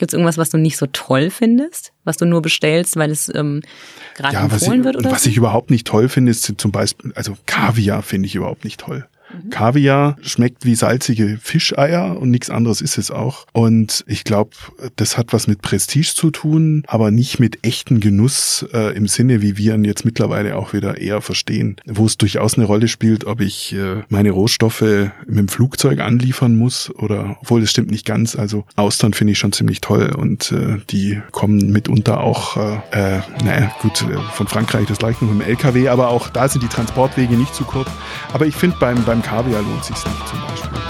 Gibt 0.00 0.14
es 0.14 0.14
irgendwas, 0.14 0.38
was 0.38 0.48
du 0.48 0.56
nicht 0.56 0.78
so 0.78 0.86
toll 0.86 1.28
findest? 1.28 1.92
Was 2.04 2.16
du 2.16 2.24
nur 2.24 2.40
bestellst, 2.40 2.96
weil 2.96 3.10
es 3.10 3.30
ähm, 3.34 3.60
gerade 4.16 4.32
Ja, 4.32 4.44
empfohlen 4.44 4.78
ich, 4.80 4.84
wird? 4.86 4.96
Oder 4.96 5.10
was 5.10 5.24
so? 5.24 5.28
ich 5.28 5.36
überhaupt 5.36 5.70
nicht 5.70 5.86
toll 5.86 6.08
finde, 6.08 6.30
ist 6.30 6.50
zum 6.56 6.72
Beispiel, 6.72 7.12
also 7.16 7.36
Kaviar 7.44 8.02
finde 8.02 8.24
ich 8.24 8.34
überhaupt 8.34 8.64
nicht 8.64 8.80
toll. 8.80 9.06
Kaviar 9.50 10.16
schmeckt 10.22 10.64
wie 10.64 10.74
salzige 10.74 11.38
Fischeier 11.40 12.18
und 12.18 12.30
nichts 12.30 12.50
anderes 12.50 12.80
ist 12.80 12.98
es 12.98 13.10
auch. 13.10 13.46
Und 13.52 14.04
ich 14.06 14.24
glaube, 14.24 14.50
das 14.96 15.16
hat 15.16 15.32
was 15.32 15.46
mit 15.46 15.62
Prestige 15.62 16.12
zu 16.14 16.30
tun, 16.30 16.84
aber 16.86 17.10
nicht 17.10 17.40
mit 17.40 17.64
echten 17.64 18.00
Genuss 18.00 18.66
äh, 18.72 18.94
im 18.96 19.08
Sinne, 19.08 19.42
wie 19.42 19.56
wir 19.56 19.74
ihn 19.74 19.84
jetzt 19.84 20.04
mittlerweile 20.04 20.56
auch 20.56 20.72
wieder 20.72 20.98
eher 20.98 21.20
verstehen. 21.20 21.76
Wo 21.86 22.06
es 22.06 22.18
durchaus 22.18 22.54
eine 22.54 22.66
Rolle 22.66 22.88
spielt, 22.88 23.24
ob 23.24 23.40
ich 23.40 23.74
äh, 23.74 24.02
meine 24.08 24.30
Rohstoffe 24.30 24.80
mit 24.80 25.38
dem 25.38 25.48
Flugzeug 25.48 26.00
anliefern 26.00 26.56
muss 26.56 26.90
oder, 26.94 27.36
obwohl 27.40 27.60
das 27.60 27.70
stimmt 27.70 27.90
nicht 27.90 28.06
ganz. 28.06 28.36
Also 28.36 28.64
Austern 28.76 29.14
finde 29.14 29.32
ich 29.32 29.38
schon 29.38 29.52
ziemlich 29.52 29.80
toll 29.80 30.14
und 30.16 30.52
äh, 30.52 30.78
die 30.90 31.20
kommen 31.30 31.70
mitunter 31.70 32.20
auch, 32.20 32.56
äh, 32.56 33.16
äh, 33.16 33.20
naja, 33.44 33.72
gut, 33.80 34.02
äh, 34.02 34.18
von 34.32 34.46
Frankreich 34.46 34.86
das 34.86 34.98
gleiche 34.98 35.24
noch 35.24 35.32
mit 35.32 35.46
dem 35.46 35.50
LKW, 35.50 35.88
aber 35.88 36.08
auch 36.08 36.28
da 36.28 36.48
sind 36.48 36.62
die 36.62 36.68
Transportwege 36.68 37.34
nicht 37.34 37.54
zu 37.54 37.64
kurz. 37.64 37.88
Aber 38.32 38.46
ich 38.46 38.54
finde, 38.54 38.76
beim, 38.78 39.04
beim 39.04 39.19
Kaviar 39.22 39.62
lohnt 39.62 39.84
sich's 39.84 40.04
nicht 40.04 40.28
zum 40.28 40.40
Beispiel. 40.40 40.80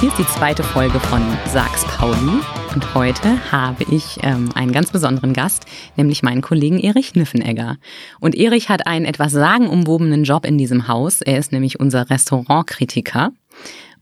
Hier 0.00 0.08
ist 0.08 0.18
die 0.18 0.26
zweite 0.26 0.62
Folge 0.62 0.98
von 0.98 1.20
Sags 1.46 1.84
Pauli 1.84 2.40
und 2.74 2.94
heute 2.94 3.52
habe 3.52 3.84
ich 3.90 4.18
ähm, 4.22 4.48
einen 4.54 4.72
ganz 4.72 4.90
besonderen 4.90 5.34
Gast, 5.34 5.66
nämlich 5.96 6.22
meinen 6.22 6.40
Kollegen 6.40 6.78
Erich 6.78 7.14
Niffenegger. 7.14 7.76
Und 8.20 8.34
Erich 8.34 8.68
hat 8.68 8.86
einen 8.86 9.04
etwas 9.04 9.32
sagenumwobenen 9.32 10.24
Job 10.24 10.46
in 10.46 10.56
diesem 10.56 10.88
Haus. 10.88 11.20
Er 11.20 11.36
ist 11.36 11.52
nämlich 11.52 11.80
unser 11.80 12.08
Restaurantkritiker 12.08 13.32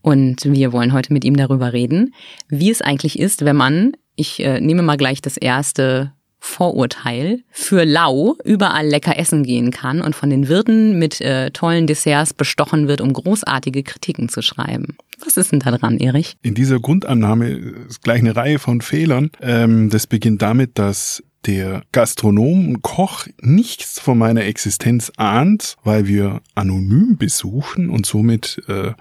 und 0.01 0.45
wir 0.45 0.71
wollen 0.71 0.93
heute 0.93 1.11
mit 1.11 1.25
ihm 1.25 1.35
darüber 1.35 1.73
reden, 1.73 2.13
wie 2.47 2.69
es 2.69 2.81
eigentlich 2.81 3.19
ist, 3.19 3.43
wenn 3.43 3.55
man, 3.55 3.93
ich 4.15 4.39
äh, 4.41 4.61
nehme 4.61 4.83
mal 4.83 4.97
gleich 4.97 5.21
das 5.21 5.35
erste 5.35 6.13
Vorurteil 6.39 7.41
für 7.51 7.83
lau 7.83 8.35
überall 8.43 8.87
lecker 8.87 9.17
essen 9.17 9.43
gehen 9.43 9.71
kann 9.71 10.01
und 10.01 10.15
von 10.15 10.29
den 10.29 10.47
Wirten 10.47 10.97
mit 10.97 11.21
äh, 11.21 11.51
tollen 11.51 11.87
Desserts 11.87 12.33
bestochen 12.33 12.87
wird, 12.87 13.01
um 13.01 13.13
großartige 13.13 13.83
Kritiken 13.83 14.29
zu 14.29 14.41
schreiben. 14.41 14.97
Was 15.23 15.37
ist 15.37 15.51
denn 15.51 15.59
da 15.59 15.71
dran, 15.71 15.97
Erich? 15.97 16.37
In 16.41 16.55
dieser 16.55 16.79
Grundannahme 16.79 17.49
ist 17.49 18.03
gleich 18.03 18.19
eine 18.19 18.35
Reihe 18.35 18.57
von 18.57 18.81
Fehlern. 18.81 19.31
Ähm, 19.41 19.89
das 19.89 20.07
beginnt 20.07 20.41
damit, 20.41 20.79
dass 20.79 21.23
der 21.45 21.83
Gastronom 21.91 22.67
und 22.69 22.81
Koch 22.81 23.25
nichts 23.41 23.99
von 23.99 24.17
meiner 24.17 24.43
Existenz 24.43 25.11
ahnt, 25.15 25.77
weil 25.83 26.07
wir 26.07 26.41
anonym 26.55 27.17
besuchen 27.17 27.89
und 27.89 28.05
somit 28.05 28.61
äh, 28.67 28.91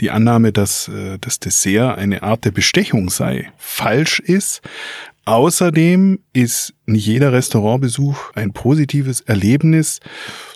die 0.00 0.10
Annahme, 0.10 0.52
dass 0.52 0.88
äh, 0.88 1.18
das 1.20 1.40
Dessert 1.40 1.98
eine 1.98 2.22
Art 2.22 2.44
der 2.44 2.50
Bestechung 2.50 3.08
sei, 3.08 3.50
falsch 3.56 4.20
ist. 4.20 4.60
Außerdem 5.24 6.18
ist 6.32 6.74
nicht 6.86 7.06
jeder 7.06 7.32
Restaurantbesuch 7.32 8.32
ein 8.34 8.52
positives 8.52 9.20
Erlebnis, 9.20 10.00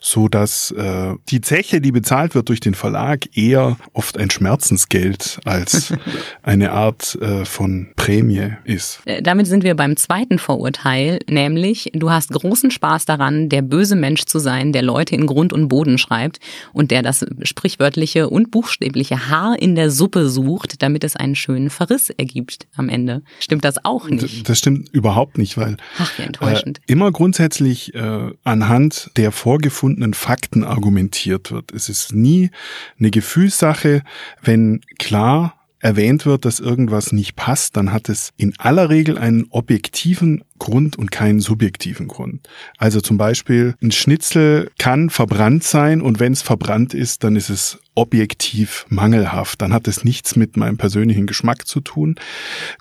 so 0.03 0.29
dass 0.29 0.71
äh, 0.73 1.15
die 1.31 1.41
Zeche, 1.41 1.81
die 1.81 1.93
bezahlt 1.93 2.35
wird 2.35 2.49
durch 2.49 2.61
den 2.61 2.75
Verlag, 2.75 3.37
eher 3.37 3.77
oft 3.93 4.19
ein 4.19 4.31
Schmerzensgeld 4.31 5.41
als 5.45 5.95
eine 6.43 6.73
Art 6.73 7.17
äh, 7.21 7.45
von 7.45 7.89
Prämie 7.97 8.53
ist. 8.65 9.01
Äh, 9.07 9.23
Damit 9.23 9.47
sind 9.47 9.65
wir 9.65 9.75
beim 9.75 9.97
zweiten 9.97 10.39
Vorurteil, 10.39 11.21
nämlich 11.29 11.91
du 11.95 12.11
hast 12.11 12.31
großen 12.31 12.71
Spaß 12.71 13.07
daran, 13.07 13.49
der 13.49 13.63
böse 13.63 13.97
Mensch 13.97 14.25
zu 14.25 14.39
sein, 14.39 14.73
der 14.73 14.83
Leute 14.83 15.15
in 15.15 15.27
Grund 15.27 15.53
und 15.53 15.69
Boden 15.69 15.99
schreibt 15.99 16.41
und 16.73 16.91
der 16.91 17.03
das 17.03 17.25
sprichwörtliche 17.43 18.29
und 18.29 18.51
buchstäbliche 18.51 19.31
Haar 19.31 19.57
in 19.59 19.75
der 19.75 19.91
Suppe 19.91 20.29
sucht, 20.29 20.83
damit 20.83 21.05
es 21.05 21.17
einen 21.17 21.35
schönen 21.35 21.71
Verriss 21.71 22.11
ergibt 22.11 22.67
am 22.77 22.89
Ende. 22.89 23.23
Stimmt 23.41 23.65
das 23.65 23.85
auch 23.85 24.09
nicht? 24.09 24.49
Das 24.49 24.59
stimmt 24.59 24.91
überhaupt 24.91 25.39
nicht, 25.39 25.57
weil 25.57 25.64
Ach, 25.99 26.19
wie 26.19 26.23
enttäuschend. 26.23 26.79
Äh, 26.79 26.93
immer 26.93 27.13
grundsätzlich 27.13 27.95
äh, 27.95 28.31
anhand 28.45 29.11
der 29.17 29.33
vorgefundenen 29.33 30.15
Fakten 30.15 30.65
argumentiert 30.65 31.51
wird. 31.51 31.73
Es 31.73 31.89
ist 31.89 32.13
nie 32.13 32.51
eine 32.99 33.11
Gefühlssache, 33.11 34.03
wenn 34.43 34.81
klar 34.99 35.55
erwähnt 35.85 36.25
wird, 36.25 36.47
dass 36.47 36.61
irgendwas 36.61 37.13
nicht 37.13 37.37
passt, 37.37 37.77
dann 37.77 37.93
hat 37.93 38.09
es 38.09 38.33
in 38.39 38.55
aller 38.59 38.89
Regel 38.89 39.19
einen 39.19 39.47
objektiven 39.51 40.43
Grund 40.59 40.97
und 40.97 41.11
keinen 41.11 41.41
subjektiven 41.41 42.09
Grund. 42.09 42.49
Also 42.79 43.01
zum 43.01 43.19
Beispiel 43.19 43.75
ein 43.83 43.91
Schnitzel 43.91 44.71
kann 44.79 45.11
verbrannt 45.11 45.65
sein 45.65 46.01
und 46.01 46.21
wenn 46.21 46.33
es 46.33 46.43
verbrannt 46.43 46.95
ist, 46.95 47.25
dann 47.25 47.37
ist 47.37 47.51
es 47.51 47.79
objektiv 47.95 48.87
mangelhaft. 48.89 49.63
Dann 49.63 49.73
hat 49.73 49.87
es 49.87 50.05
nichts 50.05 50.37
mit 50.37 50.57
meinem 50.57 50.77
persönlichen 50.77 51.27
Geschmack 51.27 51.67
zu 51.67 51.81
tun. 51.81 52.17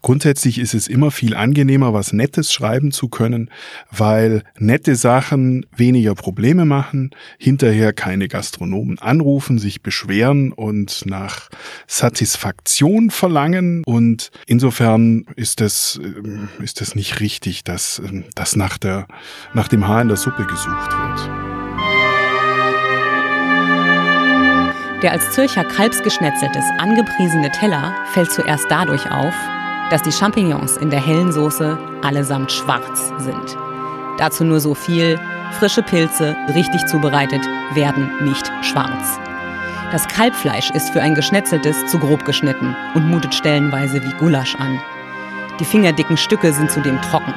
Grundsätzlich 0.01 0.59
ist 0.59 0.73
es 0.73 0.87
immer 0.87 1.11
viel 1.11 1.35
angenehmer, 1.35 1.93
was 1.93 2.13
Nettes 2.13 2.51
schreiben 2.51 2.91
zu 2.91 3.09
können, 3.09 3.49
weil 3.91 4.43
nette 4.57 4.95
Sachen 4.95 5.65
weniger 5.75 6.15
Probleme 6.15 6.65
machen, 6.65 7.11
hinterher 7.37 7.93
keine 7.93 8.27
Gastronomen 8.27 8.97
anrufen, 8.99 9.59
sich 9.59 9.81
beschweren 9.81 10.51
und 10.51 11.05
nach 11.05 11.49
Satisfaktion 11.87 13.11
verlangen. 13.11 13.83
Und 13.85 14.31
insofern 14.47 15.25
ist 15.35 15.61
das, 15.61 15.99
ähm, 16.03 16.49
ist 16.59 16.81
das 16.81 16.95
nicht 16.95 17.19
richtig, 17.19 17.62
dass, 17.63 17.99
ähm, 17.99 18.25
dass 18.35 18.55
nach, 18.55 18.77
der, 18.77 19.07
nach 19.53 19.67
dem 19.67 19.87
Haar 19.87 20.01
in 20.01 20.07
der 20.07 20.17
Suppe 20.17 20.45
gesucht 20.45 20.91
wird. 20.91 21.43
Der 25.03 25.11
als 25.11 25.31
Zürcher 25.31 25.65
Kalbsgeschnetzeltes 25.65 26.63
angepriesene 26.77 27.51
Teller 27.51 27.93
fällt 28.13 28.31
zuerst 28.31 28.65
dadurch 28.69 29.11
auf, 29.11 29.33
dass 29.89 30.01
die 30.01 30.13
Champignons 30.13 30.77
in 30.77 30.89
der 30.89 31.05
hellen 31.05 31.33
Soße 31.33 31.77
allesamt 32.01 32.51
schwarz 32.51 33.11
sind. 33.17 33.57
Dazu 34.17 34.45
nur 34.45 34.61
so 34.61 34.73
viel, 34.73 35.19
frische 35.59 35.83
Pilze, 35.83 36.35
richtig 36.55 36.85
zubereitet, 36.85 37.41
werden 37.73 38.09
nicht 38.23 38.49
schwarz. 38.61 39.19
Das 39.91 40.07
Kalbfleisch 40.07 40.71
ist 40.71 40.89
für 40.91 41.01
ein 41.01 41.15
geschnetzeltes 41.15 41.85
zu 41.87 41.99
grob 41.99 42.23
geschnitten 42.25 42.75
und 42.95 43.07
mutet 43.07 43.35
stellenweise 43.35 44.01
wie 44.01 44.13
Gulasch 44.13 44.55
an. 44.55 44.79
Die 45.59 45.65
fingerdicken 45.65 46.17
Stücke 46.17 46.51
sind 46.51 46.71
zudem 46.71 47.01
trocken. 47.01 47.33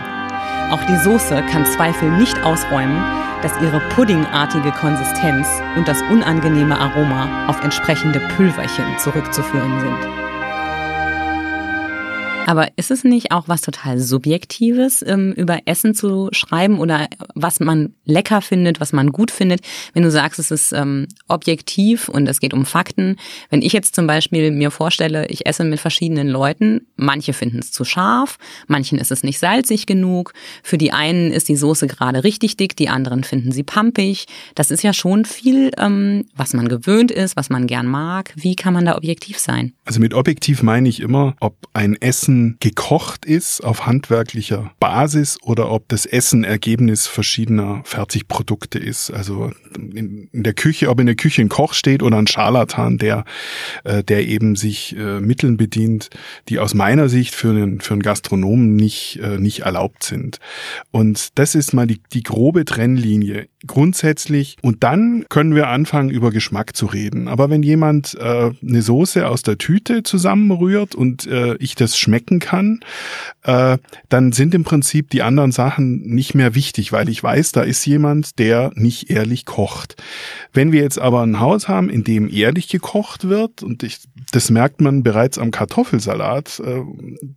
Auch 0.70 0.82
die 0.84 0.96
Soße 0.96 1.42
kann 1.50 1.66
Zweifel 1.66 2.10
nicht 2.10 2.42
ausräumen, 2.42 3.02
dass 3.42 3.60
ihre 3.60 3.80
puddingartige 3.90 4.72
Konsistenz 4.72 5.46
und 5.76 5.86
das 5.86 6.00
unangenehme 6.10 6.78
Aroma 6.78 7.46
auf 7.46 7.62
entsprechende 7.62 8.20
Pülverchen 8.36 8.98
zurückzuführen 8.98 9.80
sind. 9.80 10.25
Aber 12.46 12.68
ist 12.76 12.92
es 12.92 13.02
nicht 13.02 13.32
auch 13.32 13.48
was 13.48 13.60
total 13.60 13.98
Subjektives, 13.98 15.04
ähm, 15.04 15.32
über 15.32 15.58
Essen 15.64 15.94
zu 15.94 16.28
schreiben 16.30 16.78
oder 16.78 17.08
was 17.34 17.58
man 17.58 17.94
lecker 18.04 18.40
findet, 18.40 18.80
was 18.80 18.92
man 18.92 19.10
gut 19.10 19.32
findet? 19.32 19.62
Wenn 19.94 20.04
du 20.04 20.12
sagst, 20.12 20.38
es 20.38 20.52
ist 20.52 20.72
ähm, 20.72 21.08
objektiv 21.26 22.08
und 22.08 22.28
es 22.28 22.38
geht 22.38 22.54
um 22.54 22.64
Fakten. 22.64 23.16
Wenn 23.50 23.62
ich 23.62 23.72
jetzt 23.72 23.96
zum 23.96 24.06
Beispiel 24.06 24.52
mir 24.52 24.70
vorstelle, 24.70 25.26
ich 25.26 25.44
esse 25.44 25.64
mit 25.64 25.80
verschiedenen 25.80 26.28
Leuten, 26.28 26.86
manche 26.94 27.32
finden 27.32 27.58
es 27.58 27.72
zu 27.72 27.84
scharf, 27.84 28.38
manchen 28.68 28.98
ist 28.98 29.10
es 29.10 29.24
nicht 29.24 29.40
salzig 29.40 29.86
genug. 29.86 30.32
Für 30.62 30.78
die 30.78 30.92
einen 30.92 31.32
ist 31.32 31.48
die 31.48 31.56
Soße 31.56 31.88
gerade 31.88 32.22
richtig 32.22 32.56
dick, 32.56 32.76
die 32.76 32.88
anderen 32.88 33.24
finden 33.24 33.50
sie 33.50 33.64
pampig. 33.64 34.26
Das 34.54 34.70
ist 34.70 34.84
ja 34.84 34.92
schon 34.92 35.24
viel, 35.24 35.72
ähm, 35.78 36.26
was 36.36 36.54
man 36.54 36.68
gewöhnt 36.68 37.10
ist, 37.10 37.34
was 37.34 37.50
man 37.50 37.66
gern 37.66 37.88
mag. 37.88 38.32
Wie 38.36 38.54
kann 38.54 38.72
man 38.72 38.84
da 38.84 38.96
objektiv 38.96 39.40
sein? 39.40 39.72
Also 39.84 39.98
mit 39.98 40.14
objektiv 40.14 40.62
meine 40.62 40.88
ich 40.88 41.00
immer, 41.00 41.34
ob 41.40 41.56
ein 41.72 41.96
Essen 42.00 42.35
gekocht 42.60 43.24
ist 43.24 43.62
auf 43.62 43.86
handwerklicher 43.86 44.72
Basis 44.80 45.38
oder 45.42 45.70
ob 45.70 45.88
das 45.88 46.06
Essen 46.06 46.44
Ergebnis 46.44 47.06
verschiedener 47.06 47.82
Fertigprodukte 47.84 48.78
ist. 48.78 49.10
Also 49.10 49.52
in, 49.76 50.28
in 50.32 50.42
der 50.42 50.54
Küche, 50.54 50.88
ob 50.88 51.00
in 51.00 51.06
der 51.06 51.14
Küche 51.14 51.42
ein 51.42 51.48
Koch 51.48 51.74
steht 51.74 52.02
oder 52.02 52.18
ein 52.18 52.26
Scharlatan, 52.26 52.98
der, 52.98 53.24
äh, 53.84 54.02
der 54.02 54.26
eben 54.26 54.56
sich 54.56 54.96
äh, 54.96 55.20
Mitteln 55.20 55.56
bedient, 55.56 56.10
die 56.48 56.58
aus 56.58 56.74
meiner 56.74 57.08
Sicht 57.08 57.34
für 57.34 57.50
einen, 57.50 57.80
für 57.80 57.94
einen 57.94 58.02
Gastronomen 58.02 58.76
nicht, 58.76 59.20
äh, 59.22 59.38
nicht 59.38 59.60
erlaubt 59.60 60.02
sind. 60.02 60.38
Und 60.90 61.38
das 61.38 61.54
ist 61.54 61.72
mal 61.72 61.86
die, 61.86 62.00
die 62.12 62.22
grobe 62.22 62.64
Trennlinie 62.64 63.48
grundsätzlich. 63.66 64.56
Und 64.62 64.82
dann 64.82 65.24
können 65.28 65.54
wir 65.54 65.68
anfangen, 65.68 66.10
über 66.10 66.30
Geschmack 66.30 66.76
zu 66.76 66.86
reden. 66.86 67.28
Aber 67.28 67.50
wenn 67.50 67.62
jemand 67.62 68.14
äh, 68.14 68.50
eine 68.62 68.82
Soße 68.82 69.26
aus 69.28 69.42
der 69.42 69.58
Tüte 69.58 70.02
zusammenrührt 70.02 70.94
und 70.94 71.26
äh, 71.26 71.56
ich 71.56 71.74
das 71.74 71.98
schmecken 71.98 72.25
bewerten 72.26 72.38
kann, 72.40 72.80
äh, 73.44 73.78
dann 74.08 74.32
sind 74.32 74.54
im 74.54 74.64
Prinzip 74.64 75.10
die 75.10 75.22
anderen 75.22 75.52
Sachen 75.52 76.02
nicht 76.02 76.34
mehr 76.34 76.54
wichtig, 76.54 76.92
weil 76.92 77.08
ich 77.08 77.22
weiß, 77.22 77.52
da 77.52 77.62
ist 77.62 77.84
jemand, 77.86 78.38
der 78.38 78.70
nicht 78.74 79.10
ehrlich 79.10 79.44
kocht. 79.44 80.02
Wenn 80.52 80.72
wir 80.72 80.82
jetzt 80.82 80.98
aber 80.98 81.22
ein 81.22 81.40
Haus 81.40 81.68
haben, 81.68 81.88
in 81.88 82.04
dem 82.04 82.28
ehrlich 82.28 82.68
gekocht 82.68 83.28
wird, 83.28 83.62
und 83.62 83.82
ich, 83.82 84.00
das 84.32 84.50
merkt 84.50 84.80
man 84.80 85.02
bereits 85.02 85.38
am 85.38 85.50
Kartoffelsalat, 85.50 86.60
äh, 86.60 86.82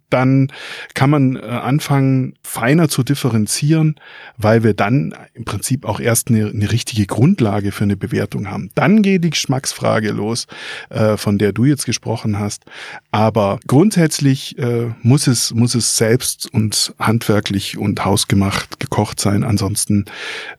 dann 0.10 0.52
kann 0.94 1.10
man 1.10 1.36
äh, 1.36 1.40
anfangen, 1.40 2.34
feiner 2.44 2.90
zu 2.90 3.04
differenzieren, 3.04 3.96
weil 4.38 4.64
wir 4.64 4.74
dann 4.74 5.14
im 5.34 5.46
Prinzip 5.46 5.86
auch 5.86 6.00
erst 6.00 6.30
eine, 6.30 6.48
eine 6.48 6.72
richtige 6.72 7.06
Grundlage 7.06 7.72
für 7.72 7.84
eine 7.84 7.98
Bewertung 7.98 8.50
haben. 8.50 8.72
Dann 8.76 9.02
geht 9.02 9.24
die 9.24 9.30
Geschmacksfrage 9.30 10.12
los, 10.12 10.48
äh, 10.90 11.18
von 11.18 11.38
der 11.38 11.54
du 11.54 11.66
jetzt 11.66 11.86
gesprochen 11.86 12.40
hast. 12.40 12.64
Aber 13.12 13.60
grundsätzlich 13.68 14.58
äh, 14.58 14.79
muss 15.02 15.28
es 15.28 15.54
muss 15.54 15.76
es 15.76 15.98
selbst 15.98 16.52
und 16.54 16.94
handwerklich 17.00 17.78
und 17.78 18.04
hausgemacht 18.04 18.80
gekocht 18.80 19.20
sein. 19.20 19.44
Ansonsten 19.44 20.06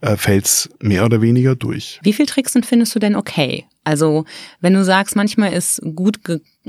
äh, 0.01 0.17
fällt's 0.17 0.69
mehr 0.81 1.05
oder 1.05 1.21
weniger 1.21 1.57
durch. 1.57 2.01
Wie 2.03 2.13
viel 2.13 2.27
Tricksen 2.27 2.63
findest 2.63 2.95
du 2.95 2.99
denn 2.99 3.17
okay? 3.17 3.67
Also 3.85 4.25
wenn 4.61 4.75
du 4.75 4.85
sagst, 4.85 5.17
manchmal 5.17 5.53
ist 5.53 5.81
gut, 5.95 6.21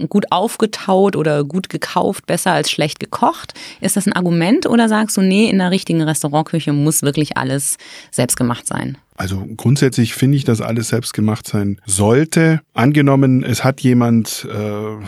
gut 0.07 0.25
aufgetaut 0.31 1.15
oder 1.15 1.44
gut 1.44 1.69
gekauft 1.69 2.25
besser 2.25 2.51
als 2.51 2.71
schlecht 2.71 3.00
gekocht, 3.00 3.53
ist 3.81 3.98
das 3.98 4.07
ein 4.07 4.13
Argument 4.13 4.65
oder 4.65 4.88
sagst 4.88 5.18
du, 5.18 5.21
nee, 5.21 5.50
in 5.50 5.57
der 5.57 5.71
richtigen 5.71 6.01
Restaurantküche 6.01 6.71
muss 6.71 7.01
wirklich 7.03 7.38
alles 7.38 7.77
selbst 8.12 8.38
gemacht 8.38 8.65
sein? 8.65 8.98
Also 9.18 9.45
grundsätzlich 9.56 10.13
finde 10.13 10.38
ich, 10.38 10.45
dass 10.45 10.62
alles 10.62 10.88
selbst 10.88 11.13
gemacht 11.13 11.48
sein 11.48 11.80
sollte. 11.86 12.62
Angenommen, 12.74 13.44
es 13.44 13.63
hat 13.63 13.81
jemand 13.81 14.48
äh, 14.51 15.03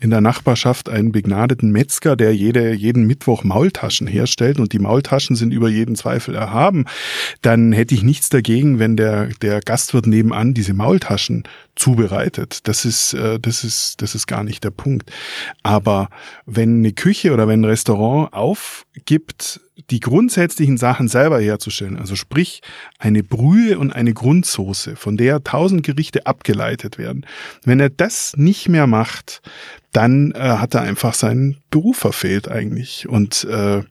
in 0.00 0.10
der 0.10 0.20
Nachbarschaft 0.20 0.88
einen 0.88 1.12
begnadeten 1.12 1.70
Metzger, 1.70 2.16
der 2.16 2.34
jede, 2.34 2.72
jeden 2.72 3.06
Mittwoch 3.06 3.44
Maultaschen 3.44 4.06
herstellt 4.06 4.58
und 4.58 4.72
die 4.72 4.78
Maultaschen 4.78 5.36
sind 5.36 5.52
über 5.52 5.68
jeden 5.68 5.96
Zweifel 5.96 6.34
erhaben, 6.34 6.84
dann 7.42 7.72
hätte 7.72 7.94
ich 7.94 8.02
nichts 8.02 8.28
dagegen, 8.28 8.78
wenn 8.78 8.96
der, 8.96 9.28
der 9.42 9.60
Gastwirt 9.60 10.06
nebenan 10.06 10.54
diese 10.54 10.74
Maultaschen 10.74 11.44
zubereitet. 11.76 12.66
Das 12.68 12.84
ist, 12.84 13.12
äh, 13.12 13.38
das 13.38 13.62
ist, 13.62 14.02
das 14.02 14.14
ist 14.14 14.26
gar 14.26 14.42
nicht 14.42 14.64
der 14.64 14.70
Punkt. 14.70 15.10
Aber 15.62 16.08
wenn 16.46 16.78
eine 16.78 16.92
Küche 16.92 17.32
oder 17.32 17.46
wenn 17.46 17.60
ein 17.60 17.66
Restaurant 17.66 18.32
aufgibt, 18.32 19.60
die 19.90 20.00
grundsätzlichen 20.00 20.78
Sachen 20.78 21.06
selber 21.06 21.38
herzustellen, 21.38 21.98
also 21.98 22.16
sprich 22.16 22.62
eine 22.98 23.22
Brühe 23.22 23.78
und 23.78 23.92
eine 23.92 24.14
Grundsoße, 24.14 24.96
von 24.96 25.16
der 25.16 25.44
tausend 25.44 25.82
Gerichte 25.82 26.26
abgeleitet 26.26 26.96
werden. 26.98 27.26
Wenn 27.62 27.78
er 27.78 27.90
das 27.90 28.32
nicht 28.36 28.68
mehr 28.68 28.86
macht, 28.86 29.42
dann 29.92 30.32
äh, 30.32 30.38
hat 30.38 30.74
er 30.74 30.82
einfach 30.82 31.14
seinen 31.14 31.58
Beruf 31.70 31.98
verfehlt 31.98 32.48
eigentlich. 32.48 33.08
Und 33.08 33.44
äh, 33.44 33.82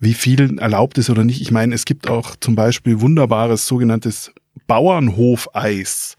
wie 0.00 0.14
viel 0.14 0.58
erlaubt 0.58 0.98
ist 0.98 1.10
oder 1.10 1.24
nicht. 1.24 1.40
Ich 1.40 1.50
meine, 1.50 1.74
es 1.74 1.84
gibt 1.84 2.08
auch 2.08 2.34
zum 2.36 2.54
Beispiel 2.54 3.00
wunderbares 3.00 3.66
sogenanntes 3.66 4.32
Bauernhofeis. 4.66 6.16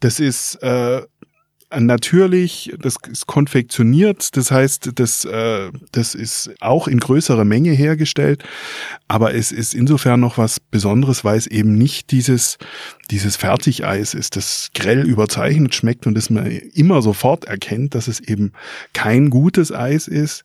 Das 0.00 0.20
ist 0.20 0.56
äh, 0.62 1.02
natürlich, 1.74 2.72
das 2.78 2.96
ist 3.10 3.26
konfektioniert, 3.26 4.36
das 4.36 4.50
heißt, 4.50 4.92
das, 4.94 5.24
äh, 5.24 5.70
das 5.90 6.14
ist 6.14 6.50
auch 6.60 6.86
in 6.86 7.00
größerer 7.00 7.44
Menge 7.44 7.72
hergestellt, 7.72 8.44
aber 9.08 9.34
es 9.34 9.50
ist 9.50 9.74
insofern 9.74 10.20
noch 10.20 10.38
was 10.38 10.60
Besonderes, 10.60 11.24
weil 11.24 11.36
es 11.36 11.46
eben 11.46 11.76
nicht 11.76 12.12
dieses, 12.12 12.58
dieses 13.10 13.36
Fertigeis 13.36 14.14
ist, 14.14 14.36
das 14.36 14.70
grell 14.74 15.04
überzeichnet 15.06 15.74
schmeckt 15.74 16.06
und 16.06 16.14
das 16.14 16.30
man 16.30 16.46
immer 16.46 17.02
sofort 17.02 17.44
erkennt, 17.46 17.94
dass 17.94 18.06
es 18.06 18.20
eben 18.20 18.52
kein 18.92 19.30
gutes 19.30 19.72
Eis 19.72 20.06
ist. 20.06 20.44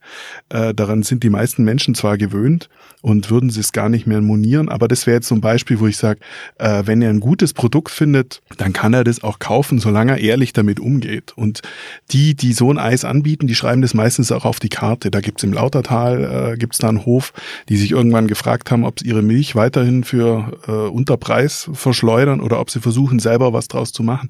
Äh, 0.50 0.74
daran 0.74 1.03
sind 1.03 1.24
die 1.24 1.29
meisten 1.29 1.63
Menschen 1.63 1.94
zwar 1.94 2.17
gewöhnt 2.17 2.69
und 3.01 3.29
würden 3.29 3.51
sie 3.51 3.59
es 3.59 3.71
gar 3.71 3.89
nicht 3.89 4.07
mehr 4.07 4.21
monieren, 4.21 4.69
aber 4.69 4.88
das 4.88 5.06
wäre 5.06 5.17
jetzt 5.17 5.27
so 5.27 5.35
ein 5.35 5.41
Beispiel, 5.41 5.79
wo 5.79 5.88
ich 5.88 5.97
sage, 5.97 6.19
äh, 6.57 6.83
wenn 6.85 7.01
er 7.01 7.12
ein 7.12 7.19
gutes 7.19 7.53
Produkt 7.53 7.91
findet, 7.91 8.41
dann 8.57 8.74
kann 8.74 8.94
er 8.94 9.03
das 9.03 9.24
auch 9.24 9.39
kaufen, 9.39 9.79
solange 9.79 10.13
er 10.13 10.17
ehrlich 10.19 10.53
damit 10.53 10.79
umgeht. 10.79 11.11
Und 11.36 11.62
die, 12.12 12.36
die 12.36 12.54
so 12.54 12.72
ein 12.72 12.78
Eis 12.78 13.06
anbieten, 13.06 13.48
die 13.48 13.56
schreiben 13.56 13.81
das 13.81 13.94
meistens 13.94 14.31
auch 14.31 14.46
auf 14.46 14.60
die 14.60 14.69
Karte. 14.69 15.12
Da 15.12 15.22
gibt's 15.22 15.44
im 15.44 15.54
Lautertal, 15.54 16.54
äh, 16.54 16.58
gibt's 16.58 16.78
da 16.78 16.90
einen 16.90 17.06
Hof, 17.06 17.34
die 17.69 17.78
sich 17.78 17.92
irgendwann 17.92 18.28
gefragt 18.28 18.72
haben, 18.72 18.86
ob 18.86 19.00
sie 19.00 19.08
ihre 19.08 19.22
Milch 19.22 19.56
weiterhin 19.56 20.04
für 20.04 20.58
äh, 20.68 20.72
Unterpreis 20.72 21.69
verschleudern 21.74 22.42
oder 22.42 22.60
ob 22.60 22.69
sie 22.69 22.80
versuchen, 22.80 23.19
selber 23.19 23.54
was 23.54 23.68
draus 23.68 23.92
zu 23.92 24.04
machen. 24.04 24.30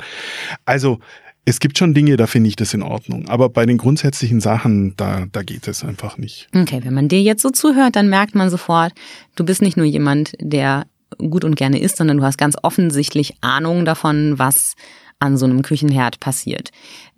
Also 0.66 1.00
es 1.44 1.60
gibt 1.60 1.78
schon 1.78 1.94
Dinge, 1.94 2.18
da 2.18 2.28
finde 2.28 2.50
ich 2.50 2.56
das 2.56 2.74
in 2.74 2.84
Ordnung. 2.84 3.28
Aber 3.28 3.50
bei 3.50 3.66
den 3.66 3.78
grundsätzlichen 3.78 4.40
Sachen, 4.40 4.96
da, 4.96 5.26
da 5.32 5.42
geht 5.42 5.68
es 5.68 5.84
einfach 5.84 6.18
nicht. 6.18 6.48
Okay, 6.56 6.82
wenn 6.84 6.94
man 6.94 7.08
dir 7.08 7.22
jetzt 7.22 7.42
so 7.42 7.50
zuhört, 7.50 7.96
dann 7.96 8.10
merkt 8.10 8.36
man 8.36 8.50
sofort, 8.50 8.94
du 9.36 9.44
bist 9.44 9.62
nicht 9.62 9.78
nur 9.78 9.86
jemand, 9.86 10.34
der 10.40 10.86
gut 11.18 11.44
und 11.44 11.56
gerne 11.56 11.80
isst, 11.80 11.98
sondern 11.98 12.18
du 12.18 12.24
hast 12.24 12.38
ganz 12.38 12.56
offensichtlich 12.62 13.36
Ahnung 13.42 13.86
davon, 13.86 14.38
was 14.38 14.76
an 15.22 15.38
so 15.38 15.46
einem 15.46 15.62
Küchenherd 15.62 16.20
passiert. 16.20 16.72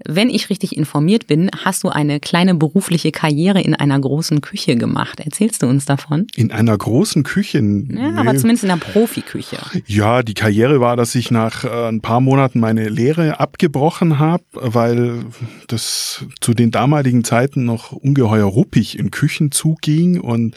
Wenn 0.06 0.30
ich 0.30 0.50
richtig 0.50 0.76
informiert 0.76 1.28
bin, 1.28 1.50
hast 1.64 1.84
du 1.84 1.90
eine 1.90 2.20
kleine 2.20 2.56
berufliche 2.56 3.12
Karriere 3.12 3.62
in 3.62 3.76
einer 3.76 4.00
großen 4.00 4.42
Küche 4.42 4.76
gemacht. 4.76 5.20
Erzählst 5.20 5.64
du 5.64 5.68
uns 5.68 5.86
davon? 5.86 6.28
In 6.36 6.52
einer 6.52 6.78
großen 6.78 7.24
Küche? 7.24 7.58
Ja, 7.58 7.62
nee. 7.62 8.18
aber 8.18 8.36
zumindest 8.36 8.64
in 8.64 8.70
der 8.70 8.78
Profiküche. 8.78 9.58
Ja, 9.88 10.24
die 10.24 10.34
Karriere 10.34 10.80
war, 10.80 10.96
dass 10.96 11.16
ich 11.16 11.32
nach 11.32 11.64
äh, 11.64 11.88
ein 11.88 12.02
paar 12.02 12.22
Monaten 12.22 12.60
meine 12.60 12.90
Lehre 12.90 13.40
abgebrochen 13.40 14.20
habe, 14.20 14.44
weil 14.54 15.26
das 15.68 16.26
zu 16.42 16.54
den 16.54 16.72
damaligen 16.72 17.24
Zeiten 17.24 17.66
noch 17.66 17.92
ungeheuer 17.92 18.46
ruppig 18.46 18.98
in 18.98 19.12
Küchen 19.12 19.52
zuging 19.52 20.20
und 20.20 20.56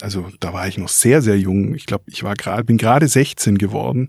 also 0.00 0.26
da 0.40 0.52
war 0.52 0.68
ich 0.68 0.78
noch 0.78 0.88
sehr 0.88 1.22
sehr 1.22 1.38
jung. 1.38 1.74
Ich 1.74 1.86
glaube, 1.86 2.04
ich 2.06 2.22
war 2.22 2.34
gerade 2.34 2.64
bin 2.64 2.78
gerade 2.78 3.08
16 3.08 3.58
geworden 3.58 4.08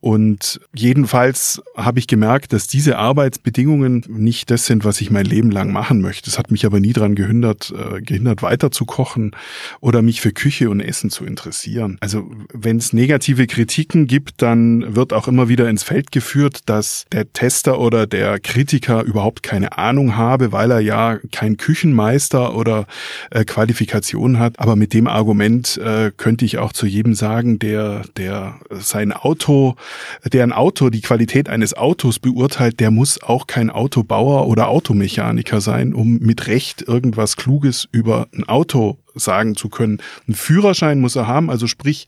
und 0.00 0.60
jedenfalls 0.74 1.62
habe 1.76 1.98
ich 1.98 2.06
gemerkt, 2.06 2.52
dass 2.52 2.66
diese 2.66 2.98
Arbeitsbedingungen 2.98 3.83
nicht 3.90 4.50
das 4.50 4.66
sind, 4.66 4.84
was 4.84 5.00
ich 5.00 5.10
mein 5.10 5.26
Leben 5.26 5.50
lang 5.50 5.72
machen 5.72 6.00
möchte. 6.00 6.30
Es 6.30 6.38
hat 6.38 6.50
mich 6.50 6.66
aber 6.66 6.80
nie 6.80 6.92
daran 6.92 7.14
gehindert, 7.14 7.72
äh, 7.76 8.00
gehindert 8.00 8.42
weiter 8.42 8.70
zu 8.70 8.84
kochen 8.84 9.32
oder 9.80 10.02
mich 10.02 10.20
für 10.20 10.32
Küche 10.32 10.70
und 10.70 10.80
Essen 10.80 11.10
zu 11.10 11.24
interessieren. 11.24 11.96
Also 12.00 12.30
wenn 12.52 12.76
es 12.76 12.92
negative 12.92 13.46
Kritiken 13.46 14.06
gibt, 14.06 14.42
dann 14.42 14.94
wird 14.94 15.12
auch 15.12 15.28
immer 15.28 15.48
wieder 15.48 15.68
ins 15.68 15.82
Feld 15.82 16.12
geführt, 16.12 16.60
dass 16.66 17.06
der 17.12 17.32
Tester 17.32 17.78
oder 17.80 18.06
der 18.06 18.38
Kritiker 18.40 19.02
überhaupt 19.02 19.42
keine 19.42 19.78
Ahnung 19.78 20.16
habe, 20.16 20.52
weil 20.52 20.70
er 20.70 20.80
ja 20.80 21.18
kein 21.32 21.56
Küchenmeister 21.56 22.54
oder 22.54 22.86
äh, 23.30 23.44
Qualifikation 23.44 24.38
hat. 24.38 24.58
Aber 24.58 24.76
mit 24.76 24.92
dem 24.92 25.06
Argument 25.06 25.76
äh, 25.78 26.10
könnte 26.16 26.44
ich 26.44 26.58
auch 26.58 26.72
zu 26.72 26.86
jedem 26.86 27.14
sagen, 27.14 27.58
der, 27.58 28.02
der 28.16 28.60
sein 28.70 29.12
Auto, 29.12 29.76
der 30.24 30.44
ein 30.44 30.52
Auto 30.52 30.90
die 30.90 31.00
Qualität 31.00 31.48
eines 31.48 31.74
Autos 31.74 32.18
beurteilt, 32.18 32.80
der 32.80 32.90
muss 32.90 33.22
auch 33.22 33.46
kein 33.46 33.70
Autobauer 33.74 34.46
oder 34.46 34.68
Automechaniker 34.68 35.60
sein, 35.60 35.94
um 35.94 36.18
mit 36.18 36.46
Recht 36.46 36.82
irgendwas 36.82 37.36
Kluges 37.36 37.88
über 37.92 38.28
ein 38.34 38.44
Auto 38.44 38.98
sagen 39.14 39.54
zu 39.54 39.68
können. 39.68 39.98
Ein 40.28 40.34
Führerschein 40.34 41.00
muss 41.00 41.16
er 41.16 41.26
haben, 41.26 41.50
also 41.50 41.66
sprich 41.66 42.06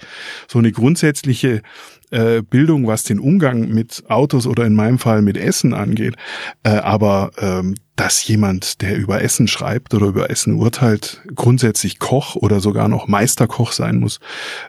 so 0.49 0.59
eine 0.59 0.73
grundsätzliche 0.73 1.63
äh, 2.11 2.43
Bildung, 2.43 2.87
was 2.87 3.05
den 3.05 3.19
Umgang 3.19 3.69
mit 3.69 4.05
Autos 4.09 4.47
oder 4.47 4.65
in 4.65 4.75
meinem 4.75 4.99
Fall 4.99 5.23
mit 5.23 5.37
Essen 5.37 5.75
angeht. 5.75 6.15
Äh, 6.63 6.71
aber 6.71 7.31
ähm, 7.39 7.75
dass 7.97 8.27
jemand, 8.29 8.83
der 8.83 8.97
über 8.97 9.23
Essen 9.23 9.49
schreibt 9.49 9.95
oder 9.95 10.07
über 10.07 10.31
Essen 10.31 10.55
urteilt, 10.57 11.23
grundsätzlich 11.35 11.99
Koch 11.99 12.37
oder 12.37 12.61
sogar 12.61 12.89
noch 12.89 13.09
Meisterkoch 13.09 13.73
sein 13.73 13.97
muss, 13.97 14.21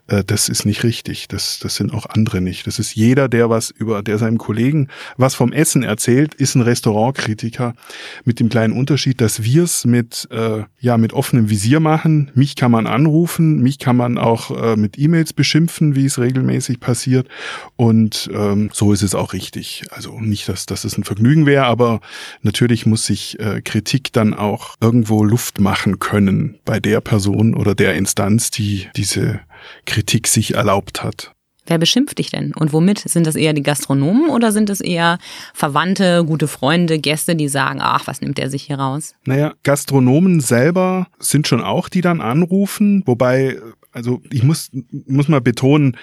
äh, 0.08 0.24
das 0.24 0.48
ist 0.48 0.66
nicht 0.66 0.84
richtig. 0.84 1.28
Das, 1.28 1.60
das 1.60 1.76
sind 1.76 1.94
auch 1.94 2.06
andere 2.06 2.40
nicht. 2.40 2.66
Das 2.68 2.80
ist 2.80 2.96
jeder, 2.96 3.28
der 3.28 3.50
was 3.50 3.70
über, 3.70 4.02
der 4.02 4.18
seinem 4.18 4.38
Kollegen 4.38 4.88
was 5.18 5.36
vom 5.36 5.52
Essen 5.52 5.84
erzählt, 5.84 6.34
ist 6.36 6.56
ein 6.56 6.62
Restaurantkritiker 6.62 7.76
mit 8.24 8.40
dem 8.40 8.48
kleinen 8.48 8.74
Unterschied, 8.74 9.20
dass 9.20 9.44
wir 9.44 9.64
es 9.64 9.84
mit, 9.84 10.30
äh, 10.32 10.64
ja, 10.80 10.98
mit 10.98 11.12
offenem 11.12 11.50
Visier 11.50 11.82
machen. 11.82 12.32
Mich 12.34 12.56
kann 12.56 12.72
man 12.72 12.88
anrufen, 12.88 13.60
mich 13.60 13.78
kann 13.78 13.98
man 13.98 14.18
auch 14.18 14.52
äh, 14.52 14.78
mit 14.78 14.98
E-Mails 14.98 15.34
beschimpfen, 15.34 15.96
wie 15.96 16.06
es 16.06 16.18
regelmäßig 16.18 16.80
passiert. 16.80 17.28
Und 17.76 18.30
ähm, 18.34 18.70
so 18.72 18.94
ist 18.94 19.02
es 19.02 19.16
auch 19.16 19.34
richtig. 19.34 19.84
Also 19.92 20.18
nicht, 20.22 20.48
dass, 20.48 20.66
dass 20.66 20.86
es 20.86 20.98
ein 20.98 21.04
Vergnügen 21.04 21.46
wäre, 21.46 21.66
aber 21.66 22.00
natürlich 22.42 22.86
muss 22.86 23.06
sich 23.06 23.17
sich 23.18 23.40
äh, 23.40 23.62
Kritik 23.62 24.14
dann 24.14 24.34
auch 24.34 24.76
irgendwo 24.80 25.24
Luft 25.24 25.60
machen 25.60 26.00
können 26.00 26.60
bei 26.66 26.80
der 26.80 27.02
Person 27.02 27.56
oder 27.56 27.74
der 27.74 27.96
Instanz, 27.96 28.52
die 28.52 28.88
diese 28.96 29.40
Kritik 29.86 30.28
sich 30.28 30.54
erlaubt 30.54 31.04
hat. 31.04 31.32
Wer 31.66 31.80
beschimpft 31.80 32.18
dich 32.18 32.30
denn 32.30 32.54
und 32.54 32.72
womit? 32.72 33.00
Sind 33.00 33.28
das 33.28 33.36
eher 33.36 33.52
die 33.52 33.64
Gastronomen 33.64 34.30
oder 34.30 34.54
sind 34.54 34.70
es 34.70 34.80
eher 34.80 35.18
Verwandte, 35.54 36.24
gute 36.26 36.48
Freunde, 36.48 36.98
Gäste, 36.98 37.36
die 37.36 37.50
sagen, 37.50 37.80
ach, 37.82 38.08
was 38.08 38.22
nimmt 38.22 38.38
der 38.38 38.50
sich 38.50 38.64
hier 38.64 38.80
raus? 38.80 39.16
Naja, 39.26 39.54
Gastronomen 39.64 40.40
selber 40.40 41.08
sind 41.20 41.46
schon 41.48 41.62
auch, 41.62 41.90
die 41.90 42.00
dann 42.00 42.22
anrufen, 42.22 43.04
wobei, 43.06 43.58
also 43.92 44.22
ich 44.32 44.44
muss, 44.44 44.70
muss 45.08 45.28
mal 45.28 45.42
betonen, 45.42 45.98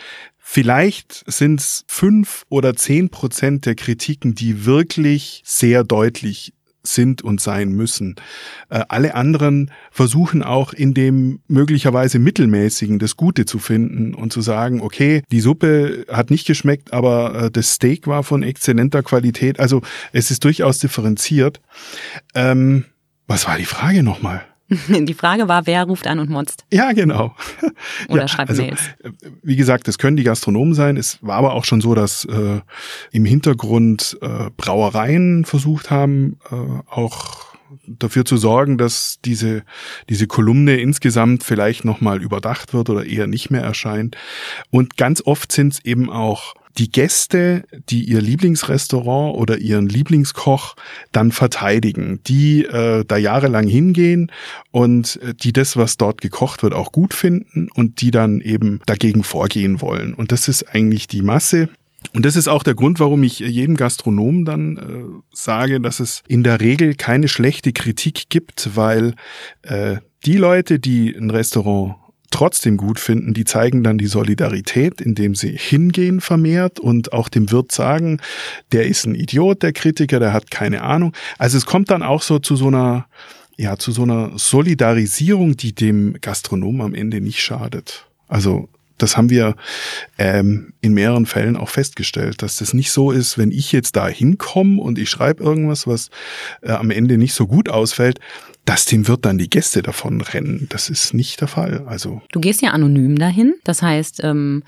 Vielleicht 0.47 1.25
sind 1.26 1.59
es 1.59 1.85
fünf 1.88 2.44
oder 2.50 2.76
zehn 2.76 3.09
Prozent 3.09 3.64
der 3.64 3.75
Kritiken, 3.75 4.35
die 4.35 4.66
wirklich 4.66 5.42
sehr 5.42 5.85
deutlich 5.85 6.52
sind 6.87 7.23
und 7.23 7.41
sein 7.41 7.71
müssen. 7.71 8.17
Äh, 8.69 8.85
alle 8.88 9.14
anderen 9.14 9.71
versuchen 9.91 10.43
auch 10.43 10.73
in 10.73 10.95
dem 10.95 11.41
möglicherweise 11.49 12.19
mittelmäßigen 12.19 12.99
das 12.99 13.17
Gute 13.17 13.47
zu 13.47 13.59
finden 13.59 14.14
und 14.14 14.33
zu 14.33 14.41
sagen, 14.41 14.81
okay, 14.81 15.23
die 15.31 15.41
Suppe 15.41 16.07
hat 16.11 16.31
nicht 16.31 16.47
geschmeckt, 16.47 16.93
aber 16.93 17.35
äh, 17.35 17.50
das 17.50 17.73
Steak 17.73 18.07
war 18.07 18.23
von 18.23 18.43
exzellenter 18.43 19.03
Qualität. 19.03 19.59
Also 19.59 19.83
es 20.12 20.31
ist 20.31 20.45
durchaus 20.45 20.79
differenziert. 20.79 21.61
Ähm, 22.35 22.85
was 23.26 23.47
war 23.47 23.57
die 23.57 23.64
Frage 23.64 24.03
nochmal? 24.03 24.45
Die 24.88 25.14
Frage 25.14 25.49
war, 25.49 25.66
wer 25.66 25.85
ruft 25.85 26.06
an 26.06 26.18
und 26.18 26.30
motzt? 26.30 26.64
Ja, 26.73 26.92
genau. 26.92 27.35
Oder 28.09 28.23
ja, 28.23 28.28
schreibt 28.28 28.50
also, 28.50 28.62
Mails. 28.62 28.80
Äh, 29.02 29.11
wie 29.42 29.56
gesagt, 29.56 29.88
das 29.88 29.99
können 29.99 30.16
die 30.16 30.25
Gastronomen 30.25 30.75
sein. 30.75 30.97
Es 30.97 31.18
war 31.23 31.37
aber 31.37 31.52
auch 31.52 31.64
schon 31.64 31.80
so, 31.80 31.94
dass 31.94 32.25
äh, 32.25 32.61
im 33.12 33.25
Hintergrund 33.25 34.18
äh, 34.23 34.50
Brauereien 34.56 35.44
versucht 35.44 35.90
haben, 35.90 36.38
äh, 36.50 36.54
auch 36.90 37.54
dafür 37.87 38.25
zu 38.25 38.37
sorgen, 38.37 38.78
dass 38.78 39.18
diese, 39.25 39.64
diese 40.09 40.26
Kolumne 40.26 40.76
insgesamt 40.76 41.44
vielleicht 41.44 41.85
nochmal 41.85 42.23
überdacht 42.23 42.73
wird 42.73 42.88
oder 42.88 43.04
eher 43.04 43.26
nicht 43.26 43.50
mehr 43.50 43.62
erscheint. 43.62 44.16
Und 44.71 44.97
ganz 44.97 45.23
oft 45.25 45.52
sind 45.52 45.75
es 45.75 45.85
eben 45.85 46.11
auch 46.11 46.54
die 46.78 46.90
Gäste, 46.90 47.64
die 47.88 48.04
ihr 48.04 48.21
Lieblingsrestaurant 48.21 49.37
oder 49.37 49.59
ihren 49.59 49.88
Lieblingskoch 49.88 50.76
dann 51.12 51.33
verteidigen, 51.33 52.21
die 52.26 52.64
äh, 52.64 53.04
da 53.07 53.16
jahrelang 53.16 53.66
hingehen 53.66 54.31
und 54.71 55.21
äh, 55.23 55.35
die 55.35 55.52
das, 55.52 55.76
was 55.76 55.97
dort 55.97 56.21
gekocht 56.21 56.62
wird, 56.62 56.75
auch 56.75 56.93
gut 56.93 57.14
finden 57.14 57.69
und 57.75 58.00
die 58.00 58.11
dann 58.11 58.40
eben 58.40 58.81
dagegen 58.87 59.23
vorgehen 59.23 59.81
wollen. 59.81 60.14
Und 60.14 60.33
das 60.33 60.49
ist 60.49 60.75
eigentlich 60.75 61.07
die 61.07 61.23
Masse. 61.23 61.69
Und 62.12 62.26
das 62.26 62.37
ist 62.37 62.49
auch 62.49 62.62
der 62.62 62.75
Grund, 62.75 63.00
warum 63.00 63.23
ich 63.23 63.38
jedem 63.38 63.76
Gastronomen 63.76 64.45
dann 64.45 64.76
äh, 64.76 65.23
sage, 65.33 65.81
dass 65.81 66.00
es 66.00 66.23
in 66.28 66.43
der 66.43 66.61
Regel 66.61 66.95
keine 66.95 67.28
schlechte 67.28 67.73
Kritik 67.73 68.28
gibt, 68.28 68.76
weil 68.76 69.14
äh, 69.62 69.97
die 70.26 70.37
Leute, 70.37 70.78
die 70.78 71.14
ein 71.14 71.31
Restaurant 71.31 71.97
trotzdem 72.31 72.76
gut 72.76 72.99
finden, 72.99 73.35
die 73.35 73.45
zeigen 73.45 73.83
dann 73.83 73.99
die 73.99 74.07
Solidarität, 74.07 75.00
indem 75.00 75.35
sie 75.35 75.57
hingehen 75.57 76.21
vermehrt 76.21 76.81
und 76.81 77.12
auch 77.12 77.28
dem 77.28 77.50
Wirt 77.50 77.73
sagen, 77.73 78.21
der 78.73 78.87
ist 78.87 79.07
ein 79.07 79.14
Idiot, 79.14 79.62
der 79.62 79.73
Kritiker, 79.73 80.19
der 80.19 80.33
hat 80.33 80.50
keine 80.50 80.83
Ahnung. 80.83 81.12
Also 81.38 81.57
es 81.57 81.66
kommt 81.66 81.90
dann 81.90 82.02
auch 82.02 82.23
so 82.23 82.38
zu 82.38 82.57
so 82.57 82.69
einer, 82.69 83.07
ja, 83.57 83.76
zu 83.76 83.93
so 83.93 84.02
einer 84.02 84.33
Solidarisierung, 84.37 85.57
die 85.57 85.75
dem 85.75 86.16
Gastronom 86.21 86.81
am 86.81 86.95
Ende 86.95 87.21
nicht 87.21 87.40
schadet. 87.40 88.07
Also 88.26 88.69
das 88.99 89.16
haben 89.16 89.28
wir 89.28 89.57
ähm, 90.19 90.73
in 90.81 90.95
mehreren 90.95 91.26
Fällen 91.26 91.57
auch 91.57 91.69
festgestellt, 91.69 92.43
dass 92.43 92.57
das 92.57 92.75
nicht 92.75 92.93
so 92.93 93.11
ist, 93.11 93.38
wenn 93.38 93.50
ich 93.50 93.73
jetzt 93.73 93.97
da 93.97 94.09
hinkomme 94.09 94.81
und 94.81 94.99
ich 94.99 95.11
schreibe 95.11 95.43
irgendwas, 95.43 95.87
was 95.87 96.11
äh, 96.62 96.71
am 96.71 96.90
Ende 96.90 97.19
nicht 97.19 97.35
so 97.35 97.47
gut 97.47 97.69
ausfällt, 97.69 98.21
dass 98.64 98.87
dem 98.87 99.09
wird 99.09 99.25
dann 99.25 99.38
die 99.38 99.50
Gäste 99.50 99.83
davon 99.83 100.21
rennen. 100.21 100.66
Das 100.71 100.88
ist 100.88 101.14
nicht 101.14 101.40
der 101.40 101.49
Fall. 101.49 101.85
Also 101.87 102.23
du 102.33 102.40
gehst 102.40 102.62
ja 102.62 102.71
anonym 102.71 103.18
dahin. 103.18 103.54
Das 103.64 103.83
heißt, 103.83 104.23
ähm, 104.25 104.62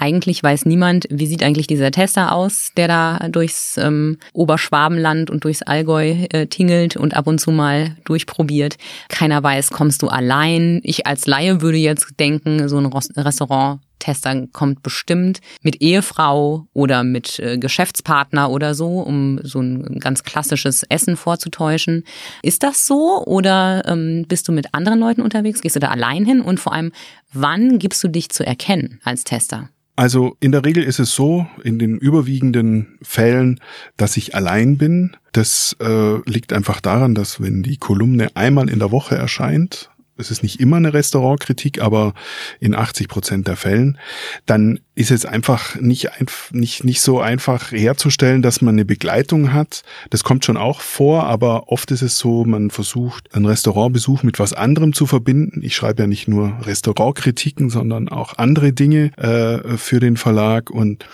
eigentlich 0.00 0.42
weiß 0.42 0.64
niemand, 0.66 1.06
wie 1.10 1.26
sieht 1.26 1.42
eigentlich 1.42 1.66
dieser 1.66 1.90
Tester 1.90 2.32
aus, 2.32 2.70
der 2.76 2.88
da 2.88 3.28
durchs 3.28 3.76
ähm, 3.78 4.18
Oberschwabenland 4.32 5.30
und 5.30 5.44
durchs 5.44 5.62
Allgäu 5.62 6.26
äh, 6.30 6.46
tingelt 6.46 6.96
und 6.96 7.16
ab 7.16 7.26
und 7.26 7.40
zu 7.40 7.50
mal 7.50 7.96
durchprobiert. 8.04 8.76
Keiner 9.08 9.42
weiß, 9.42 9.70
kommst 9.70 10.02
du 10.02 10.08
allein. 10.08 10.80
Ich 10.84 11.06
als 11.06 11.26
Laie 11.26 11.60
würde 11.62 11.78
jetzt 11.78 12.06
denken, 12.20 12.68
so 12.68 12.78
ein 12.78 12.86
Restaurant 12.86 13.80
Tester 13.98 14.46
kommt 14.52 14.82
bestimmt 14.82 15.40
mit 15.62 15.80
Ehefrau 15.80 16.66
oder 16.72 17.04
mit 17.04 17.38
äh, 17.38 17.58
Geschäftspartner 17.58 18.50
oder 18.50 18.74
so, 18.74 19.00
um 19.00 19.40
so 19.42 19.60
ein 19.60 19.98
ganz 20.00 20.24
klassisches 20.24 20.82
Essen 20.84 21.16
vorzutäuschen. 21.16 22.04
Ist 22.42 22.62
das 22.62 22.86
so 22.86 23.24
oder 23.24 23.82
ähm, 23.86 24.24
bist 24.28 24.48
du 24.48 24.52
mit 24.52 24.74
anderen 24.74 24.98
Leuten 24.98 25.22
unterwegs? 25.22 25.60
Gehst 25.60 25.76
du 25.76 25.80
da 25.80 25.88
allein 25.88 26.24
hin? 26.24 26.40
Und 26.40 26.60
vor 26.60 26.72
allem, 26.72 26.92
wann 27.32 27.78
gibst 27.78 28.02
du 28.04 28.08
dich 28.08 28.30
zu 28.30 28.44
erkennen 28.46 29.00
als 29.04 29.24
Tester? 29.24 29.68
Also 29.98 30.36
in 30.38 30.52
der 30.52 30.64
Regel 30.64 30.84
ist 30.84 31.00
es 31.00 31.12
so, 31.12 31.48
in 31.64 31.80
den 31.80 31.98
überwiegenden 31.98 32.98
Fällen, 33.02 33.58
dass 33.96 34.16
ich 34.16 34.32
allein 34.36 34.78
bin. 34.78 35.16
Das 35.32 35.76
äh, 35.80 36.18
liegt 36.24 36.52
einfach 36.52 36.80
daran, 36.80 37.16
dass 37.16 37.40
wenn 37.42 37.64
die 37.64 37.78
Kolumne 37.78 38.28
einmal 38.34 38.70
in 38.70 38.78
der 38.78 38.92
Woche 38.92 39.16
erscheint, 39.16 39.90
es 40.18 40.30
ist 40.30 40.42
nicht 40.42 40.60
immer 40.60 40.76
eine 40.76 40.92
Restaurantkritik, 40.92 41.80
aber 41.80 42.14
in 42.60 42.74
80 42.74 43.08
Prozent 43.08 43.48
der 43.48 43.56
Fällen, 43.56 43.98
dann 44.46 44.80
ist 44.94 45.12
es 45.12 45.24
einfach 45.24 45.76
nicht, 45.76 46.10
nicht, 46.50 46.82
nicht 46.82 47.00
so 47.00 47.20
einfach 47.20 47.70
herzustellen, 47.70 48.42
dass 48.42 48.60
man 48.60 48.74
eine 48.74 48.84
Begleitung 48.84 49.52
hat. 49.52 49.84
Das 50.10 50.24
kommt 50.24 50.44
schon 50.44 50.56
auch 50.56 50.80
vor, 50.80 51.24
aber 51.24 51.68
oft 51.68 51.92
ist 51.92 52.02
es 52.02 52.18
so, 52.18 52.44
man 52.44 52.70
versucht, 52.70 53.32
einen 53.34 53.46
Restaurantbesuch 53.46 54.24
mit 54.24 54.40
was 54.40 54.54
anderem 54.54 54.92
zu 54.92 55.06
verbinden. 55.06 55.60
Ich 55.62 55.76
schreibe 55.76 56.02
ja 56.02 56.06
nicht 56.08 56.26
nur 56.26 56.58
Restaurantkritiken, 56.62 57.70
sondern 57.70 58.08
auch 58.08 58.38
andere 58.38 58.72
Dinge 58.72 59.16
äh, 59.16 59.76
für 59.76 60.00
den 60.00 60.16
Verlag. 60.16 60.70
Und 60.70 61.06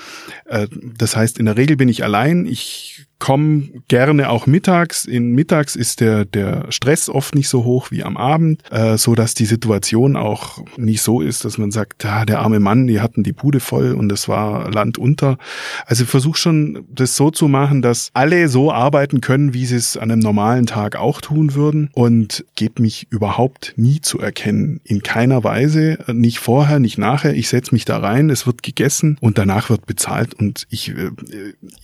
äh, 0.47 0.67
das 0.97 1.15
heißt, 1.15 1.39
in 1.39 1.45
der 1.45 1.59
Regel 1.59 1.77
bin 1.77 1.91
ich 1.91 2.05
allein. 2.05 2.47
Ich 2.47 3.07
komme 3.25 3.71
gerne 3.89 4.29
auch 4.29 4.47
mittags. 4.47 5.07
In 5.07 5.33
mittags 5.33 5.77
ist 5.77 6.03
der, 6.03 6.27
der 6.27 6.71
Stress 6.71 7.09
oft 7.09 7.35
nicht 7.35 7.49
so 7.49 7.65
hoch 7.65 7.91
wie 7.91 8.05
am 8.05 8.19
Abend, 8.19 8.61
äh, 8.71 8.99
so 8.99 9.15
dass 9.15 9.33
die 9.33 9.47
Situation 9.47 10.15
auch 10.15 10.63
nicht 10.77 11.01
so 11.01 11.23
ist, 11.23 11.47
dass 11.47 11.57
man 11.57 11.71
sagt, 11.71 12.05
ja, 12.05 12.27
der 12.27 12.41
arme 12.41 12.61
Mann, 12.61 12.87
die 12.87 13.01
hatten 13.01 13.23
die 13.23 13.33
Bude 13.33 13.61
voll 13.61 13.93
und 13.93 14.13
es 14.13 14.29
war 14.29 14.71
Land 14.71 14.99
unter. 14.99 15.39
Also 15.87 16.05
ich 16.05 16.11
versuche 16.11 16.37
schon, 16.37 16.85
das 16.91 17.17
so 17.17 17.31
zu 17.31 17.49
machen, 17.49 17.81
dass 17.81 18.11
alle 18.13 18.49
so 18.49 18.71
arbeiten 18.71 19.23
können, 19.23 19.55
wie 19.55 19.65
sie 19.65 19.77
es 19.77 19.97
an 19.97 20.11
einem 20.11 20.21
normalen 20.21 20.67
Tag 20.67 20.97
auch 20.97 21.23
tun 21.23 21.55
würden 21.55 21.89
und 21.95 22.45
gebe 22.57 22.83
mich 22.83 23.07
überhaupt 23.09 23.73
nie 23.77 24.03
zu 24.03 24.19
erkennen. 24.19 24.83
In 24.85 25.03
keiner 25.03 25.43
Weise, 25.43 25.97
nicht 26.13 26.41
vorher, 26.41 26.79
nicht 26.79 26.99
nachher. 26.99 27.33
Ich 27.33 27.49
setze 27.49 27.75
mich 27.75 27.87
da 27.87 27.97
rein, 27.97 28.29
es 28.29 28.47
wird 28.47 28.63
gegessen 28.63 29.17
und 29.23 29.39
danach 29.39 29.71
wird 29.71 29.87
bezahlt 29.87 30.35
und 30.35 30.67
ich, 30.69 30.91
äh, 30.91 31.11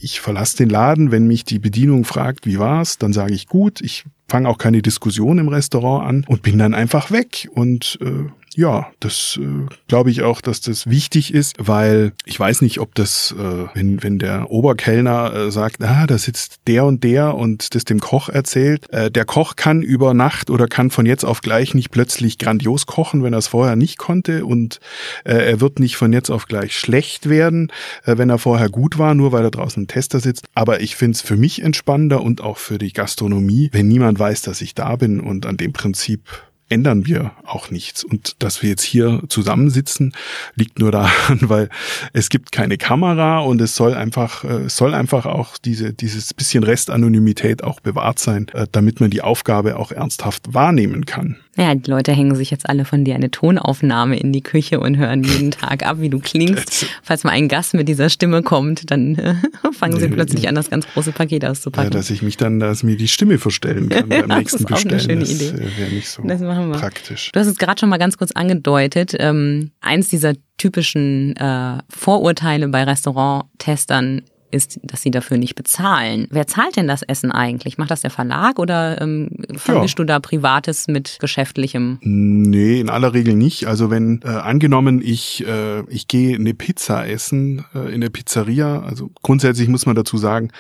ich 0.01 0.21
verlasse 0.21 0.59
den 0.59 0.69
Laden, 0.69 1.11
wenn 1.11 1.30
mich 1.31 1.45
die 1.45 1.61
Bedienung 1.61 2.05
fragt, 2.05 2.45
wie 2.45 2.59
war's, 2.59 2.99
dann 2.99 3.13
sage 3.13 3.35
ich 3.35 3.47
gut, 3.47 3.81
ich 3.81 4.05
fange 4.29 4.49
auch 4.49 4.59
keine 4.59 4.83
Diskussion 4.83 5.39
im 5.39 5.49
Restaurant 5.49 6.09
an 6.09 6.25
und 6.27 6.43
bin 6.43 6.59
dann 6.59 6.75
einfach 6.75 7.11
weg 7.13 7.49
und 7.55 7.99
äh, 8.03 8.29
ja, 8.57 8.91
das 8.99 9.39
äh, 9.41 9.67
glaube 9.87 10.11
ich 10.11 10.23
auch, 10.23 10.41
dass 10.41 10.61
das 10.61 10.89
wichtig 10.89 11.33
ist, 11.33 11.55
weil 11.59 12.13
ich 12.25 12.39
weiß 12.39 12.63
nicht, 12.63 12.81
ob 12.81 12.95
das, 12.95 13.35
äh, 13.39 13.67
wenn, 13.75 14.03
wenn 14.03 14.19
der 14.19 14.51
Oberkellner 14.51 15.35
äh, 15.35 15.51
sagt, 15.51 15.83
ah, 15.83 16.07
da 16.07 16.19
sitzt 16.19 16.61
der 16.67 16.85
und 16.85 17.05
der 17.05 17.35
und 17.37 17.75
das 17.75 17.85
dem 17.85 18.01
Koch 18.01 18.29
erzählt, 18.29 18.93
äh, 18.93 19.11
der 19.11 19.25
Koch 19.25 19.55
kann 19.55 19.83
über 19.83 20.15
Nacht 20.15 20.51
oder 20.51 20.67
kann 20.67 20.91
von 20.91 21.07
jetzt 21.07 21.25
auf 21.25 21.43
gleich 21.43 21.75
nicht 21.75 21.91
plötzlich 21.91 22.39
grandios 22.39 22.87
kochen, 22.87 23.23
wenn 23.23 23.35
er 23.35 23.39
es 23.39 23.47
vorher 23.47 23.77
nicht 23.77 23.99
konnte 23.99 24.45
und 24.45 24.81
äh, 25.25 25.35
er 25.35 25.61
wird 25.61 25.79
nicht 25.79 25.97
von 25.97 26.13
jetzt 26.13 26.31
auf 26.31 26.47
gleich 26.47 26.77
schlecht 26.77 27.29
werden, 27.29 27.71
äh, 28.05 28.19
wenn 28.19 28.31
er 28.31 28.39
vorher 28.39 28.69
gut 28.69 28.99
war, 28.99 29.15
nur 29.15 29.31
weil 29.31 29.45
er 29.45 29.51
draußen 29.53 29.85
im 29.85 29.87
Tester 29.87 30.19
sitzt. 30.19 30.45
Aber 30.55 30.81
ich 30.81 30.97
finde 30.97 31.15
es 31.15 31.23
für 31.23 31.37
mich 31.37 31.63
entspannender 31.63 32.23
und 32.23 32.41
auch 32.41 32.59
für 32.59 32.79
die 32.79 32.93
Gastronomie, 32.93 33.71
wenn 33.73 33.87
niemand 33.87 34.19
weiß, 34.19 34.43
dass 34.43 34.61
ich 34.61 34.75
da 34.75 34.97
bin 34.97 35.21
und 35.21 35.47
an 35.47 35.57
dem 35.57 35.73
Prinzip 35.73 36.23
ändern 36.71 37.05
wir 37.05 37.33
auch 37.45 37.71
nichts. 37.71 38.05
Und 38.05 38.37
dass 38.39 38.63
wir 38.63 38.71
jetzt 38.71 38.83
hier 38.83 39.23
zusammensitzen, 39.29 40.15
liegt 40.55 40.79
nur 40.79 40.93
daran, 40.93 41.39
weil 41.43 41.69
es 42.13 42.31
gibt 42.31 42.53
keine 42.53 42.79
Kamera 42.79 43.41
und 43.41 43.61
es 43.61 43.77
soll 43.77 43.95
einfach, 43.95 44.45
äh, 44.45 44.65
es 44.65 44.77
soll 44.77 44.95
einfach 44.95 45.27
auch 45.27 45.59
diese, 45.59 45.93
dieses 45.93 46.33
bisschen 46.33 46.65
Restanonymität 46.65 47.63
auch 47.63 47.81
bewahrt 47.81 48.19
sein, 48.19 48.49
äh, 48.55 48.67
damit 48.71 49.01
man 49.01 49.11
die 49.11 49.23
Aufgabe 49.23 49.77
auch 49.77 49.93
ernsthaft 49.93 50.55
wahrnehmen 50.55 51.05
kann. 51.05 51.37
Naja, 51.61 51.75
die 51.75 51.91
Leute 51.91 52.13
hängen 52.13 52.35
sich 52.37 52.51
jetzt 52.51 52.67
alle 52.71 52.87
von 52.87 53.05
dir 53.05 53.15
eine 53.15 53.31
Tonaufnahme 53.31 54.19
in 54.19 54.33
die 54.33 54.41
Küche 54.41 54.81
und 54.81 54.97
hören 54.97 55.23
jeden 55.23 55.51
Tag 55.51 55.85
ab, 55.85 55.99
wie 56.01 56.09
du 56.09 56.19
klingst. 56.19 56.87
Falls 57.03 57.23
mal 57.23 57.33
ein 57.33 57.49
Gast 57.49 57.75
mit 57.75 57.87
dieser 57.87 58.09
Stimme 58.09 58.43
kommt, 58.43 58.91
dann 58.91 59.17
äh, 59.17 59.35
fangen 59.73 60.01
sie 60.01 60.09
plötzlich 60.09 60.49
an, 60.49 60.55
das 60.55 60.71
ganz 60.71 60.89
große 60.89 61.13
Paket 61.13 61.45
auszupacken. 61.45 61.93
Ja, 61.93 61.99
dass 61.99 62.09
ich 62.09 62.23
mich 62.23 62.39
dann, 62.39 62.61
dass 62.61 62.83
mir 62.83 62.97
die 62.97 63.09
Stimme 63.09 63.37
verstellen 63.37 63.91
kann 63.91 64.09
beim 64.09 64.39
nächsten 64.39 64.65
das 64.65 64.73
ist 64.73 64.89
Bestellen. 64.89 65.01
Auch 65.03 65.09
eine 65.11 65.27
schöne 65.27 65.51
Idee. 65.51 65.65
Das 65.65 65.79
wäre 65.79 65.91
nicht 65.91 66.09
so 66.09 66.23
das 66.23 66.41
machen 66.41 66.71
wir. 66.71 66.79
praktisch. 66.79 67.31
Du 67.31 67.39
hast 67.41 67.47
es 67.47 67.59
gerade 67.59 67.79
schon 67.79 67.91
mal 67.91 67.99
ganz 67.99 68.17
kurz 68.17 68.33
angedeutet. 68.33 69.15
Ähm, 69.19 69.73
eins 69.83 70.09
dieser 70.09 70.33
typischen 70.57 71.37
äh, 71.37 71.79
Vorurteile 71.91 72.69
bei 72.69 72.85
Restauranttestern 72.85 74.23
ist, 74.51 74.81
dass 74.83 75.03
sie 75.03 75.11
dafür 75.11 75.37
nicht 75.37 75.55
bezahlen. 75.55 76.27
Wer 76.31 76.47
zahlt 76.47 76.77
denn 76.77 76.89
das 76.89 77.03
Essen 77.03 77.33
eigentlich? 77.33 77.79
Macht 77.79 77.91
das 77.91 78.01
der 78.01 78.11
Verlag 78.11 78.59
oder 78.59 79.01
ähm, 79.01 79.31
vermischst 79.55 79.99
ja. 79.99 80.05
du 80.05 80.07
da 80.07 80.21
Privates 80.21 80.89
mit 80.89 81.19
Geschäftlichem? 81.21 81.99
Nee, 82.03 82.81
in 82.81 82.91
aller 82.91 83.15
Regel 83.15 83.35
nicht. 83.35 83.67
Also 83.67 83.91
wenn 83.91 84.21
äh, 84.25 84.29
angenommen, 84.29 85.01
ich, 85.03 85.47
äh, 85.47 85.81
ich 85.89 86.09
gehe 86.09 86.37
eine 86.37 86.55
Pizza 86.55 87.07
essen 87.09 87.65
äh, 87.75 87.93
in 87.93 88.01
der 88.01 88.11
Pizzeria, 88.11 88.83
also 88.83 89.11
grundsätzlich 89.23 89.69
muss 89.69 89.87
man 89.87 89.97
dazu 89.97 90.19
sagen, 90.19 90.51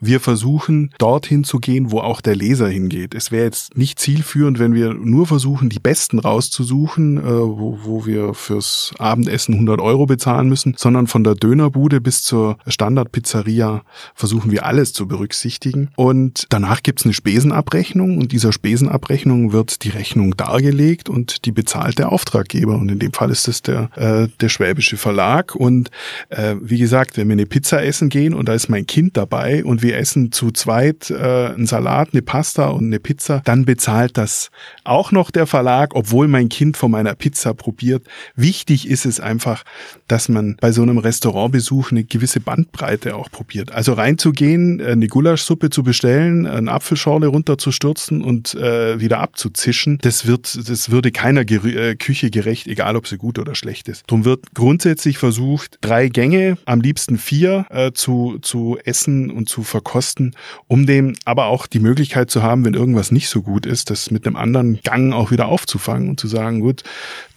wir 0.00 0.20
versuchen 0.20 0.90
dorthin 0.98 1.44
zu 1.44 1.58
gehen, 1.58 1.90
wo 1.90 2.00
auch 2.00 2.20
der 2.20 2.36
Leser 2.36 2.68
hingeht. 2.68 3.14
Es 3.14 3.30
wäre 3.30 3.44
jetzt 3.44 3.76
nicht 3.76 3.98
zielführend, 3.98 4.58
wenn 4.58 4.74
wir 4.74 4.94
nur 4.94 5.26
versuchen, 5.26 5.68
die 5.68 5.78
Besten 5.78 6.18
rauszusuchen, 6.18 7.18
äh, 7.18 7.22
wo, 7.22 7.78
wo 7.82 8.06
wir 8.06 8.34
fürs 8.34 8.92
Abendessen 8.98 9.54
100 9.54 9.80
Euro 9.80 10.06
bezahlen 10.06 10.48
müssen, 10.48 10.74
sondern 10.76 11.06
von 11.06 11.24
der 11.24 11.34
Dönerbude 11.34 12.00
bis 12.00 12.22
zur 12.22 12.56
Standardpizzeria 12.66 13.82
versuchen 14.14 14.50
wir 14.50 14.66
alles 14.66 14.92
zu 14.92 15.06
berücksichtigen. 15.06 15.90
Und 15.96 16.46
danach 16.48 16.82
gibt's 16.82 17.04
eine 17.04 17.14
Spesenabrechnung 17.14 18.18
und 18.18 18.32
dieser 18.32 18.52
Spesenabrechnung 18.52 19.52
wird 19.52 19.84
die 19.84 19.90
Rechnung 19.90 20.36
dargelegt 20.36 21.08
und 21.08 21.44
die 21.44 21.52
bezahlt 21.52 21.98
der 21.98 22.12
Auftraggeber. 22.12 22.74
Und 22.76 22.90
in 22.90 22.98
dem 22.98 23.12
Fall 23.12 23.30
ist 23.30 23.48
es 23.48 23.62
der, 23.62 23.90
äh, 23.96 24.28
der 24.40 24.48
Schwäbische 24.48 24.96
Verlag. 24.96 25.54
Und 25.54 25.90
äh, 26.30 26.56
wie 26.60 26.78
gesagt, 26.78 27.16
wenn 27.16 27.28
wir 27.28 27.34
eine 27.34 27.46
Pizza 27.46 27.84
essen 27.84 28.08
gehen 28.08 28.34
und 28.34 28.48
da 28.48 28.54
ist 28.54 28.68
mein 28.68 28.86
Kind 28.86 29.16
dabei 29.16 29.64
und 29.64 29.82
wir 29.82 29.89
essen 29.98 30.32
zu 30.32 30.50
zweit 30.50 31.10
äh, 31.10 31.14
einen 31.14 31.66
Salat, 31.66 32.10
eine 32.12 32.22
Pasta 32.22 32.68
und 32.68 32.86
eine 32.86 33.00
Pizza, 33.00 33.42
dann 33.44 33.64
bezahlt 33.64 34.16
das 34.16 34.50
auch 34.84 35.12
noch 35.12 35.30
der 35.30 35.46
Verlag, 35.46 35.94
obwohl 35.94 36.28
mein 36.28 36.48
Kind 36.48 36.76
von 36.76 36.90
meiner 36.90 37.14
Pizza 37.14 37.54
probiert. 37.54 38.06
Wichtig 38.34 38.88
ist 38.88 39.06
es 39.06 39.20
einfach, 39.20 39.64
dass 40.08 40.28
man 40.28 40.56
bei 40.60 40.72
so 40.72 40.82
einem 40.82 40.98
Restaurantbesuch 40.98 41.90
eine 41.90 42.04
gewisse 42.04 42.40
Bandbreite 42.40 43.14
auch 43.14 43.30
probiert. 43.30 43.72
Also 43.72 43.92
reinzugehen, 43.92 44.80
eine 44.80 45.08
Gulaschsuppe 45.08 45.70
zu 45.70 45.82
bestellen, 45.82 46.46
eine 46.46 46.70
Apfelschorle 46.72 47.26
runterzustürzen 47.28 48.22
und 48.22 48.54
äh, 48.54 49.00
wieder 49.00 49.18
abzuzischen, 49.20 49.98
das 50.02 50.26
wird, 50.26 50.68
das 50.68 50.90
würde 50.90 51.12
keiner 51.12 51.44
Ger 51.44 51.64
äh, 51.64 51.94
Küche 51.96 52.30
gerecht, 52.30 52.66
egal 52.66 52.96
ob 52.96 53.06
sie 53.06 53.18
gut 53.18 53.38
oder 53.38 53.54
schlecht 53.54 53.88
ist. 53.88 54.04
Drum 54.06 54.24
wird 54.24 54.54
grundsätzlich 54.54 55.18
versucht, 55.18 55.78
drei 55.80 56.08
Gänge, 56.08 56.56
am 56.64 56.80
liebsten 56.80 57.18
vier, 57.18 57.66
äh, 57.70 57.92
zu, 57.92 58.38
zu 58.40 58.78
essen 58.84 59.30
und 59.30 59.48
zu 59.48 59.62
verkosten, 59.80 60.36
um 60.68 60.86
dem 60.86 61.14
aber 61.24 61.46
auch 61.46 61.66
die 61.66 61.80
Möglichkeit 61.80 62.30
zu 62.30 62.42
haben, 62.42 62.64
wenn 62.64 62.74
irgendwas 62.74 63.10
nicht 63.10 63.28
so 63.28 63.40
gut 63.42 63.64
ist, 63.64 63.90
das 63.90 64.10
mit 64.10 64.26
einem 64.26 64.36
anderen 64.36 64.80
Gang 64.82 65.12
auch 65.12 65.30
wieder 65.30 65.48
aufzufangen 65.48 66.10
und 66.10 66.20
zu 66.20 66.28
sagen, 66.28 66.60
gut, 66.60 66.82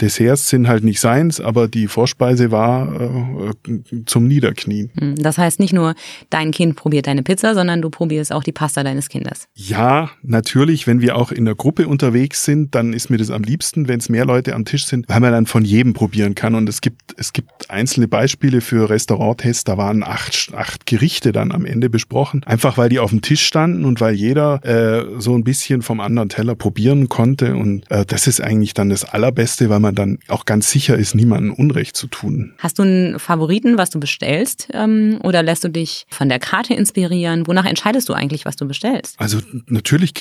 Desserts 0.02 0.50
sind 0.50 0.68
halt 0.68 0.84
nicht 0.84 1.00
seins, 1.00 1.40
aber 1.40 1.68
die 1.68 1.88
Vorspeise 1.88 2.52
war 2.52 3.52
äh, 3.70 4.04
zum 4.06 4.28
Niederknien. 4.28 4.92
Hm, 5.00 5.16
das 5.16 5.38
heißt 5.38 5.60
nicht 5.60 5.74
nur, 5.74 5.96
dein 6.30 6.52
Kind 6.52 6.76
probiert 6.76 7.08
deine 7.08 7.24
Pizza, 7.24 7.54
sondern 7.54 7.82
du 7.82 7.90
probierst 7.90 8.34
auch 8.34 8.44
die 8.44 8.52
Pasta 8.52 8.84
deines 8.84 9.08
Kindes. 9.08 9.48
Ja, 9.56 10.12
natürlich, 10.22 10.86
wenn 10.86 11.00
wir 11.00 11.16
auch 11.16 11.32
in 11.32 11.46
der 11.46 11.56
Gruppe 11.56 11.88
unterwegs 11.88 12.44
sind, 12.44 12.76
dann 12.76 12.92
ist 12.92 13.10
mir 13.10 13.18
das 13.18 13.32
am 13.32 13.44
liebsten, 13.44 13.88
wenn 13.88 14.00
es 14.00 14.10
mehr 14.10 14.26
Leute 14.26 14.54
am 14.54 14.66
Tisch 14.66 14.86
sind, 14.86 15.08
weil 15.08 15.22
man 15.22 15.32
dann 15.32 15.46
von 15.46 15.64
jedem 15.64 15.94
probieren 15.94 16.36
kann. 16.36 16.56
Und 16.56 16.68
es 16.68 16.82
gibt, 16.82 17.16
es 17.18 17.32
gibt 17.32 17.70
einzelne 17.70 18.10
Beispiele 18.10 18.60
für 18.60 18.90
Restauranttests, 18.90 19.64
da 19.64 19.78
waren 19.78 20.04
acht, 20.04 20.52
acht 20.54 20.86
Gerichte 20.86 21.32
dann 21.32 21.54
am 21.54 21.66
Ende 21.66 21.90
besprochen. 21.90 22.33
Einfach 22.46 22.78
weil 22.78 22.90
die 22.90 23.00
auf 23.00 23.12
dem 23.12 23.22
Tisch 23.22 23.46
standen 23.46 23.86
und 23.86 24.02
weil 24.02 24.14
jeder 24.14 24.64
äh, 24.66 25.20
so 25.20 25.36
ein 25.36 25.44
bisschen 25.44 25.82
vom 25.82 26.00
anderen 26.00 26.30
Teller 26.30 26.56
probieren 26.56 27.10
konnte. 27.10 27.56
Und 27.56 27.90
äh, 27.92 28.06
das 28.06 28.28
ist 28.28 28.42
eigentlich 28.42 28.74
dann 28.74 28.90
das 28.90 29.06
Allerbeste, 29.06 29.70
weil 29.70 29.80
man 29.80 29.96
dann 29.96 30.20
auch 30.28 30.46
ganz 30.46 30.70
sicher 30.70 30.98
ist, 30.98 31.16
niemandem 31.16 31.54
Unrecht 31.54 31.96
zu 31.96 32.08
tun. 32.08 32.54
Hast 32.58 32.80
du 32.80 32.84
einen 32.84 33.20
Favoriten, 33.20 33.78
was 33.78 33.90
du 33.90 34.00
bestellst? 34.00 34.70
Ähm, 34.74 35.20
oder 35.24 35.44
lässt 35.44 35.64
du 35.64 35.70
dich 35.70 36.06
von 36.10 36.30
der 36.30 36.40
Karte 36.40 36.74
inspirieren? 36.74 37.48
Wonach 37.48 37.66
entscheidest 37.66 38.10
du 38.10 38.14
eigentlich, 38.14 38.46
was 38.46 38.56
du 38.56 38.68
bestellst? 38.68 39.20
Also 39.20 39.40
natürlich 39.68 40.14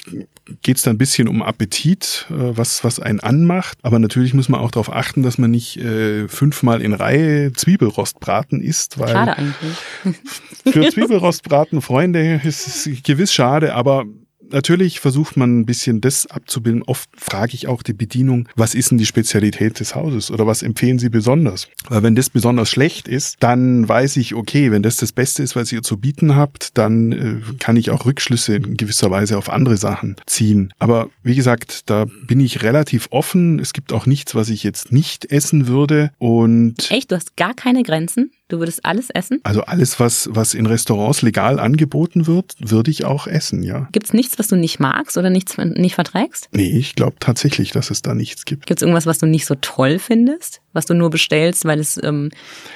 geht 0.63 0.77
es 0.77 0.83
da 0.83 0.91
ein 0.91 0.99
bisschen 0.99 1.29
um 1.29 1.43
Appetit, 1.43 2.27
äh, 2.31 2.35
was, 2.57 2.85
was 2.85 3.01
einen 3.01 3.21
anmacht. 3.21 3.79
Aber 3.83 3.99
natürlich 3.99 4.35
muss 4.35 4.49
man 4.49 4.61
auch 4.61 4.71
darauf 4.71 4.93
achten, 4.93 5.23
dass 5.23 5.39
man 5.39 5.51
nicht 5.51 5.77
äh, 5.77 6.29
fünfmal 6.29 6.83
in 6.83 6.93
Reihe 6.93 7.53
Zwiebelrostbraten 7.53 8.61
isst. 8.61 8.99
Weil 8.99 9.09
schade 9.09 9.37
eigentlich. 9.37 9.77
Für 10.73 10.89
Zwiebelrostbraten, 10.89 11.81
Freunde, 12.03 12.41
ist 12.43 12.67
es 12.67 13.03
gewiss 13.05 13.33
schade, 13.33 13.77
aber 13.77 14.07
natürlich 14.51 14.99
versucht 14.99 15.37
man 15.37 15.61
ein 15.61 15.67
bisschen 15.67 16.01
das 16.01 16.27
abzubilden. 16.27 16.83
Oft 16.83 17.09
frage 17.17 17.55
ich 17.55 17.69
auch 17.69 17.85
die 17.85 17.93
Bedienung, 17.93 18.49
was 18.57 18.75
ist 18.75 18.91
denn 18.91 18.99
die 18.99 19.07
Spezialität 19.07 19.79
des 19.79 19.95
Hauses 19.95 20.33
oder 20.33 20.45
was 20.45 20.65
empfehlen 20.65 20.99
Sie 20.99 21.11
besonders? 21.11 21.69
Weil 21.89 22.03
wenn 22.03 22.17
das 22.17 22.29
besonders 22.29 22.71
schlecht 22.71 23.07
ist, 23.07 23.37
dann 23.39 23.89
weiß 23.89 24.17
ich, 24.17 24.35
okay, 24.35 24.73
wenn 24.73 24.83
das 24.83 24.97
das 24.97 25.13
Beste 25.13 25.45
ist, 25.45 25.55
was 25.55 25.71
ihr 25.71 25.83
zu 25.83 25.97
bieten 25.97 26.35
habt, 26.35 26.77
dann 26.77 27.13
äh, 27.13 27.41
kann 27.61 27.77
ich 27.77 27.91
auch 27.91 28.05
Rückschlüsse 28.05 28.57
in 28.57 28.77
gewisser 28.77 29.13
Weise 29.13 29.39
auf 29.39 29.49
andere 29.49 29.77
Sachen 29.77 30.17
ziehen. 30.27 30.75
Aber 30.81 31.09
wie 31.23 31.37
gesagt, 31.37 31.89
da 31.89 32.07
bin 32.27 32.41
ich 32.41 32.65
relativ 32.65 33.07
offen. 33.13 33.61
Es 33.61 33.73
gibt 33.73 33.93
auch 33.93 34.07
nichts, 34.07 34.35
was 34.35 34.49
ich 34.49 34.65
jetzt 34.65 34.91
nicht 34.91 35.31
essen 35.31 35.69
würde. 35.69 36.11
Und 36.19 36.91
Echt, 36.91 37.13
du 37.13 37.15
hast 37.15 37.37
gar 37.37 37.55
keine 37.55 37.85
Grenzen? 37.85 38.33
Du 38.53 38.59
würdest 38.59 38.85
alles 38.85 39.09
essen? 39.09 39.41
Also 39.45 39.63
alles, 39.63 39.99
was, 39.99 40.29
was 40.31 40.53
in 40.53 40.67
Restaurants 40.67 41.23
legal 41.23 41.59
angeboten 41.59 42.27
wird, 42.27 42.55
würde 42.59 42.91
ich 42.91 43.07
auch 43.07 43.27
essen, 43.27 43.63
ja. 43.63 43.89
Gibt 43.93 44.09
es 44.09 44.13
nichts, 44.13 44.39
was 44.39 44.49
du 44.49 44.57
nicht 44.57 44.79
magst 44.79 45.17
oder 45.17 45.31
nichts 45.31 45.57
nicht 45.57 45.95
verträgst? 45.95 46.51
Nee, 46.53 46.69
ich 46.69 46.95
glaube 46.95 47.17
tatsächlich, 47.19 47.71
dass 47.71 47.91
es 47.91 48.03
da 48.03 48.15
nichts 48.15 48.45
gibt. 48.45 48.67
Gibt 48.67 48.81
es 48.81 48.83
irgendwas, 48.83 49.07
was 49.07 49.17
du 49.17 49.25
nicht 49.25 49.47
so 49.47 49.55
toll 49.55 49.99
findest? 49.99 50.61
Was 50.75 50.85
du 50.85 50.93
nur 50.93 51.09
bestellst, 51.09 51.65
weil 51.65 51.81
es 51.81 51.99
ähm, 52.03 52.29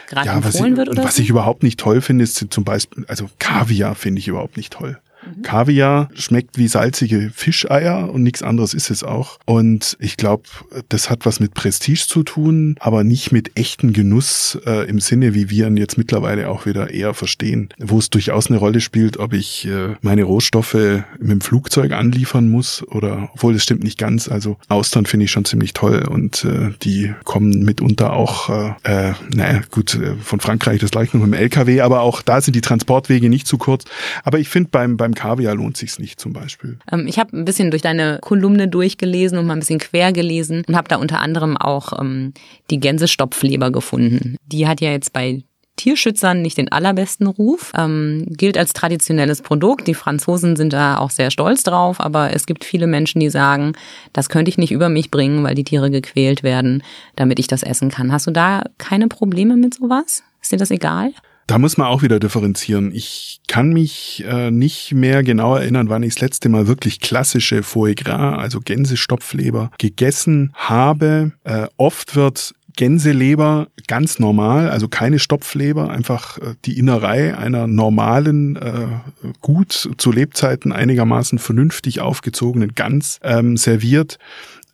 gerade 0.09 0.28
ja, 0.28 0.37
empfohlen 0.37 0.73
ich, 0.73 0.78
wird 0.78 0.88
oder 0.88 1.04
Was 1.04 1.16
so? 1.16 1.23
ich 1.23 1.28
überhaupt 1.28 1.62
nicht 1.62 1.78
toll 1.78 2.00
finde, 2.00 2.25
ist 2.25 2.42
zum 2.49 2.64
Beispiel, 2.64 3.04
also 3.06 3.28
Kaviar 3.38 3.95
finde 3.97 4.21
ich 4.21 4.28
überhaupt 4.28 4.56
nicht 4.56 4.73
toll. 4.73 4.99
Mhm. 5.26 5.42
Kaviar 5.42 6.09
schmeckt 6.14 6.59
wie 6.59 6.68
salzige 6.68 7.30
Fischeier 7.35 8.11
und 8.12 8.23
nichts 8.23 8.42
anderes 8.42 8.75
ist 8.75 8.91
es 8.91 9.02
auch. 9.02 9.39
Und 9.45 9.97
ich 10.00 10.17
glaube, 10.17 10.45
das 10.89 11.10
hat 11.10 11.26
was 11.26 11.41
mit 11.41 11.54
Prestige 11.54 12.04
zu 12.06 12.23
tun, 12.23 12.76
aber 12.80 13.04
nicht 13.04 13.32
mit 13.32 13.58
echten 13.58 13.93
Genuss 13.93 14.58
äh, 14.67 14.89
im 14.89 15.00
Sinne, 15.00 15.34
wie 15.34 15.50
wir 15.50 15.67
ihn 15.67 15.76
jetzt 15.76 15.99
mittlerweile 15.99 16.49
auch 16.49 16.67
wieder 16.67 16.91
eher 16.91 17.15
verstehen, 17.15 17.69
wo 17.78 17.99
es 17.99 18.10
durchaus 18.10 18.49
eine 18.49 18.58
Rolle 18.58 18.80
spielt, 18.80 19.19
ob 19.19 19.32
ich 19.32 19.67
äh, 19.67 19.95
meine 20.02 20.25
Rohstoffe 20.25 20.75
mit 20.75 21.30
dem 21.30 21.41
Flugzeug 21.41 21.93
anliefern 21.93 22.49
muss 22.50 22.86
oder, 22.89 23.30
obwohl 23.34 23.54
das 23.54 23.62
stimmt 23.62 23.82
nicht 23.82 23.99
ganz. 23.99 24.28
Also 24.28 24.56
Austern 24.69 25.06
finde 25.06 25.25
ich 25.25 25.30
schon 25.30 25.45
ziemlich 25.45 25.73
toll 25.73 26.06
und 26.08 26.45
äh, 26.45 26.71
die 26.82 27.15
kommen 27.25 27.65
mitunter 27.65 28.12
auch, 28.12 28.49
äh, 28.49 28.73
äh, 28.84 29.15
naja, 29.34 29.60
gut, 29.71 29.95
äh, 29.95 30.15
von 30.23 30.41
Frankreich 30.41 30.80
das 30.80 30.91
gleich 30.91 31.12
noch 31.12 31.21
mit 31.21 31.34
dem 31.34 31.41
LKW, 31.41 31.80
aber 31.80 32.00
auch 32.00 32.23
da 32.23 32.41
sind 32.41 32.54
die 32.54 32.60
Transportwege 32.60 33.28
nicht 33.28 33.47
zu 33.47 33.58
kurz. 33.58 33.84
Aber 34.25 34.39
ich 34.39 34.49
finde 34.49 34.71
beim, 34.71 34.97
beim 34.97 35.15
Kaviar 35.16 35.56
lohnt 35.56 35.76
sich's 35.76 35.98
nicht 35.98 36.20
zum 36.20 36.32
Beispiel. 36.32 36.78
Ähm, 36.92 37.08
ich 37.08 37.18
habe 37.18 37.36
ein 37.36 37.44
bisschen 37.44 37.72
durch 37.72 37.82
deine 37.82 38.18
Kolumne 38.22 38.68
durchgelesen 38.68 39.38
und 39.38 39.46
mal 39.46 39.54
ein 39.54 39.60
bisschen 39.60 39.80
quer 39.80 40.12
gelesen 40.12 40.62
und 40.68 40.76
habe 40.76 40.88
da 40.88 40.96
unter 40.96 41.20
anderem 41.20 41.56
auch 41.56 41.98
ähm, 42.00 42.32
die 42.70 42.78
Gänsestopfleber 42.78 43.72
gefunden. 43.72 44.36
Die 44.46 44.68
hat 44.68 44.80
ja 44.80 44.92
jetzt 44.92 45.12
bei 45.12 45.42
Tierschützern 45.76 46.40
nicht 46.40 46.56
den 46.56 46.72
allerbesten 46.72 47.26
Ruf, 47.26 47.72
ähm, 47.76 48.24
gilt 48.30 48.56
als 48.56 48.72
traditionelles 48.72 49.42
Produkt. 49.42 49.86
Die 49.86 49.94
Franzosen 49.94 50.56
sind 50.56 50.72
da 50.72 50.98
auch 50.98 51.10
sehr 51.10 51.30
stolz 51.30 51.62
drauf, 51.62 52.00
aber 52.00 52.32
es 52.34 52.46
gibt 52.46 52.64
viele 52.64 52.86
Menschen, 52.86 53.20
die 53.20 53.28
sagen, 53.28 53.72
das 54.12 54.28
könnte 54.28 54.48
ich 54.48 54.58
nicht 54.58 54.72
über 54.72 54.88
mich 54.88 55.10
bringen, 55.10 55.44
weil 55.44 55.54
die 55.54 55.64
Tiere 55.64 55.90
gequält 55.90 56.42
werden, 56.42 56.82
damit 57.14 57.38
ich 57.38 57.46
das 57.46 57.62
essen 57.62 57.90
kann. 57.90 58.10
Hast 58.10 58.26
du 58.26 58.30
da 58.30 58.64
keine 58.78 59.08
Probleme 59.08 59.56
mit 59.56 59.74
sowas? 59.74 60.22
Ist 60.40 60.52
dir 60.52 60.56
das 60.56 60.70
egal? 60.70 61.12
Da 61.47 61.59
muss 61.59 61.76
man 61.76 61.87
auch 61.87 62.02
wieder 62.02 62.19
differenzieren. 62.19 62.91
Ich 62.93 63.41
kann 63.47 63.73
mich 63.73 64.25
äh, 64.26 64.50
nicht 64.50 64.93
mehr 64.93 65.23
genau 65.23 65.54
erinnern, 65.54 65.89
wann 65.89 66.02
ich 66.02 66.15
das 66.15 66.23
letzte 66.23 66.49
Mal 66.49 66.67
wirklich 66.67 67.00
klassische 67.00 67.63
Foie 67.63 67.95
Gras, 67.95 68.39
also 68.39 68.61
Gänsestopfleber, 68.61 69.71
gegessen 69.78 70.52
habe. 70.54 71.32
Äh, 71.45 71.69
oft 71.76 72.17
wird 72.17 72.52
Gänseleber 72.76 73.69
ganz 73.87 74.19
normal, 74.19 74.69
also 74.69 74.87
keine 74.87 75.19
Stopfleber, 75.19 75.91
einfach 75.91 76.39
äh, 76.39 76.54
die 76.67 76.78
Innerei 76.78 77.37
einer 77.37 77.67
normalen, 77.67 78.56
äh, 78.56 78.87
gut 79.41 79.91
zu 79.97 80.13
Lebzeiten 80.13 80.73
einigermaßen 80.73 81.39
vernünftig 81.39 82.00
aufgezogenen 82.00 82.75
Gans 82.75 83.19
ähm, 83.23 83.56
serviert. 83.56 84.19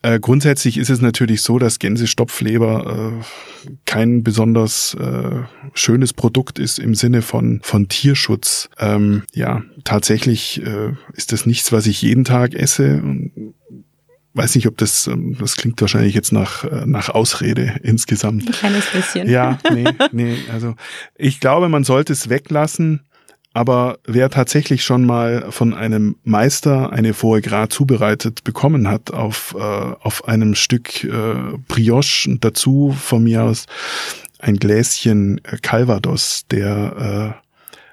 Äh, 0.02 0.18
grundsätzlich 0.18 0.78
ist 0.78 0.90
es 0.90 1.00
natürlich 1.00 1.42
so, 1.42 1.58
dass 1.58 1.78
Gänsestopfleber 1.78 3.20
äh, 3.22 3.68
kein 3.84 4.24
besonders 4.24 4.94
äh, 4.94 5.42
schönes 5.74 6.12
Produkt 6.12 6.58
ist 6.58 6.80
im 6.80 6.96
Sinne 6.96 7.22
von, 7.22 7.60
von 7.62 7.88
Tierschutz. 7.88 8.68
Ähm, 8.78 9.22
ja, 9.32 9.62
tatsächlich 9.84 10.60
äh, 10.66 10.94
ist 11.14 11.30
das 11.32 11.46
nichts, 11.46 11.70
was 11.70 11.86
ich 11.86 12.02
jeden 12.02 12.24
Tag 12.24 12.54
esse. 12.54 13.02
Weiß 14.34 14.56
nicht, 14.56 14.66
ob 14.66 14.76
das, 14.76 15.06
ähm, 15.06 15.36
das 15.38 15.56
klingt 15.56 15.80
wahrscheinlich 15.80 16.14
jetzt 16.14 16.32
nach, 16.32 16.64
äh, 16.64 16.84
nach 16.84 17.08
Ausrede 17.08 17.76
insgesamt. 17.82 18.48
Ein 18.48 18.52
kleines 18.52 18.86
bisschen. 18.86 19.30
Ja, 19.30 19.58
nee, 19.72 19.84
nee, 20.10 20.36
also 20.52 20.74
ich 21.16 21.38
glaube, 21.38 21.68
man 21.68 21.84
sollte 21.84 22.12
es 22.12 22.28
weglassen. 22.28 23.02
Aber 23.54 23.98
wer 24.06 24.30
tatsächlich 24.30 24.82
schon 24.84 25.04
mal 25.04 25.50
von 25.50 25.74
einem 25.74 26.16
Meister 26.24 26.92
eine 26.92 27.12
Foie 27.12 27.42
Gras 27.42 27.68
zubereitet 27.70 28.44
bekommen 28.44 28.88
hat 28.88 29.12
auf, 29.12 29.54
äh, 29.58 29.60
auf 29.60 30.26
einem 30.26 30.54
Stück 30.54 31.04
äh, 31.04 31.34
Brioche 31.68 32.30
und 32.30 32.44
dazu 32.44 32.96
von 32.98 33.24
mir 33.24 33.42
aus 33.42 33.66
ein 34.38 34.56
Gläschen 34.56 35.40
Calvados, 35.62 36.44
der 36.50 37.36
äh, 37.38 37.42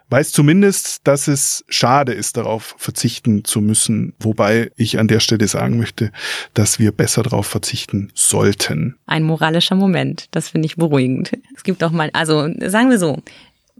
weiß 0.09 0.31
zumindest, 0.31 1.01
dass 1.07 1.27
es 1.27 1.63
schade 1.69 2.13
ist, 2.13 2.37
darauf 2.37 2.75
verzichten 2.77 3.45
zu 3.45 3.61
müssen. 3.61 4.13
Wobei 4.19 4.71
ich 4.75 4.99
an 4.99 5.07
der 5.07 5.19
Stelle 5.19 5.47
sagen 5.47 5.77
möchte, 5.77 6.11
dass 6.53 6.79
wir 6.79 6.91
besser 6.91 7.23
darauf 7.23 7.47
verzichten 7.47 8.11
sollten. 8.15 8.97
Ein 9.05 9.23
moralischer 9.23 9.75
Moment. 9.75 10.25
Das 10.31 10.49
finde 10.49 10.65
ich 10.65 10.75
beruhigend. 10.75 11.31
Es 11.55 11.63
gibt 11.63 11.83
auch 11.83 11.91
mal, 11.91 12.09
also 12.13 12.49
sagen 12.65 12.89
wir 12.89 12.97
so, 12.97 13.21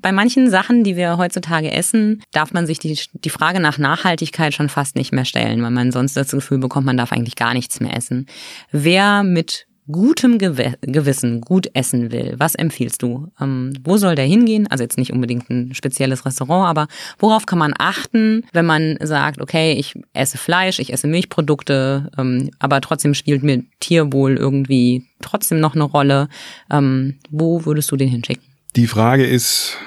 bei 0.02 0.12
manchen 0.12 0.50
Sachen, 0.50 0.84
die 0.84 0.96
wir 0.96 1.18
heutzutage 1.18 1.72
essen, 1.72 2.22
darf 2.32 2.54
man 2.54 2.66
sich 2.66 2.80
die, 2.80 3.00
die 3.14 3.30
Frage 3.30 3.60
nach 3.60 3.78
Nachhaltigkeit 3.78 4.54
schon 4.54 4.70
fast 4.70 4.96
nicht 4.96 5.12
mehr 5.12 5.26
stellen, 5.26 5.62
weil 5.62 5.72
man 5.72 5.92
sonst 5.92 6.16
das 6.16 6.32
Gefühl 6.32 6.60
bekommt, 6.60 6.86
man 6.86 6.98
darf 6.98 7.12
eigentlich 7.12 7.36
gar 7.36 7.54
nichts 7.54 7.80
mehr 7.80 7.96
essen. 7.96 8.28
Wer 8.72 9.24
mit 9.24 9.68
gutem 9.92 10.38
Gewissen 10.38 11.42
gut 11.42 11.68
essen 11.74 12.12
will, 12.12 12.36
was 12.38 12.56
empfiehlst 12.56 13.02
du? 13.02 13.28
Ähm, 13.42 13.74
wo 13.84 13.98
soll 13.98 14.16
der 14.16 14.26
hingehen? 14.26 14.68
Also 14.68 14.84
jetzt 14.84 14.98
nicht 14.98 15.12
unbedingt 15.12 15.50
ein 15.50 15.74
spezielles 15.74 16.26
Restaurant, 16.26 16.70
aber 16.70 16.88
worauf 17.18 17.46
kann 17.46 17.58
man 17.58 17.74
achten, 17.78 18.46
wenn 18.54 18.66
man 18.66 18.98
sagt, 19.02 19.42
okay, 19.42 19.74
ich 19.74 19.96
esse 20.14 20.38
Fleisch, 20.38 20.80
ich 20.80 20.94
esse 20.94 21.08
Milchprodukte, 21.08 22.12
ähm, 22.18 22.52
aber 22.60 22.82
trotzdem 22.82 23.16
spielt 23.16 23.42
mir 23.42 23.64
Tierwohl 23.80 24.38
irgendwie 24.38 25.06
trotzdem 25.22 25.60
noch 25.60 25.74
eine 25.74 25.86
Rolle. 25.86 26.30
Ähm, 26.70 27.16
wo 27.32 27.66
würdest 27.66 27.92
du 27.92 27.96
den 27.96 28.10
hinschicken? 28.10 28.49
Die 28.76 28.88
Frage 28.88 29.26
ist, 29.26 29.78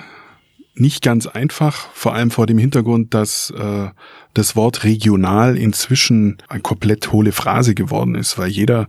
nicht 0.74 1.02
ganz 1.02 1.26
einfach, 1.26 1.88
vor 1.92 2.14
allem 2.14 2.30
vor 2.30 2.46
dem 2.46 2.58
Hintergrund, 2.58 3.12
dass 3.12 3.50
äh, 3.50 3.88
das 4.32 4.56
Wort 4.56 4.84
regional 4.84 5.58
inzwischen 5.58 6.38
eine 6.48 6.60
komplett 6.60 7.12
hohle 7.12 7.32
Phrase 7.32 7.74
geworden 7.74 8.14
ist, 8.14 8.38
weil 8.38 8.48
jeder 8.48 8.88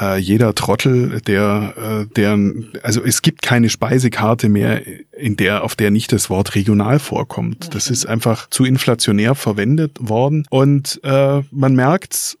äh, 0.00 0.18
jeder 0.18 0.54
Trottel, 0.54 1.20
der 1.20 1.74
äh, 1.76 2.14
der 2.14 2.38
also 2.82 3.02
es 3.04 3.22
gibt 3.22 3.42
keine 3.42 3.70
Speisekarte 3.70 4.48
mehr, 4.48 4.82
in 5.12 5.36
der 5.36 5.62
auf 5.62 5.76
der 5.76 5.92
nicht 5.92 6.12
das 6.12 6.28
Wort 6.28 6.56
regional 6.56 6.98
vorkommt. 6.98 7.72
Das 7.74 7.88
ist 7.88 8.04
einfach 8.06 8.50
zu 8.50 8.64
inflationär 8.64 9.36
verwendet 9.36 9.98
worden 10.00 10.44
und 10.50 11.00
äh, 11.04 11.42
man 11.52 11.74
merkt 11.76 12.36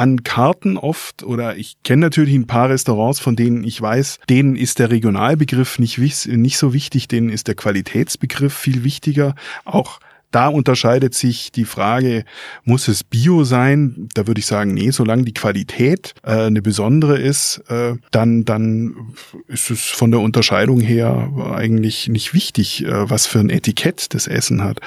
an 0.00 0.22
Karten 0.22 0.78
oft 0.78 1.22
oder 1.22 1.58
ich 1.58 1.76
kenne 1.82 2.00
natürlich 2.00 2.34
ein 2.34 2.46
paar 2.46 2.70
Restaurants, 2.70 3.20
von 3.20 3.36
denen 3.36 3.64
ich 3.64 3.80
weiß, 3.82 4.18
denen 4.30 4.56
ist 4.56 4.78
der 4.78 4.90
Regionalbegriff 4.90 5.78
nicht, 5.78 5.98
nicht 5.98 6.56
so 6.56 6.72
wichtig, 6.72 7.06
denen 7.06 7.28
ist 7.28 7.48
der 7.48 7.54
Qualitätsbegriff 7.54 8.54
viel 8.54 8.82
wichtiger. 8.82 9.34
Auch 9.66 10.00
da 10.30 10.48
unterscheidet 10.48 11.14
sich 11.14 11.50
die 11.50 11.64
Frage, 11.64 12.24
muss 12.64 12.88
es 12.88 13.02
Bio 13.04 13.44
sein? 13.44 14.08
Da 14.14 14.26
würde 14.26 14.38
ich 14.38 14.46
sagen, 14.46 14.74
nee, 14.74 14.90
solange 14.90 15.24
die 15.24 15.34
Qualität 15.34 16.14
äh, 16.22 16.46
eine 16.46 16.62
besondere 16.62 17.18
ist, 17.18 17.62
äh, 17.68 17.94
dann, 18.10 18.44
dann 18.44 19.14
ist 19.48 19.70
es 19.70 19.80
von 19.82 20.10
der 20.10 20.20
Unterscheidung 20.20 20.80
her 20.80 21.30
eigentlich 21.54 22.08
nicht 22.08 22.32
wichtig, 22.32 22.84
äh, 22.84 23.10
was 23.10 23.26
für 23.26 23.40
ein 23.40 23.50
Etikett 23.50 24.14
das 24.14 24.26
Essen 24.26 24.62
hat. 24.62 24.78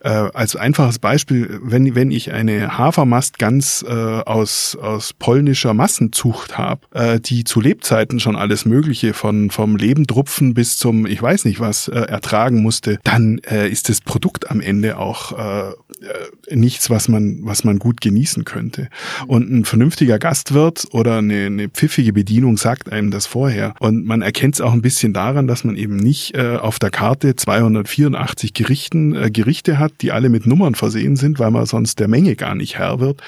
Äh, 0.00 0.10
als 0.10 0.54
einfaches 0.54 0.98
Beispiel, 0.98 1.58
wenn, 1.62 1.94
wenn 1.94 2.10
ich 2.10 2.32
eine 2.32 2.78
Hafermast 2.78 3.38
ganz 3.38 3.84
äh, 3.86 3.92
aus, 3.92 4.76
aus 4.80 5.12
polnischer 5.12 5.74
Massenzucht 5.74 6.58
habe, 6.58 6.82
äh, 6.94 7.20
die 7.20 7.44
zu 7.44 7.60
Lebzeiten 7.60 8.20
schon 8.20 8.36
alles 8.36 8.64
Mögliche 8.64 9.14
von 9.14 9.50
vom 9.50 9.76
Lebendrupfen 9.76 10.54
bis 10.54 10.76
zum, 10.76 11.06
ich 11.06 11.20
weiß 11.20 11.44
nicht 11.44 11.60
was, 11.60 11.88
äh, 11.88 11.98
ertragen 11.98 12.62
musste, 12.62 12.98
dann 13.04 13.38
äh, 13.38 13.68
ist 13.68 13.88
das 13.88 14.00
Produkt 14.00 14.50
am 14.50 14.60
Ende 14.60 14.75
Ende 14.76 14.98
auch 14.98 15.32
äh, 15.32 15.70
äh, 15.70 16.54
nichts, 16.54 16.90
was 16.90 17.08
man, 17.08 17.38
was 17.42 17.64
man 17.64 17.78
gut 17.78 18.02
genießen 18.02 18.44
könnte. 18.44 18.88
Und 19.26 19.50
ein 19.50 19.64
vernünftiger 19.64 20.18
Gastwirt 20.18 20.88
oder 20.90 21.18
eine, 21.18 21.46
eine 21.46 21.68
pfiffige 21.70 22.12
Bedienung 22.12 22.58
sagt 22.58 22.92
einem 22.92 23.10
das 23.10 23.26
vorher. 23.26 23.74
Und 23.80 24.04
man 24.04 24.20
erkennt 24.20 24.56
es 24.56 24.60
auch 24.60 24.74
ein 24.74 24.82
bisschen 24.82 25.14
daran, 25.14 25.46
dass 25.46 25.64
man 25.64 25.76
eben 25.76 25.96
nicht 25.96 26.34
äh, 26.36 26.56
auf 26.56 26.78
der 26.78 26.90
Karte 26.90 27.36
284 27.36 28.52
Gerichten, 28.52 29.14
äh, 29.14 29.30
Gerichte 29.30 29.78
hat, 29.78 29.94
die 30.02 30.12
alle 30.12 30.28
mit 30.28 30.46
Nummern 30.46 30.74
versehen 30.74 31.16
sind, 31.16 31.38
weil 31.38 31.50
man 31.50 31.64
sonst 31.64 31.98
der 31.98 32.08
Menge 32.08 32.36
gar 32.36 32.54
nicht 32.54 32.76
Herr 32.78 33.00
wird, 33.00 33.22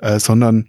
äh, 0.00 0.18
sondern 0.18 0.68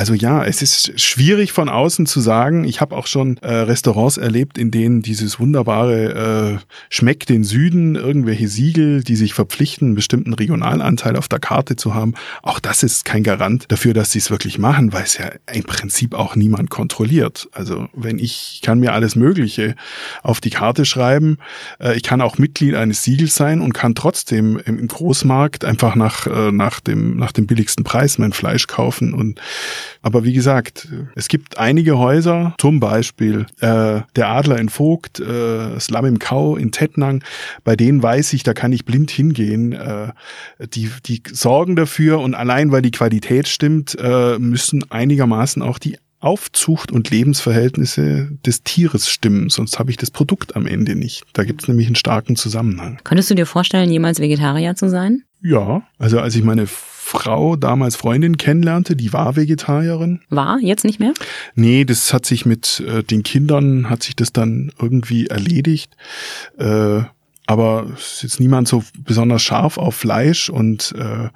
also 0.00 0.14
ja, 0.14 0.42
es 0.42 0.62
ist 0.62 0.98
schwierig 0.98 1.52
von 1.52 1.68
außen 1.68 2.06
zu 2.06 2.20
sagen. 2.20 2.64
Ich 2.64 2.80
habe 2.80 2.96
auch 2.96 3.06
schon 3.06 3.36
äh, 3.42 3.52
Restaurants 3.52 4.16
erlebt, 4.16 4.56
in 4.56 4.70
denen 4.70 5.02
dieses 5.02 5.38
wunderbare 5.38 6.54
äh, 6.54 6.64
Schmeckt 6.88 7.28
den 7.28 7.44
Süden, 7.44 7.96
irgendwelche 7.96 8.48
Siegel, 8.48 9.04
die 9.04 9.14
sich 9.14 9.34
verpflichten, 9.34 9.88
einen 9.88 9.94
bestimmten 9.96 10.32
Regionalanteil 10.32 11.16
auf 11.16 11.28
der 11.28 11.38
Karte 11.38 11.76
zu 11.76 11.92
haben. 11.92 12.14
Auch 12.42 12.60
das 12.60 12.82
ist 12.82 13.04
kein 13.04 13.22
Garant 13.22 13.66
dafür, 13.68 13.92
dass 13.92 14.10
sie 14.10 14.20
es 14.20 14.30
wirklich 14.30 14.58
machen, 14.58 14.94
weil 14.94 15.02
es 15.02 15.18
ja 15.18 15.32
im 15.52 15.64
Prinzip 15.64 16.14
auch 16.14 16.34
niemand 16.34 16.70
kontrolliert. 16.70 17.50
Also 17.52 17.86
wenn 17.92 18.18
ich 18.18 18.60
kann 18.64 18.80
mir 18.80 18.94
alles 18.94 19.16
Mögliche 19.16 19.76
auf 20.22 20.40
die 20.40 20.48
Karte 20.48 20.86
schreiben, 20.86 21.36
äh, 21.78 21.94
ich 21.94 22.04
kann 22.04 22.22
auch 22.22 22.38
Mitglied 22.38 22.74
eines 22.74 23.02
Siegels 23.02 23.34
sein 23.34 23.60
und 23.60 23.74
kann 23.74 23.94
trotzdem 23.94 24.58
im 24.64 24.88
Großmarkt 24.88 25.66
einfach 25.66 25.94
nach, 25.94 26.26
äh, 26.26 26.52
nach, 26.52 26.80
dem, 26.80 27.18
nach 27.18 27.32
dem 27.32 27.46
billigsten 27.46 27.84
Preis 27.84 28.16
mein 28.16 28.32
Fleisch 28.32 28.66
kaufen 28.66 29.12
und 29.12 29.38
aber 30.02 30.24
wie 30.24 30.32
gesagt, 30.32 30.88
es 31.14 31.28
gibt 31.28 31.58
einige 31.58 31.98
Häuser, 31.98 32.54
zum 32.58 32.80
Beispiel 32.80 33.46
äh, 33.60 34.00
der 34.16 34.28
Adler 34.28 34.58
in 34.58 34.68
Vogt, 34.68 35.20
äh, 35.20 35.78
Slum 35.78 36.06
im 36.06 36.18
Kau 36.18 36.56
in 36.56 36.72
Tettnang, 36.72 37.22
bei 37.64 37.76
denen 37.76 38.02
weiß 38.02 38.32
ich, 38.32 38.42
da 38.42 38.54
kann 38.54 38.72
ich 38.72 38.84
blind 38.84 39.10
hingehen. 39.10 39.72
Äh, 39.72 40.12
die, 40.74 40.90
die 41.06 41.22
sorgen 41.30 41.76
dafür 41.76 42.20
und 42.20 42.34
allein 42.34 42.72
weil 42.72 42.82
die 42.82 42.90
Qualität 42.90 43.48
stimmt, 43.48 43.96
äh, 44.00 44.38
müssen 44.38 44.90
einigermaßen 44.90 45.62
auch 45.62 45.78
die 45.78 45.96
Aufzucht 46.20 46.92
und 46.92 47.10
Lebensverhältnisse 47.10 48.28
des 48.44 48.62
Tieres 48.62 49.08
stimmen, 49.08 49.48
sonst 49.48 49.78
habe 49.78 49.90
ich 49.90 49.96
das 49.96 50.10
Produkt 50.10 50.54
am 50.54 50.66
Ende 50.66 50.94
nicht. 50.94 51.24
Da 51.32 51.44
gibt 51.44 51.62
es 51.62 51.68
nämlich 51.68 51.86
einen 51.86 51.96
starken 51.96 52.36
Zusammenhang. 52.36 53.00
Könntest 53.04 53.30
du 53.30 53.34
dir 53.34 53.46
vorstellen, 53.46 53.90
jemals 53.90 54.20
Vegetarier 54.20 54.74
zu 54.76 54.90
sein? 54.90 55.22
Ja, 55.42 55.82
also 55.98 56.20
als 56.20 56.34
ich 56.36 56.42
meine 56.42 56.66
Frau, 56.66 57.56
damals 57.56 57.96
Freundin 57.96 58.36
kennenlernte, 58.36 58.94
die 58.94 59.12
war 59.12 59.34
Vegetarierin. 59.34 60.20
War? 60.28 60.58
Jetzt 60.60 60.84
nicht 60.84 61.00
mehr? 61.00 61.12
Nee, 61.54 61.84
das 61.84 62.12
hat 62.12 62.24
sich 62.24 62.46
mit 62.46 62.80
äh, 62.86 63.02
den 63.02 63.22
Kindern, 63.22 63.90
hat 63.90 64.02
sich 64.02 64.14
das 64.14 64.32
dann 64.32 64.70
irgendwie 64.80 65.26
erledigt. 65.26 65.96
Äh, 66.58 67.02
aber 67.46 67.86
es 67.96 68.12
ist 68.12 68.22
jetzt 68.22 68.40
niemand 68.40 68.68
so 68.68 68.84
besonders 68.98 69.42
scharf 69.42 69.76
auf 69.76 69.96
Fleisch 69.96 70.50
und 70.50 70.94
äh, 70.96 71.30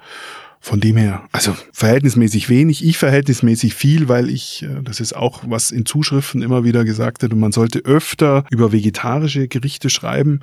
von 0.61 0.79
dem 0.79 0.97
her, 0.97 1.27
also 1.31 1.53
verhältnismäßig 1.73 2.49
wenig, 2.49 2.83
ich 2.83 2.97
verhältnismäßig 2.97 3.75
viel, 3.75 4.07
weil 4.07 4.29
ich, 4.29 4.63
äh, 4.63 4.81
das 4.81 4.99
ist 4.99 5.15
auch, 5.15 5.43
was 5.45 5.71
in 5.71 5.85
Zuschriften 5.85 6.41
immer 6.41 6.63
wieder 6.63 6.85
gesagt 6.85 7.21
wird, 7.21 7.33
und 7.33 7.39
man 7.39 7.51
sollte 7.51 7.79
öfter 7.79 8.45
über 8.49 8.71
vegetarische 8.71 9.47
Gerichte 9.47 9.89
schreiben. 9.89 10.39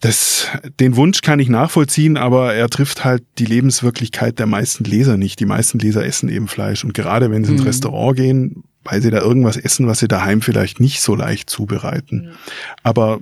Das, 0.00 0.48
den 0.80 0.96
Wunsch 0.96 1.20
kann 1.20 1.40
ich 1.40 1.50
nachvollziehen, 1.50 2.16
aber 2.16 2.54
er 2.54 2.68
trifft 2.70 3.04
halt 3.04 3.22
die 3.38 3.44
Lebenswirklichkeit 3.44 4.38
der 4.38 4.46
meisten 4.46 4.84
Leser 4.84 5.18
nicht. 5.18 5.40
Die 5.40 5.46
meisten 5.46 5.78
Leser 5.78 6.04
essen 6.04 6.30
eben 6.30 6.48
Fleisch. 6.48 6.84
Und 6.84 6.94
gerade 6.94 7.30
wenn 7.30 7.44
sie 7.44 7.52
ins 7.52 7.60
mhm. 7.60 7.66
Restaurant 7.66 8.16
gehen, 8.16 8.64
weil 8.82 9.02
sie 9.02 9.10
da 9.10 9.20
irgendwas 9.20 9.58
essen, 9.58 9.86
was 9.86 9.98
sie 9.98 10.08
daheim 10.08 10.40
vielleicht 10.40 10.80
nicht 10.80 11.02
so 11.02 11.14
leicht 11.14 11.50
zubereiten. 11.50 12.28
Mhm. 12.28 12.30
Aber 12.82 13.20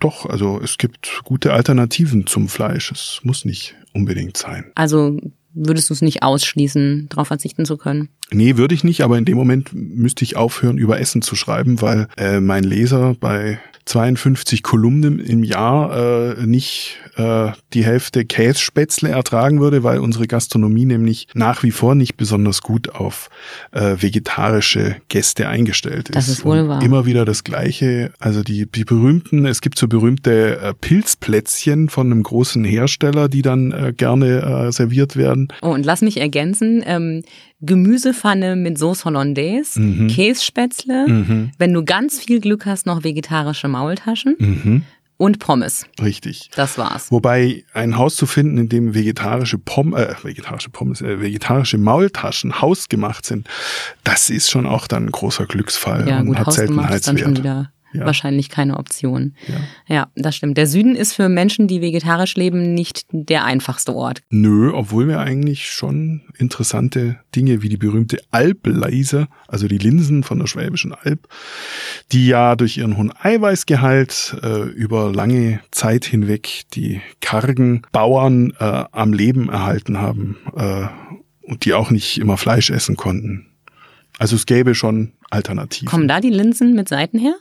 doch, 0.00 0.26
also 0.26 0.60
es 0.62 0.76
gibt 0.76 1.22
gute 1.24 1.54
Alternativen 1.54 2.26
zum 2.26 2.48
Fleisch. 2.48 2.92
Es 2.92 3.20
muss 3.22 3.46
nicht 3.46 3.74
unbedingt 3.94 4.36
sein. 4.36 4.66
Also 4.74 5.18
würdest 5.54 5.88
du 5.88 5.94
es 5.94 6.02
nicht 6.02 6.22
ausschließen, 6.22 7.08
darauf 7.08 7.28
verzichten 7.28 7.64
zu 7.64 7.76
können? 7.76 8.10
Nee, 8.30 8.56
würde 8.56 8.74
ich 8.74 8.84
nicht, 8.84 9.02
aber 9.02 9.16
in 9.18 9.24
dem 9.24 9.36
Moment 9.36 9.70
müsste 9.72 10.24
ich 10.24 10.36
aufhören, 10.36 10.78
über 10.78 11.00
Essen 11.00 11.22
zu 11.22 11.36
schreiben, 11.36 11.80
weil 11.80 12.08
äh, 12.16 12.40
mein 12.40 12.64
Leser 12.64 13.16
bei 13.18 13.58
52 13.88 14.62
Kolumnen 14.62 15.18
im 15.18 15.42
Jahr 15.42 16.36
äh, 16.36 16.46
nicht 16.46 16.98
äh, 17.16 17.52
die 17.72 17.84
Hälfte 17.84 18.26
Kässpätzle 18.26 19.08
ertragen 19.08 19.60
würde, 19.60 19.82
weil 19.82 20.00
unsere 20.00 20.26
Gastronomie 20.26 20.84
nämlich 20.84 21.26
nach 21.32 21.62
wie 21.62 21.70
vor 21.70 21.94
nicht 21.94 22.16
besonders 22.16 22.60
gut 22.60 22.90
auf 22.90 23.30
äh, 23.72 23.96
vegetarische 23.98 24.96
Gäste 25.08 25.48
eingestellt 25.48 26.10
ist. 26.10 26.16
Das 26.16 26.28
ist 26.28 26.44
wohl 26.44 26.68
wahr. 26.68 26.82
immer 26.82 27.06
wieder 27.06 27.24
das 27.24 27.44
Gleiche. 27.44 28.12
Also 28.18 28.42
die, 28.42 28.66
die 28.66 28.84
berühmten, 28.84 29.46
es 29.46 29.62
gibt 29.62 29.78
so 29.78 29.88
berühmte 29.88 30.60
äh, 30.60 30.74
Pilzplätzchen 30.74 31.88
von 31.88 32.12
einem 32.12 32.22
großen 32.22 32.64
Hersteller, 32.64 33.30
die 33.30 33.40
dann 33.40 33.72
äh, 33.72 33.94
gerne 33.96 34.66
äh, 34.66 34.72
serviert 34.72 35.16
werden. 35.16 35.48
Oh, 35.62 35.70
und 35.70 35.86
lass 35.86 36.02
mich 36.02 36.20
ergänzen, 36.20 36.82
ähm, 36.84 37.22
Gemüsepfanne 37.60 38.56
mit 38.56 38.78
Sauce 38.78 39.04
Hollandaise, 39.04 39.80
mhm. 39.80 40.08
Kässpätzle, 40.08 41.08
mhm. 41.08 41.50
wenn 41.58 41.72
du 41.72 41.84
ganz 41.84 42.20
viel 42.20 42.40
Glück 42.40 42.66
hast, 42.66 42.86
noch 42.86 43.02
vegetarische 43.04 43.68
Maultaschen. 43.68 44.36
Mhm. 44.38 44.82
Und 45.20 45.40
Pommes. 45.40 45.84
Richtig. 46.00 46.48
Das 46.54 46.78
war's. 46.78 47.10
Wobei 47.10 47.64
ein 47.72 47.98
Haus 47.98 48.14
zu 48.14 48.24
finden, 48.24 48.56
in 48.56 48.68
dem 48.68 48.94
vegetarische 48.94 49.58
Pommes, 49.58 50.00
äh, 50.00 50.14
vegetarische 50.22 50.70
Pommes, 50.70 51.02
äh, 51.02 51.20
vegetarische 51.20 51.76
Maultaschen 51.76 52.60
hausgemacht 52.60 53.26
sind, 53.26 53.48
das 54.04 54.30
ist 54.30 54.48
schon 54.48 54.64
auch 54.64 54.86
dann 54.86 55.06
ein 55.06 55.10
großer 55.10 55.46
Glücksfall 55.46 56.08
ja, 56.08 56.20
und 56.20 56.26
gut, 56.26 56.38
hat 56.38 56.52
Seltenheitswert. 56.52 57.68
Ja. 57.92 58.04
wahrscheinlich 58.04 58.50
keine 58.50 58.76
Option. 58.76 59.34
Ja. 59.46 59.94
ja, 59.94 60.06
das 60.14 60.36
stimmt. 60.36 60.58
Der 60.58 60.66
Süden 60.66 60.94
ist 60.94 61.14
für 61.14 61.28
Menschen, 61.28 61.68
die 61.68 61.80
vegetarisch 61.80 62.34
leben, 62.36 62.74
nicht 62.74 63.06
der 63.10 63.44
einfachste 63.44 63.94
Ort. 63.94 64.22
Nö, 64.30 64.72
obwohl 64.72 65.08
wir 65.08 65.20
eigentlich 65.20 65.70
schon 65.70 66.22
interessante 66.36 67.18
Dinge 67.34 67.62
wie 67.62 67.68
die 67.68 67.76
berühmte 67.76 68.20
Alpleise, 68.30 69.28
also 69.46 69.68
die 69.68 69.78
Linsen 69.78 70.22
von 70.22 70.38
der 70.38 70.46
Schwäbischen 70.46 70.92
Alb, 70.92 71.28
die 72.12 72.26
ja 72.26 72.56
durch 72.56 72.76
ihren 72.76 72.96
hohen 72.96 73.12
Eiweißgehalt 73.16 74.36
äh, 74.42 74.62
über 74.64 75.12
lange 75.12 75.60
Zeit 75.70 76.04
hinweg 76.04 76.62
die 76.74 77.00
kargen 77.20 77.82
Bauern 77.92 78.52
äh, 78.58 78.84
am 78.92 79.12
Leben 79.12 79.48
erhalten 79.48 79.98
haben 79.98 80.36
äh, 80.56 80.86
und 81.42 81.64
die 81.64 81.74
auch 81.74 81.90
nicht 81.90 82.18
immer 82.18 82.36
Fleisch 82.36 82.70
essen 82.70 82.96
konnten. 82.96 83.46
Also 84.18 84.36
es 84.36 84.46
gäbe 84.46 84.74
schon 84.74 85.12
Alternativen. 85.30 85.88
Kommen 85.88 86.08
da 86.08 86.20
die 86.20 86.30
Linsen 86.30 86.74
mit 86.74 86.88
Seiten 86.88 87.18
her? 87.18 87.34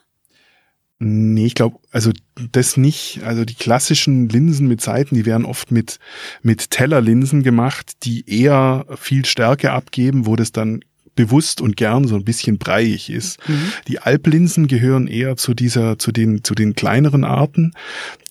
Nee, 1.00 1.46
ich 1.46 1.56
glaube, 1.56 1.78
also 1.92 2.12
das 2.52 2.76
nicht. 2.76 3.22
Also 3.24 3.46
die 3.46 3.54
klassischen 3.54 4.30
Linsen 4.30 4.68
mit 4.68 4.82
Seiten, 4.82 5.14
die 5.14 5.28
werden 5.28 5.46
oft 5.46 5.72
mit, 5.72 6.00
mit 6.42 6.72
Tellerlinsen 6.72 7.44
gemacht, 7.44 8.04
die 8.04 8.28
eher 8.28 8.86
viel 8.96 9.24
Stärke 9.26 9.72
abgeben, 9.72 10.26
wo 10.26 10.36
das 10.36 10.52
dann 10.52 10.80
bewusst 11.18 11.60
und 11.60 11.76
gern 11.76 12.08
so 12.08 12.16
ein 12.16 12.24
bisschen 12.24 12.58
breiig 12.58 13.10
ist. 13.10 13.38
Mhm. 13.50 13.74
Die 13.90 14.00
Alplinsen 14.00 14.68
gehören 14.68 15.08
eher 15.08 15.36
zu 15.36 15.54
dieser, 15.54 16.00
zu 16.00 16.14
den, 16.14 16.46
zu 16.46 16.56
den 16.56 16.76
kleineren 16.76 17.26
Arten, 17.26 17.74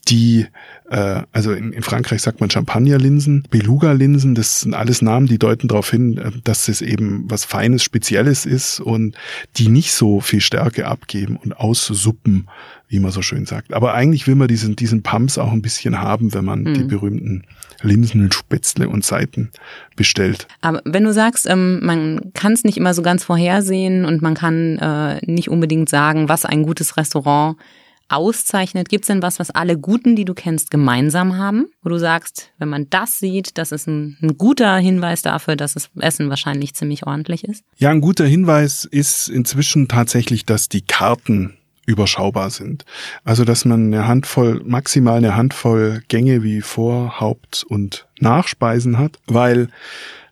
die 0.09 0.47
äh, 0.89 1.23
also 1.33 1.53
in, 1.53 1.73
in 1.73 1.83
Frankreich 1.83 2.23
sagt 2.23 2.41
man 2.41 2.49
Champagnerlinsen, 2.49 3.45
Beluga-Linsen, 3.51 4.35
das 4.35 4.61
sind 4.61 4.75
alles 4.75 5.03
Namen, 5.03 5.27
die 5.27 5.39
deuten 5.39 5.69
darauf 5.69 5.91
hin, 5.91 6.17
äh, 6.19 6.31
dass 6.45 6.69
es 6.69 6.81
eben 6.81 7.25
was 7.29 7.45
Feines, 7.45 7.83
Spezielles 7.83 8.47
ist 8.47 8.81
und 8.81 9.17
die 9.57 9.69
nicht 9.69 9.93
so 9.93 10.21
viel 10.21 10.41
Stärke 10.41 10.87
abgeben 10.87 11.37
und 11.37 11.59
aussuppen, 11.59 12.49
wie 12.89 13.01
man 13.01 13.11
so 13.11 13.23
schön 13.23 13.47
sagt. 13.47 13.75
Aber 13.75 13.95
eigentlich 13.95 14.27
will 14.27 14.37
man 14.37 14.49
diesen, 14.49 14.77
diesen 14.77 15.03
Pumps 15.03 15.39
auch 15.39 15.53
ein 15.53 15.63
bisschen 15.63 16.01
haben, 16.01 16.33
wenn 16.35 16.45
man 16.45 16.63
mhm. 16.63 16.75
die 16.75 16.85
berühmten 16.85 17.43
Linsen, 17.83 18.33
Spätzle 18.33 18.89
und 18.89 19.05
Seiten 19.05 19.51
bestellt. 19.97 20.47
Aber 20.61 20.83
wenn 20.85 21.05
du 21.05 21.13
sagst, 21.13 21.49
ähm, 21.49 21.85
man 21.85 22.33
kann 22.35 22.53
es 22.53 22.65
nicht 22.65 22.77
immer 22.77 22.95
so 22.95 23.03
ganz 23.03 23.25
vorhersehen 23.25 24.05
und 24.05 24.23
man 24.23 24.35
kann 24.35 24.79
äh, 24.79 25.21
nicht 25.27 25.49
unbedingt 25.51 25.89
sagen, 25.89 26.29
was 26.29 26.45
ein 26.45 26.63
gutes 26.63 26.97
Restaurant 26.97 27.57
auszeichnet, 28.09 28.89
gibt 28.89 29.05
es 29.05 29.09
denn 29.09 29.23
was, 29.23 29.39
was 29.39 29.51
alle 29.51 29.79
Guten, 29.79 30.17
die 30.17 30.25
du 30.25 30.35
kennst, 30.35 30.71
gemeinsam 30.71 31.37
haben? 31.37 31.67
Wo 31.83 31.89
du 31.89 31.99
sagst, 31.99 32.53
wenn 32.59 32.69
man 32.69 32.89
das 32.91 33.19
sieht, 33.19 33.59
das 33.59 33.73
ist 33.73 33.89
ein, 33.89 34.17
ein, 34.23 34.39
guter 34.39 34.77
Hinweis 34.77 35.23
dafür, 35.23 35.57
dass 35.57 35.75
das 35.75 35.91
Essen 35.99 36.29
wahrscheinlich 36.29 36.75
ziemlich 36.75 37.07
ordentlich 37.07 37.45
ist? 37.45 37.65
Ja, 37.77 37.91
ein 37.91 38.01
guter 38.01 38.27
Hinweis 38.27 38.85
ist 38.85 39.29
inzwischen 39.29 39.89
tatsächlich, 39.89 40.47
dass 40.47 40.69
die 40.69 40.83
Karten 40.83 41.57
überschaubar 41.87 42.51
sind. 42.51 42.85
Also 43.25 43.45
dass 43.45 43.65
man 43.65 43.87
eine 43.87 44.07
Handvoll, 44.07 44.61
maximal 44.65 45.17
eine 45.17 45.37
Handvoll 45.37 46.03
Gänge 46.09 46.43
wie 46.43 46.61
Vor-, 46.61 47.21
Haupt- 47.21 47.65
und 47.67 48.07
Nachspeisen 48.21 48.99
hat, 48.99 49.19
weil 49.27 49.69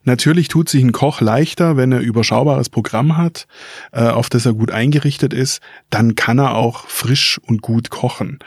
Natürlich 0.05 0.49
tut 0.49 0.69
sich 0.69 0.83
ein 0.83 0.93
Koch 0.93 1.21
leichter, 1.21 1.77
wenn 1.77 1.93
er 1.93 2.01
überschaubares 2.01 2.69
Programm 2.69 3.17
hat, 3.17 3.47
äh, 3.93 4.03
auf 4.03 4.29
das 4.29 4.47
er 4.47 4.53
gut 4.53 4.71
eingerichtet 4.71 5.33
ist, 5.33 5.61
dann 5.91 6.15
kann 6.15 6.39
er 6.39 6.55
auch 6.55 6.87
frisch 6.89 7.41
und 7.47 7.63
gut 7.63 7.91
kochen. 7.91 8.39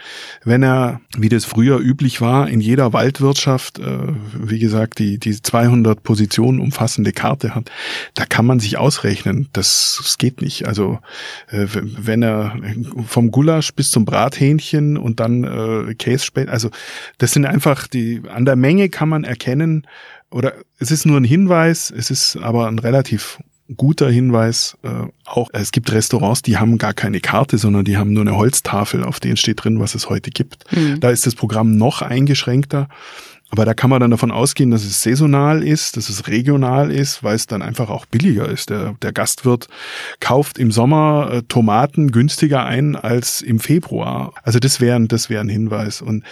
Wenn 0.43 0.63
er, 0.63 1.02
wie 1.17 1.30
das 1.30 1.46
früher 1.46 1.80
üblich 1.80 2.22
war, 2.22 2.48
in 2.48 2.62
jeder 2.62 2.93
Waldwirtschaft, 2.93 3.80
äh, 3.80 3.98
wie 4.34 4.60
gesagt, 4.60 5.00
die, 5.00 5.17
die 5.17 5.41
200 5.41 6.04
Positionen 6.04 6.60
umfassende 6.60 7.12
Karte 7.12 7.56
hat, 7.56 7.72
da 8.13 8.26
kann 8.26 8.46
man 8.46 8.60
sich 8.60 8.78
ausrechnen, 8.78 9.50
das, 9.54 10.00
das 10.02 10.17
geht 10.17 10.41
nicht. 10.41 10.67
Also 10.67 11.00
äh, 11.50 11.65
wenn 11.72 12.22
er 12.22 12.56
vom 13.08 13.32
Gulasch 13.32 13.74
bis 13.74 13.89
zum 13.89 14.06
Brathähnchen 14.06 14.98
und 14.98 15.20
dann 15.20 15.43
äh, 15.43 15.96
Käsespät, 15.96 16.50
also 16.50 16.70
das 17.17 17.32
sind 17.32 17.46
einfach 17.46 17.88
die, 17.88 18.22
an 18.28 18.46
der 18.46 18.56
Menge 18.56 18.89
kann 18.89 19.10
man 19.10 19.24
erkennen, 19.24 19.88
oder 20.32 20.54
es 20.80 20.92
ist 20.92 21.06
nur 21.06 21.20
ein 21.20 21.24
Hinweis, 21.24 21.92
es 21.96 22.12
ist 22.12 22.38
aber 22.38 22.68
ein 22.68 22.80
relativ 22.80 23.40
guter 23.76 24.10
Hinweis 24.10 24.78
äh, 24.84 25.08
auch. 25.26 25.50
Es 25.52 25.72
gibt 25.72 25.92
Restaurants, 25.92 26.42
die 26.42 26.58
haben 26.58 26.78
gar 26.78 26.94
keine 26.94 27.20
Karte, 27.20 27.58
sondern 27.58 27.84
die 27.84 27.98
haben 27.98 28.13
nur 28.13 28.22
eine 28.22 28.38
Holztafel, 28.38 29.04
auf 29.04 29.20
denen 29.20 29.38
steht 29.38 29.63
drin, 29.63 29.80
was 29.80 29.96
es 29.96 30.10
heute 30.10 30.32
gibt. 30.32 30.72
Mhm. 30.72 31.00
Da 31.00 31.10
ist 31.10 31.26
das 31.26 31.36
Programm 31.36 31.76
noch 31.78 32.02
eingeschränkter. 32.02 32.88
Aber 33.50 33.63
da 33.63 33.74
kann 33.74 33.90
man 33.90 34.02
dann 34.02 34.12
davon 34.12 34.32
ausgehen, 34.32 34.72
dass 34.72 34.84
es 34.84 35.02
saisonal 35.02 35.63
ist, 35.63 35.96
dass 35.96 36.10
es 36.10 36.28
regional 36.28 36.92
ist, 36.92 37.24
weil 37.24 37.36
es 37.36 37.48
dann 37.48 37.62
einfach 37.62 37.90
auch 37.90 38.06
billiger 38.06 38.50
ist. 38.50 38.70
Der, 38.70 38.96
der 39.02 39.13
Gastwirt 39.13 39.70
kauft 40.20 40.58
im 40.58 40.70
Sommer 40.72 41.30
äh, 41.32 41.44
Tomaten 41.44 42.12
günstiger 42.12 42.66
ein 42.66 42.98
als 42.98 43.42
im 43.42 43.62
Februar. 43.62 44.34
Also 44.44 44.60
das 44.60 44.82
wäre 44.82 45.02
das 45.08 45.30
wäre 45.30 45.42
ein 45.42 45.50
Hinweis. 45.50 46.02
Und 46.02 46.24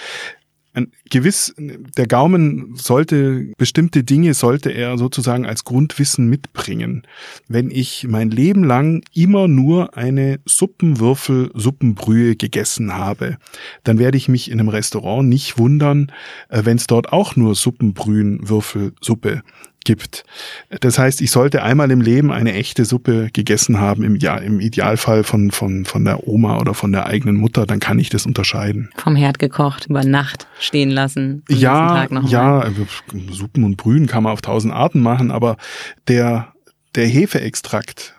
ein 0.75 0.91
gewiss, 1.09 1.55
der 1.57 2.07
Gaumen 2.07 2.75
sollte, 2.75 3.51
bestimmte 3.57 4.03
Dinge 4.03 4.33
sollte 4.33 4.71
er 4.71 4.97
sozusagen 4.97 5.45
als 5.45 5.63
Grundwissen 5.63 6.27
mitbringen. 6.27 7.03
Wenn 7.47 7.71
ich 7.71 8.05
mein 8.09 8.29
Leben 8.29 8.63
lang 8.63 9.03
immer 9.13 9.47
nur 9.47 9.97
eine 9.97 10.39
Suppenwürfel, 10.45 11.51
Suppenbrühe 11.53 12.35
gegessen 12.35 12.93
habe, 12.93 13.37
dann 13.83 13.99
werde 13.99 14.17
ich 14.17 14.27
mich 14.27 14.51
in 14.51 14.59
einem 14.59 14.69
Restaurant 14.69 15.27
nicht 15.27 15.57
wundern, 15.57 16.11
äh, 16.49 16.65
wenn 16.65 16.77
es 16.77 16.87
dort 16.87 17.11
auch 17.13 17.35
nur 17.35 17.55
Suppenbrühen, 17.55 18.47
Würfel, 18.47 18.93
Suppe 19.01 19.41
gibt. 19.85 20.25
Das 20.81 20.99
heißt, 20.99 21.21
ich 21.21 21.31
sollte 21.31 21.63
einmal 21.63 21.89
im 21.91 22.01
Leben 22.01 22.31
eine 22.31 22.53
echte 22.53 22.83
Suppe 22.83 23.29
gegessen 23.31 23.79
haben, 23.79 24.03
im, 24.03 24.17
ja, 24.17 24.37
im 24.37 24.59
Idealfall 24.59 25.23
von, 25.23 25.51
von, 25.51 25.85
von 25.85 26.03
der 26.03 26.27
Oma 26.27 26.59
oder 26.59 26.73
von 26.73 26.91
der 26.91 27.05
eigenen 27.05 27.37
Mutter, 27.37 27.65
dann 27.65 27.79
kann 27.79 27.97
ich 27.99 28.09
das 28.09 28.25
unterscheiden. 28.25 28.89
Vom 28.97 29.15
Herd 29.15 29.39
gekocht, 29.39 29.85
über 29.87 30.03
Nacht 30.03 30.47
stehen 30.59 30.89
lassen. 30.89 31.43
Ja, 31.49 32.07
ja, 32.25 32.59
also 32.59 32.85
Suppen 33.31 33.63
und 33.63 33.77
Brühen 33.77 34.07
kann 34.07 34.23
man 34.23 34.33
auf 34.33 34.41
tausend 34.41 34.73
Arten 34.73 35.01
machen, 35.01 35.31
aber 35.31 35.57
der, 36.07 36.53
der 36.95 37.07
Hefeextrakt, 37.07 38.14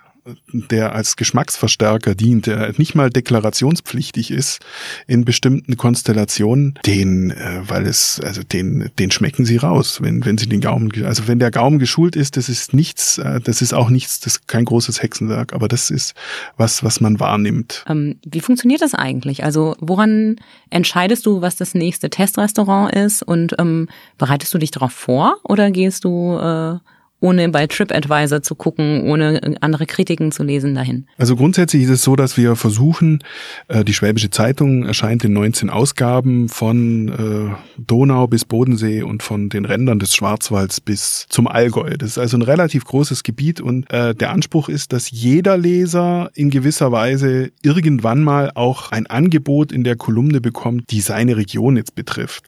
der 0.52 0.94
als 0.94 1.16
Geschmacksverstärker 1.16 2.14
dient, 2.14 2.46
der 2.46 2.72
nicht 2.78 2.94
mal 2.94 3.10
deklarationspflichtig 3.10 4.30
ist 4.30 4.60
in 5.06 5.24
bestimmten 5.24 5.76
Konstellationen, 5.76 6.78
den, 6.84 7.30
äh, 7.30 7.60
weil 7.62 7.86
es, 7.86 8.20
also 8.20 8.42
den, 8.42 8.90
den 8.98 9.10
schmecken 9.10 9.44
sie 9.44 9.56
raus, 9.56 10.00
wenn, 10.02 10.24
wenn 10.24 10.38
sie 10.38 10.48
den 10.48 10.60
Gaumen, 10.60 10.90
also 11.04 11.28
wenn 11.28 11.38
der 11.38 11.50
Gaumen 11.50 11.78
geschult 11.78 12.16
ist, 12.16 12.36
das 12.36 12.48
ist 12.48 12.74
nichts, 12.74 13.18
äh, 13.18 13.40
das 13.40 13.62
ist 13.62 13.72
auch 13.72 13.90
nichts, 13.90 14.20
das 14.20 14.36
ist 14.36 14.48
kein 14.48 14.64
großes 14.64 15.02
Hexenwerk, 15.02 15.52
aber 15.52 15.68
das 15.68 15.90
ist 15.90 16.14
was, 16.56 16.82
was 16.82 17.00
man 17.00 17.20
wahrnimmt. 17.20 17.84
Ähm, 17.88 18.16
wie 18.26 18.40
funktioniert 18.40 18.82
das 18.82 18.94
eigentlich? 18.94 19.44
Also 19.44 19.76
woran 19.80 20.36
entscheidest 20.70 21.26
du, 21.26 21.40
was 21.40 21.56
das 21.56 21.74
nächste 21.74 22.10
Testrestaurant 22.10 22.94
ist 22.94 23.22
und 23.22 23.54
ähm, 23.58 23.88
bereitest 24.18 24.52
du 24.52 24.58
dich 24.58 24.70
darauf 24.70 24.92
vor 24.92 25.36
oder 25.44 25.70
gehst 25.70 26.04
du 26.04 26.36
äh 26.36 26.78
ohne 27.20 27.48
bei 27.48 27.66
TripAdvisor 27.66 28.42
zu 28.42 28.54
gucken, 28.54 29.04
ohne 29.04 29.56
andere 29.60 29.86
Kritiken 29.86 30.32
zu 30.32 30.42
lesen 30.42 30.74
dahin? 30.74 31.06
Also 31.16 31.34
grundsätzlich 31.36 31.84
ist 31.84 31.90
es 31.90 32.02
so, 32.02 32.14
dass 32.14 32.36
wir 32.36 32.56
versuchen, 32.56 33.22
äh, 33.68 33.84
die 33.84 33.94
Schwäbische 33.94 34.30
Zeitung 34.30 34.84
erscheint 34.84 35.24
in 35.24 35.32
19 35.32 35.70
Ausgaben 35.70 36.48
von 36.48 37.08
äh, 37.08 37.82
Donau 37.82 38.26
bis 38.26 38.44
Bodensee 38.44 39.02
und 39.02 39.22
von 39.22 39.48
den 39.48 39.64
Rändern 39.64 39.98
des 39.98 40.14
Schwarzwalds 40.14 40.80
bis 40.80 41.26
zum 41.28 41.46
Allgäu. 41.46 41.96
Das 41.96 42.10
ist 42.10 42.18
also 42.18 42.36
ein 42.36 42.42
relativ 42.42 42.84
großes 42.84 43.22
Gebiet 43.22 43.60
und 43.60 43.90
äh, 43.90 44.14
der 44.14 44.30
Anspruch 44.30 44.68
ist, 44.68 44.92
dass 44.92 45.10
jeder 45.10 45.56
Leser 45.56 46.30
in 46.34 46.50
gewisser 46.50 46.92
Weise 46.92 47.50
irgendwann 47.62 48.22
mal 48.22 48.52
auch 48.54 48.92
ein 48.92 49.06
Angebot 49.06 49.72
in 49.72 49.84
der 49.84 49.96
Kolumne 49.96 50.40
bekommt, 50.40 50.90
die 50.90 51.00
seine 51.00 51.36
Region 51.36 51.76
jetzt 51.76 51.94
betrifft. 51.94 52.44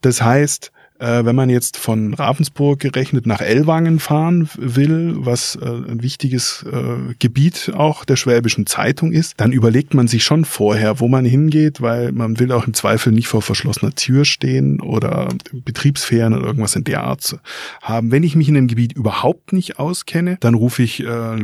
Das 0.00 0.22
heißt, 0.22 0.72
äh, 0.98 1.24
wenn 1.24 1.36
man 1.36 1.50
jetzt 1.50 1.76
von 1.76 2.14
Ravensburg 2.14 2.80
gerechnet 2.80 3.26
nach 3.26 3.40
Ellwangen 3.40 3.98
fahren 3.98 4.48
will, 4.56 5.14
was 5.18 5.56
äh, 5.56 5.64
ein 5.64 6.02
wichtiges 6.02 6.64
äh, 6.70 7.14
Gebiet 7.18 7.72
auch 7.74 8.04
der 8.04 8.16
Schwäbischen 8.16 8.66
Zeitung 8.66 9.12
ist, 9.12 9.34
dann 9.38 9.52
überlegt 9.52 9.94
man 9.94 10.08
sich 10.08 10.24
schon 10.24 10.44
vorher, 10.44 11.00
wo 11.00 11.08
man 11.08 11.24
hingeht, 11.24 11.80
weil 11.80 12.12
man 12.12 12.38
will 12.38 12.52
auch 12.52 12.66
im 12.66 12.74
Zweifel 12.74 13.12
nicht 13.12 13.28
vor 13.28 13.42
verschlossener 13.42 13.94
Tür 13.94 14.24
stehen 14.24 14.80
oder 14.80 15.28
Betriebsferien 15.52 16.34
oder 16.34 16.46
irgendwas 16.46 16.76
in 16.76 16.84
der 16.84 17.04
Art 17.04 17.38
haben. 17.82 18.10
Wenn 18.10 18.22
ich 18.22 18.36
mich 18.36 18.48
in 18.48 18.54
dem 18.54 18.66
Gebiet 18.68 18.92
überhaupt 18.92 19.52
nicht 19.52 19.78
auskenne, 19.78 20.36
dann 20.40 20.54
rufe 20.54 20.82
ich 20.82 21.00
äh, 21.00 21.42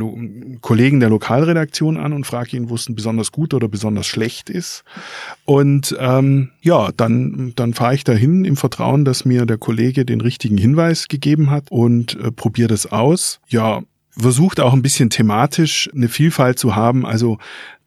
Kollegen 0.61 0.99
der 0.99 1.09
Lokalredaktion 1.09 1.97
an 1.97 2.13
und 2.13 2.25
frage 2.25 2.57
ihn, 2.57 2.69
wo 2.69 2.75
es 2.75 2.87
besonders 2.89 3.31
gut 3.31 3.53
oder 3.53 3.67
besonders 3.67 4.07
schlecht 4.07 4.49
ist. 4.49 4.83
Und 5.45 5.95
ähm, 5.99 6.49
ja, 6.61 6.91
dann, 6.95 7.53
dann 7.55 7.73
fahre 7.73 7.95
ich 7.95 8.03
dahin 8.03 8.45
im 8.45 8.57
Vertrauen, 8.57 9.05
dass 9.05 9.25
mir 9.25 9.44
der 9.47 9.57
Kollege 9.57 10.05
den 10.05 10.21
richtigen 10.21 10.57
Hinweis 10.57 11.07
gegeben 11.07 11.49
hat 11.49 11.71
und 11.71 12.19
äh, 12.19 12.31
probiere 12.31 12.69
das 12.69 12.85
aus. 12.85 13.39
Ja, 13.47 13.81
versucht 14.17 14.59
auch 14.59 14.73
ein 14.73 14.81
bisschen 14.81 15.09
thematisch 15.09 15.89
eine 15.93 16.07
Vielfalt 16.07 16.57
zu 16.57 16.75
haben. 16.75 17.05
Also 17.05 17.37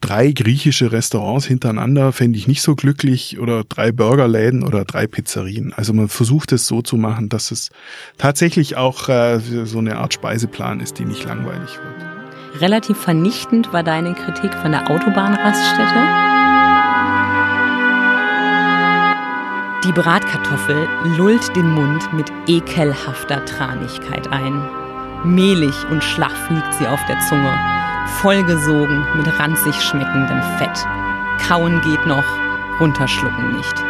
drei 0.01 0.31
griechische 0.33 0.92
Restaurants 0.92 1.47
hintereinander 1.47 2.12
fände 2.12 2.38
ich 2.38 2.47
nicht 2.47 2.62
so 2.62 2.75
glücklich 2.75 3.38
oder 3.38 3.64
drei 3.64 3.92
Burgerläden 3.92 4.62
oder 4.62 4.85
drei 4.85 5.07
Pizzerien. 5.07 5.73
Also 5.73 5.92
man 5.92 6.09
versucht 6.09 6.53
es 6.53 6.66
so 6.66 6.83
zu 6.83 6.97
machen, 6.97 7.29
dass 7.29 7.51
es 7.51 7.71
tatsächlich 8.18 8.77
auch 8.77 9.09
äh, 9.09 9.40
so 9.64 9.79
eine 9.79 9.97
Art 9.97 10.14
Speiseplan 10.14 10.81
ist, 10.81 10.99
die 10.99 11.05
nicht 11.05 11.25
langweilig 11.25 11.71
wird. 11.79 12.61
Relativ 12.61 12.99
vernichtend 12.99 13.73
war 13.73 13.83
deine 13.83 14.14
Kritik 14.14 14.53
von 14.55 14.73
der 14.73 14.90
Autobahnraststätte. 14.90 16.68
Die 19.85 19.93
Bratkartoffel 19.93 20.88
lullt 21.17 21.55
den 21.55 21.71
Mund 21.71 22.12
mit 22.12 22.33
ekelhafter 22.49 23.45
Tranigkeit 23.45 24.27
ein. 24.33 24.61
Mehlig 25.23 25.73
und 25.88 26.03
schlaff 26.03 26.51
liegt 26.51 26.75
sie 26.75 26.88
auf 26.88 26.99
der 27.07 27.17
Zunge, 27.29 27.53
vollgesogen 28.21 29.07
mit 29.17 29.38
ranzig 29.38 29.81
schmeckendem 29.81 30.43
Fett. 30.59 30.85
Kauen 31.47 31.81
geht 31.83 32.05
noch, 32.07 32.25
runterschlucken 32.81 33.57
nicht. 33.57 33.85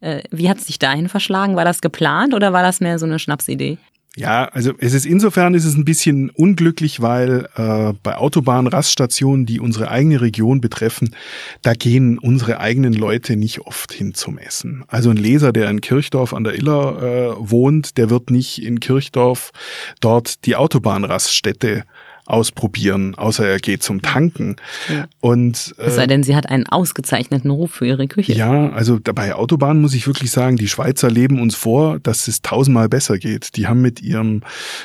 Äh, 0.00 0.22
wie 0.30 0.48
hat 0.48 0.58
es 0.58 0.66
dich 0.66 0.78
dahin 0.78 1.08
verschlagen? 1.08 1.56
War 1.56 1.64
das 1.64 1.80
geplant 1.80 2.34
oder 2.34 2.52
war 2.52 2.62
das 2.62 2.80
mehr 2.80 3.00
so 3.00 3.06
eine 3.06 3.18
Schnapsidee? 3.18 3.78
Ja, 4.18 4.46
also 4.46 4.72
es 4.78 4.94
ist 4.94 5.06
insofern 5.06 5.54
ist 5.54 5.64
es 5.64 5.76
ein 5.76 5.84
bisschen 5.84 6.30
unglücklich, 6.30 7.00
weil 7.00 7.48
äh, 7.54 7.92
bei 8.02 8.16
Autobahnraststationen, 8.16 9.46
die 9.46 9.60
unsere 9.60 9.92
eigene 9.92 10.20
Region 10.20 10.60
betreffen, 10.60 11.14
da 11.62 11.72
gehen 11.72 12.18
unsere 12.18 12.58
eigenen 12.58 12.94
Leute 12.94 13.36
nicht 13.36 13.60
oft 13.60 13.92
hin 13.92 14.14
zum 14.14 14.36
Essen. 14.36 14.84
Also 14.88 15.10
ein 15.10 15.16
Leser, 15.16 15.52
der 15.52 15.70
in 15.70 15.80
Kirchdorf 15.80 16.34
an 16.34 16.42
der 16.42 16.54
Iller 16.54 17.00
äh, 17.00 17.34
wohnt, 17.38 17.96
der 17.96 18.10
wird 18.10 18.32
nicht 18.32 18.60
in 18.60 18.80
Kirchdorf 18.80 19.52
dort 20.00 20.44
die 20.46 20.56
Autobahnraststätte 20.56 21.84
ausprobieren, 22.28 23.14
außer 23.14 23.46
er 23.46 23.58
geht 23.58 23.82
zum 23.82 24.02
Tanken. 24.02 24.56
Ja. 24.88 25.06
Und 25.20 25.74
Es 25.78 25.94
sei 25.94 26.06
denn, 26.06 26.22
sie 26.22 26.36
hat 26.36 26.48
einen 26.48 26.66
ausgezeichneten 26.66 27.50
Ruf 27.50 27.72
für 27.72 27.86
ihre 27.86 28.06
Küche. 28.06 28.32
ja, 28.34 28.68
also 28.70 28.98
bei 29.02 29.34
Autobahnen 29.34 29.80
muss 29.80 29.94
ich 29.94 30.06
wirklich 30.06 30.30
sagen, 30.30 30.56
die 30.56 30.68
Schweizer 30.68 31.10
leben 31.10 31.40
uns 31.40 31.54
vor, 31.54 31.98
dass 32.00 32.28
es 32.28 32.42
tausendmal 32.42 32.88
besser 32.88 33.18
geht. 33.18 33.56
Die 33.56 33.66
haben 33.66 33.80
mit 33.80 34.02
ihrem 34.02 34.42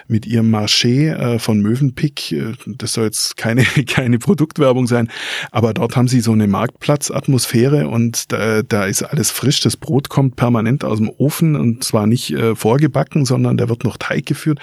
mit 0.08 0.26
ihrem 0.26 0.56
Marché 0.56 1.14
äh, 1.14 1.40
von 1.40 1.60
Mövenpick, 1.60 2.32
äh, 2.32 2.54
das 2.66 2.94
soll 2.94 3.06
jetzt 3.06 3.36
keine 3.36 3.64
keine 3.88 4.20
Produktwerbung 4.20 4.88
sein, 4.88 5.10
aber 5.52 5.74
dort 5.74 5.98
haben 5.98 6.08
sie 6.08 6.22
so 6.22 6.32
eine 6.32 6.48
Marktplatzatmosphäre 6.48 7.90
und 7.90 8.32
da, 8.32 8.62
da 8.62 8.86
ist 8.86 9.04
alles 9.04 9.32
frisch. 9.32 9.60
Das 9.60 9.76
Brot 9.76 10.08
kommt 10.08 10.38
permanent 10.38 10.86
aus 10.86 11.00
dem 11.00 11.10
Ofen 11.10 11.56
und 11.58 11.84
zwar 11.84 12.08
nicht 12.08 12.32
äh, 12.32 12.56
vorgebacken, 12.56 13.26
sondern 13.26 13.58
da 13.58 13.68
wird 13.68 13.84
noch 13.84 13.98
Teig 13.98 14.26
geführt. 14.26 14.60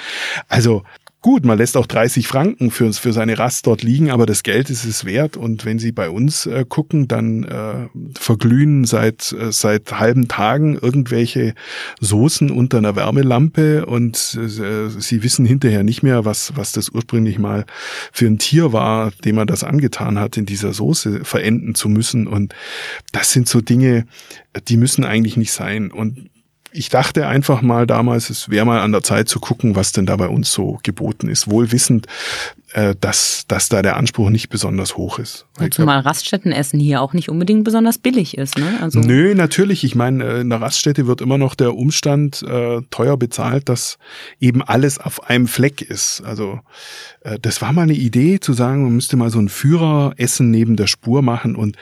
Also 0.49 0.83
Gut, 1.23 1.45
man 1.45 1.59
lässt 1.59 1.77
auch 1.77 1.87
30 1.87 2.27
Franken 2.27 2.71
für, 2.71 2.91
für 2.95 3.13
seine 3.13 3.39
Rast 3.39 3.67
dort 3.67 3.83
liegen, 3.83 4.11
aber 4.11 4.25
das 4.25 4.43
Geld 4.43 4.71
ist 4.71 4.87
es 4.87 5.05
wert. 5.05 5.37
Und 5.37 5.67
wenn 5.67 5.79
Sie 5.79 5.93
bei 5.93 6.09
uns 6.09 6.47
äh, 6.47 6.65
gucken, 6.67 7.09
dann 7.09 7.45
äh, 7.45 7.89
verglühen 8.19 8.87
seit, 8.87 9.31
äh, 9.33 9.53
seit 9.53 9.93
halben 10.01 10.29
Tagen 10.29 10.79
irgendwelche 10.81 11.53
Soßen 12.01 12.51
unter 12.51 12.79
einer 12.79 12.97
Wärmelampe 12.97 13.85
und 13.85 14.39
äh, 14.41 14.89
Sie 14.89 15.23
wissen 15.23 15.45
hinterher 15.45 15.83
nicht 15.83 16.03
mehr, 16.03 16.25
was, 16.25 16.57
was 16.57 16.73
das 16.73 16.89
ursprünglich 16.89 17.39
mal 17.39 17.67
für 18.13 18.27
ein 18.27 18.39
Tier 18.39 18.73
war, 18.73 19.11
dem 19.23 19.37
man 19.37 19.47
das 19.47 19.63
angetan 19.63 20.19
hat, 20.19 20.39
in 20.39 20.47
dieser 20.47 20.73
Soße 20.73 21.27
verenden 21.27 21.75
zu 21.75 21.91
müssen. 21.91 22.29
Und 22.29 22.55
das 23.13 23.31
sind 23.31 23.47
so 23.47 23.61
Dinge, 23.61 24.07
die 24.69 24.79
müssen 24.79 25.05
eigentlich 25.05 25.37
nicht 25.37 25.53
sein. 25.53 25.91
Und 25.91 26.31
ich 26.73 26.89
dachte 26.89 27.27
einfach 27.27 27.63
mal 27.63 27.87
damals, 27.87 28.31
es 28.31 28.49
wäre 28.49 28.65
mal 28.65 28.81
an 28.81 28.93
der 28.93 29.03
Zeit 29.03 29.29
zu 29.29 29.41
gucken, 29.41 29.75
was 29.75 29.93
denn 29.93 30.07
da 30.07 30.17
bei 30.17 30.29
uns 30.29 30.53
so 30.53 30.79
geboten 30.83 31.29
ist. 31.29 31.51
Wohl 31.51 31.73
wissend, 31.73 32.07
äh, 32.73 32.95
dass, 33.01 33.45
dass 33.49 33.69
da 33.69 33.83
der 33.83 33.97
Anspruch 33.97 34.31
nicht 34.31 34.49
besonders 34.49 34.97
hoch 34.97 35.19
ist. 35.19 35.47
Und 35.59 35.75
zumal 35.75 36.01
Raststättenessen 36.01 36.79
hier 36.79 37.03
auch 37.03 37.13
nicht 37.13 37.29
unbedingt 37.29 37.65
besonders 37.65 37.99
billig 37.99 38.39
ist. 38.39 38.59
Ne? 38.59 38.79
Also 38.81 39.01
Nö, 39.01 39.35
natürlich. 39.35 39.83
Ich 39.83 39.95
meine, 39.95 40.25
äh, 40.25 40.41
in 40.41 40.51
der 40.51 40.61
Raststätte 40.61 41.07
wird 41.07 41.21
immer 41.21 41.37
noch 41.37 41.55
der 41.55 41.75
Umstand 41.75 42.43
äh, 42.43 42.81
teuer 42.91 43.17
bezahlt, 43.17 43.69
dass 43.69 43.99
eben 44.39 44.63
alles 44.63 44.99
auf 44.99 45.29
einem 45.29 45.49
Fleck 45.49 45.83
ist. 45.83 46.23
Also 46.25 46.61
äh, 47.23 47.39
das 47.41 47.61
war 47.61 47.73
mal 47.73 47.83
eine 47.83 47.95
Idee, 47.95 48.39
zu 48.39 48.53
sagen, 48.53 48.85
man 48.85 48.95
müsste 48.95 49.17
mal 49.17 49.31
so 49.31 49.41
ein 49.41 49.49
Führeressen 49.49 50.51
neben 50.51 50.77
der 50.77 50.87
Spur 50.87 51.23
machen 51.23 51.57
und 51.57 51.77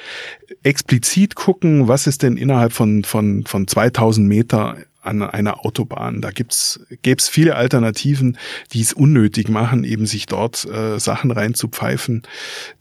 explizit 0.63 1.35
gucken, 1.35 1.89
was 1.89 2.07
ist 2.07 2.23
denn 2.23 2.37
innerhalb 2.37 2.73
von, 2.73 3.05
von, 3.05 3.45
von 3.45 3.67
2000 3.67 4.27
Meter 4.27 4.77
an 5.09 5.23
einer 5.23 5.65
Autobahn. 5.65 6.21
Da 6.21 6.31
gibt's 6.31 6.81
gäb's 7.03 7.29
viele 7.29 7.57
Alternativen, 7.57 8.39
die 8.73 8.81
es 8.81 8.93
unnötig 8.93 9.49
machen, 9.49 9.85
eben 9.85 10.07
sich 10.07 10.27
dort 10.27 10.65
äh, 10.67 10.99
Sachen 10.99 11.31
reinzupfeifen, 11.31 12.23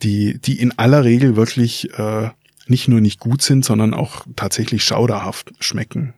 die, 0.04 0.40
die 0.40 0.60
in 0.60 0.78
aller 0.78 1.04
Regel 1.04 1.36
wirklich 1.36 1.92
äh, 1.98 2.30
nicht 2.70 2.88
nur 2.88 3.02
nicht 3.02 3.20
gut 3.20 3.42
sind, 3.42 3.66
sondern 3.66 3.94
auch 3.94 4.26
tatsächlich 4.36 4.84
schauderhaft 4.84 5.52
schmecken. 5.60 6.14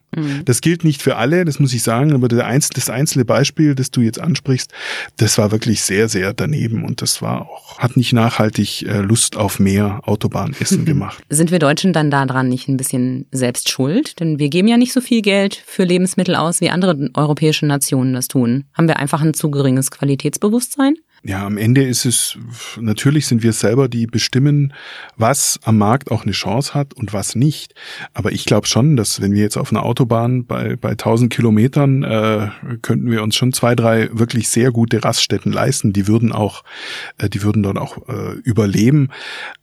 Das 0.46 0.62
gilt 0.62 0.84
nicht 0.84 1.04
für 1.04 1.18
alle, 1.18 1.46
das 1.46 1.60
muss 1.60 1.72
ich 1.72 1.84
sagen, 1.84 2.14
aber 2.14 2.28
das 2.28 2.90
einzelne 2.90 3.26
Beispiel, 3.26 3.76
das 3.76 3.92
du 3.92 4.02
jetzt 4.02 4.20
ansprichst, 4.20 4.72
das 5.18 5.38
war 5.38 5.52
wirklich 5.52 5.84
sehr, 5.84 6.10
sehr 6.10 6.34
daneben 6.34 6.84
und 6.84 7.04
das 7.04 7.22
war 7.22 7.44
auch, 7.44 7.78
hat 7.78 7.96
nicht 7.96 8.12
nachhaltig 8.14 8.82
äh, 8.84 9.02
Lust 9.02 9.38
auf 9.38 9.60
mehr 9.60 10.02
Autobahnessen 10.06 10.86
gemacht. 10.86 11.24
sind 11.30 11.52
wir 11.52 11.60
Deutschen 11.60 11.94
dann 11.94 12.10
daran 12.10 12.50
nicht 12.50 12.68
ein 12.68 12.78
bisschen 12.78 13.28
selbst 13.32 13.70
schuld? 13.70 14.20
Denn 14.20 14.40
wir 14.40 14.50
geben 14.50 14.68
ja 14.68 14.78
nicht 14.78 14.94
so 14.94 15.02
viel 15.02 15.22
Geld 15.22 15.62
für 15.68 15.84
Lebensmittel 15.84 16.36
aus, 16.36 16.60
wie 16.60 16.72
andere 16.72 17.10
europäische 17.14 17.68
Nationen 17.68 18.14
das 18.14 18.28
tun. 18.28 18.66
Haben 18.74 18.88
wir 18.88 18.98
einfach 18.98 19.22
ein 19.22 19.36
zu 19.36 19.52
geringes 19.52 19.92
Qualitätsbewusstsein? 19.92 20.96
Ja, 21.24 21.46
am 21.46 21.58
Ende 21.58 21.84
ist 21.84 22.06
es, 22.06 22.38
natürlich 22.80 23.28
sind 23.28 23.44
wir 23.44 23.52
selber, 23.52 23.90
die 23.90 24.08
bestimmen, 24.08 24.74
was 25.18 25.60
am 25.64 25.78
Markt 25.78 26.12
auch 26.12 26.24
eine 26.24 26.32
Chance 26.32 26.74
hat 26.74 26.94
und 26.94 27.12
was 27.12 27.36
nicht. 27.36 27.74
Aber 28.14 28.32
ich 28.32 28.46
glaube 28.46 28.68
schon, 28.68 28.96
dass 28.96 29.22
wenn 29.22 29.34
wir 29.34 29.42
jetzt 29.42 29.58
auf 29.58 29.72
einer 29.72 29.84
Autobahn 29.84 30.46
bei, 30.46 30.78
bei 30.78 30.92
1000 30.92 31.34
Kilometern, 31.34 32.04
äh, 32.04 32.50
könnten 32.82 33.12
wir 33.12 33.22
uns 33.22 33.36
schon 33.36 33.52
zwei, 33.52 33.76
drei 33.76 34.10
wirklich 34.14 34.48
sehr 34.48 34.72
gute 34.72 35.04
Raststätten 35.04 35.52
leisten. 35.52 35.92
Die 35.92 36.08
würden 36.08 36.32
auch, 36.32 36.64
äh, 37.18 37.30
die 37.30 37.44
würden 37.44 37.64
dort 37.64 37.78
auch 37.78 38.08
äh, 38.08 38.36
überleben. 38.44 39.10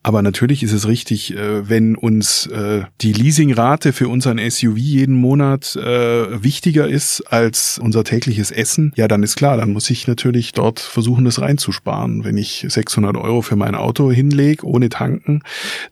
Aber 0.02 0.20
natürlich 0.20 0.62
ist 0.62 0.72
es 0.72 0.86
richtig, 0.86 1.34
äh, 1.36 1.68
wenn 1.68 1.96
uns 1.96 2.46
äh, 2.46 2.82
die 3.00 3.14
Leasingrate 3.14 3.94
für 3.94 4.08
unseren 4.08 4.38
SUV 4.38 4.76
jeden 4.76 5.14
Monat 5.14 5.74
äh, 5.76 6.42
wichtiger 6.42 6.86
ist 6.86 7.22
als 7.32 7.78
unser 7.78 8.04
tägliches 8.04 8.50
Essen, 8.50 8.92
ja, 8.94 9.08
dann 9.08 9.22
ist 9.22 9.36
klar, 9.36 9.56
dann 9.56 9.72
muss 9.72 9.88
ich 9.88 10.06
natürlich 10.06 10.52
dort 10.52 10.80
versuchen, 10.80 11.24
das 11.24 11.45
reinzusparen. 11.46 12.24
Wenn 12.24 12.36
ich 12.36 12.66
600 12.68 13.16
Euro 13.16 13.42
für 13.42 13.56
mein 13.56 13.74
Auto 13.74 14.10
hinlege, 14.10 14.66
ohne 14.66 14.88
tanken, 14.88 15.42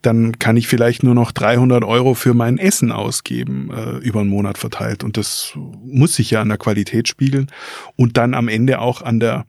dann 0.03 0.39
kann 0.39 0.57
ich 0.57 0.69
vielleicht 0.69 1.03
nur 1.03 1.15
noch 1.15 1.33
300 1.33 1.85
Euro 1.85 2.15
für 2.15 2.35
mein 2.35 2.59
Essen 2.59 2.93
ausgeben, 2.93 3.71
äh, 3.71 3.99
über 3.99 4.21
einen 4.21 4.31
Monat 4.31 4.59
verteilt. 4.59 5.05
Und 5.05 5.17
das 5.17 5.53
muss 5.85 6.15
sich 6.15 6.31
ja 6.31 6.43
an 6.43 6.49
der 6.49 6.59
Qualität 6.59 7.09
spiegeln 7.09 7.49
und 7.97 8.17
dann 8.17 8.35
am 8.35 8.49
Ende 8.49 8.81
auch 8.81 9.03
an 9.03 9.21
der 9.21 9.47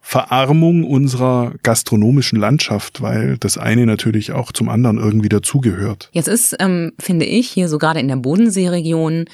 Verarmung 0.00 0.84
unserer 0.84 1.52
gastronomischen 1.62 2.38
Landschaft, 2.38 3.02
weil 3.02 3.36
das 3.38 3.58
eine 3.58 3.86
natürlich 3.86 4.32
auch 4.32 4.50
zum 4.50 4.68
anderen 4.68 4.98
irgendwie 4.98 5.28
dazugehört. 5.28 6.08
Jetzt 6.12 6.28
ist, 6.28 6.56
ähm, 6.58 6.92
finde 6.98 7.26
ich, 7.26 7.50
hier 7.50 7.68
so 7.68 7.78
gerade 7.78 8.00
in 8.00 8.08
der 8.08 8.16
Bodenseeregion 8.16 9.26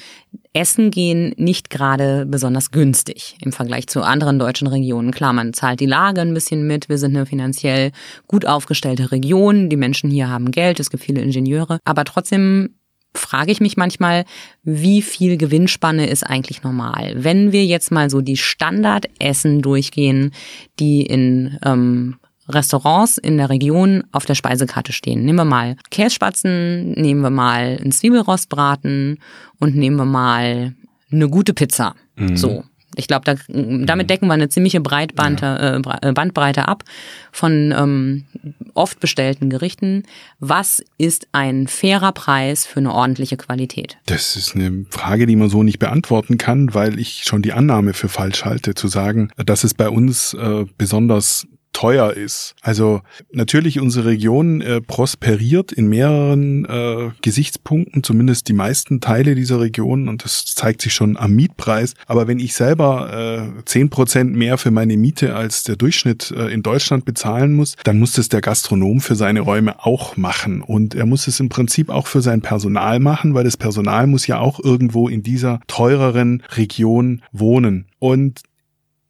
Essen 0.53 0.91
gehen 0.91 1.33
nicht 1.37 1.69
gerade 1.69 2.25
besonders 2.25 2.71
günstig 2.71 3.37
im 3.41 3.51
Vergleich 3.51 3.87
zu 3.87 4.01
anderen 4.01 4.39
deutschen 4.39 4.67
Regionen. 4.67 5.11
Klar, 5.11 5.33
man 5.33 5.53
zahlt 5.53 5.79
die 5.79 5.85
Lage 5.85 6.21
ein 6.21 6.33
bisschen 6.33 6.65
mit. 6.65 6.89
Wir 6.89 6.97
sind 6.97 7.15
eine 7.15 7.25
finanziell 7.25 7.91
gut 8.27 8.45
aufgestellte 8.45 9.11
Region. 9.11 9.69
Die 9.69 9.77
Menschen 9.77 10.09
hier 10.09 10.29
haben 10.29 10.51
Geld. 10.51 10.79
Es 10.79 10.89
gibt 10.89 11.03
viele 11.03 11.21
Ingenieure. 11.21 11.79
Aber 11.85 12.03
trotzdem 12.05 12.75
frage 13.17 13.51
ich 13.51 13.59
mich 13.59 13.77
manchmal, 13.77 14.25
wie 14.63 15.01
viel 15.01 15.37
Gewinnspanne 15.37 16.07
ist 16.07 16.23
eigentlich 16.23 16.63
normal? 16.63 17.13
Wenn 17.15 17.51
wir 17.51 17.65
jetzt 17.65 17.91
mal 17.91 18.09
so 18.09 18.21
die 18.21 18.37
Standardessen 18.37 19.61
durchgehen, 19.61 20.31
die 20.79 21.01
in 21.01 21.57
ähm, 21.63 22.15
Restaurants 22.49 23.17
in 23.17 23.37
der 23.37 23.49
Region 23.49 24.05
auf 24.13 24.25
der 24.25 24.35
Speisekarte 24.35 24.93
stehen. 24.93 25.25
Nehmen 25.25 25.39
wir 25.39 25.45
mal 25.45 25.75
Kässpatzen, 25.91 26.93
nehmen 26.93 27.21
wir 27.21 27.29
mal 27.29 27.77
einen 27.81 27.91
Zwiebelrostbraten 27.91 29.19
und 29.59 29.75
nehmen 29.75 29.97
wir 29.97 30.05
mal 30.05 30.73
eine 31.11 31.29
gute 31.29 31.53
Pizza. 31.53 31.95
So. 32.35 32.63
Ich 32.95 33.07
glaube, 33.07 33.25
da, 33.25 33.35
damit 33.47 34.09
decken 34.09 34.27
wir 34.27 34.33
eine 34.33 34.49
ziemliche 34.49 34.81
Breitbande, 34.81 35.45
äh, 35.45 35.87
Bre- 35.87 36.07
äh, 36.07 36.13
Bandbreite 36.13 36.67
ab 36.67 36.83
von 37.31 37.71
ähm, 37.77 38.25
oft 38.77 38.99
bestellten 38.99 39.49
Gerichten. 39.49 40.03
Was 40.39 40.83
ist 40.97 41.27
ein 41.31 41.67
fairer 41.67 42.11
Preis 42.11 42.65
für 42.65 42.79
eine 42.79 42.93
ordentliche 42.93 43.37
Qualität? 43.37 43.97
Das 44.05 44.35
ist 44.35 44.55
eine 44.55 44.85
Frage, 44.89 45.25
die 45.25 45.35
man 45.35 45.49
so 45.49 45.63
nicht 45.63 45.79
beantworten 45.79 46.37
kann, 46.37 46.73
weil 46.73 46.99
ich 46.99 47.23
schon 47.23 47.41
die 47.41 47.53
Annahme 47.53 47.93
für 47.93 48.09
falsch 48.09 48.45
halte, 48.45 48.75
zu 48.75 48.87
sagen, 48.87 49.29
dass 49.37 49.63
es 49.63 49.73
bei 49.73 49.89
uns 49.89 50.33
äh, 50.33 50.65
besonders 50.77 51.47
teuer 51.77 52.13
ist. 52.13 52.55
Also 52.63 53.01
natürlich 53.31 53.79
unsere 53.79 54.07
Region 54.07 54.61
äh, 54.61 54.81
prosperiert 54.81 55.71
in 55.71 55.85
mehreren 55.85 56.65
äh, 56.65 57.11
Gesichtspunkten, 57.21 58.01
zumindest 58.01 58.47
die 58.47 58.53
meisten 58.53 58.99
Teile 58.99 59.35
dieser 59.35 59.59
Region 59.59 60.09
und 60.09 60.23
das 60.23 60.45
zeigt 60.45 60.81
sich 60.81 60.95
schon 60.95 61.17
am 61.17 61.33
Mietpreis. 61.35 61.93
Aber 62.07 62.27
wenn 62.27 62.39
ich 62.39 62.55
selber 62.55 63.53
äh, 63.59 63.63
zehn 63.65 63.91
Prozent 63.91 64.35
mehr 64.35 64.57
für 64.57 64.71
meine 64.71 64.97
Miete 64.97 65.35
als 65.35 65.61
der 65.65 65.75
Durchschnitt 65.75 66.31
äh, 66.31 66.51
in 66.51 66.63
Deutschland 66.63 67.05
bezahlen 67.05 67.53
muss, 67.53 67.75
dann 67.83 67.99
muss 67.99 68.13
das 68.13 68.27
der 68.27 68.41
Gastronom 68.41 68.99
für 68.99 69.13
seine 69.13 69.41
Räume 69.41 69.85
auch 69.85 70.17
machen 70.17 70.63
und 70.63 70.95
er 70.95 71.05
muss 71.05 71.27
es 71.27 71.39
im 71.39 71.49
Prinzip 71.49 71.89
auch 71.89 72.07
für 72.07 72.23
sein 72.23 72.41
Personal 72.41 72.99
machen, 72.99 73.35
weil 73.35 73.43
das 73.43 73.55
Personal 73.55 74.07
muss 74.07 74.25
ja 74.25 74.39
auch 74.39 74.59
irgendwo 74.59 75.09
in 75.09 75.21
dieser 75.21 75.59
teureren 75.67 76.41
Region 76.55 77.21
wohnen. 77.31 77.85
Und 77.99 78.41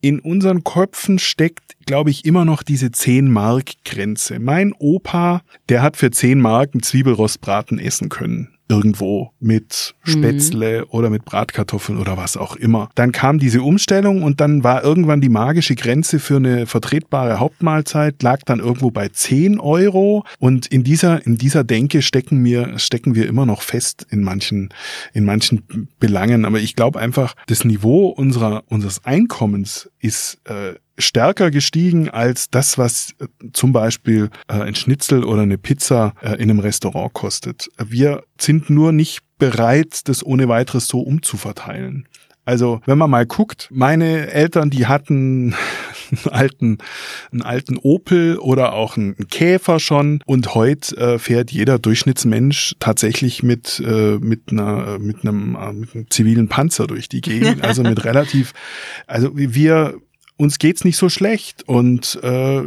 in 0.02 0.20
unseren 0.20 0.64
Köpfen 0.64 1.20
steckt, 1.20 1.76
glaube 1.86 2.10
ich, 2.10 2.26
immer 2.26 2.46
noch 2.46 2.64
diese 2.64 2.88
10-Mark-Grenze. 2.88 4.40
Mein 4.40 4.74
Opa, 4.74 5.42
der 5.70 5.82
hat 5.82 5.98
für 5.98 6.12
10 6.12 6.40
Mark 6.40 6.72
einen 6.74 6.84
Zwiebelrostbraten 6.84 7.80
essen 7.80 8.10
können. 8.10 8.57
Irgendwo 8.70 9.32
mit 9.40 9.96
Spätzle 10.04 10.82
mhm. 10.82 10.86
oder 10.90 11.10
mit 11.10 11.26
Bratkartoffeln 11.26 11.98
oder 12.00 12.18
was 12.18 12.38
auch 12.38 12.56
immer. 12.56 12.90
Dann 12.96 13.12
kam 13.12 13.40
diese 13.40 13.62
Umstellung 13.62 14.24
und 14.24 14.42
dann 14.42 14.64
war 14.64 14.84
irgendwann 14.84 15.22
die 15.22 15.30
magische 15.30 15.76
Grenze 15.76 16.20
für 16.20 16.38
eine 16.38 16.66
vertretbare 16.66 17.40
Hauptmahlzeit, 17.40 18.22
lag 18.24 18.42
dann 18.46 18.60
irgendwo 18.60 18.92
bei 18.92 19.08
10 19.10 19.60
Euro. 19.60 20.26
Und 20.40 20.68
in 20.68 20.84
dieser, 20.84 21.26
in 21.26 21.38
dieser 21.38 21.64
Denke 21.64 22.02
stecken 22.02 22.44
wir, 22.44 22.78
stecken 22.80 23.16
wir 23.16 23.28
immer 23.28 23.46
noch 23.46 23.62
fest 23.62 24.06
in 24.10 24.24
manchen, 24.24 24.70
in 25.14 25.26
manchen 25.26 25.88
Belangen. 26.00 26.46
Aber 26.46 26.60
ich 26.60 26.76
glaube 26.76 27.00
einfach, 27.00 27.36
das 27.48 27.64
Niveau 27.64 28.08
unserer, 28.08 28.64
unseres 28.68 29.06
Einkommens 29.06 29.90
ist 30.08 30.40
äh, 30.46 30.76
stärker 30.98 31.52
gestiegen 31.52 32.10
als 32.10 32.50
das, 32.50 32.78
was 32.78 33.14
äh, 33.20 33.28
zum 33.54 33.74
Beispiel 33.74 34.30
äh, 34.48 34.54
ein 34.54 34.76
Schnitzel 34.76 35.24
oder 35.24 35.42
eine 35.42 35.58
Pizza 35.58 36.14
äh, 36.22 36.34
in 36.36 36.50
einem 36.50 36.60
Restaurant 36.60 37.14
kostet. 37.14 37.70
Wir 37.78 38.24
sind 38.40 38.70
nur 38.70 38.92
nicht 38.92 39.20
bereit, 39.38 40.08
das 40.08 40.26
ohne 40.26 40.48
weiteres 40.48 40.88
so 40.88 41.02
umzuverteilen. 41.02 42.08
Also, 42.48 42.80
wenn 42.86 42.98
man 42.98 43.10
mal 43.10 43.26
guckt, 43.26 43.68
meine 43.74 44.32
Eltern, 44.32 44.70
die 44.70 44.86
hatten 44.86 45.54
einen 46.12 46.34
alten, 46.34 46.78
einen 47.34 47.42
alten 47.42 47.76
Opel 47.76 48.38
oder 48.38 48.72
auch 48.72 48.96
einen 48.96 49.18
Käfer 49.30 49.82
schon 49.82 50.22
und 50.26 50.56
heute 50.56 50.96
äh, 50.96 51.20
fährt 51.20 51.52
jeder 51.52 51.78
Durchschnittsmensch 51.78 52.76
tatsächlich 52.80 53.44
mit, 53.44 53.84
äh, 53.86 54.18
mit 54.20 54.44
einer, 54.50 54.98
mit 54.98 55.24
einem, 55.24 55.58
äh, 55.58 55.74
mit 55.74 55.94
einem 55.94 56.10
zivilen 56.10 56.48
Panzer 56.48 56.88
durch 56.88 57.10
die 57.10 57.20
Gegend. 57.20 57.66
Also 57.66 57.84
mit 57.84 58.02
relativ, 58.06 58.54
also 59.08 59.32
wir, 59.34 60.00
uns 60.38 60.60
geht's 60.60 60.86
nicht 60.86 60.98
so 60.98 61.10
schlecht 61.10 61.64
und 61.68 62.20
äh, 62.22 62.62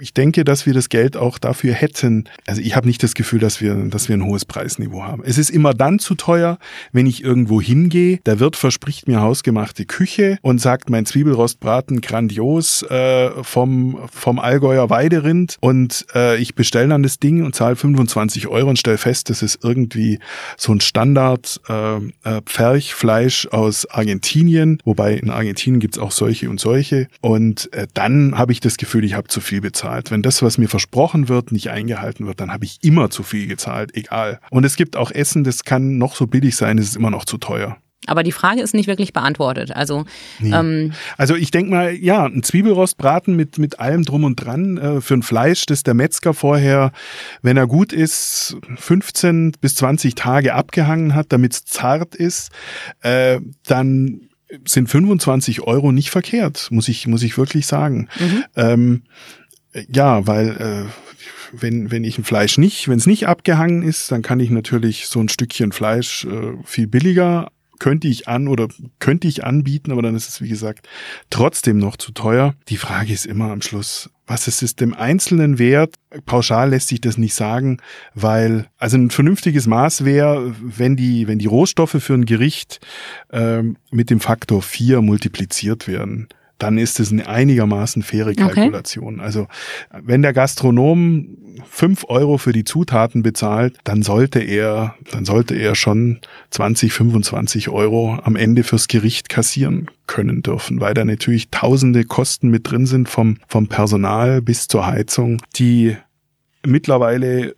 ich 0.00 0.14
denke, 0.14 0.44
dass 0.44 0.64
wir 0.64 0.74
das 0.74 0.88
Geld 0.88 1.16
auch 1.16 1.38
dafür 1.38 1.74
hätten. 1.74 2.28
Also 2.46 2.62
ich 2.62 2.76
habe 2.76 2.86
nicht 2.86 3.02
das 3.02 3.14
Gefühl, 3.14 3.40
dass 3.40 3.60
wir, 3.60 3.74
dass 3.74 4.08
wir 4.08 4.16
ein 4.16 4.24
hohes 4.24 4.44
Preisniveau 4.44 5.02
haben. 5.02 5.22
Es 5.24 5.36
ist 5.36 5.50
immer 5.50 5.74
dann 5.74 5.98
zu 5.98 6.14
teuer, 6.14 6.58
wenn 6.92 7.06
ich 7.06 7.24
irgendwo 7.24 7.60
hingehe. 7.60 8.20
Der 8.26 8.38
Wirt 8.38 8.54
verspricht 8.54 9.08
mir 9.08 9.20
hausgemachte 9.20 9.86
Küche 9.86 10.38
und 10.42 10.60
sagt, 10.60 10.88
mein 10.88 11.04
Zwiebelrostbraten 11.04 12.00
grandios 12.00 12.82
äh, 12.84 13.30
vom 13.42 13.98
vom 14.12 14.38
Allgäuer 14.38 14.88
Weiderind 14.88 15.56
und 15.60 16.06
äh, 16.14 16.40
ich 16.40 16.54
bestelle 16.54 16.88
dann 16.88 17.02
das 17.02 17.18
Ding 17.18 17.44
und 17.44 17.56
zahle 17.56 17.74
25 17.74 18.46
Euro 18.46 18.70
und 18.70 18.78
stelle 18.78 18.98
fest, 18.98 19.30
das 19.30 19.42
ist 19.42 19.64
irgendwie 19.64 20.20
so 20.56 20.72
ein 20.72 20.80
Standard 20.80 21.60
äh, 21.68 21.96
äh, 21.96 22.40
Pferchfleisch 22.44 23.48
aus 23.48 23.86
Argentinien, 23.86 24.78
wobei 24.84 25.14
in 25.14 25.30
Argentinien 25.30 25.80
gibt's 25.80 25.98
auch 25.98 26.12
solche 26.12 26.48
und 26.48 26.60
solche 26.60 26.99
und 27.20 27.72
äh, 27.72 27.86
dann 27.94 28.36
habe 28.36 28.52
ich 28.52 28.60
das 28.60 28.76
Gefühl, 28.76 29.04
ich 29.04 29.14
habe 29.14 29.28
zu 29.28 29.40
viel 29.40 29.60
bezahlt. 29.60 30.10
Wenn 30.10 30.22
das, 30.22 30.42
was 30.42 30.58
mir 30.58 30.68
versprochen 30.68 31.28
wird, 31.28 31.52
nicht 31.52 31.70
eingehalten 31.70 32.26
wird, 32.26 32.40
dann 32.40 32.52
habe 32.52 32.64
ich 32.64 32.78
immer 32.82 33.10
zu 33.10 33.22
viel 33.22 33.46
gezahlt, 33.46 33.94
egal. 33.94 34.40
Und 34.50 34.64
es 34.64 34.76
gibt 34.76 34.96
auch 34.96 35.10
Essen, 35.10 35.44
das 35.44 35.64
kann 35.64 35.98
noch 35.98 36.16
so 36.16 36.26
billig 36.26 36.56
sein, 36.56 36.78
es 36.78 36.88
ist 36.88 36.96
immer 36.96 37.10
noch 37.10 37.24
zu 37.24 37.38
teuer. 37.38 37.78
Aber 38.06 38.22
die 38.22 38.32
Frage 38.32 38.62
ist 38.62 38.74
nicht 38.74 38.86
wirklich 38.86 39.12
beantwortet. 39.12 39.72
Also, 39.76 40.04
nee. 40.38 40.54
ähm, 40.54 40.92
also 41.18 41.36
ich 41.36 41.50
denke 41.50 41.70
mal, 41.70 41.94
ja, 41.94 42.24
ein 42.24 42.42
Zwiebelrostbraten 42.42 43.36
mit, 43.36 43.58
mit 43.58 43.78
allem 43.78 44.04
drum 44.04 44.24
und 44.24 44.36
dran 44.36 44.78
äh, 44.78 45.00
für 45.00 45.14
ein 45.14 45.22
Fleisch, 45.22 45.66
das 45.66 45.82
der 45.82 45.94
Metzger 45.94 46.32
vorher, 46.32 46.92
wenn 47.42 47.58
er 47.58 47.66
gut 47.66 47.92
ist, 47.92 48.56
15 48.76 49.52
bis 49.60 49.74
20 49.76 50.14
Tage 50.14 50.54
abgehangen 50.54 51.14
hat, 51.14 51.26
damit 51.30 51.52
es 51.52 51.64
zart 51.66 52.14
ist, 52.14 52.50
äh, 53.02 53.38
dann 53.64 54.29
sind 54.64 54.88
25 54.88 55.62
Euro 55.62 55.92
nicht 55.92 56.10
verkehrt, 56.10 56.68
muss 56.70 56.88
ich, 56.88 57.06
muss 57.06 57.22
ich 57.22 57.38
wirklich 57.38 57.66
sagen. 57.66 58.08
Mhm. 58.18 58.44
Ähm, 58.56 59.02
ja, 59.88 60.26
weil 60.26 60.48
äh, 60.56 60.84
wenn, 61.52 61.90
wenn 61.90 62.04
ich 62.04 62.18
ein 62.18 62.24
Fleisch 62.24 62.58
nicht, 62.58 62.88
wenn 62.88 62.98
es 62.98 63.06
nicht 63.06 63.26
abgehangen 63.26 63.82
ist, 63.82 64.10
dann 64.10 64.22
kann 64.22 64.40
ich 64.40 64.50
natürlich 64.50 65.06
so 65.06 65.20
ein 65.20 65.28
Stückchen 65.28 65.72
Fleisch 65.72 66.24
äh, 66.24 66.54
viel 66.64 66.86
billiger 66.86 67.50
könnte 67.80 68.06
ich 68.06 68.28
an 68.28 68.46
oder 68.46 68.68
könnte 69.00 69.26
ich 69.26 69.42
anbieten, 69.42 69.90
aber 69.90 70.02
dann 70.02 70.14
ist 70.14 70.28
es, 70.28 70.40
wie 70.40 70.48
gesagt, 70.48 70.86
trotzdem 71.30 71.78
noch 71.78 71.96
zu 71.96 72.12
teuer. 72.12 72.54
Die 72.68 72.76
Frage 72.76 73.12
ist 73.12 73.26
immer 73.26 73.50
am 73.50 73.62
Schluss, 73.62 74.10
was 74.30 74.46
ist 74.46 74.62
es 74.62 74.76
dem 74.76 74.94
Einzelnen 74.94 75.58
wert? 75.58 75.96
Pauschal 76.24 76.70
lässt 76.70 76.86
sich 76.86 77.00
das 77.00 77.18
nicht 77.18 77.34
sagen, 77.34 77.78
weil 78.14 78.66
also 78.78 78.96
ein 78.96 79.10
vernünftiges 79.10 79.66
Maß 79.66 80.04
wäre, 80.04 80.54
wenn 80.60 80.94
die, 80.94 81.26
wenn 81.26 81.40
die 81.40 81.46
Rohstoffe 81.46 81.96
für 81.98 82.14
ein 82.14 82.26
Gericht 82.26 82.78
ähm, 83.32 83.76
mit 83.90 84.08
dem 84.08 84.20
Faktor 84.20 84.62
4 84.62 85.02
multipliziert 85.02 85.88
werden 85.88 86.28
dann 86.58 86.76
ist 86.76 87.00
es 87.00 87.10
eine 87.10 87.26
einigermaßen 87.26 88.02
faire 88.02 88.34
Kalkulation. 88.34 89.14
Okay. 89.14 89.24
Also 89.24 89.48
wenn 90.02 90.20
der 90.20 90.34
Gastronom 90.34 91.38
fünf 91.68 92.04
Euro 92.08 92.38
für 92.38 92.52
die 92.52 92.64
Zutaten 92.64 93.22
bezahlt, 93.22 93.78
dann 93.84 94.02
sollte 94.02 94.40
er, 94.40 94.94
dann 95.10 95.24
sollte 95.24 95.54
er 95.54 95.74
schon 95.74 96.20
20, 96.50 96.92
25 96.92 97.68
Euro 97.68 98.18
am 98.22 98.36
Ende 98.36 98.64
fürs 98.64 98.88
Gericht 98.88 99.28
kassieren 99.28 99.90
können 100.06 100.42
dürfen, 100.42 100.80
weil 100.80 100.94
da 100.94 101.04
natürlich 101.04 101.50
tausende 101.50 102.04
Kosten 102.04 102.48
mit 102.48 102.70
drin 102.70 102.86
sind 102.86 103.08
vom, 103.08 103.38
vom 103.48 103.68
Personal 103.68 104.42
bis 104.42 104.68
zur 104.68 104.86
Heizung, 104.86 105.40
die 105.56 105.96
mittlerweile 106.64 107.54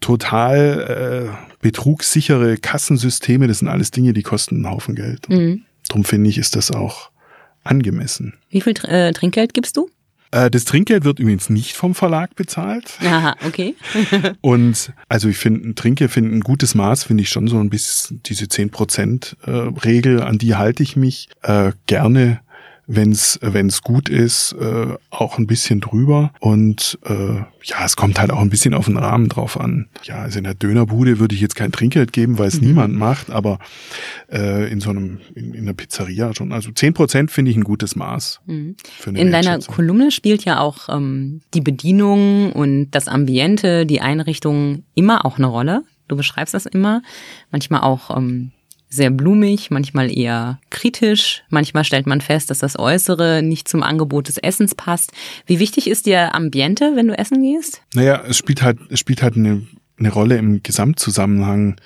total 0.00 1.30
äh, 1.30 1.52
betrugssichere 1.60 2.58
Kassensysteme, 2.58 3.46
das 3.46 3.60
sind 3.60 3.68
alles 3.68 3.90
Dinge, 3.90 4.12
die 4.12 4.22
kosten 4.22 4.56
einen 4.56 4.70
Haufen 4.70 4.94
Geld. 4.94 5.28
Mhm. 5.28 5.62
Drum 5.88 6.04
finde 6.04 6.28
ich, 6.28 6.38
ist 6.38 6.56
das 6.56 6.70
auch 6.70 7.10
angemessen. 7.64 8.34
Wie 8.50 8.60
viel 8.60 8.74
äh, 8.84 9.12
Trinkgeld 9.12 9.54
gibst 9.54 9.76
du? 9.76 9.88
Äh, 10.32 10.50
das 10.50 10.64
Trinkgeld 10.64 11.04
wird 11.04 11.20
übrigens 11.20 11.48
nicht 11.50 11.76
vom 11.76 11.94
Verlag 11.94 12.34
bezahlt. 12.34 12.98
Aha, 13.00 13.36
okay. 13.46 13.76
und 14.40 14.92
also 15.08 15.28
ich 15.28 15.36
finde, 15.36 15.68
ein 15.68 15.74
Trinkgeld 15.76 16.10
finde 16.10 16.34
ein 16.34 16.40
gutes 16.40 16.74
Maß, 16.74 17.04
finde 17.04 17.22
ich 17.22 17.28
schon 17.28 17.46
so 17.46 17.58
ein 17.58 17.70
bisschen 17.70 18.20
diese 18.24 18.46
10% 18.46 19.36
äh, 19.46 19.50
Regel, 19.84 20.22
an 20.22 20.38
die 20.38 20.56
halte 20.56 20.82
ich 20.82 20.96
mich 20.96 21.28
äh, 21.42 21.72
gerne 21.86 22.40
wenn 22.86 23.10
es 23.12 23.82
gut 23.82 24.08
ist, 24.08 24.54
äh, 24.60 24.96
auch 25.10 25.38
ein 25.38 25.46
bisschen 25.46 25.80
drüber. 25.80 26.32
Und 26.40 26.98
äh, 27.04 27.36
ja, 27.62 27.84
es 27.84 27.96
kommt 27.96 28.20
halt 28.20 28.30
auch 28.30 28.40
ein 28.40 28.50
bisschen 28.50 28.74
auf 28.74 28.86
den 28.86 28.96
Rahmen 28.96 29.28
drauf 29.28 29.58
an. 29.58 29.88
Ja, 30.02 30.16
also 30.16 30.38
in 30.38 30.44
der 30.44 30.54
Dönerbude 30.54 31.18
würde 31.18 31.34
ich 31.34 31.40
jetzt 31.40 31.54
kein 31.54 31.72
Trinkgeld 31.72 32.12
geben, 32.12 32.38
weil 32.38 32.48
es 32.48 32.60
mhm. 32.60 32.68
niemand 32.68 32.94
macht, 32.94 33.30
aber 33.30 33.58
äh, 34.30 34.70
in 34.70 34.80
so 34.80 34.90
einem, 34.90 35.20
in, 35.34 35.54
in 35.54 35.62
einer 35.62 35.74
Pizzeria 35.74 36.34
schon. 36.34 36.52
Also 36.52 36.72
zehn 36.72 36.92
Prozent 36.92 37.30
finde 37.30 37.50
ich 37.50 37.56
ein 37.56 37.64
gutes 37.64 37.96
Maß. 37.96 38.40
Mhm. 38.46 38.76
in 39.06 39.30
deiner 39.30 39.58
Kolumne 39.60 40.10
spielt 40.10 40.44
ja 40.44 40.60
auch 40.60 40.88
ähm, 40.88 41.40
die 41.54 41.60
Bedienung 41.60 42.52
und 42.52 42.90
das 42.90 43.08
Ambiente, 43.08 43.86
die 43.86 44.00
Einrichtung 44.00 44.84
immer 44.94 45.24
auch 45.24 45.38
eine 45.38 45.46
Rolle. 45.46 45.84
Du 46.08 46.16
beschreibst 46.16 46.52
das 46.52 46.66
immer. 46.66 47.02
Manchmal 47.50 47.82
auch 47.82 48.14
ähm, 48.16 48.50
sehr 48.92 49.10
blumig, 49.10 49.70
manchmal 49.70 50.14
eher 50.14 50.60
kritisch. 50.68 51.44
Manchmal 51.48 51.84
stellt 51.84 52.06
man 52.06 52.20
fest, 52.20 52.50
dass 52.50 52.58
das 52.58 52.78
Äußere 52.78 53.42
nicht 53.42 53.66
zum 53.66 53.82
Angebot 53.82 54.28
des 54.28 54.36
Essens 54.36 54.74
passt. 54.74 55.12
Wie 55.46 55.58
wichtig 55.58 55.88
ist 55.88 56.04
dir 56.04 56.34
Ambiente, 56.34 56.92
wenn 56.94 57.08
du 57.08 57.18
essen 57.18 57.42
gehst? 57.42 57.80
Naja, 57.94 58.22
es 58.28 58.36
spielt 58.36 58.62
halt, 58.62 58.78
es 58.90 59.00
spielt 59.00 59.22
halt 59.22 59.36
eine, 59.36 59.62
eine 59.98 60.12
Rolle 60.12 60.36
im 60.36 60.62
Gesamtzusammenhang. 60.62 61.76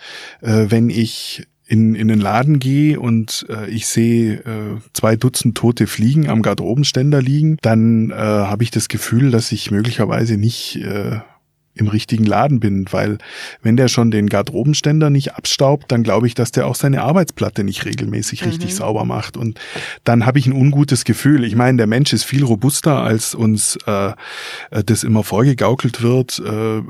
Äh, 0.40 0.66
wenn 0.68 0.90
ich 0.90 1.46
in, 1.64 1.94
in 1.94 2.08
den 2.08 2.20
Laden 2.20 2.58
gehe 2.58 2.98
und 2.98 3.46
äh, 3.50 3.70
ich 3.70 3.86
sehe 3.86 4.38
äh, 4.40 4.80
zwei 4.92 5.14
Dutzend 5.14 5.56
tote 5.56 5.86
Fliegen 5.86 6.28
am 6.28 6.42
Garderobenständer 6.42 7.22
liegen, 7.22 7.56
dann 7.62 8.10
äh, 8.10 8.14
habe 8.14 8.64
ich 8.64 8.72
das 8.72 8.88
Gefühl, 8.88 9.30
dass 9.30 9.52
ich 9.52 9.70
möglicherweise 9.70 10.36
nicht 10.36 10.76
äh, 10.76 11.20
im 11.76 11.88
richtigen 11.88 12.24
Laden 12.24 12.60
bin, 12.60 12.86
weil 12.90 13.18
wenn 13.62 13.76
der 13.76 13.88
schon 13.88 14.10
den 14.10 14.28
Garderobenständer 14.28 15.10
nicht 15.10 15.34
abstaubt, 15.34 15.92
dann 15.92 16.02
glaube 16.02 16.26
ich, 16.26 16.34
dass 16.34 16.52
der 16.52 16.66
auch 16.66 16.74
seine 16.74 17.02
Arbeitsplatte 17.02 17.64
nicht 17.64 17.84
regelmäßig 17.84 18.42
mhm. 18.42 18.48
richtig 18.48 18.74
sauber 18.74 19.04
macht 19.04 19.36
und 19.36 19.60
dann 20.04 20.26
habe 20.26 20.38
ich 20.38 20.46
ein 20.46 20.52
ungutes 20.52 21.04
Gefühl. 21.04 21.44
Ich 21.44 21.54
meine, 21.54 21.76
der 21.76 21.86
Mensch 21.86 22.12
ist 22.12 22.24
viel 22.24 22.44
robuster, 22.44 23.02
als 23.02 23.34
uns 23.34 23.76
äh, 23.86 24.12
das 24.70 25.04
immer 25.04 25.22
vorgegaukelt 25.22 26.02
wird. 26.02 26.38
Äh, 26.38 26.82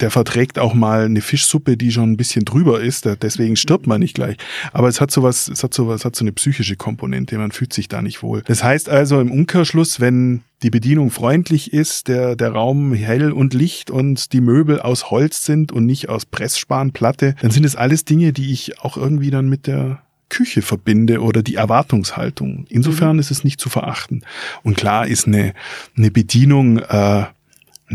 der 0.00 0.10
verträgt 0.10 0.58
auch 0.58 0.74
mal 0.74 1.04
eine 1.04 1.20
Fischsuppe, 1.20 1.76
die 1.76 1.92
schon 1.92 2.12
ein 2.12 2.16
bisschen 2.16 2.44
drüber 2.44 2.80
ist, 2.80 3.08
deswegen 3.22 3.56
stirbt 3.56 3.86
man 3.86 4.00
nicht 4.00 4.14
gleich. 4.14 4.36
Aber 4.72 4.88
es 4.88 5.00
hat 5.00 5.10
sowas, 5.10 5.48
es 5.48 5.62
hat 5.62 5.74
sowas, 5.74 6.00
es 6.00 6.04
hat 6.04 6.16
so 6.16 6.24
eine 6.24 6.32
psychische 6.32 6.76
Komponente, 6.76 7.38
man 7.38 7.52
fühlt 7.52 7.72
sich 7.72 7.88
da 7.88 8.02
nicht 8.02 8.22
wohl. 8.22 8.42
Das 8.46 8.64
heißt 8.64 8.88
also 8.88 9.20
im 9.20 9.30
Umkehrschluss, 9.30 10.00
wenn 10.00 10.42
die 10.62 10.70
Bedienung 10.70 11.10
freundlich 11.10 11.72
ist, 11.72 12.08
der, 12.08 12.36
der 12.36 12.52
Raum 12.52 12.94
hell 12.94 13.32
und 13.32 13.54
licht 13.54 13.90
und 13.90 14.32
die 14.32 14.40
Möbel 14.40 14.80
aus 14.80 15.10
Holz 15.10 15.44
sind 15.44 15.72
und 15.72 15.84
nicht 15.84 16.08
aus 16.08 16.24
Pressspanplatte, 16.24 17.34
dann 17.40 17.50
sind 17.50 17.64
es 17.64 17.76
alles 17.76 18.04
Dinge, 18.04 18.32
die 18.32 18.52
ich 18.52 18.80
auch 18.80 18.96
irgendwie 18.96 19.30
dann 19.30 19.48
mit 19.48 19.66
der 19.66 20.02
Küche 20.30 20.62
verbinde 20.62 21.20
oder 21.20 21.42
die 21.42 21.56
Erwartungshaltung. 21.56 22.66
Insofern 22.68 23.16
mhm. 23.16 23.20
ist 23.20 23.30
es 23.30 23.44
nicht 23.44 23.60
zu 23.60 23.68
verachten. 23.68 24.24
Und 24.62 24.76
klar 24.76 25.06
ist 25.06 25.26
eine, 25.26 25.54
eine 25.96 26.10
Bedienung, 26.10 26.78
äh, 26.78 27.24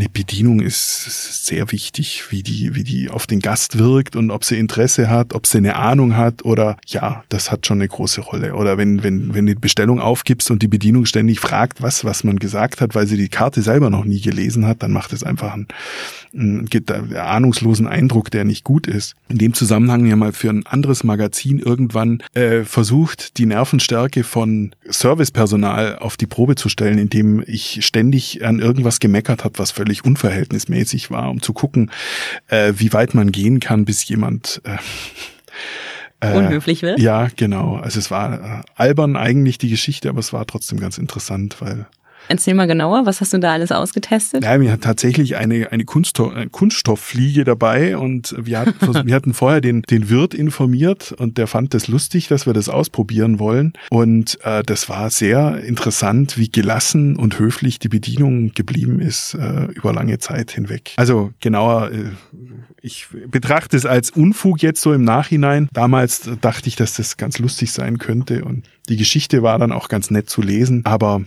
eine 0.00 0.08
Bedienung 0.08 0.60
ist 0.60 1.44
sehr 1.44 1.70
wichtig, 1.72 2.24
wie 2.30 2.42
die, 2.42 2.74
wie 2.74 2.84
die 2.84 3.10
auf 3.10 3.26
den 3.26 3.40
Gast 3.40 3.78
wirkt 3.78 4.16
und 4.16 4.30
ob 4.30 4.44
sie 4.44 4.58
Interesse 4.58 5.10
hat, 5.10 5.34
ob 5.34 5.46
sie 5.46 5.58
eine 5.58 5.76
Ahnung 5.76 6.16
hat 6.16 6.42
oder 6.44 6.78
ja, 6.86 7.22
das 7.28 7.50
hat 7.50 7.66
schon 7.66 7.78
eine 7.78 7.88
große 7.88 8.22
Rolle. 8.22 8.54
Oder 8.54 8.78
wenn, 8.78 9.02
wenn, 9.02 9.34
wenn 9.34 9.46
du 9.46 9.54
die 9.54 9.60
Bestellung 9.60 10.00
aufgibst 10.00 10.50
und 10.50 10.62
die 10.62 10.68
Bedienung 10.68 11.04
ständig 11.04 11.38
fragt, 11.38 11.82
was, 11.82 12.04
was 12.04 12.24
man 12.24 12.38
gesagt 12.38 12.80
hat, 12.80 12.94
weil 12.94 13.06
sie 13.06 13.18
die 13.18 13.28
Karte 13.28 13.60
selber 13.60 13.90
noch 13.90 14.06
nie 14.06 14.20
gelesen 14.20 14.66
hat, 14.66 14.82
dann 14.82 14.90
macht 14.90 15.12
es 15.12 15.22
einfach 15.22 15.52
einen, 15.52 15.68
einen, 16.32 16.68
einen 16.72 17.16
ahnungslosen 17.16 17.86
Eindruck, 17.86 18.30
der 18.30 18.44
nicht 18.44 18.64
gut 18.64 18.86
ist. 18.86 19.16
In 19.28 19.36
dem 19.36 19.52
Zusammenhang 19.52 20.06
ja 20.06 20.16
mal 20.16 20.32
für 20.32 20.48
ein 20.48 20.64
anderes 20.64 21.04
Magazin 21.04 21.58
irgendwann 21.58 22.22
äh, 22.32 22.64
versucht, 22.64 23.36
die 23.36 23.46
Nervenstärke 23.46 24.24
von 24.24 24.74
Servicepersonal 24.88 25.98
auf 25.98 26.16
die 26.16 26.26
Probe 26.26 26.54
zu 26.54 26.70
stellen, 26.70 26.98
indem 26.98 27.44
ich 27.46 27.84
ständig 27.84 28.44
an 28.44 28.60
irgendwas 28.60 28.98
gemeckert 28.98 29.44
habe, 29.44 29.58
was 29.58 29.70
völlig 29.72 29.89
unverhältnismäßig 30.04 31.10
war, 31.10 31.30
um 31.30 31.42
zu 31.42 31.52
gucken, 31.52 31.90
äh, 32.48 32.72
wie 32.76 32.92
weit 32.92 33.14
man 33.14 33.32
gehen 33.32 33.60
kann, 33.60 33.84
bis 33.84 34.06
jemand 34.08 34.62
äh, 34.64 34.76
äh, 36.20 36.36
unhöflich 36.36 36.82
wird. 36.82 37.00
Ja, 37.00 37.28
genau. 37.34 37.76
Also 37.76 37.98
es 37.98 38.10
war 38.10 38.60
äh, 38.60 38.62
albern 38.76 39.16
eigentlich 39.16 39.58
die 39.58 39.70
Geschichte, 39.70 40.08
aber 40.08 40.20
es 40.20 40.32
war 40.32 40.46
trotzdem 40.46 40.78
ganz 40.78 40.98
interessant, 40.98 41.56
weil 41.60 41.86
Erzähl 42.30 42.54
mal 42.54 42.68
genauer, 42.68 43.06
was 43.06 43.20
hast 43.20 43.32
du 43.32 43.38
da 43.38 43.54
alles 43.54 43.72
ausgetestet? 43.72 44.44
Ja, 44.44 44.60
wir 44.60 44.70
hatten 44.70 44.82
tatsächlich 44.82 45.34
eine, 45.34 45.72
eine 45.72 45.84
Kunststoff, 45.84 46.32
eine 46.32 46.48
Kunststofffliege 46.48 47.42
dabei 47.42 47.96
und 47.96 48.36
wir 48.38 48.60
hatten, 48.60 49.04
wir 49.06 49.16
hatten 49.16 49.34
vorher 49.34 49.60
den, 49.60 49.82
den 49.82 50.08
Wirt 50.10 50.32
informiert 50.32 51.10
und 51.10 51.38
der 51.38 51.48
fand 51.48 51.74
das 51.74 51.88
lustig, 51.88 52.28
dass 52.28 52.46
wir 52.46 52.52
das 52.52 52.68
ausprobieren 52.68 53.40
wollen. 53.40 53.72
Und 53.90 54.38
äh, 54.44 54.62
das 54.62 54.88
war 54.88 55.10
sehr 55.10 55.60
interessant, 55.64 56.38
wie 56.38 56.48
gelassen 56.48 57.16
und 57.16 57.36
höflich 57.40 57.80
die 57.80 57.88
Bedienung 57.88 58.52
geblieben 58.54 59.00
ist 59.00 59.34
äh, 59.34 59.64
über 59.72 59.92
lange 59.92 60.20
Zeit 60.20 60.52
hinweg. 60.52 60.92
Also 60.98 61.32
genauer, 61.40 61.90
äh, 61.90 62.10
ich 62.80 63.08
betrachte 63.26 63.76
es 63.76 63.86
als 63.86 64.10
Unfug 64.10 64.62
jetzt 64.62 64.82
so 64.82 64.92
im 64.92 65.02
Nachhinein. 65.02 65.68
Damals 65.72 66.30
dachte 66.40 66.68
ich, 66.68 66.76
dass 66.76 66.94
das 66.94 67.16
ganz 67.16 67.40
lustig 67.40 67.72
sein 67.72 67.98
könnte 67.98 68.44
und 68.44 68.66
die 68.88 68.96
Geschichte 68.96 69.42
war 69.42 69.58
dann 69.58 69.72
auch 69.72 69.88
ganz 69.88 70.12
nett 70.12 70.30
zu 70.30 70.42
lesen, 70.42 70.82
aber 70.84 71.22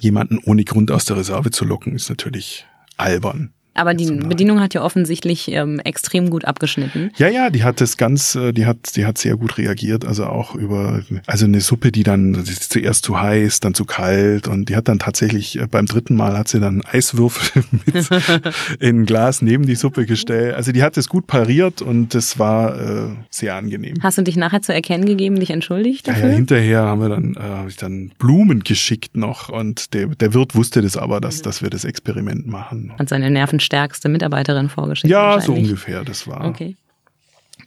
jemanden 0.00 0.38
ohne 0.44 0.64
Grund 0.64 0.90
aus 0.90 1.04
der 1.04 1.16
Reserve 1.16 1.50
zu 1.50 1.64
locken, 1.64 1.94
ist 1.94 2.08
natürlich 2.08 2.66
albern. 2.96 3.52
Aber 3.74 3.94
die 3.94 4.10
Bedienung 4.10 4.60
hat 4.60 4.74
ja 4.74 4.82
offensichtlich 4.82 5.50
ähm, 5.52 5.78
extrem 5.80 6.30
gut 6.30 6.44
abgeschnitten. 6.44 7.12
Ja, 7.16 7.28
ja, 7.28 7.50
die 7.50 7.62
hat 7.62 7.80
das 7.80 7.96
ganz, 7.96 8.34
äh, 8.34 8.52
die 8.52 8.66
hat, 8.66 8.96
die 8.96 9.06
hat 9.06 9.16
sehr 9.18 9.36
gut 9.36 9.58
reagiert. 9.58 10.04
Also 10.04 10.26
auch 10.26 10.54
über, 10.54 11.02
also 11.26 11.46
eine 11.46 11.60
Suppe, 11.60 11.92
die 11.92 12.02
dann 12.02 12.32
die 12.32 12.54
zuerst 12.54 13.04
zu 13.04 13.20
heiß, 13.20 13.60
dann 13.60 13.74
zu 13.74 13.84
kalt 13.84 14.48
und 14.48 14.68
die 14.68 14.76
hat 14.76 14.88
dann 14.88 14.98
tatsächlich 14.98 15.58
äh, 15.58 15.66
beim 15.66 15.86
dritten 15.86 16.16
Mal 16.16 16.36
hat 16.36 16.48
sie 16.48 16.60
dann 16.60 16.82
Eiswürfel 16.84 17.62
mit 17.86 18.08
in 18.80 19.00
ein 19.00 19.06
Glas 19.06 19.40
neben 19.40 19.66
die 19.66 19.76
Suppe 19.76 20.04
gestellt. 20.04 20.54
Also 20.54 20.72
die 20.72 20.82
hat 20.82 20.96
es 20.96 21.08
gut 21.08 21.26
pariert 21.26 21.80
und 21.80 22.14
das 22.14 22.38
war 22.38 22.78
äh, 22.78 23.08
sehr 23.30 23.54
angenehm. 23.54 23.96
Hast 24.02 24.18
du 24.18 24.22
dich 24.22 24.36
nachher 24.36 24.62
zu 24.62 24.74
erkennen 24.74 25.06
gegeben, 25.06 25.38
dich 25.38 25.50
entschuldigt 25.50 26.08
dafür? 26.08 26.24
Ja, 26.24 26.28
ja 26.30 26.34
hinterher 26.34 26.80
haben 26.82 27.00
wir 27.00 27.08
dann, 27.08 27.34
äh, 27.34 27.40
hab 27.40 27.68
ich 27.68 27.76
dann 27.76 28.10
Blumen 28.18 28.64
geschickt 28.64 29.16
noch 29.16 29.48
und 29.48 29.94
der, 29.94 30.08
der 30.08 30.34
Wirt 30.34 30.54
wusste 30.54 30.82
das 30.82 30.96
aber, 30.96 31.20
dass, 31.20 31.42
dass 31.42 31.62
wir 31.62 31.70
das 31.70 31.84
Experiment 31.84 32.46
machen. 32.46 32.92
Und 32.98 33.08
seine 33.08 33.30
Nerven 33.30 33.59
stärkste 33.60 34.08
Mitarbeiterin 34.08 34.68
vorgestellt. 34.68 35.10
Ja, 35.10 35.40
so 35.40 35.52
ungefähr, 35.52 36.04
das 36.04 36.26
war. 36.26 36.46
Okay. 36.46 36.76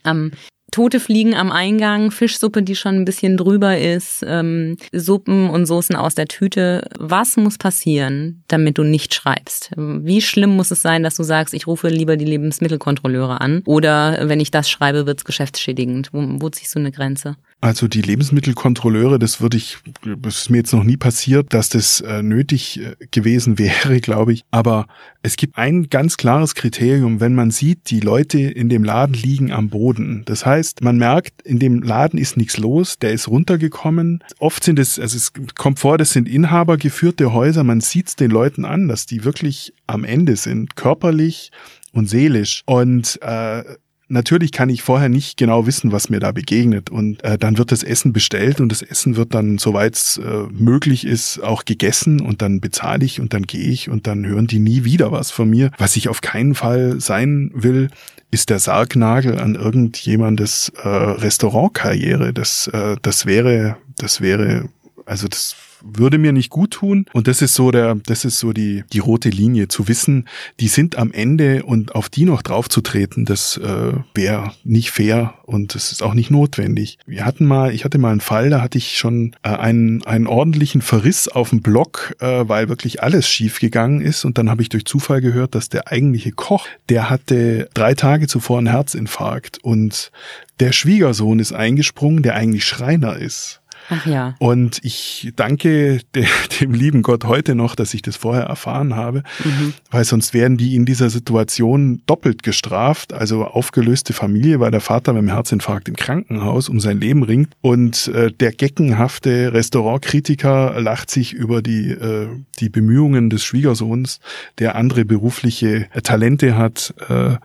Ähm, 0.06 0.32
tote 0.74 1.00
Fliegen 1.00 1.36
am 1.36 1.52
Eingang, 1.52 2.10
Fischsuppe, 2.10 2.64
die 2.64 2.76
schon 2.76 2.96
ein 2.96 3.06
bisschen 3.06 3.38
drüber 3.38 3.78
ist, 3.78 4.26
ähm, 4.28 4.76
Suppen 4.92 5.50
und 5.50 5.68
Soßen 5.68 5.96
aus 5.96 6.16
der 6.16 6.28
Tüte. 6.28 6.90
Was 6.98 7.38
muss 7.38 7.58
passieren, 7.58 8.44
damit 8.48 8.78
du 8.78 8.84
nicht 8.84 9.14
schreibst? 9.14 9.72
Wie 9.78 10.22
schlimm 10.22 10.56
muss 10.56 10.72
es 10.72 10.82
sein, 10.82 11.04
dass 11.04 11.16
du 11.16 11.24
sagst, 11.24 11.54
ich 11.54 11.68
rufe 11.68 11.90
lieber 11.90 12.18
die 12.18 12.26
Lebensmittelkontrolleure 12.26 13.40
an? 13.40 13.62
Oder 13.66 14.28
wenn 14.28 14.40
ich 14.40 14.50
das 14.52 14.70
schreibe, 14.70 15.06
wird 15.06 15.20
es 15.20 15.26
geschäftsschädigend? 15.26 16.10
Wo, 16.12 16.26
wo 16.42 16.50
ziehst 16.50 16.74
du 16.76 16.80
eine 16.80 16.92
Grenze? 16.92 17.38
Also 17.64 17.88
die 17.88 18.02
Lebensmittelkontrolleure, 18.02 19.20
das 19.20 19.40
würde 19.40 19.56
ich, 19.56 19.78
das 20.04 20.40
ist 20.40 20.50
mir 20.50 20.58
jetzt 20.58 20.74
noch 20.74 20.84
nie 20.84 20.98
passiert, 20.98 21.54
dass 21.54 21.70
das 21.70 22.02
äh, 22.02 22.22
nötig 22.22 22.82
äh, 22.82 22.98
gewesen 23.12 23.58
wäre, 23.58 24.00
glaube 24.02 24.34
ich. 24.34 24.44
Aber 24.52 24.86
es 25.22 25.38
gibt 25.38 25.58
ein 25.58 25.88
ganz 25.88 26.18
klares 26.18 26.56
Kriterium, 26.56 27.22
wenn 27.22 27.36
man 27.36 27.52
sieht, 27.52 27.90
die 27.90 28.02
Leute 28.02 28.38
in 28.38 28.68
dem 28.68 28.84
Laden 28.84 29.14
liegen 29.14 29.54
am 29.54 29.70
Boden. 29.70 30.24
Das 30.26 30.46
heißt, 30.46 30.84
man 30.84 30.98
merkt, 30.98 31.42
in 31.44 31.58
dem 31.58 31.82
Laden 31.82 32.20
ist 32.20 32.36
nichts 32.36 32.58
los, 32.58 33.00
der 33.00 33.14
ist 33.14 33.30
runtergekommen. 33.30 34.22
Oft 34.40 34.66
sind 34.66 34.78
es, 34.78 35.00
also 35.00 35.16
es 35.16 35.32
kommt 35.56 35.80
vor, 35.80 35.98
das 35.98 36.10
sind 36.10 36.28
inhabergeführte 36.28 37.32
Häuser. 37.32 37.64
Man 37.64 37.80
sieht 37.80 38.10
es 38.10 38.18
den 38.18 38.30
Leuten 38.30 38.66
an, 38.66 38.90
dass 38.90 39.06
die 39.06 39.24
wirklich 39.24 39.72
am 39.88 40.04
Ende 40.04 40.36
sind, 40.36 40.76
körperlich 40.76 41.52
und 41.94 42.10
seelisch. 42.10 42.64
Und 42.66 43.22
äh, 43.22 43.64
Natürlich 44.10 44.52
kann 44.52 44.70
ich 44.70 44.82
vorher 44.82 45.10
nicht 45.10 45.38
genau 45.38 45.66
wissen, 45.66 45.92
was 45.92 46.10
mir 46.10 46.20
da 46.20 46.32
begegnet. 46.32 46.90
Und 46.90 47.24
äh, 47.24 47.38
dann 47.38 47.58
wird 47.58 47.72
das 47.72 47.84
Essen 47.84 48.14
bestellt 48.14 48.60
und 48.60 48.70
das 48.70 48.82
Essen 48.82 49.16
wird 49.16 49.34
dann, 49.34 49.58
soweit 49.58 49.96
es 49.96 50.18
äh, 50.18 50.44
möglich 50.52 51.06
ist, 51.06 51.40
auch 51.40 51.66
gegessen 51.66 52.22
und 52.22 52.42
dann 52.42 52.60
bezahle 52.60 53.06
ich 53.06 53.20
und 53.20 53.34
dann 53.34 53.44
gehe 53.44 53.70
ich 53.70 53.90
und 53.90 54.06
dann 54.06 54.26
hören 54.26 54.48
die 54.48 54.60
nie 54.60 54.84
wieder 54.84 55.12
was 55.12 55.32
von 55.32 55.50
mir. 55.50 55.72
Was 55.78 55.96
ich 55.96 56.10
auf 56.10 56.22
keinen 56.22 56.54
Fall 56.54 57.00
sein 57.00 57.52
will, 57.54 57.90
ist 58.30 58.50
der 58.50 58.60
Sargnagel 58.60 59.40
an 59.40 59.56
irgendjemandes 59.56 60.72
äh, 60.84 60.88
Restaurantkarriere. 60.88 62.34
Das, 62.34 62.68
äh, 62.68 62.98
das 63.02 63.26
wäre, 63.26 63.78
das 63.98 64.22
wäre, 64.22 64.70
also 65.06 65.28
das 65.28 65.56
würde 65.84 66.18
mir 66.18 66.32
nicht 66.32 66.50
gut 66.50 66.72
tun. 66.72 67.06
Und 67.14 67.28
das 67.28 67.42
ist 67.42 67.54
so 67.54 67.72
der, 67.72 67.96
das 68.06 68.26
ist 68.26 68.40
so 68.40 68.54
die, 68.54 68.84
die 68.94 69.00
rote 69.00 69.30
Linie, 69.30 69.68
zu 69.68 69.88
wissen, 69.88 70.28
die 70.60 70.68
sind 70.68 70.98
am 70.98 71.12
Ende 71.12 71.64
und 71.64 71.96
auf 71.96 72.10
die 72.10 72.26
noch 72.26 72.42
draufzutreten, 72.42 73.26
das 73.26 73.58
äh, 73.58 73.94
wäre 74.14 74.54
nicht 74.64 74.92
fair 74.92 75.36
und 75.44 75.76
das 75.76 75.92
ist 75.92 76.02
auch 76.02 76.14
nicht 76.14 76.32
notwendig. 76.32 76.98
Wir 77.06 77.26
hatten 77.26 77.46
mal, 77.46 77.74
ich 77.74 77.84
hatte 77.86 77.98
mal 77.98 78.12
einen 78.12 78.22
Fall, 78.22 78.50
da 78.50 78.62
hatte 78.62 78.78
ich 78.78 78.98
schon 78.98 79.36
äh, 79.44 79.50
einen, 79.50 80.04
einen 80.06 80.28
ordentlichen 80.28 80.82
Verriss 80.82 81.28
auf 81.28 81.50
dem 81.50 81.62
Block, 81.62 82.16
äh, 82.20 82.48
weil 82.48 82.70
wirklich 82.70 83.04
alles 83.04 83.28
schief 83.28 83.60
gegangen 83.60 84.02
ist. 84.02 84.26
Und 84.26 84.38
dann 84.38 84.50
habe 84.50 84.62
ich 84.62 84.70
durch 84.70 84.86
Zufall 84.86 85.22
gehört, 85.22 85.56
dass 85.56 85.70
der 85.70 85.92
eigentliche 85.92 86.32
Koch, 86.32 86.68
der 86.90 87.10
hatte 87.10 87.70
drei 87.74 87.94
Tage 87.94 88.28
zuvor 88.28 88.58
einen 88.58 88.68
Herzinfarkt 88.68 89.60
und 89.64 90.12
der 90.60 90.72
Schwiegersohn 90.72 91.40
ist 91.40 91.52
eingesprungen, 91.52 92.24
der 92.24 92.36
eigentlich 92.36 92.66
Schreiner 92.66 93.18
ist. 93.18 93.63
Ach 93.90 94.06
ja. 94.06 94.36
Und 94.40 94.80
ich 94.84 95.32
danke 95.36 96.00
de, 96.16 96.26
dem 96.62 96.74
lieben 96.74 97.02
Gott 97.02 97.26
heute 97.26 97.56
noch, 97.56 97.76
dass 97.76 97.94
ich 97.94 98.02
das 98.02 98.16
vorher 98.16 98.44
erfahren 98.44 98.96
habe, 98.96 99.24
mhm. 99.44 99.74
weil 99.92 100.06
sonst 100.06 100.34
werden 100.34 100.58
die 100.58 100.76
in 100.76 100.86
dieser 100.86 101.10
Situation 101.10 102.02
doppelt 102.06 102.44
gestraft. 102.44 103.14
Also 103.14 103.46
aufgelöste 103.46 104.14
Familie, 104.14 104.60
weil 104.60 104.72
der 104.72 104.82
Vater 104.82 105.14
beim 105.14 105.28
Herzinfarkt 105.28 105.88
im 105.90 105.96
Krankenhaus 105.96 106.70
um 106.70 106.80
sein 106.80 107.00
Leben 107.00 107.24
ringt 107.24 107.54
und 107.62 108.08
äh, 108.08 108.32
der 108.32 108.52
geckenhafte 108.52 109.54
Restaurantkritiker 109.54 110.80
lacht 110.80 111.10
sich 111.10 111.34
über 111.34 111.62
die, 111.62 111.92
äh, 111.92 112.28
die 112.60 112.70
Bemühungen 112.70 113.30
des 113.30 113.44
Schwiegersohns, 113.44 114.20
der 114.60 114.76
andere 114.76 115.06
berufliche 115.06 115.88
Talente 116.04 116.58
hat, 116.58 116.94
äh, 117.10 117.38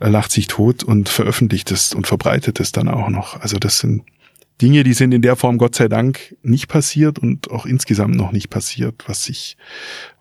lacht 0.00 0.32
sich 0.32 0.46
tot 0.46 0.82
und 0.82 1.08
veröffentlicht 1.08 1.70
es 1.70 1.94
und 1.94 2.06
verbreitet 2.06 2.60
es 2.60 2.72
dann 2.72 2.88
auch 2.88 3.08
noch. 3.08 3.40
Also 3.40 3.58
das 3.58 3.78
sind 3.78 4.02
Dinge, 4.62 4.84
die 4.84 4.94
sind 4.94 5.12
in 5.12 5.20
der 5.20 5.36
Form 5.36 5.58
Gott 5.58 5.74
sei 5.74 5.88
Dank 5.88 6.34
nicht 6.42 6.68
passiert 6.68 7.18
und 7.18 7.50
auch 7.50 7.66
insgesamt 7.66 8.16
noch 8.16 8.32
nicht 8.32 8.48
passiert, 8.48 9.04
was 9.06 9.28
ich, 9.28 9.56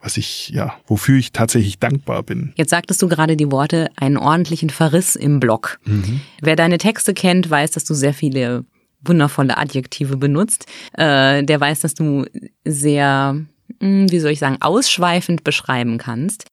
was 0.02 0.18
ich, 0.18 0.50
ja, 0.50 0.76
wofür 0.88 1.18
ich 1.18 1.32
tatsächlich 1.32 1.80
dankbar 1.80 2.24
bin. 2.24 2.54
Jetzt 2.58 2.72
sagtest 2.72 3.02
du 3.02 3.08
gerade 3.08 3.38
die 3.38 3.52
Worte, 3.52 3.90
einen 3.96 4.18
ordentlichen 4.18 4.70
Verriss 4.70 5.16
im 5.16 5.40
Blog. 5.40 5.80
Mhm. 5.86 6.20
Wer 6.42 6.58
deine 6.58 6.78
Texte 6.78 7.14
kennt, 7.14 7.50
weiß, 7.50 7.72
dass 7.72 7.86
du 7.86 7.94
sehr 7.94 8.14
viele 8.14 8.66
wundervolle 9.02 9.58
Adjektive 9.58 10.18
benutzt. 10.18 10.66
Äh, 10.94 11.44
der 11.44 11.60
weiß, 11.60 11.82
dass 11.82 11.94
du 11.94 12.26
sehr, 12.66 13.40
hm, 13.80 14.12
wie 14.12 14.20
soll 14.20 14.32
ich 14.32 14.40
sagen, 14.40 14.58
ausschweifend 14.60 15.44
beschreiben 15.44 15.98
kannst. 15.98 16.46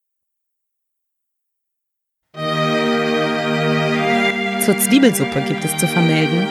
Zur 4.65 4.77
Zwiebelsuppe 4.77 5.41
gibt 5.41 5.65
es 5.65 5.75
zu 5.75 5.87
vermelden, 5.87 6.47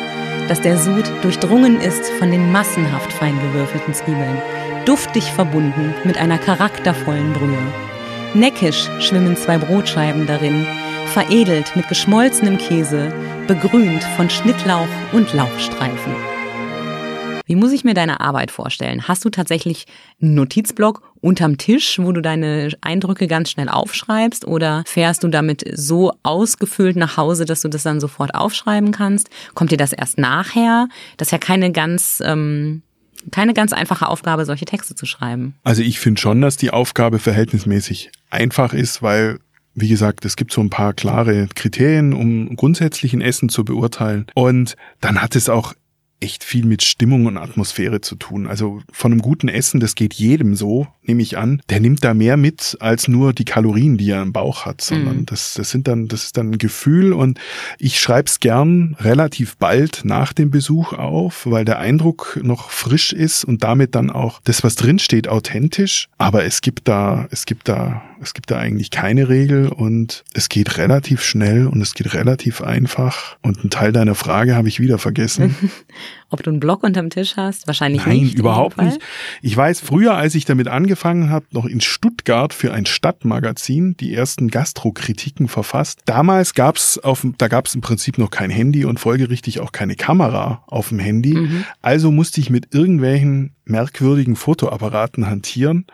dass 0.48 0.60
der 0.60 0.76
Sud 0.76 1.04
durchdrungen 1.22 1.80
ist 1.80 2.10
von 2.18 2.30
den 2.30 2.52
massenhaft 2.52 3.12
fein 3.12 3.38
gewürfelten 3.40 3.94
Zwiebeln, 3.94 4.40
duftig 4.84 5.24
verbunden 5.24 5.94
mit 6.04 6.18
einer 6.18 6.38
charaktervollen 6.38 7.32
Brühe. 7.32 7.58
Neckisch 8.34 8.88
schwimmen 9.00 9.36
zwei 9.36 9.58
Brotscheiben 9.58 10.26
darin, 10.26 10.66
veredelt 11.06 11.76
mit 11.76 11.88
geschmolzenem 11.88 12.58
Käse, 12.58 13.12
begrünt 13.46 14.02
von 14.16 14.30
Schnittlauch 14.30 14.88
und 15.12 15.32
Lauchstreifen. 15.34 16.14
Wie 17.44 17.56
muss 17.56 17.72
ich 17.72 17.84
mir 17.84 17.94
deine 17.94 18.20
Arbeit 18.20 18.50
vorstellen? 18.50 19.08
Hast 19.08 19.24
du 19.24 19.30
tatsächlich 19.30 19.86
einen 20.22 20.34
Notizblock 20.34 21.02
unterm 21.22 21.56
Tisch, 21.56 21.98
wo 21.98 22.12
du 22.12 22.20
deine 22.20 22.70
Eindrücke 22.82 23.26
ganz 23.26 23.50
schnell 23.50 23.70
aufschreibst? 23.70 24.46
Oder 24.46 24.82
fährst 24.86 25.24
du 25.24 25.28
damit 25.28 25.64
so 25.74 26.12
ausgefüllt 26.22 26.96
nach 26.96 27.16
Hause, 27.16 27.46
dass 27.46 27.62
du 27.62 27.68
das 27.68 27.84
dann 27.84 28.00
sofort 28.00 28.34
aufschreiben 28.34 28.92
kannst? 28.92 29.30
Kommt 29.54 29.70
dir 29.70 29.78
das 29.78 29.94
erst 29.94 30.18
nachher? 30.18 30.88
Das 31.16 31.28
ist 31.28 31.32
ja 31.32 31.38
keine 31.38 31.72
ganz 31.72 32.22
ähm, 32.24 32.82
keine 33.30 33.54
ganz 33.54 33.72
einfache 33.72 34.08
Aufgabe, 34.08 34.44
solche 34.44 34.64
Texte 34.64 34.96
zu 34.96 35.06
schreiben. 35.06 35.54
Also 35.62 35.82
ich 35.82 36.00
finde 36.00 36.20
schon, 36.20 36.40
dass 36.40 36.56
die 36.56 36.72
Aufgabe 36.72 37.20
verhältnismäßig 37.20 38.10
einfach 38.30 38.74
ist, 38.74 39.00
weil 39.00 39.38
wie 39.74 39.88
gesagt, 39.88 40.24
es 40.24 40.36
gibt 40.36 40.52
so 40.52 40.60
ein 40.60 40.70
paar 40.70 40.92
klare 40.92 41.48
Kriterien, 41.54 42.12
um 42.12 42.56
grundsätzlich 42.56 43.14
ein 43.14 43.22
Essen 43.22 43.48
zu 43.48 43.64
beurteilen. 43.64 44.26
Und 44.34 44.76
dann 45.00 45.22
hat 45.22 45.34
es 45.34 45.48
auch 45.48 45.72
echt 46.22 46.44
viel 46.44 46.64
mit 46.64 46.82
Stimmung 46.82 47.26
und 47.26 47.36
Atmosphäre 47.36 48.00
zu 48.00 48.14
tun. 48.16 48.46
Also 48.46 48.80
von 48.92 49.12
einem 49.12 49.20
guten 49.20 49.48
Essen, 49.48 49.80
das 49.80 49.94
geht 49.94 50.14
jedem 50.14 50.54
so, 50.54 50.86
nehme 51.02 51.22
ich 51.22 51.36
an. 51.36 51.60
Der 51.68 51.80
nimmt 51.80 52.04
da 52.04 52.14
mehr 52.14 52.36
mit 52.36 52.76
als 52.80 53.08
nur 53.08 53.32
die 53.32 53.44
Kalorien, 53.44 53.98
die 53.98 54.10
er 54.10 54.22
im 54.22 54.32
Bauch 54.32 54.64
hat, 54.64 54.80
sondern 54.80 55.18
mhm. 55.18 55.26
das, 55.26 55.54
das 55.54 55.70
sind 55.70 55.88
dann, 55.88 56.08
das 56.08 56.24
ist 56.24 56.36
dann 56.36 56.52
ein 56.52 56.58
Gefühl 56.58 57.12
und 57.12 57.38
ich 57.78 58.00
schreibe 58.00 58.28
es 58.28 58.40
gern 58.40 58.96
relativ 59.00 59.56
bald 59.56 60.02
nach 60.04 60.32
dem 60.32 60.50
Besuch 60.50 60.92
auf, 60.92 61.46
weil 61.46 61.64
der 61.64 61.78
Eindruck 61.78 62.38
noch 62.42 62.70
frisch 62.70 63.12
ist 63.12 63.44
und 63.44 63.64
damit 63.64 63.94
dann 63.94 64.10
auch 64.10 64.40
das, 64.44 64.62
was 64.64 64.76
drinsteht, 64.76 65.28
authentisch. 65.28 66.08
Aber 66.18 66.44
es 66.44 66.60
gibt 66.60 66.88
da, 66.88 67.26
es 67.30 67.46
gibt 67.46 67.68
da, 67.68 68.02
es 68.22 68.34
gibt 68.34 68.50
da 68.50 68.58
eigentlich 68.58 68.90
keine 68.90 69.28
Regel 69.28 69.68
und 69.68 70.24
es 70.32 70.48
geht 70.48 70.78
relativ 70.78 71.22
schnell 71.22 71.66
und 71.66 71.80
es 71.82 71.94
geht 71.94 72.14
relativ 72.14 72.62
einfach. 72.62 73.36
Und 73.42 73.64
ein 73.64 73.70
Teil 73.70 73.92
deiner 73.92 74.14
Frage 74.14 74.54
habe 74.54 74.68
ich 74.68 74.78
wieder 74.78 74.98
vergessen. 74.98 75.56
Ob 76.30 76.42
du 76.42 76.50
einen 76.50 76.60
Block 76.60 76.82
unterm 76.82 77.10
Tisch 77.10 77.36
hast? 77.36 77.66
Wahrscheinlich 77.66 78.06
Nein, 78.06 78.18
nicht. 78.18 78.34
Nein, 78.34 78.40
überhaupt 78.40 78.80
nicht. 78.80 79.00
Ich 79.42 79.56
weiß, 79.56 79.80
früher, 79.80 80.14
als 80.14 80.34
ich 80.34 80.44
damit 80.44 80.68
angefangen 80.68 81.30
habe, 81.30 81.46
noch 81.50 81.66
in 81.66 81.80
Stuttgart 81.80 82.54
für 82.54 82.72
ein 82.72 82.86
Stadtmagazin 82.86 83.96
die 83.98 84.14
ersten 84.14 84.48
Gastrokritiken 84.48 85.48
verfasst. 85.48 86.00
Damals 86.06 86.54
gab's 86.54 86.98
auf, 86.98 87.26
da 87.38 87.48
gab's 87.48 87.74
im 87.74 87.80
Prinzip 87.80 88.18
noch 88.18 88.30
kein 88.30 88.50
Handy 88.50 88.84
und 88.84 89.00
folgerichtig 89.00 89.60
auch 89.60 89.72
keine 89.72 89.96
Kamera 89.96 90.62
auf 90.68 90.88
dem 90.88 91.00
Handy. 91.00 91.34
Mhm. 91.34 91.64
Also 91.82 92.10
musste 92.10 92.40
ich 92.40 92.50
mit 92.50 92.74
irgendwelchen 92.74 93.54
merkwürdigen 93.64 94.36
Fotoapparaten 94.36 95.26
hantieren. 95.26 95.86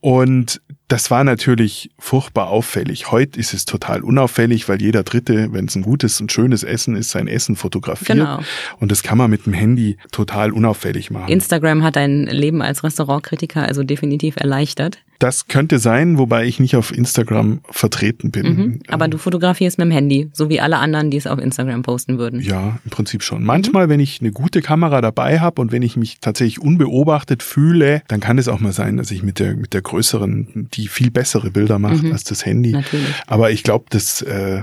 Und 0.00 0.60
das 0.94 1.10
war 1.10 1.24
natürlich 1.24 1.90
furchtbar 1.98 2.46
auffällig. 2.50 3.10
Heute 3.10 3.40
ist 3.40 3.52
es 3.52 3.64
total 3.64 4.02
unauffällig, 4.02 4.68
weil 4.68 4.80
jeder 4.80 5.02
Dritte, 5.02 5.52
wenn 5.52 5.64
es 5.64 5.74
ein 5.74 5.82
gutes 5.82 6.20
und 6.20 6.30
schönes 6.30 6.62
Essen 6.62 6.94
ist, 6.94 7.10
sein 7.10 7.26
Essen 7.26 7.56
fotografiert. 7.56 8.16
Genau. 8.16 8.38
Und 8.78 8.92
das 8.92 9.02
kann 9.02 9.18
man 9.18 9.28
mit 9.28 9.44
dem 9.44 9.54
Handy 9.54 9.96
total 10.12 10.52
unauffällig 10.52 11.10
machen. 11.10 11.32
Instagram 11.32 11.82
hat 11.82 11.96
dein 11.96 12.26
Leben 12.26 12.62
als 12.62 12.84
Restaurantkritiker 12.84 13.66
also 13.66 13.82
definitiv 13.82 14.36
erleichtert. 14.36 14.98
Das 15.18 15.46
könnte 15.46 15.78
sein, 15.78 16.18
wobei 16.18 16.44
ich 16.44 16.60
nicht 16.60 16.76
auf 16.76 16.92
Instagram 16.92 17.60
vertreten 17.70 18.30
bin. 18.30 18.46
Mhm, 18.46 18.80
aber 18.88 19.08
du 19.08 19.16
fotografierst 19.16 19.78
mit 19.78 19.86
dem 19.86 19.90
Handy, 19.90 20.28
so 20.32 20.48
wie 20.48 20.60
alle 20.60 20.78
anderen, 20.78 21.10
die 21.10 21.16
es 21.16 21.26
auf 21.26 21.38
Instagram 21.38 21.82
posten 21.82 22.18
würden. 22.18 22.40
Ja, 22.40 22.78
im 22.84 22.90
Prinzip 22.90 23.22
schon. 23.22 23.44
Manchmal, 23.44 23.86
mhm. 23.86 23.90
wenn 23.90 24.00
ich 24.00 24.20
eine 24.20 24.32
gute 24.32 24.60
Kamera 24.60 25.00
dabei 25.00 25.40
habe 25.40 25.60
und 25.62 25.72
wenn 25.72 25.82
ich 25.82 25.96
mich 25.96 26.18
tatsächlich 26.20 26.60
unbeobachtet 26.60 27.42
fühle, 27.42 28.02
dann 28.08 28.20
kann 28.20 28.38
es 28.38 28.48
auch 28.48 28.60
mal 28.60 28.72
sein, 28.72 28.96
dass 28.96 29.10
ich 29.10 29.22
mit 29.22 29.38
der 29.38 29.56
mit 29.56 29.72
der 29.72 29.82
größeren, 29.82 30.68
die 30.74 30.83
viel 30.88 31.10
bessere 31.10 31.50
Bilder 31.50 31.78
macht 31.78 32.02
mhm. 32.02 32.12
als 32.12 32.24
das 32.24 32.44
Handy. 32.44 32.72
Natürlich. 32.72 33.14
Aber 33.26 33.50
ich 33.50 33.62
glaube, 33.62 33.86
das 33.90 34.22
äh, 34.22 34.62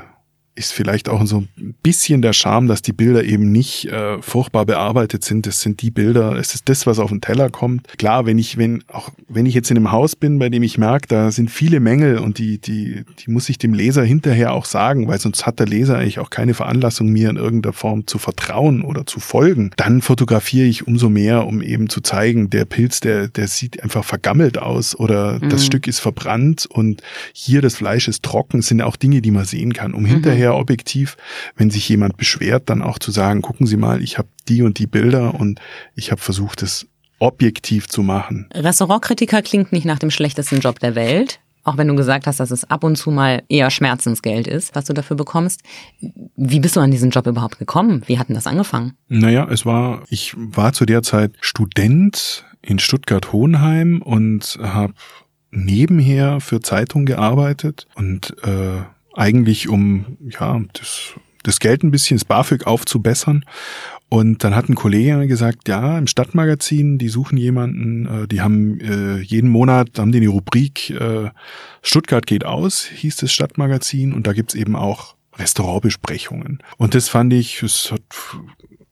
ist 0.61 0.73
vielleicht 0.73 1.09
auch 1.09 1.25
so 1.25 1.43
ein 1.57 1.75
bisschen 1.83 2.21
der 2.21 2.33
Charme, 2.33 2.67
dass 2.67 2.81
die 2.81 2.93
Bilder 2.93 3.23
eben 3.23 3.51
nicht 3.51 3.85
äh, 3.85 4.21
furchtbar 4.21 4.65
bearbeitet 4.65 5.23
sind. 5.23 5.47
Das 5.47 5.61
sind 5.61 5.81
die 5.81 5.91
Bilder, 5.91 6.35
es 6.37 6.53
ist 6.53 6.69
das, 6.69 6.85
was 6.87 6.99
auf 6.99 7.09
den 7.09 7.21
Teller 7.21 7.49
kommt. 7.49 7.87
Klar, 7.97 8.25
wenn 8.25 8.37
ich, 8.37 8.57
wenn, 8.57 8.83
auch 8.87 9.09
wenn 9.27 9.45
ich 9.45 9.53
jetzt 9.53 9.71
in 9.71 9.77
einem 9.77 9.91
Haus 9.91 10.15
bin, 10.15 10.39
bei 10.39 10.49
dem 10.49 10.63
ich 10.63 10.77
merke, 10.77 11.07
da 11.07 11.31
sind 11.31 11.49
viele 11.49 11.79
Mängel 11.79 12.19
und 12.19 12.37
die, 12.37 12.59
die, 12.59 13.03
die 13.19 13.31
muss 13.31 13.49
ich 13.49 13.57
dem 13.57 13.73
Leser 13.73 14.03
hinterher 14.03 14.53
auch 14.53 14.65
sagen, 14.65 15.07
weil 15.07 15.19
sonst 15.19 15.45
hat 15.45 15.59
der 15.59 15.67
Leser 15.67 15.97
eigentlich 15.97 16.19
auch 16.19 16.29
keine 16.29 16.53
Veranlassung, 16.53 17.09
mir 17.09 17.29
in 17.29 17.37
irgendeiner 17.37 17.73
Form 17.73 18.07
zu 18.07 18.17
vertrauen 18.17 18.83
oder 18.83 19.05
zu 19.05 19.19
folgen. 19.19 19.71
Dann 19.77 20.01
fotografiere 20.01 20.67
ich 20.67 20.87
umso 20.87 21.09
mehr, 21.09 21.47
um 21.47 21.61
eben 21.61 21.89
zu 21.89 22.01
zeigen, 22.01 22.49
der 22.49 22.65
Pilz, 22.65 22.99
der, 22.99 23.27
der 23.27 23.47
sieht 23.47 23.81
einfach 23.83 24.03
vergammelt 24.03 24.57
aus 24.57 24.95
oder 24.95 25.39
mhm. 25.41 25.49
das 25.49 25.65
Stück 25.65 25.87
ist 25.87 25.99
verbrannt 25.99 26.67
und 26.69 27.01
hier 27.33 27.61
das 27.61 27.75
Fleisch 27.75 28.07
ist 28.07 28.23
trocken. 28.23 28.59
Das 28.59 28.67
sind 28.67 28.81
auch 28.81 28.95
Dinge, 28.95 29.21
die 29.21 29.31
man 29.31 29.45
sehen 29.45 29.73
kann, 29.73 29.93
um 29.93 30.03
mhm. 30.03 30.07
hinterher 30.07 30.50
sehr 30.51 30.59
objektiv, 30.59 31.17
wenn 31.55 31.71
sich 31.71 31.87
jemand 31.87 32.17
beschwert, 32.17 32.69
dann 32.69 32.81
auch 32.81 32.99
zu 32.99 33.11
sagen, 33.11 33.41
gucken 33.41 33.67
Sie 33.67 33.77
mal, 33.77 34.01
ich 34.01 34.17
habe 34.17 34.27
die 34.47 34.61
und 34.61 34.79
die 34.79 34.87
Bilder 34.87 35.33
und 35.35 35.59
ich 35.95 36.11
habe 36.11 36.21
versucht, 36.21 36.61
es 36.61 36.87
objektiv 37.19 37.87
zu 37.87 38.03
machen. 38.03 38.47
Restaurantkritiker 38.53 39.41
klingt 39.41 39.71
nicht 39.71 39.85
nach 39.85 39.99
dem 39.99 40.11
schlechtesten 40.11 40.59
Job 40.59 40.79
der 40.79 40.95
Welt. 40.95 41.39
Auch 41.63 41.77
wenn 41.77 41.87
du 41.87 41.95
gesagt 41.95 42.25
hast, 42.25 42.39
dass 42.39 42.49
es 42.49 42.69
ab 42.71 42.83
und 42.83 42.95
zu 42.95 43.11
mal 43.11 43.43
eher 43.47 43.69
Schmerzensgeld 43.69 44.47
ist, 44.47 44.73
was 44.73 44.85
du 44.85 44.93
dafür 44.93 45.15
bekommst. 45.15 45.61
Wie 46.35 46.59
bist 46.59 46.75
du 46.75 46.79
an 46.79 46.89
diesen 46.89 47.11
Job 47.11 47.27
überhaupt 47.27 47.59
gekommen? 47.59 48.01
Wie 48.07 48.17
hat 48.17 48.29
denn 48.29 48.35
das 48.35 48.47
angefangen? 48.47 48.93
Naja, 49.09 49.47
es 49.47 49.63
war, 49.63 50.01
ich 50.09 50.33
war 50.35 50.73
zu 50.73 50.85
der 50.85 51.03
Zeit 51.03 51.33
Student 51.39 52.45
in 52.63 52.79
Stuttgart-Hohenheim 52.79 54.01
und 54.01 54.57
habe 54.59 54.93
nebenher 55.51 56.39
für 56.39 56.61
Zeitung 56.61 57.05
gearbeitet 57.05 57.87
und 57.93 58.35
äh, 58.43 58.81
eigentlich 59.13 59.69
um 59.69 60.17
ja 60.21 60.61
das, 60.73 61.13
das 61.43 61.59
Geld 61.59 61.83
ein 61.83 61.91
bisschen, 61.91 62.17
das 62.17 62.25
BAföG 62.25 62.67
aufzubessern. 62.67 63.45
Und 64.09 64.43
dann 64.43 64.55
hat 64.55 64.67
ein 64.67 64.75
Kollege 64.75 65.25
gesagt, 65.27 65.69
ja, 65.69 65.97
im 65.97 66.05
Stadtmagazin, 66.05 66.97
die 66.97 67.07
suchen 67.07 67.37
jemanden, 67.37 68.23
äh, 68.23 68.27
die 68.27 68.41
haben 68.41 68.81
äh, 68.81 69.19
jeden 69.21 69.49
Monat, 69.49 69.97
haben 69.97 70.11
die 70.11 70.17
eine 70.17 70.27
Rubrik 70.27 70.89
äh, 70.89 71.29
Stuttgart 71.81 72.27
geht 72.27 72.45
aus, 72.45 72.83
hieß 72.83 73.15
das 73.15 73.31
Stadtmagazin, 73.31 74.11
und 74.13 74.27
da 74.27 74.33
gibt's 74.33 74.53
eben 74.53 74.75
auch 74.75 75.15
Restaurantbesprechungen. 75.37 76.59
Und 76.77 76.93
das 76.93 77.07
fand 77.07 77.31
ich, 77.31 77.63
es 77.63 77.89
hat 77.93 78.01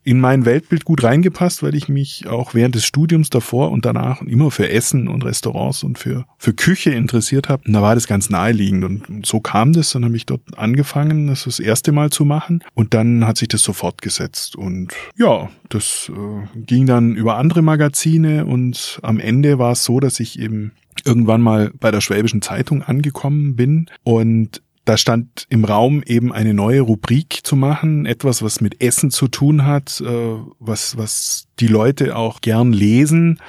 in 0.10 0.20
mein 0.20 0.44
Weltbild 0.44 0.86
gut 0.86 1.04
reingepasst, 1.04 1.62
weil 1.62 1.76
ich 1.76 1.88
mich 1.88 2.26
auch 2.26 2.56
während 2.56 2.74
des 2.74 2.84
Studiums 2.84 3.30
davor 3.30 3.70
und 3.70 3.86
danach 3.86 4.24
immer 4.24 4.50
für 4.50 4.68
Essen 4.68 5.08
und 5.08 5.24
Restaurants 5.24 5.84
und 5.84 6.00
für, 6.00 6.26
für 6.40 6.52
Küche 6.52 6.90
interessiert 6.90 7.48
habe. 7.48 7.62
Und 7.68 7.74
da 7.74 7.84
war 7.84 7.94
das 7.94 8.08
ganz 8.08 8.28
naheliegend 8.32 8.84
und 8.84 9.24
so 9.24 9.40
kam 9.40 9.72
das. 9.72 9.92
Dann 9.92 10.04
habe 10.04 10.16
ich 10.16 10.26
dort 10.26 10.42
angefangen, 10.58 11.28
das 11.28 11.44
das 11.44 11.60
erste 11.60 11.92
Mal 11.92 12.10
zu 12.10 12.26
machen 12.26 12.64
und 12.74 12.96
dann 12.96 13.28
hat 13.28 13.38
sich 13.38 13.50
das 13.50 13.62
so 13.62 13.72
fortgesetzt. 13.72 14.56
Und 14.56 14.96
ja, 15.16 15.52
das 15.70 16.12
äh, 16.12 16.60
ging 16.60 16.88
dann 16.88 17.14
über 17.16 17.38
andere 17.38 17.62
Magazine 17.62 18.48
und 18.48 19.00
am 19.04 19.20
Ende 19.20 19.60
war 19.60 19.74
es 19.74 19.84
so, 19.84 20.00
dass 20.00 20.20
ich 20.20 20.40
eben 20.40 20.72
irgendwann 21.06 21.42
mal 21.42 21.72
bei 21.80 21.92
der 21.92 22.02
Schwäbischen 22.02 22.42
Zeitung 22.42 22.82
angekommen 22.82 23.56
bin 23.56 23.92
und 24.04 24.64
da 24.90 24.98
stand 24.98 25.46
im 25.50 25.66
Raum 25.66 26.02
eben 26.04 26.34
eine 26.34 26.56
neue 26.56 26.82
Rubrik 26.82 27.42
zu 27.44 27.56
machen, 27.56 28.08
etwas, 28.08 28.42
was 28.42 28.60
mit 28.60 28.82
Essen 28.82 29.12
zu 29.12 29.28
tun 29.28 29.68
hat, 29.68 30.02
äh, 30.02 30.36
was, 30.58 30.98
was 30.98 31.48
die 31.60 31.68
Leute 31.68 32.16
auch 32.16 32.42
gern 32.42 32.74
lesen. 32.74 33.40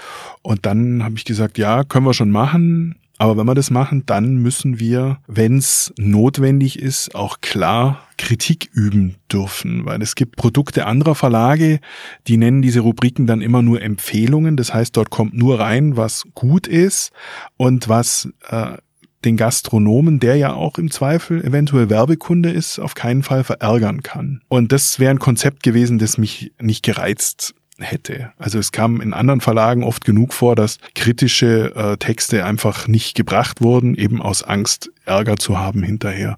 Und 0.43 0.66
dann 0.66 1.03
habe 1.03 1.14
ich 1.16 1.24
gesagt, 1.24 1.57
ja, 1.57 1.82
können 1.82 2.05
wir 2.05 2.12
schon 2.12 2.30
machen. 2.30 2.97
Aber 3.16 3.38
wenn 3.38 3.47
wir 3.47 3.55
das 3.55 3.70
machen, 3.70 4.05
dann 4.05 4.36
müssen 4.36 4.78
wir, 4.80 5.18
wenn 5.26 5.57
es 5.57 5.95
notwendig 5.97 6.78
ist, 6.78 7.14
auch 7.14 7.41
klar 7.41 8.07
Kritik 8.18 8.68
üben 8.74 9.16
dürfen, 9.32 9.86
weil 9.86 10.03
es 10.03 10.16
gibt 10.16 10.36
Produkte 10.36 10.84
anderer 10.84 11.14
Verlage, 11.14 11.80
die 12.26 12.36
nennen 12.36 12.61
diese 12.61 12.80
Rubriken 12.80 13.26
dann 13.26 13.41
immer 13.41 13.62
nur 13.62 13.80
Empfehlungen. 13.80 14.59
Das 14.59 14.74
heißt, 14.74 14.95
dort 14.95 15.09
kommt 15.09 15.32
nur 15.32 15.59
rein, 15.59 15.97
was 15.97 16.24
gut 16.34 16.66
ist 16.66 17.12
und 17.57 17.88
was 17.88 18.28
äh, 18.51 18.76
den 19.25 19.37
Gastronomen, 19.37 20.21
der 20.21 20.37
ja 20.37 20.55
auch 20.55 20.79
im 20.79 20.91
Zweifel 20.91 21.45
eventuell 21.45 21.91
Werbekunde 21.91 22.51
ist, 22.51 22.79
auf 22.79 22.95
keinen 22.95 23.23
Fall 23.23 23.45
verärgern 23.45 24.03
kann. 24.03 24.43
Und 24.49 24.73
das 24.73 24.99
wäre 24.99 25.11
ein 25.11 25.18
Konzept 25.18 25.62
gewesen, 25.62 25.99
das 25.99 26.18
mich 26.18 26.53
nicht 26.61 26.83
gereizt 26.83 27.55
hätte. 27.83 28.33
Also 28.39 28.59
es 28.59 28.73
kam 28.73 29.01
in 29.01 29.12
anderen 29.12 29.41
Verlagen 29.41 29.83
oft 29.83 30.05
genug 30.05 30.33
vor, 30.33 30.57
dass 30.57 30.79
kritische 30.95 31.75
äh, 31.75 31.97
Texte 31.97 32.45
einfach 32.45 32.89
nicht 32.89 33.14
gebracht 33.14 33.61
wurden, 33.61 33.95
eben 33.95 34.21
aus 34.23 34.43
Angst, 34.43 34.91
Ärger 35.07 35.37
zu 35.37 35.59
haben 35.59 35.83
hinterher. 35.83 36.37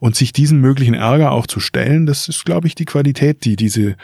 Und 0.00 0.16
sich 0.16 0.32
diesen 0.32 0.60
möglichen 0.60 0.94
Ärger 0.94 1.32
auch 1.32 1.46
zu 1.46 1.60
stellen, 1.60 2.06
das 2.06 2.28
ist, 2.28 2.44
glaube 2.44 2.66
ich, 2.66 2.74
die 2.74 2.84
Qualität, 2.84 3.44
die 3.44 3.56
diese 3.56 3.96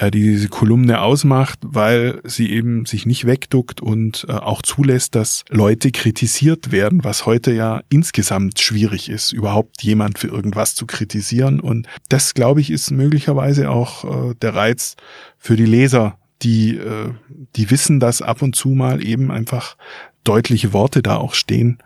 die 0.00 0.10
diese 0.10 0.48
Kolumne 0.48 1.00
ausmacht, 1.00 1.58
weil 1.62 2.20
sie 2.24 2.50
eben 2.50 2.84
sich 2.84 3.06
nicht 3.06 3.24
wegduckt 3.24 3.80
und 3.80 4.26
äh, 4.28 4.32
auch 4.32 4.62
zulässt, 4.62 5.14
dass 5.14 5.44
Leute 5.48 5.90
kritisiert 5.90 6.70
werden, 6.70 7.02
was 7.02 7.26
heute 7.26 7.52
ja 7.52 7.80
insgesamt 7.88 8.60
schwierig 8.60 9.08
ist, 9.08 9.32
überhaupt 9.32 9.82
jemand 9.82 10.18
für 10.18 10.28
irgendwas 10.28 10.74
zu 10.74 10.86
kritisieren. 10.86 11.60
Und 11.60 11.86
das, 12.08 12.34
glaube 12.34 12.60
ich, 12.60 12.70
ist 12.70 12.90
möglicherweise 12.90 13.70
auch 13.70 14.30
äh, 14.30 14.34
der 14.42 14.54
Reiz 14.54 14.96
für 15.38 15.56
die 15.56 15.66
Leser, 15.66 16.18
die, 16.42 16.76
äh, 16.76 17.12
die 17.56 17.70
wissen, 17.70 17.98
dass 17.98 18.20
ab 18.20 18.42
und 18.42 18.54
zu 18.54 18.68
mal 18.70 19.02
eben 19.02 19.30
einfach 19.30 19.76
deutliche 20.24 20.72
Worte 20.72 21.02
da 21.02 21.16
auch 21.16 21.34
stehen. 21.34 21.78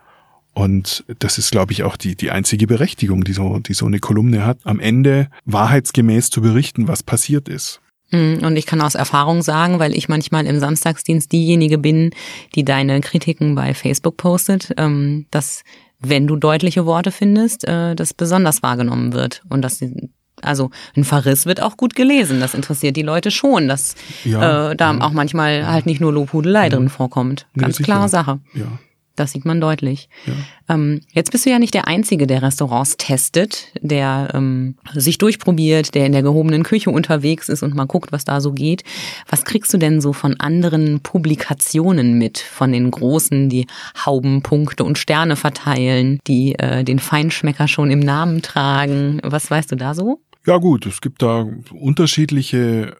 Und 0.53 1.05
das 1.19 1.37
ist, 1.37 1.51
glaube 1.51 1.71
ich, 1.71 1.83
auch 1.83 1.95
die, 1.95 2.15
die 2.15 2.31
einzige 2.31 2.67
Berechtigung, 2.67 3.23
die 3.23 3.31
so, 3.31 3.59
die 3.59 3.73
so 3.73 3.85
eine 3.85 3.99
Kolumne 3.99 4.45
hat, 4.45 4.59
am 4.65 4.81
Ende 4.81 5.29
wahrheitsgemäß 5.45 6.29
zu 6.29 6.41
berichten, 6.41 6.89
was 6.89 7.03
passiert 7.03 7.47
ist. 7.47 7.79
Hm, 8.11 8.39
und 8.43 8.55
ich 8.55 8.65
kann 8.65 8.81
aus 8.81 8.95
Erfahrung 8.95 9.41
sagen, 9.41 9.79
weil 9.79 9.95
ich 9.95 10.09
manchmal 10.09 10.45
im 10.45 10.59
Samstagsdienst 10.59 11.31
diejenige 11.31 11.77
bin, 11.77 12.11
die 12.55 12.63
deine 12.63 13.01
Kritiken 13.01 13.55
bei 13.55 13.73
Facebook 13.73 14.17
postet, 14.17 14.73
ähm, 14.77 15.25
dass 15.31 15.63
wenn 15.99 16.27
du 16.27 16.35
deutliche 16.35 16.85
Worte 16.85 17.11
findest, 17.11 17.67
äh, 17.67 17.95
das 17.95 18.13
besonders 18.13 18.63
wahrgenommen 18.63 19.13
wird 19.13 19.43
und 19.49 19.61
dass 19.61 19.83
also 20.41 20.71
ein 20.95 21.03
Verriss 21.03 21.45
wird 21.45 21.61
auch 21.61 21.77
gut 21.77 21.95
gelesen. 21.95 22.39
Das 22.39 22.55
interessiert 22.55 22.97
die 22.97 23.03
Leute 23.03 23.29
schon, 23.29 23.67
dass 23.67 23.95
ja, 24.23 24.71
äh, 24.71 24.75
da 24.75 24.93
ja. 24.93 25.01
auch 25.01 25.11
manchmal 25.11 25.67
halt 25.67 25.85
nicht 25.85 26.01
nur 26.01 26.11
Lobhudelei 26.11 26.63
ja. 26.63 26.69
drin 26.69 26.89
vorkommt. 26.89 27.45
Ganz 27.55 27.77
klare 27.77 28.09
Sache. 28.09 28.39
Ja. 28.53 28.79
Das 29.15 29.33
sieht 29.33 29.45
man 29.45 29.59
deutlich. 29.59 30.07
Ja. 30.25 30.33
Ähm, 30.75 31.01
jetzt 31.11 31.31
bist 31.31 31.45
du 31.45 31.49
ja 31.49 31.59
nicht 31.59 31.73
der 31.73 31.87
Einzige, 31.87 32.27
der 32.27 32.41
Restaurants 32.41 32.95
testet, 32.97 33.67
der 33.81 34.29
ähm, 34.33 34.75
sich 34.93 35.17
durchprobiert, 35.17 35.93
der 35.95 36.05
in 36.05 36.13
der 36.13 36.23
gehobenen 36.23 36.63
Küche 36.63 36.91
unterwegs 36.91 37.49
ist 37.49 37.61
und 37.61 37.75
mal 37.75 37.85
guckt, 37.85 38.11
was 38.11 38.23
da 38.23 38.39
so 38.39 38.53
geht. 38.53 38.83
Was 39.29 39.43
kriegst 39.43 39.73
du 39.73 39.77
denn 39.77 39.99
so 39.99 40.13
von 40.13 40.39
anderen 40.39 41.01
Publikationen 41.01 42.17
mit, 42.17 42.39
von 42.39 42.71
den 42.71 42.89
Großen, 42.89 43.49
die 43.49 43.67
Hauben, 44.05 44.41
Punkte 44.43 44.85
und 44.85 44.97
Sterne 44.97 45.35
verteilen, 45.35 46.19
die 46.27 46.55
äh, 46.57 46.83
den 46.83 46.99
Feinschmecker 46.99 47.67
schon 47.67 47.91
im 47.91 47.99
Namen 47.99 48.41
tragen? 48.41 49.19
Was 49.23 49.51
weißt 49.51 49.73
du 49.73 49.75
da 49.75 49.93
so? 49.93 50.21
Ja 50.45 50.57
gut, 50.57 50.85
es 50.87 51.01
gibt 51.01 51.21
da 51.21 51.45
unterschiedliche 51.71 52.97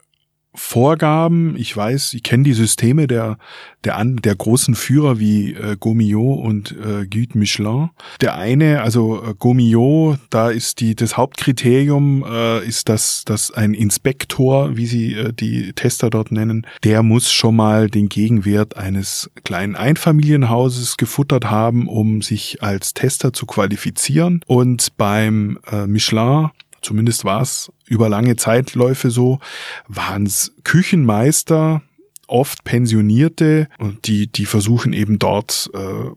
Vorgaben. 0.53 1.55
Ich 1.57 1.75
weiß, 1.75 2.13
ich 2.13 2.23
kenne 2.23 2.43
die 2.43 2.53
Systeme 2.53 3.07
der, 3.07 3.37
der, 3.85 3.97
an, 3.97 4.17
der 4.17 4.35
großen 4.35 4.75
Führer 4.75 5.17
wie 5.17 5.53
äh, 5.53 5.77
Gomillot 5.79 6.43
und 6.43 6.71
äh, 6.71 7.07
Guide 7.07 7.37
Michelin. 7.37 7.89
Der 8.19 8.35
eine, 8.35 8.81
also 8.81 9.23
äh, 9.23 9.33
Gomillot, 9.37 10.17
da 10.29 10.49
ist 10.49 10.81
die, 10.81 10.95
das 10.95 11.15
Hauptkriterium 11.15 12.25
äh, 12.27 12.65
ist, 12.65 12.89
dass, 12.89 13.23
dass 13.25 13.51
ein 13.51 13.73
Inspektor, 13.73 14.75
wie 14.75 14.87
sie 14.87 15.13
äh, 15.13 15.31
die 15.31 15.71
Tester 15.73 16.09
dort 16.09 16.31
nennen, 16.33 16.67
der 16.83 17.01
muss 17.01 17.31
schon 17.31 17.55
mal 17.55 17.89
den 17.89 18.09
Gegenwert 18.09 18.75
eines 18.75 19.31
kleinen 19.45 19.77
Einfamilienhauses 19.77 20.97
gefuttert 20.97 21.45
haben, 21.45 21.87
um 21.87 22.21
sich 22.21 22.61
als 22.61 22.93
Tester 22.93 23.31
zu 23.31 23.45
qualifizieren. 23.45 24.41
Und 24.47 24.97
beim 24.97 25.59
äh, 25.71 25.87
Michelin 25.87 26.49
zumindest 26.81 27.25
war 27.25 27.41
es 27.41 27.71
über 27.85 28.09
lange 28.09 28.35
Zeitläufe 28.35 29.11
so, 29.11 29.39
waren 29.87 30.25
es 30.25 30.53
Küchenmeister, 30.63 31.81
oft 32.27 32.63
Pensionierte, 32.63 33.67
und 33.77 34.07
die, 34.07 34.27
die 34.27 34.45
versuchen 34.45 34.93
eben 34.93 35.19
dort 35.19 35.69
äh, 35.73 36.11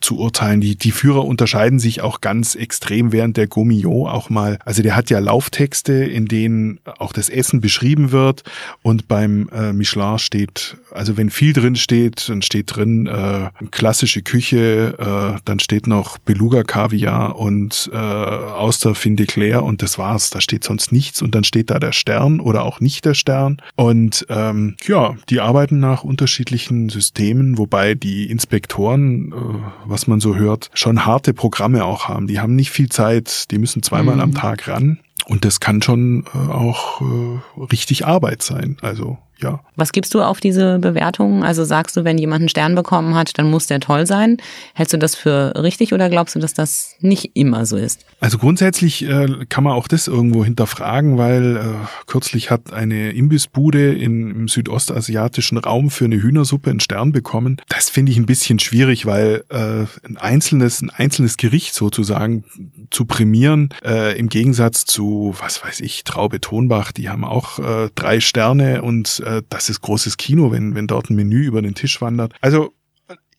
zu 0.00 0.18
urteilen. 0.18 0.60
Die, 0.60 0.76
die 0.76 0.92
Führer 0.92 1.24
unterscheiden 1.24 1.78
sich 1.78 2.00
auch 2.00 2.20
ganz 2.20 2.54
extrem 2.54 3.12
während 3.12 3.36
der 3.36 3.46
Gomillot 3.46 4.08
auch 4.08 4.30
mal. 4.30 4.58
Also 4.64 4.82
der 4.82 4.96
hat 4.96 5.10
ja 5.10 5.18
Lauftexte, 5.18 5.92
in 5.92 6.26
denen 6.26 6.80
auch 6.98 7.12
das 7.12 7.28
Essen 7.28 7.60
beschrieben 7.60 8.12
wird 8.12 8.44
und 8.82 9.08
beim 9.08 9.48
äh, 9.52 9.72
Michelin 9.72 10.18
steht, 10.18 10.76
also 10.92 11.16
wenn 11.16 11.30
viel 11.30 11.52
drin 11.52 11.76
steht, 11.76 12.28
dann 12.28 12.42
steht 12.42 12.76
drin 12.76 13.06
äh, 13.06 13.50
klassische 13.70 14.22
Küche, 14.22 14.94
äh, 14.98 15.40
dann 15.44 15.60
steht 15.60 15.86
noch 15.86 16.18
Beluga 16.18 16.62
Kaviar 16.62 17.36
und 17.36 17.90
äh, 17.92 17.96
Auster 17.96 18.94
Fin 18.94 19.16
de 19.16 19.26
Claire 19.26 19.62
und 19.62 19.82
das 19.82 19.98
war's. 19.98 20.30
Da 20.30 20.40
steht 20.40 20.64
sonst 20.64 20.92
nichts 20.92 21.22
und 21.22 21.34
dann 21.34 21.44
steht 21.44 21.70
da 21.70 21.78
der 21.78 21.92
Stern 21.92 22.40
oder 22.40 22.64
auch 22.64 22.80
nicht 22.80 23.04
der 23.04 23.14
Stern. 23.14 23.60
Und 23.76 24.26
ähm, 24.28 24.76
ja, 24.86 25.16
die 25.28 25.40
arbeiten 25.40 25.80
nach 25.80 26.04
unterschiedlichen 26.04 26.88
Systemen, 26.88 27.58
wobei 27.58 27.94
die 27.94 28.30
Inspektoren 28.30 29.32
äh, 29.32 29.79
was 29.84 30.06
man 30.06 30.20
so 30.20 30.36
hört, 30.36 30.70
schon 30.74 31.06
harte 31.06 31.34
Programme 31.34 31.84
auch 31.84 32.08
haben. 32.08 32.26
Die 32.26 32.40
haben 32.40 32.56
nicht 32.56 32.70
viel 32.70 32.88
Zeit, 32.88 33.50
die 33.50 33.58
müssen 33.58 33.82
zweimal 33.82 34.16
mhm. 34.16 34.20
am 34.20 34.34
Tag 34.34 34.68
ran. 34.68 35.00
Und 35.26 35.44
das 35.44 35.60
kann 35.60 35.82
schon 35.82 36.24
äh, 36.34 36.38
auch 36.38 37.00
äh, 37.00 37.62
richtig 37.72 38.06
Arbeit 38.06 38.42
sein. 38.42 38.78
Also 38.82 39.18
ja. 39.42 39.60
Was 39.76 39.92
gibst 39.92 40.14
du 40.14 40.22
auf 40.22 40.40
diese 40.40 40.78
Bewertungen? 40.78 41.42
Also 41.42 41.64
sagst 41.64 41.96
du, 41.96 42.04
wenn 42.04 42.18
jemand 42.18 42.40
einen 42.40 42.48
Stern 42.48 42.74
bekommen 42.74 43.14
hat, 43.14 43.38
dann 43.38 43.50
muss 43.50 43.66
der 43.66 43.80
toll 43.80 44.06
sein. 44.06 44.36
Hältst 44.74 44.92
du 44.92 44.98
das 44.98 45.14
für 45.14 45.54
richtig 45.56 45.92
oder 45.92 46.08
glaubst 46.08 46.34
du, 46.34 46.38
dass 46.38 46.54
das 46.54 46.96
nicht 47.00 47.32
immer 47.34 47.66
so 47.66 47.76
ist? 47.76 48.04
Also 48.20 48.38
grundsätzlich 48.38 49.02
äh, 49.08 49.46
kann 49.48 49.64
man 49.64 49.72
auch 49.72 49.88
das 49.88 50.08
irgendwo 50.08 50.44
hinterfragen, 50.44 51.16
weil 51.16 51.56
äh, 51.56 51.60
kürzlich 52.06 52.50
hat 52.50 52.72
eine 52.72 53.12
Imbissbude 53.12 53.94
in, 53.94 54.30
im 54.30 54.48
südostasiatischen 54.48 55.58
Raum 55.58 55.90
für 55.90 56.04
eine 56.04 56.22
Hühnersuppe 56.22 56.70
einen 56.70 56.80
Stern 56.80 57.12
bekommen. 57.12 57.56
Das 57.68 57.88
finde 57.88 58.12
ich 58.12 58.18
ein 58.18 58.26
bisschen 58.26 58.58
schwierig, 58.58 59.06
weil 59.06 59.44
äh, 59.48 59.86
ein 60.06 60.16
einzelnes, 60.18 60.82
ein 60.82 60.90
einzelnes 60.90 61.36
Gericht 61.36 61.74
sozusagen 61.74 62.44
zu 62.90 63.04
prämieren, 63.04 63.70
äh, 63.84 64.18
im 64.18 64.28
Gegensatz 64.28 64.84
zu, 64.84 65.34
was 65.38 65.64
weiß 65.64 65.80
ich, 65.80 66.04
Traube 66.04 66.40
Tonbach, 66.40 66.92
die 66.92 67.08
haben 67.08 67.24
auch 67.24 67.58
äh, 67.58 67.88
drei 67.94 68.20
Sterne 68.20 68.82
und 68.82 69.22
äh, 69.24 69.29
das 69.48 69.68
ist 69.68 69.80
großes 69.80 70.16
Kino, 70.16 70.50
wenn, 70.52 70.74
wenn 70.74 70.86
dort 70.86 71.10
ein 71.10 71.16
Menü 71.16 71.44
über 71.44 71.62
den 71.62 71.74
Tisch 71.74 72.00
wandert. 72.00 72.34
Also 72.40 72.72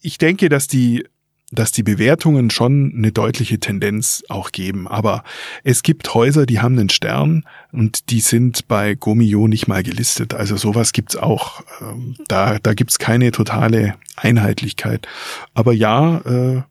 ich 0.01 0.17
denke, 0.17 0.49
dass 0.49 0.67
die 0.67 1.05
dass 1.51 1.71
die 1.71 1.83
Bewertungen 1.83 2.49
schon 2.49 2.93
eine 2.95 3.11
deutliche 3.11 3.59
Tendenz 3.59 4.23
auch 4.29 4.51
geben. 4.51 4.87
Aber 4.87 5.23
es 5.63 5.83
gibt 5.83 6.13
Häuser, 6.13 6.45
die 6.45 6.61
haben 6.61 6.79
einen 6.79 6.89
Stern 6.89 7.43
und 7.73 8.09
die 8.09 8.21
sind 8.21 8.67
bei 8.67 8.95
Gomio 8.95 9.47
nicht 9.47 9.67
mal 9.67 9.83
gelistet. 9.83 10.33
Also 10.33 10.55
sowas 10.55 10.93
gibt's 10.93 11.17
auch. 11.17 11.61
Ähm, 11.81 12.15
da, 12.27 12.57
da 12.59 12.73
gibt's 12.73 12.99
keine 12.99 13.31
totale 13.31 13.95
Einheitlichkeit. 14.15 15.07
Aber 15.53 15.73
ja, 15.73 16.19
äh, 16.19 16.61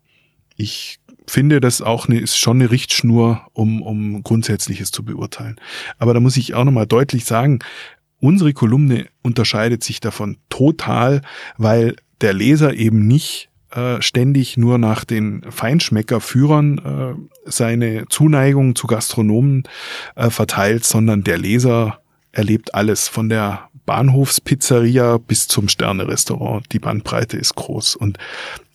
ich 0.56 0.98
finde, 1.26 1.60
das 1.60 1.82
auch 1.82 2.08
eine, 2.08 2.18
ist 2.18 2.38
schon 2.38 2.60
eine 2.60 2.70
Richtschnur, 2.70 3.46
um, 3.52 3.82
um 3.82 4.22
Grundsätzliches 4.22 4.90
zu 4.90 5.04
beurteilen. 5.04 5.60
Aber 5.98 6.14
da 6.14 6.20
muss 6.20 6.36
ich 6.36 6.54
auch 6.54 6.64
nochmal 6.64 6.86
deutlich 6.86 7.24
sagen, 7.24 7.60
Unsere 8.20 8.52
Kolumne 8.52 9.06
unterscheidet 9.22 9.82
sich 9.82 10.00
davon 10.00 10.36
total, 10.48 11.22
weil 11.56 11.96
der 12.20 12.34
Leser 12.34 12.74
eben 12.74 13.06
nicht 13.06 13.48
äh, 13.70 14.02
ständig 14.02 14.56
nur 14.56 14.78
nach 14.78 15.04
den 15.04 15.42
Feinschmeckerführern 15.48 16.78
äh, 16.78 17.50
seine 17.50 18.06
Zuneigung 18.08 18.74
zu 18.74 18.86
Gastronomen 18.86 19.64
äh, 20.16 20.28
verteilt, 20.28 20.84
sondern 20.84 21.24
der 21.24 21.38
Leser 21.38 22.00
erlebt 22.32 22.74
alles 22.74 23.08
von 23.08 23.28
der 23.28 23.70
Bahnhofspizzeria 23.86 25.18
bis 25.18 25.48
zum 25.48 25.68
Sternerestaurant. 25.68 26.66
Die 26.72 26.78
Bandbreite 26.78 27.36
ist 27.36 27.54
groß 27.54 27.96
und 27.96 28.18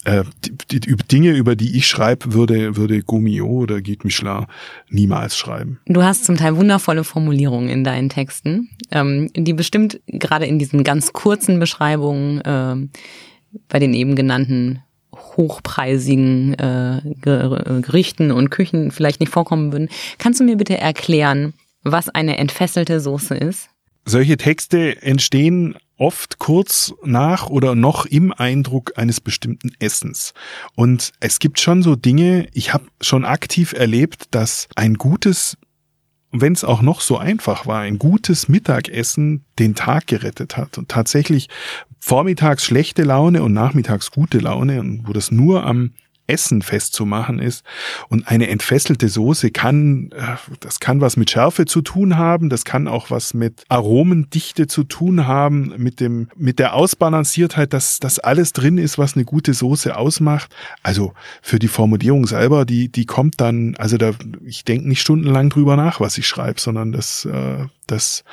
äh, 0.06 0.24
die, 0.72 0.80
die, 0.80 0.95
Dinge, 0.95 1.32
über 1.32 1.56
die 1.56 1.78
ich 1.78 1.88
schreibe, 1.88 2.34
würde, 2.34 2.78
würde 2.78 3.01
Gumio 3.01 3.47
oder 3.47 3.82
Guide 3.82 4.01
Michelin 4.03 4.45
niemals 4.89 5.38
schreiben. 5.38 5.80
Du 5.88 6.03
hast 6.03 6.26
zum 6.26 6.38
Teil 6.38 6.56
wundervolle 6.56 7.03
Formulierungen 7.03 7.70
in 7.70 7.84
deinen 7.84 8.10
Texten, 8.10 8.70
ähm, 8.91 9.30
die 9.36 9.53
bestimmt 9.53 9.99
gerade 10.08 10.45
in 10.45 10.60
diesen 10.60 10.84
ganz 10.84 11.12
kurzen 11.14 11.60
Beschreibungen 11.60 12.41
äh, 12.41 12.76
bei 13.68 13.80
den 13.80 13.93
eben 13.93 14.16
genannten 14.16 14.82
hochpreisigen 15.38 16.53
äh, 16.56 17.01
Gerichten 17.22 18.32
und 18.32 18.51
Küchen 18.51 18.91
vielleicht 18.91 19.20
nicht 19.20 19.32
vorkommen 19.32 19.72
würden. 19.72 19.89
Kannst 20.18 20.39
du 20.39 20.43
mir 20.43 20.58
bitte 20.58 20.78
erklären, 20.78 21.53
was 21.84 22.10
eine 22.10 22.38
entfesselte 22.38 22.99
Soße 22.99 23.36
ist? 23.36 23.70
Solche 24.06 24.38
Texte 24.38 25.01
entstehen 25.01 25.76
oft 25.97 26.38
kurz 26.38 26.93
nach 27.03 27.47
oder 27.47 27.74
noch 27.74 28.06
im 28.06 28.32
Eindruck 28.32 28.93
eines 28.97 29.20
bestimmten 29.20 29.72
Essens. 29.80 30.34
Und 30.76 31.12
es 31.20 31.39
gibt 31.39 31.60
schon 31.60 31.82
so 31.82 31.95
Dinge, 31.95 32.47
ich 32.53 32.74
habe 32.74 32.86
schon 33.01 33.26
aktiv 33.26 33.74
erlebt, 33.74 34.26
dass 34.32 34.68
ein 34.76 34.95
gutes 34.95 35.58
wenn 36.38 36.51
es 36.51 36.66
auch 36.66 36.82
noch 36.82 36.99
so 36.99 37.18
einfach 37.18 37.66
war, 37.66 37.82
ein 37.82 37.97
gutes 37.97 38.49
Mittagessen 38.49 39.45
den 39.58 39.74
Tag 39.74 40.08
gerettet 40.08 40.58
hat 40.58 40.78
und 40.78 40.89
tatsächlich 40.89 41.47
vormittags 41.99 42.66
schlechte 42.66 43.03
Laune 43.03 43.41
und 43.41 43.53
nachmittags 43.53 44.12
gute 44.12 44.39
Laune 44.39 44.82
und 44.82 45.08
wo 45.08 45.14
das 45.14 45.32
nur 45.32 45.66
am 45.66 45.93
Essen 46.28 46.61
festzumachen 46.61 47.39
ist. 47.39 47.63
Und 48.09 48.28
eine 48.28 48.47
entfesselte 48.49 49.09
Soße 49.09 49.51
kann, 49.51 50.11
äh, 50.11 50.36
das 50.59 50.80
kann 50.80 51.01
was 51.01 51.17
mit 51.17 51.30
Schärfe 51.30 51.65
zu 51.65 51.82
tun 51.82 52.17
haben, 52.17 52.49
das 52.49 52.65
kann 52.65 52.88
auch 52.88 53.11
was 53.11 53.34
mit 53.34 53.63
Aromendichte 53.69 54.67
zu 54.67 54.84
tun 54.84 55.28
haben, 55.28 55.73
mit 55.78 55.99
dem, 55.99 56.30
mit 56.36 56.59
der 56.59 56.73
Ausbalanciertheit, 56.73 57.73
dass 57.73 57.99
das 57.99 58.19
alles 58.19 58.53
drin 58.53 58.78
ist, 58.78 58.97
was 58.97 59.15
eine 59.15 59.26
gute 59.26 59.53
Soße 59.53 59.95
ausmacht. 59.95 60.53
Also 60.84 61.13
für 61.41 61.59
die 61.59 61.67
Formulierung 61.67 62.26
selber, 62.28 62.65
die, 62.65 62.89
die 62.89 63.05
kommt 63.05 63.39
dann, 63.39 63.76
also 63.78 63.97
da, 63.97 64.11
ich 64.45 64.65
denke 64.65 64.88
nicht 64.88 65.01
stundenlang 65.01 65.49
drüber 65.49 65.76
nach, 65.76 65.99
was 65.99 66.17
ich 66.17 66.28
schreibe, 66.28 66.59
sondern 66.59 66.91
das, 66.91 67.26
äh, 67.26 67.65
das 67.88 68.23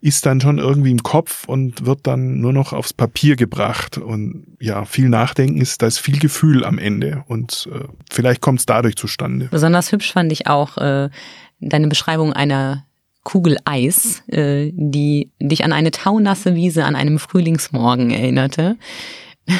ist 0.00 0.26
dann 0.26 0.40
schon 0.40 0.58
irgendwie 0.58 0.90
im 0.90 1.02
Kopf 1.02 1.46
und 1.46 1.86
wird 1.86 2.00
dann 2.06 2.40
nur 2.40 2.52
noch 2.52 2.72
aufs 2.72 2.92
Papier 2.92 3.36
gebracht. 3.36 3.98
Und 3.98 4.46
ja, 4.58 4.84
viel 4.84 5.08
Nachdenken 5.08 5.60
ist, 5.60 5.82
da 5.82 5.86
ist 5.86 5.98
viel 5.98 6.18
Gefühl 6.18 6.64
am 6.64 6.78
Ende. 6.78 7.24
Und 7.28 7.35
äh, 7.72 7.84
vielleicht 8.10 8.40
kommt 8.40 8.60
es 8.60 8.66
dadurch 8.66 8.96
zustande. 8.96 9.48
Besonders 9.50 9.92
hübsch 9.92 10.12
fand 10.12 10.32
ich 10.32 10.46
auch 10.46 10.78
äh, 10.78 11.10
deine 11.60 11.88
Beschreibung 11.88 12.32
einer 12.32 12.84
Kugel 13.24 13.58
Eis, 13.64 14.22
äh, 14.28 14.70
die 14.72 15.32
dich 15.40 15.64
an 15.64 15.72
eine 15.72 15.90
taunasse 15.90 16.54
Wiese 16.54 16.84
an 16.84 16.94
einem 16.94 17.18
Frühlingsmorgen 17.18 18.10
erinnerte. 18.10 18.76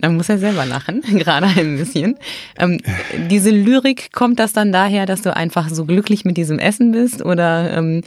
Da 0.00 0.08
muss 0.10 0.28
er 0.28 0.38
selber 0.38 0.64
lachen, 0.64 1.00
gerade 1.18 1.46
ein 1.46 1.76
bisschen. 1.76 2.16
Ähm, 2.56 2.80
diese 3.28 3.50
Lyrik, 3.50 4.12
kommt 4.12 4.38
das 4.38 4.52
dann 4.52 4.70
daher, 4.70 5.06
dass 5.06 5.22
du 5.22 5.34
einfach 5.34 5.68
so 5.70 5.84
glücklich 5.84 6.24
mit 6.24 6.36
diesem 6.36 6.58
Essen 6.58 6.92
bist? 6.92 7.24
Oder 7.24 7.76
ähm, 7.76 8.02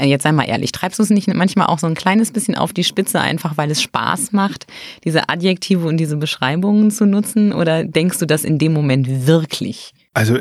jetzt 0.00 0.22
sei 0.22 0.32
mal 0.32 0.44
ehrlich, 0.44 0.72
treibst 0.72 0.98
du 0.98 1.02
es 1.02 1.10
nicht 1.10 1.32
manchmal 1.32 1.68
auch 1.68 1.78
so 1.78 1.86
ein 1.86 1.94
kleines 1.94 2.32
bisschen 2.32 2.54
auf 2.54 2.72
die 2.72 2.84
Spitze, 2.84 3.20
einfach 3.20 3.56
weil 3.56 3.70
es 3.70 3.80
Spaß 3.80 4.32
macht, 4.32 4.66
diese 5.04 5.28
Adjektive 5.28 5.86
und 5.86 5.96
diese 5.96 6.16
Beschreibungen 6.16 6.90
zu 6.90 7.06
nutzen? 7.06 7.52
Oder 7.52 7.84
denkst 7.84 8.18
du 8.18 8.26
das 8.26 8.44
in 8.44 8.58
dem 8.58 8.72
Moment 8.72 9.26
wirklich? 9.26 9.92
Also 10.12 10.38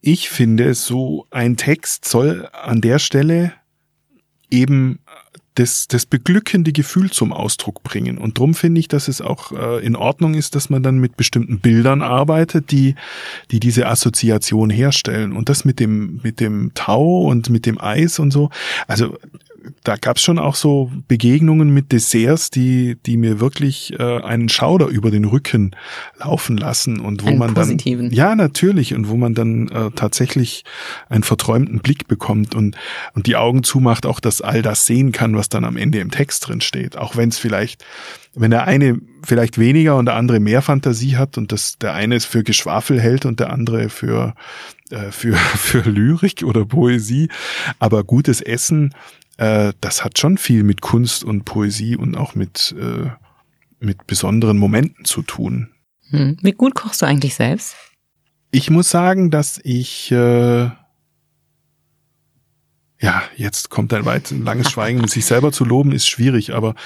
ich 0.00 0.30
finde, 0.30 0.74
so 0.74 1.26
ein 1.30 1.56
Text 1.56 2.06
soll 2.06 2.48
an 2.52 2.80
der 2.80 2.98
Stelle 2.98 3.52
eben 4.50 4.98
das, 5.54 5.86
das 5.86 6.06
beglückende 6.06 6.72
Gefühl 6.72 7.10
zum 7.10 7.32
Ausdruck 7.32 7.82
bringen. 7.82 8.18
Und 8.18 8.38
drum 8.38 8.54
finde 8.54 8.80
ich, 8.80 8.88
dass 8.88 9.08
es 9.08 9.20
auch 9.20 9.52
äh, 9.52 9.84
in 9.84 9.96
Ordnung 9.96 10.34
ist, 10.34 10.54
dass 10.54 10.70
man 10.70 10.82
dann 10.82 10.98
mit 10.98 11.16
bestimmten 11.16 11.60
Bildern 11.60 12.02
arbeitet, 12.02 12.70
die, 12.70 12.94
die 13.50 13.60
diese 13.60 13.86
Assoziation 13.86 14.70
herstellen. 14.70 15.32
Und 15.32 15.48
das 15.48 15.64
mit 15.64 15.78
dem, 15.78 16.20
mit 16.22 16.40
dem 16.40 16.72
Tau 16.74 17.22
und 17.22 17.50
mit 17.50 17.66
dem 17.66 17.80
Eis 17.80 18.18
und 18.18 18.30
so. 18.30 18.50
Also 18.86 19.18
da 19.84 19.96
gab 19.96 20.16
es 20.16 20.22
schon 20.22 20.38
auch 20.38 20.54
so 20.54 20.90
Begegnungen 21.08 21.72
mit 21.72 21.92
Desserts, 21.92 22.50
die, 22.50 22.96
die 23.06 23.16
mir 23.16 23.40
wirklich 23.40 23.98
äh, 23.98 24.20
einen 24.20 24.48
Schauder 24.48 24.86
über 24.86 25.10
den 25.10 25.24
Rücken 25.24 25.74
laufen 26.18 26.56
lassen 26.56 27.00
und 27.00 27.22
wo 27.22 27.28
einen 27.28 27.38
man 27.38 27.54
positiven. 27.54 28.08
dann 28.08 28.16
ja 28.16 28.34
natürlich. 28.34 28.94
Und 28.94 29.08
wo 29.08 29.16
man 29.16 29.34
dann 29.34 29.68
äh, 29.68 29.90
tatsächlich 29.94 30.64
einen 31.08 31.22
verträumten 31.22 31.80
Blick 31.80 32.08
bekommt 32.08 32.54
und 32.54 32.76
und 33.14 33.26
die 33.26 33.36
Augen 33.36 33.62
zumacht, 33.62 34.06
auch 34.06 34.20
dass 34.20 34.40
all 34.40 34.62
das 34.62 34.86
sehen 34.86 35.12
kann, 35.12 35.36
was 35.36 35.48
dann 35.48 35.64
am 35.64 35.76
Ende 35.76 35.98
im 35.98 36.10
Text 36.10 36.48
drin 36.48 36.60
steht, 36.60 36.96
auch 36.96 37.16
wenn 37.16 37.28
es 37.28 37.38
vielleicht 37.38 37.84
wenn 38.34 38.50
der 38.50 38.66
eine 38.66 38.98
vielleicht 39.22 39.58
weniger 39.58 39.96
und 39.96 40.06
der 40.06 40.14
andere 40.14 40.40
mehr 40.40 40.62
Fantasie 40.62 41.16
hat 41.16 41.36
und 41.36 41.52
das 41.52 41.78
der 41.78 41.94
eine 41.94 42.16
es 42.16 42.24
für 42.24 42.42
Geschwafel 42.42 43.00
hält 43.00 43.26
und 43.26 43.40
der 43.40 43.52
andere 43.52 43.88
für 43.88 44.34
äh, 44.90 45.10
für 45.10 45.34
für 45.56 45.88
Lyrik 45.88 46.42
oder 46.42 46.64
Poesie, 46.64 47.28
aber 47.78 48.04
gutes 48.04 48.40
Essen 48.40 48.94
äh, 49.42 49.72
das 49.80 50.04
hat 50.04 50.18
schon 50.18 50.38
viel 50.38 50.62
mit 50.62 50.80
Kunst 50.80 51.24
und 51.24 51.44
Poesie 51.44 51.96
und 51.96 52.16
auch 52.16 52.36
mit, 52.36 52.74
äh, 52.78 53.10
mit 53.80 54.06
besonderen 54.06 54.56
Momenten 54.56 55.04
zu 55.04 55.22
tun. 55.22 55.70
Hm. 56.10 56.36
Wie 56.40 56.52
gut 56.52 56.76
kochst 56.76 57.02
du 57.02 57.06
eigentlich 57.06 57.34
selbst? 57.34 57.74
Ich 58.52 58.70
muss 58.70 58.90
sagen, 58.90 59.30
dass 59.30 59.58
ich 59.64 60.12
äh, 60.12 60.70
ja, 63.02 63.22
jetzt 63.36 63.68
kommt 63.68 63.92
ein 63.92 64.04
weit 64.04 64.30
langes 64.30 64.70
Schweigen. 64.70 65.08
sich 65.08 65.24
selber 65.24 65.50
zu 65.50 65.64
loben 65.64 65.90
ist 65.90 66.08
schwierig, 66.08 66.54
aber 66.54 66.76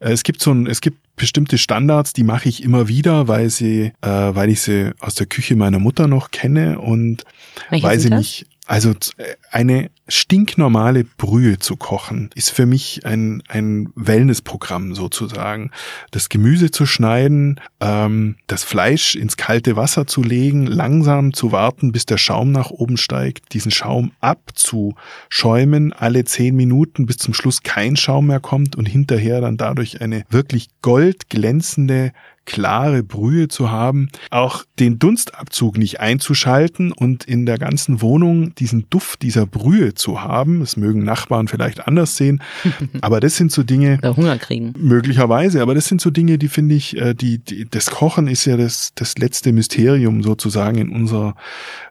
äh, 0.00 0.10
es 0.10 0.24
gibt 0.24 0.42
so 0.42 0.50
ein, 0.50 0.66
es 0.66 0.80
gibt 0.80 0.98
bestimmte 1.14 1.58
Standards, 1.58 2.12
die 2.12 2.24
mache 2.24 2.48
ich 2.48 2.64
immer 2.64 2.88
wieder, 2.88 3.28
weil 3.28 3.50
sie, 3.50 3.92
äh, 4.00 4.08
weil 4.08 4.48
ich 4.48 4.62
sie 4.62 4.90
aus 4.98 5.14
der 5.14 5.26
Küche 5.26 5.54
meiner 5.54 5.78
Mutter 5.78 6.08
noch 6.08 6.32
kenne 6.32 6.80
und 6.80 7.24
Welche 7.68 7.86
weil 7.86 8.00
sie 8.00 8.10
mich, 8.10 8.46
also 8.70 8.90
äh, 9.16 9.34
eine 9.50 9.90
stinknormale 10.06 11.02
Brühe 11.02 11.58
zu 11.58 11.74
kochen, 11.74 12.30
ist 12.36 12.50
für 12.50 12.66
mich 12.66 13.04
ein, 13.04 13.42
ein 13.48 13.88
Wellnessprogramm 13.96 14.94
sozusagen. 14.94 15.72
Das 16.12 16.28
Gemüse 16.28 16.70
zu 16.70 16.86
schneiden, 16.86 17.60
ähm, 17.80 18.36
das 18.46 18.62
Fleisch 18.62 19.16
ins 19.16 19.36
kalte 19.36 19.74
Wasser 19.74 20.06
zu 20.06 20.22
legen, 20.22 20.68
langsam 20.68 21.32
zu 21.32 21.50
warten, 21.50 21.90
bis 21.90 22.06
der 22.06 22.16
Schaum 22.16 22.52
nach 22.52 22.70
oben 22.70 22.96
steigt, 22.96 23.54
diesen 23.54 23.72
Schaum 23.72 24.12
abzuschäumen, 24.20 25.92
alle 25.92 26.24
zehn 26.24 26.54
Minuten, 26.54 27.06
bis 27.06 27.16
zum 27.16 27.34
Schluss 27.34 27.64
kein 27.64 27.96
Schaum 27.96 28.28
mehr 28.28 28.40
kommt 28.40 28.76
und 28.76 28.86
hinterher 28.86 29.40
dann 29.40 29.56
dadurch 29.56 30.00
eine 30.00 30.22
wirklich 30.30 30.68
goldglänzende 30.80 32.12
klare 32.50 33.04
Brühe 33.04 33.46
zu 33.46 33.70
haben, 33.70 34.08
auch 34.30 34.64
den 34.80 34.98
Dunstabzug 34.98 35.78
nicht 35.78 36.00
einzuschalten 36.00 36.90
und 36.90 37.22
in 37.24 37.46
der 37.46 37.58
ganzen 37.58 38.02
Wohnung 38.02 38.56
diesen 38.56 38.90
Duft 38.90 39.22
dieser 39.22 39.46
Brühe 39.46 39.94
zu 39.94 40.20
haben. 40.20 40.58
Das 40.58 40.76
mögen 40.76 41.04
Nachbarn 41.04 41.46
vielleicht 41.46 41.86
anders 41.86 42.16
sehen, 42.16 42.42
aber 43.02 43.20
das 43.20 43.36
sind 43.36 43.52
so 43.52 43.62
Dinge. 43.62 43.98
Oder 43.98 44.16
Hunger 44.16 44.38
kriegen. 44.38 44.74
Möglicherweise, 44.76 45.62
aber 45.62 45.76
das 45.76 45.86
sind 45.86 46.00
so 46.00 46.10
Dinge, 46.10 46.38
die 46.38 46.48
finde 46.48 46.74
ich, 46.74 46.96
äh, 46.96 47.14
die, 47.14 47.38
die, 47.38 47.68
das 47.70 47.86
Kochen 47.86 48.26
ist 48.26 48.44
ja 48.46 48.56
das, 48.56 48.90
das 48.96 49.16
letzte 49.16 49.52
Mysterium 49.52 50.24
sozusagen 50.24 50.78
in 50.78 50.90
unserer 50.90 51.36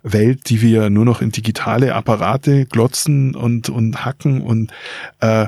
Welt, 0.03 0.49
die 0.49 0.61
wir 0.61 0.89
nur 0.89 1.05
noch 1.05 1.21
in 1.21 1.31
digitale 1.31 1.95
Apparate 1.95 2.65
glotzen 2.65 3.33
und, 3.33 3.69
und 3.69 4.03
hacken 4.03 4.41
und 4.41 4.71
äh, 5.21 5.47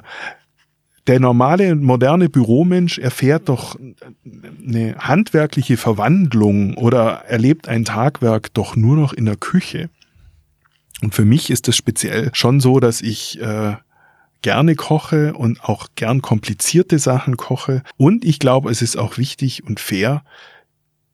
der 1.08 1.20
normale, 1.20 1.76
moderne 1.76 2.30
Büromensch 2.30 3.00
erfährt 3.00 3.50
doch 3.50 3.78
eine 4.66 4.96
handwerkliche 4.98 5.78
Verwandlung 5.78 6.76
oder 6.76 7.24
erlebt 7.28 7.68
ein 7.68 7.86
Tagwerk 7.86 8.54
doch 8.54 8.76
nur 8.76 8.96
noch 8.96 9.14
in 9.14 9.26
der 9.26 9.36
Küche. 9.36 9.90
Und 11.02 11.16
für 11.16 11.26
mich 11.26 11.50
ist 11.50 11.68
es 11.68 11.76
speziell 11.76 12.30
schon 12.34 12.60
so, 12.60 12.80
dass 12.80 13.02
ich 13.02 13.42
äh, 13.42 13.76
gerne 14.42 14.76
koche 14.76 15.34
und 15.34 15.64
auch 15.64 15.88
gern 15.96 16.22
komplizierte 16.22 17.00
Sachen 17.00 17.38
koche. 17.38 17.82
Und 17.98 18.24
ich 18.24 18.40
glaube, 18.40 18.70
es 18.70 18.82
ist 18.82 18.98
auch 18.98 19.18
wichtig 19.18 19.64
und 19.64 19.80
fair, 19.80 20.24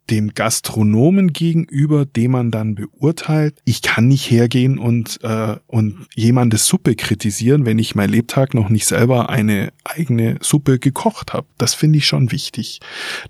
dem 0.09 0.33
Gastronomen 0.33 1.33
gegenüber, 1.33 2.05
den 2.05 2.31
man 2.31 2.51
dann 2.51 2.75
beurteilt. 2.75 3.55
Ich 3.65 3.81
kann 3.81 4.07
nicht 4.07 4.29
hergehen 4.29 4.77
und, 4.77 5.19
äh, 5.23 5.57
und 5.67 6.07
jemandes 6.15 6.65
Suppe 6.65 6.95
kritisieren, 6.95 7.65
wenn 7.65 7.79
ich 7.79 7.95
mein 7.95 8.09
Lebtag 8.09 8.53
noch 8.53 8.69
nicht 8.69 8.85
selber 8.85 9.29
eine 9.29 9.73
eigene 9.83 10.37
Suppe 10.41 10.79
gekocht 10.79 11.33
habe. 11.33 11.47
Das 11.57 11.73
finde 11.73 11.99
ich 11.99 12.07
schon 12.07 12.31
wichtig, 12.31 12.79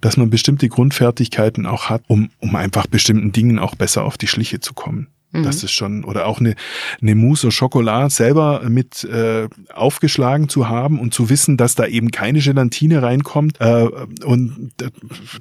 dass 0.01 0.17
man 0.17 0.30
bestimmte 0.30 0.69
Grundfertigkeiten 0.69 1.65
auch 1.65 1.89
hat, 1.89 2.03
um, 2.07 2.30
um 2.39 2.55
einfach 2.55 2.88
bestimmten 2.88 3.32
Dingen 3.32 3.59
auch 3.59 3.75
besser 3.75 4.03
auf 4.03 4.17
die 4.17 4.28
Schliche 4.28 4.59
zu 4.59 4.73
kommen. 4.73 5.07
Mhm. 5.38 5.43
Das 5.43 5.63
ist 5.63 5.71
schon, 5.71 6.03
oder 6.03 6.25
auch 6.25 6.39
eine, 6.39 6.55
eine 7.01 7.15
Mousse 7.15 7.47
au 7.47 7.51
Chocolat 7.51 8.11
selber 8.11 8.61
mit 8.67 9.03
äh, 9.03 9.47
aufgeschlagen 9.73 10.49
zu 10.49 10.67
haben 10.67 10.99
und 10.99 11.13
zu 11.13 11.29
wissen, 11.29 11.57
dass 11.57 11.75
da 11.75 11.85
eben 11.85 12.11
keine 12.11 12.39
Gelatine 12.39 13.01
reinkommt. 13.01 13.59
Äh, 13.59 13.88
und 14.23 14.71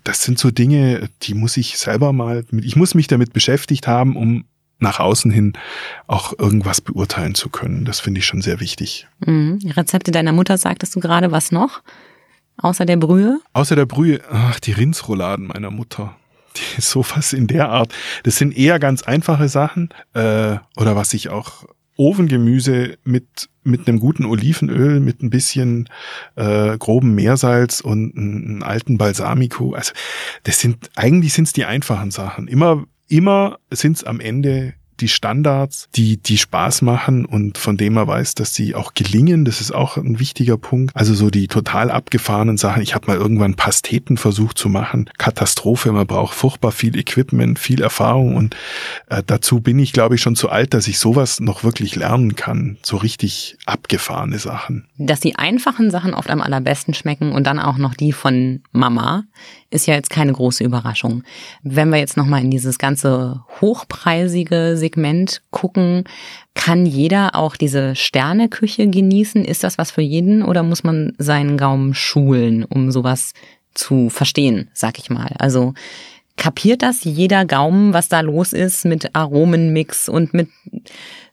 das 0.05 0.23
sind 0.23 0.39
so 0.39 0.51
Dinge, 0.51 1.09
die 1.23 1.35
muss 1.35 1.57
ich 1.57 1.79
selber 1.79 2.13
mal, 2.13 2.45
ich 2.53 2.77
muss 2.77 2.95
mich 2.95 3.07
damit 3.07 3.33
beschäftigt 3.33 3.87
haben, 3.87 4.17
um 4.17 4.45
nach 4.79 5.01
außen 5.01 5.31
hin 5.31 5.55
auch 6.07 6.39
irgendwas 6.39 6.81
beurteilen 6.81 7.35
zu 7.35 7.49
können. 7.49 7.85
Das 7.87 8.01
finde 8.01 8.19
ich 8.19 8.27
schon 8.27 8.43
sehr 8.43 8.61
wichtig. 8.61 9.07
Mhm. 9.25 9.59
Rezepte 9.75 10.11
deiner 10.11 10.33
Mutter 10.33 10.59
sagtest 10.59 10.95
du 10.95 11.01
gerade, 11.01 11.33
was 11.33 11.51
noch? 11.51 11.83
Außer 12.59 12.85
der 12.85 12.97
Brühe? 12.97 13.41
Außer 13.53 13.77
der 13.77 13.87
Brühe, 13.87 14.21
ach, 14.31 14.61
die 14.61 14.73
Rindsrouladen 14.73 15.47
meiner 15.47 15.71
Mutter 15.71 16.17
die, 16.77 16.81
sowas 16.81 17.33
in 17.33 17.47
der 17.47 17.69
Art. 17.71 17.93
Das 18.23 18.37
sind 18.37 18.57
eher 18.57 18.79
ganz 18.79 19.03
einfache 19.03 19.49
Sachen. 19.49 19.91
Äh, 20.15 20.57
oder 20.77 20.97
was 20.97 21.15
ich 21.15 21.29
auch 21.29 21.65
Ofengemüse 21.97 22.99
mit 23.05 23.49
mit 23.63 23.89
einem 23.89 23.99
guten 23.99 24.27
Olivenöl, 24.27 25.01
mit 25.01 25.23
ein 25.23 25.31
bisschen 25.31 25.89
äh, 26.37 26.79
groben 26.79 27.15
Meersalz 27.15 27.81
und 27.81 28.17
einem 28.17 28.63
alten 28.63 28.97
Balsamico. 28.97 29.73
Also 29.73 29.93
das 30.45 30.61
sind 30.61 30.91
eigentlich 30.95 31.33
sind 31.33 31.45
es 31.45 31.53
die 31.53 31.65
einfachen 31.65 32.11
Sachen. 32.11 32.49
Immer 32.49 32.85
immer 33.09 33.59
sind 33.71 33.97
es 33.97 34.05
am 34.05 34.21
Ende 34.21 34.75
die 35.01 35.09
Standards, 35.09 35.89
die, 35.95 36.17
die 36.17 36.39
Spaß 36.39 36.83
machen 36.83 37.25
und 37.25 37.59
von 37.59 37.77
dem 37.77 37.95
man 37.95 38.07
weiß, 38.07 38.35
dass 38.35 38.55
sie 38.55 38.75
auch 38.75 38.95
gelingen. 38.95 39.45
Das 39.45 39.61
ist 39.61 39.73
auch 39.73 39.97
ein 39.97 40.19
wichtiger 40.19 40.57
Punkt. 40.57 40.95
Also 40.95 41.15
so 41.15 41.31
die 41.31 41.49
total 41.49 41.91
abgefahrenen 41.91 42.57
Sachen. 42.57 42.83
Ich 42.83 42.95
habe 42.95 43.07
mal 43.07 43.17
irgendwann 43.17 43.55
Pasteten 43.55 44.17
versucht 44.17 44.59
zu 44.59 44.69
machen. 44.69 45.11
Katastrophe. 45.19 45.93
Man 45.93 46.07
braucht 46.07 46.35
furchtbar 46.35 46.73
viel 46.73 46.97
Equipment, 46.99 47.59
viel 47.59 47.83
Erfahrung 47.83 48.37
und 48.37 48.57
äh, 49.09 49.23
dazu 49.27 49.61
bin 49.61 49.79
ich, 49.79 49.93
glaube 49.93 50.15
ich, 50.15 50.21
schon 50.21 50.37
zu 50.37 50.49
alt, 50.49 50.75
dass 50.75 50.89
ich 50.89 50.99
sowas 50.99 51.41
noch 51.41 51.65
wirklich 51.65 51.97
lernen 51.97 52.37
kann. 52.37 52.79
So 52.83 52.97
richtig 52.97 53.57
abgefahrene 53.67 54.39
Sachen. 54.39 54.87
Dass 54.99 55.21
die 55.21 55.37
einfachen 55.37 55.91
Sachen 55.91 56.15
oft 56.15 56.31
am 56.31 56.41
allerbesten 56.41 56.95
schmecken 56.95 57.33
und 57.33 57.47
dann 57.47 57.59
auch 57.59 57.79
noch 57.79 57.95
die 57.95 58.13
von 58.13 58.63
Mama 58.73 59.25
ist 59.71 59.87
ja 59.87 59.95
jetzt 59.95 60.11
keine 60.11 60.33
große 60.33 60.65
Überraschung. 60.65 61.23
Wenn 61.63 61.91
wir 61.91 61.99
jetzt 61.99 62.17
nochmal 62.17 62.43
in 62.43 62.51
dieses 62.51 62.79
ganze 62.79 63.45
hochpreisige 63.61 64.77
Segment 64.87 65.43
gucken, 65.51 66.05
kann 66.55 66.87
jeder 66.87 67.35
auch 67.35 67.57
diese 67.57 67.97
Sterneküche 67.97 68.87
genießen? 68.87 69.45
Ist 69.45 69.65
das 69.65 69.79
was 69.79 69.91
für 69.91 70.03
jeden 70.03 70.43
oder 70.43 70.63
muss 70.63 70.85
man 70.85 71.13
seinen 71.19 71.57
Gaumen 71.57 71.93
schulen, 71.95 72.65
um 72.65 72.93
sowas 72.93 73.33
zu 73.75 74.11
verstehen, 74.11 74.71
sag 74.73 74.99
ich 74.99 75.11
mal? 75.11 75.35
Also 75.39 75.75
kapiert 76.37 76.83
das 76.83 77.03
jeder 77.03 77.45
Gaumen, 77.45 77.93
was 77.95 78.09
da 78.09 78.21
los 78.21 78.53
ist 78.53 78.85
mit 78.85 79.15
Aromenmix 79.17 80.09
und 80.09 80.35
mit 80.35 80.49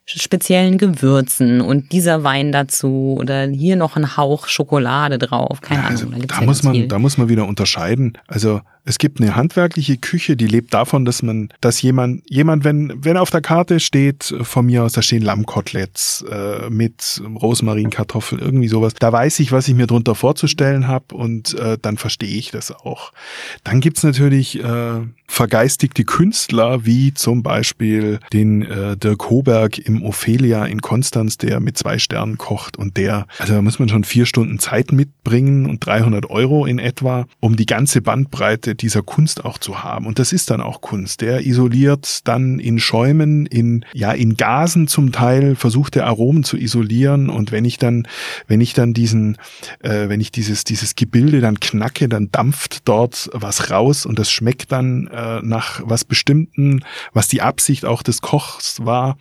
speziellen 0.06 0.76
Gewürzen 0.76 1.60
und 1.60 1.92
dieser 1.92 2.24
Wein 2.24 2.52
dazu 2.52 3.16
oder 3.18 3.46
hier 3.46 3.76
noch 3.76 3.96
ein 3.96 4.16
Hauch 4.16 4.48
Schokolade 4.48 5.18
drauf, 5.18 5.60
keine 5.60 5.82
ja, 5.82 5.88
also 5.88 6.06
Ahnung. 6.08 6.26
Da, 6.26 6.40
da 6.40 6.44
muss 6.44 6.62
man, 6.62 6.74
viel. 6.74 6.88
da 6.88 6.98
muss 6.98 7.16
man 7.16 7.28
wieder 7.28 7.46
unterscheiden. 7.46 8.18
Also 8.26 8.60
es 8.86 8.98
gibt 8.98 9.20
eine 9.20 9.34
handwerkliche 9.34 9.96
Küche, 9.96 10.36
die 10.36 10.46
lebt 10.46 10.74
davon, 10.74 11.04
dass 11.04 11.22
man, 11.22 11.48
dass 11.60 11.80
jemand, 11.80 12.22
jemand, 12.28 12.64
wenn, 12.64 12.92
wenn 13.02 13.16
auf 13.16 13.30
der 13.30 13.40
Karte 13.40 13.80
steht, 13.80 14.34
von 14.42 14.66
mir 14.66 14.84
aus, 14.84 14.92
da 14.92 15.00
stehen 15.00 15.22
Lammkoteletts 15.22 16.24
äh, 16.30 16.68
mit 16.68 17.22
Rosmarinkartoffeln, 17.24 18.42
irgendwie 18.42 18.68
sowas, 18.68 18.92
da 18.98 19.10
weiß 19.10 19.40
ich, 19.40 19.52
was 19.52 19.68
ich 19.68 19.74
mir 19.74 19.86
drunter 19.86 20.14
vorzustellen 20.14 20.86
habe 20.86 21.14
und 21.14 21.54
äh, 21.58 21.78
dann 21.80 21.96
verstehe 21.96 22.36
ich 22.36 22.50
das 22.50 22.72
auch. 22.72 23.12
Dann 23.64 23.80
gibt's 23.80 24.02
natürlich 24.02 24.62
äh, 24.62 25.00
vergeistigte 25.26 26.04
Künstler, 26.04 26.84
wie 26.84 27.14
zum 27.14 27.42
Beispiel 27.42 28.20
den 28.32 28.62
äh, 28.62 28.96
Dirk 28.98 29.30
Hoberg 29.30 29.78
im 29.78 30.02
Ophelia 30.04 30.66
in 30.66 30.82
Konstanz, 30.82 31.38
der 31.38 31.60
mit 31.60 31.78
zwei 31.78 31.98
Sternen 31.98 32.36
kocht 32.36 32.76
und 32.76 32.98
der, 32.98 33.26
also 33.38 33.54
da 33.54 33.62
muss 33.62 33.78
man 33.78 33.88
schon 33.88 34.04
vier 34.04 34.26
Stunden 34.26 34.58
Zeit 34.58 34.92
mitbringen 34.92 35.66
und 35.66 35.84
300 35.84 36.28
Euro 36.28 36.66
in 36.66 36.78
etwa, 36.78 37.26
um 37.40 37.56
die 37.56 37.66
ganze 37.66 38.02
Bandbreite 38.02 38.73
dieser 38.82 39.02
Kunst 39.02 39.44
auch 39.44 39.58
zu 39.58 39.82
haben. 39.82 40.06
Und 40.06 40.18
das 40.18 40.32
ist 40.32 40.50
dann 40.50 40.60
auch 40.60 40.80
Kunst. 40.80 41.20
Der 41.20 41.46
isoliert 41.46 42.26
dann 42.26 42.58
in 42.58 42.78
Schäumen, 42.78 43.46
in, 43.46 43.84
ja, 43.92 44.12
in 44.12 44.36
Gasen 44.36 44.88
zum 44.88 45.12
Teil, 45.12 45.56
versucht 45.56 45.94
der 45.94 46.06
Aromen 46.06 46.44
zu 46.44 46.56
isolieren. 46.56 47.30
Und 47.30 47.52
wenn 47.52 47.64
ich 47.64 47.78
dann, 47.78 48.06
wenn 48.46 48.60
ich 48.60 48.74
dann 48.74 48.94
diesen, 48.94 49.36
äh, 49.80 50.08
wenn 50.08 50.20
ich 50.20 50.32
dieses, 50.32 50.64
dieses 50.64 50.94
Gebilde 50.94 51.40
dann 51.40 51.60
knacke, 51.60 52.08
dann 52.08 52.30
dampft 52.30 52.88
dort 52.88 53.30
was 53.32 53.70
raus 53.70 54.06
und 54.06 54.18
das 54.18 54.30
schmeckt 54.30 54.72
dann 54.72 55.06
äh, 55.08 55.40
nach 55.42 55.80
was 55.84 56.04
Bestimmten, 56.04 56.84
was 57.12 57.28
die 57.28 57.42
Absicht 57.42 57.84
auch 57.84 58.02
des 58.02 58.20
Kochs 58.20 58.84
war. 58.84 59.16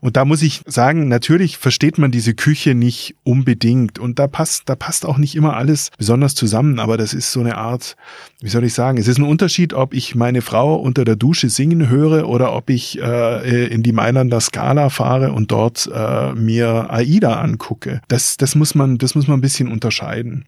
Und 0.00 0.16
da 0.16 0.24
muss 0.24 0.42
ich 0.42 0.62
sagen, 0.66 1.08
natürlich 1.08 1.58
versteht 1.58 1.98
man 1.98 2.10
diese 2.10 2.34
Küche 2.34 2.74
nicht 2.74 3.14
unbedingt. 3.24 3.98
Und 3.98 4.18
da 4.18 4.26
passt, 4.26 4.68
da 4.68 4.76
passt 4.76 5.06
auch 5.06 5.18
nicht 5.18 5.34
immer 5.34 5.56
alles 5.56 5.90
besonders 5.96 6.34
zusammen, 6.34 6.78
aber 6.78 6.96
das 6.96 7.14
ist 7.14 7.32
so 7.32 7.40
eine 7.40 7.56
Art, 7.56 7.96
wie 8.42 8.48
soll 8.48 8.64
ich 8.64 8.74
sagen, 8.74 8.98
es 8.98 9.06
ist 9.06 9.18
ein 9.18 9.24
Unterschied, 9.24 9.72
ob 9.72 9.94
ich 9.94 10.14
meine 10.14 10.42
Frau 10.42 10.74
unter 10.74 11.04
der 11.04 11.16
Dusche 11.16 11.48
singen 11.48 11.88
höre 11.88 12.28
oder 12.28 12.54
ob 12.54 12.70
ich 12.70 13.00
äh, 13.00 13.66
in 13.66 13.82
die 13.82 13.92
Mailander 13.92 14.40
Skala 14.40 14.90
fahre 14.90 15.32
und 15.32 15.52
dort 15.52 15.88
äh, 15.94 16.32
mir 16.32 16.90
AIDA 16.90 17.40
angucke. 17.40 18.02
Das, 18.08 18.36
das 18.36 18.56
muss 18.56 18.74
man, 18.74 18.98
das 18.98 19.14
muss 19.14 19.28
man 19.28 19.38
ein 19.38 19.42
bisschen 19.42 19.68
unterscheiden. 19.68 20.44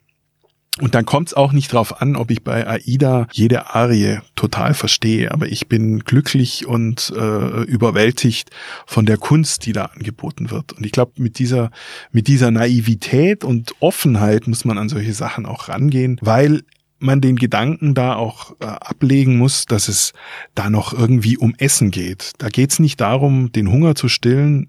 Und 0.81 0.97
dann 0.97 1.07
kommt 1.07 1.29
es 1.29 1.35
auch 1.35 1.53
nicht 1.53 1.73
drauf 1.73 2.03
an, 2.03 2.17
ob 2.17 2.33
ich 2.33 2.43
bei 2.43 2.67
AIDA 2.67 3.29
jede 3.31 3.77
Arie 3.77 4.19
total 4.35 4.75
verstehe, 4.75 5.31
aber 5.31 5.47
ich 5.47 5.69
bin 5.69 6.01
glücklich 6.01 6.67
und 6.67 7.13
äh, 7.17 7.63
überwältigt 7.63 8.51
von 8.85 9.07
der 9.07 9.17
Kunst, 9.17 9.67
die 9.67 9.73
da 9.73 9.85
angeboten 9.85 10.51
wird. 10.51 10.73
Und 10.73 10.85
ich 10.85 10.91
glaube, 10.91 11.13
mit 11.19 11.39
dieser, 11.39 11.71
mit 12.11 12.27
dieser 12.27 12.51
Naivität 12.51 13.45
und 13.45 13.73
Offenheit 13.79 14.49
muss 14.49 14.65
man 14.65 14.77
an 14.77 14.89
solche 14.89 15.13
Sachen 15.13 15.47
auch 15.47 15.69
rangehen, 15.69 16.19
weil 16.21 16.65
man 17.05 17.21
den 17.21 17.37
Gedanken 17.37 17.95
da 17.95 18.17
auch 18.17 18.53
äh, 18.61 18.65
ablegen 18.65 19.37
muss, 19.37 19.67
dass 19.67 19.89
es 19.89 20.13
da 20.55 20.71
noch 20.71 20.93
irgendwie 20.93 21.37
um 21.37 21.55
Essen 21.59 21.91
geht. 21.91 22.33
Da 22.39 22.49
geht 22.49 22.73
es 22.73 22.79
nicht 22.79 23.01
darum, 23.01 23.53
den 23.53 23.71
Hunger 23.71 23.95
zu 23.95 24.09
stillen, 24.09 24.69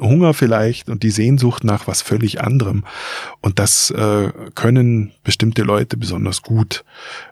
Hunger 0.00 0.34
vielleicht 0.34 0.88
und 0.88 1.02
die 1.02 1.10
Sehnsucht 1.10 1.64
nach 1.64 1.86
was 1.86 2.02
völlig 2.02 2.40
anderem. 2.40 2.84
Und 3.40 3.58
das 3.58 3.90
äh, 3.90 4.30
können 4.54 5.12
bestimmte 5.22 5.62
Leute 5.62 5.96
besonders 5.96 6.42
gut. 6.42 6.84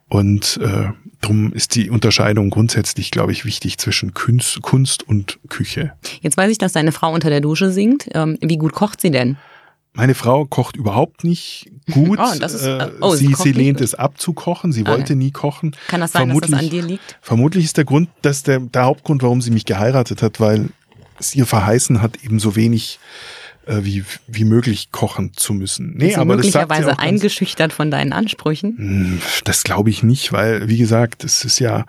Und 0.09 0.59
äh, 0.63 0.91
darum 1.21 1.53
ist 1.53 1.75
die 1.75 1.91
Unterscheidung 1.91 2.51
grundsätzlich, 2.51 3.11
glaube 3.11 3.33
ich, 3.33 3.45
wichtig 3.45 3.79
zwischen 3.79 4.15
Kunst, 4.15 4.63
Kunst 4.63 5.03
und 5.03 5.41
Küche. 5.49 5.93
Jetzt 6.21 6.37
weiß 6.37 6.51
ich, 6.51 6.59
dass 6.59 6.73
deine 6.73 6.93
Frau 6.93 7.13
unter 7.13 7.31
der 7.31 7.41
Dusche 7.41 7.71
singt. 7.71 8.09
Ähm, 8.15 8.39
wie 8.41 8.59
gut 8.59 8.73
kocht 8.73 9.01
sie 9.01 9.11
denn? 9.11 9.37
Meine 9.97 10.15
Frau 10.15 10.45
kocht 10.45 10.77
überhaupt 10.77 11.25
nicht 11.25 11.71
gut. 11.93 12.19
Oh, 12.27 12.33
ist, 12.33 12.63
äh, 12.63 12.91
oh, 13.01 13.15
sie, 13.15 13.35
sie, 13.35 13.53
lehnt 13.53 13.81
es 13.81 13.95
ab 13.95 14.19
zu 14.19 14.33
kochen. 14.33 14.73
Sie 14.73 14.87
wollte 14.87 15.13
okay. 15.13 15.15
nie 15.15 15.31
kochen. 15.31 15.77
Kann 15.89 16.01
das 16.01 16.13
sein, 16.13 16.27
vermutlich, 16.27 16.51
dass 16.51 16.61
das 16.61 16.67
an 16.67 16.71
dir 16.71 16.83
liegt? 16.83 17.19
Vermutlich 17.21 17.65
ist 17.65 17.77
der 17.77 17.85
Grund, 17.85 18.09
dass 18.23 18.43
der, 18.43 18.61
der 18.61 18.85
Hauptgrund, 18.85 19.23
warum 19.23 19.41
sie 19.41 19.51
mich 19.51 19.65
geheiratet 19.65 20.23
hat, 20.23 20.41
weil 20.41 20.71
es 21.19 21.35
ihr 21.35 21.47
verheißen 21.47 22.03
hat, 22.03 22.23
eben 22.25 22.39
so 22.39 22.57
wenig 22.57 22.99
äh, 23.67 23.79
wie, 23.83 24.05
wie 24.27 24.45
möglich 24.45 24.91
kochen 24.93 25.33
zu 25.35 25.53
müssen. 25.53 25.95
Nee, 25.97 26.15
aber 26.15 26.37
möglicherweise 26.37 26.83
das 26.83 26.91
sagt 26.97 27.01
eingeschüchtert 27.01 27.73
von 27.73 27.91
deinen 27.91 28.13
Ansprüchen? 28.13 28.77
Hm, 28.77 29.23
das 29.45 29.63
glaube 29.63 29.91
ich 29.91 30.03
nicht, 30.03 30.33
weil, 30.33 30.69
wie 30.69 30.79
gesagt, 30.79 31.25
es 31.25 31.45
ist 31.45 31.59
ja, 31.59 31.85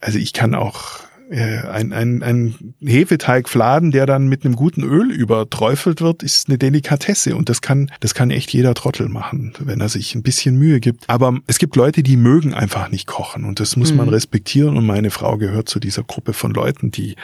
also 0.00 0.18
ich 0.18 0.32
kann 0.32 0.54
auch 0.54 1.00
äh, 1.30 1.66
ein, 1.66 1.92
ein, 1.92 2.22
ein 2.22 2.74
Hefeteigfladen, 2.80 3.90
der 3.90 4.06
dann 4.06 4.28
mit 4.28 4.44
einem 4.44 4.56
guten 4.56 4.82
Öl 4.82 5.10
überträufelt 5.12 6.00
wird, 6.00 6.22
ist 6.22 6.48
eine 6.48 6.58
Delikatesse 6.58 7.36
und 7.36 7.48
das 7.48 7.60
kann, 7.60 7.90
das 8.00 8.14
kann 8.14 8.30
echt 8.30 8.52
jeder 8.52 8.74
Trottel 8.74 9.08
machen, 9.08 9.52
wenn 9.60 9.80
er 9.80 9.88
sich 9.88 10.14
ein 10.14 10.22
bisschen 10.22 10.56
Mühe 10.56 10.80
gibt. 10.80 11.08
Aber 11.08 11.38
es 11.46 11.58
gibt 11.58 11.76
Leute, 11.76 12.02
die 12.02 12.16
mögen 12.16 12.54
einfach 12.54 12.90
nicht 12.90 13.06
kochen 13.06 13.44
und 13.44 13.60
das 13.60 13.76
muss 13.76 13.90
mhm. 13.90 13.98
man 13.98 14.08
respektieren 14.08 14.76
und 14.76 14.86
meine 14.86 15.10
Frau 15.10 15.36
gehört 15.36 15.68
zu 15.68 15.80
dieser 15.80 16.02
Gruppe 16.02 16.32
von 16.32 16.52
Leuten, 16.52 16.90
die 16.90 17.16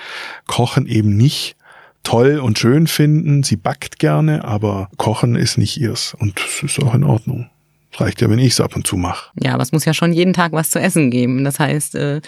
kochen 0.47 0.87
eben 0.87 1.17
nicht 1.17 1.57
toll 2.03 2.39
und 2.39 2.59
schön 2.59 2.87
finden. 2.87 3.43
Sie 3.43 3.57
backt 3.57 3.99
gerne, 3.99 4.45
aber 4.45 4.91
kochen 4.99 5.35
ist 5.35 5.59
nicht 5.59 5.79
ihrs 5.79 6.15
und 6.19 6.39
das 6.39 6.63
ist 6.63 6.83
auch 6.83 6.95
in 6.95 7.05
Ordnung. 7.05 7.49
Reicht 8.01 8.21
ja, 8.21 8.29
wenn 8.31 8.39
ich 8.39 8.53
es 8.53 8.61
ab 8.61 8.75
und 8.77 8.87
zu 8.87 8.97
mache. 8.97 9.31
Ja, 9.41 9.55
aber 9.55 9.63
es 9.63 9.73
muss 9.73 9.85
ja 9.85 9.95
schon 9.95 10.13
jeden 10.13 10.33
Tag 10.33 10.53
was 10.53 10.71
zu 10.71 10.81
essen 10.81 11.11
geben. 11.11 11.45
Das 11.45 11.59
heißt, 11.61 11.95
äh, 11.95 12.21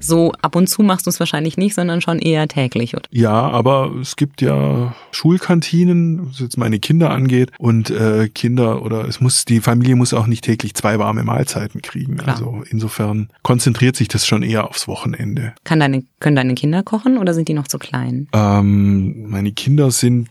so 0.00 0.32
ab 0.42 0.56
und 0.56 0.68
zu 0.68 0.82
machst 0.82 1.06
du 1.06 1.10
es 1.10 1.18
wahrscheinlich 1.20 1.56
nicht, 1.56 1.74
sondern 1.74 2.00
schon 2.00 2.18
eher 2.18 2.48
täglich. 2.48 2.94
Oder? 2.94 3.04
Ja, 3.10 3.32
aber 3.32 3.92
es 4.00 4.16
gibt 4.16 4.42
ja 4.42 4.94
Schulkantinen, 5.12 6.28
was 6.28 6.40
jetzt 6.40 6.58
meine 6.58 6.78
Kinder 6.78 7.10
angeht. 7.10 7.52
Und 7.58 7.90
äh, 7.90 8.28
Kinder 8.28 8.82
oder 8.82 9.06
es 9.08 9.20
muss, 9.20 9.44
die 9.44 9.60
Familie 9.60 9.96
muss 9.96 10.12
auch 10.12 10.26
nicht 10.26 10.44
täglich 10.44 10.74
zwei 10.74 10.98
warme 10.98 11.24
Mahlzeiten 11.24 11.82
kriegen. 11.82 12.16
Klar. 12.16 12.36
Also 12.36 12.62
insofern 12.68 13.30
konzentriert 13.42 13.96
sich 13.96 14.08
das 14.08 14.26
schon 14.26 14.42
eher 14.42 14.68
aufs 14.68 14.88
Wochenende. 14.88 15.54
Kann 15.64 15.80
deine, 15.80 16.04
können 16.20 16.36
deine 16.36 16.54
Kinder 16.54 16.82
kochen 16.82 17.18
oder 17.18 17.34
sind 17.34 17.48
die 17.48 17.54
noch 17.54 17.68
zu 17.68 17.78
klein? 17.78 18.28
Ähm, 18.32 19.30
meine 19.30 19.52
Kinder 19.52 19.90
sind 19.90 20.28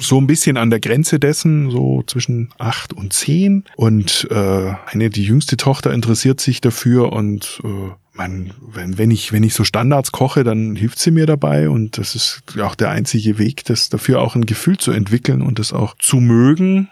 so 0.00 0.18
ein 0.20 0.26
bisschen 0.26 0.56
an 0.56 0.70
der 0.70 0.80
Grenze 0.80 1.20
dessen, 1.20 1.70
so 1.70 2.02
zwischen 2.06 2.50
acht 2.58 2.92
und 2.92 3.12
zehn. 3.12 3.64
Und 3.76 4.28
äh, 4.30 4.72
eine, 4.86 5.10
die 5.10 5.24
jüngste 5.24 5.56
Tochter 5.56 5.92
interessiert 5.92 6.40
sich 6.40 6.60
dafür 6.60 7.12
und 7.12 7.60
äh, 7.64 7.92
man, 8.12 8.52
wenn, 8.60 8.98
wenn 8.98 9.10
ich, 9.10 9.32
wenn 9.32 9.44
ich 9.44 9.54
so 9.54 9.64
Standards 9.64 10.12
koche, 10.12 10.44
dann 10.44 10.76
hilft 10.76 10.98
sie 10.98 11.10
mir 11.10 11.26
dabei 11.26 11.70
und 11.70 11.96
das 11.96 12.14
ist 12.14 12.42
auch 12.60 12.74
der 12.74 12.90
einzige 12.90 13.38
Weg, 13.38 13.64
das 13.64 13.88
dafür 13.88 14.20
auch 14.20 14.34
ein 14.34 14.46
Gefühl 14.46 14.78
zu 14.78 14.92
entwickeln 14.92 15.42
und 15.42 15.58
das 15.58 15.72
auch 15.72 15.94
zu 15.98 16.16
mögen 16.16 16.88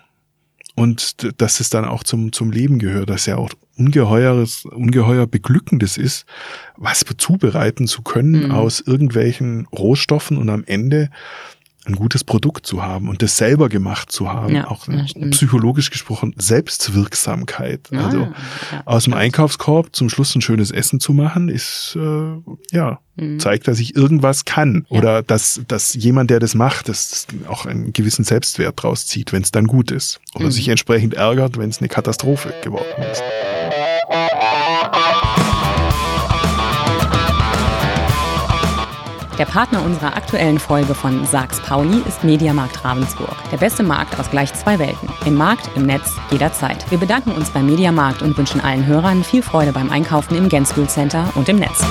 und 0.78 1.40
dass 1.40 1.58
es 1.58 1.70
dann 1.70 1.84
auch 1.84 2.04
zum, 2.04 2.32
zum 2.32 2.52
Leben 2.52 2.78
gehört, 2.78 3.10
dass 3.10 3.26
ja 3.26 3.36
auch 3.36 3.50
ungeheures, 3.76 4.64
ungeheuer 4.64 5.26
beglückendes 5.26 5.96
ist, 5.96 6.24
was 6.76 7.04
zubereiten 7.16 7.86
zu 7.86 8.02
können 8.02 8.46
mhm. 8.46 8.50
aus 8.52 8.80
irgendwelchen 8.80 9.66
Rohstoffen 9.66 10.36
und 10.36 10.48
am 10.50 10.64
Ende 10.64 11.10
ein 11.88 11.96
gutes 11.96 12.22
Produkt 12.22 12.66
zu 12.66 12.82
haben 12.82 13.08
und 13.08 13.22
das 13.22 13.36
selber 13.36 13.68
gemacht 13.68 14.12
zu 14.12 14.30
haben, 14.30 14.54
ja, 14.54 14.68
auch 14.68 14.86
psychologisch 15.30 15.90
gesprochen 15.90 16.34
Selbstwirksamkeit. 16.36 17.88
Ja, 17.90 18.04
also 18.06 18.18
ja, 18.18 18.32
aus 18.84 19.04
dem 19.04 19.14
Einkaufskorb 19.14 19.94
zum 19.94 20.08
Schluss 20.08 20.34
ein 20.34 20.40
schönes 20.40 20.70
Essen 20.70 21.00
zu 21.00 21.12
machen, 21.12 21.48
ist 21.48 21.96
äh, 21.96 22.76
ja 22.76 23.00
mhm. 23.16 23.40
zeigt, 23.40 23.68
dass 23.68 23.80
ich 23.80 23.96
irgendwas 23.96 24.44
kann 24.44 24.86
oder 24.88 25.22
dass 25.22 25.62
dass 25.66 25.94
jemand, 25.94 26.30
der 26.30 26.40
das 26.40 26.54
macht, 26.54 26.88
das 26.88 27.26
auch 27.48 27.66
einen 27.66 27.92
gewissen 27.92 28.24
Selbstwert 28.24 28.82
draus 28.82 29.06
zieht, 29.06 29.32
wenn 29.32 29.42
es 29.42 29.50
dann 29.50 29.66
gut 29.66 29.90
ist 29.90 30.20
oder 30.34 30.46
mhm. 30.46 30.52
sich 30.52 30.68
entsprechend 30.68 31.14
ärgert, 31.14 31.58
wenn 31.58 31.70
es 31.70 31.78
eine 31.78 31.88
Katastrophe 31.88 32.52
geworden 32.62 33.02
ist. 33.10 33.22
Der 39.38 39.44
Partner 39.44 39.84
unserer 39.84 40.16
aktuellen 40.16 40.58
Folge 40.58 40.96
von 40.96 41.24
Sachs 41.24 41.62
Pauli 41.62 42.02
ist 42.08 42.24
Mediamarkt 42.24 42.84
Ravensburg. 42.84 43.36
Der 43.52 43.58
beste 43.58 43.84
Markt 43.84 44.18
aus 44.18 44.28
gleich 44.32 44.52
zwei 44.52 44.80
Welten. 44.80 45.08
Im 45.26 45.36
Markt, 45.36 45.70
im 45.76 45.86
Netz, 45.86 46.16
jederzeit. 46.32 46.90
Wir 46.90 46.98
bedanken 46.98 47.30
uns 47.30 47.48
beim 47.50 47.66
Mediamarkt 47.66 48.20
und 48.20 48.36
wünschen 48.36 48.60
allen 48.60 48.84
Hörern 48.84 49.22
viel 49.22 49.42
Freude 49.42 49.70
beim 49.70 49.90
Einkaufen 49.90 50.36
im 50.36 50.48
Gensbühl 50.48 50.88
Center 50.88 51.30
und 51.36 51.48
im 51.48 51.60
Netz. 51.60 51.84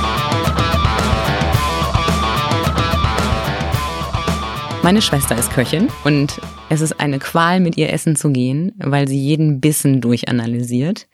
Meine 4.83 5.01
Schwester 5.01 5.37
ist 5.37 5.49
Köchin 5.53 5.87
und 6.03 6.41
es 6.67 6.81
ist 6.81 6.99
eine 6.99 7.17
Qual, 7.17 7.61
mit 7.61 7.77
ihr 7.77 7.93
essen 7.93 8.17
zu 8.17 8.29
gehen, 8.31 8.73
weil 8.77 9.07
sie 9.07 9.21
jeden 9.21 9.61
Bissen 9.61 10.01
durchanalysiert. 10.01 11.07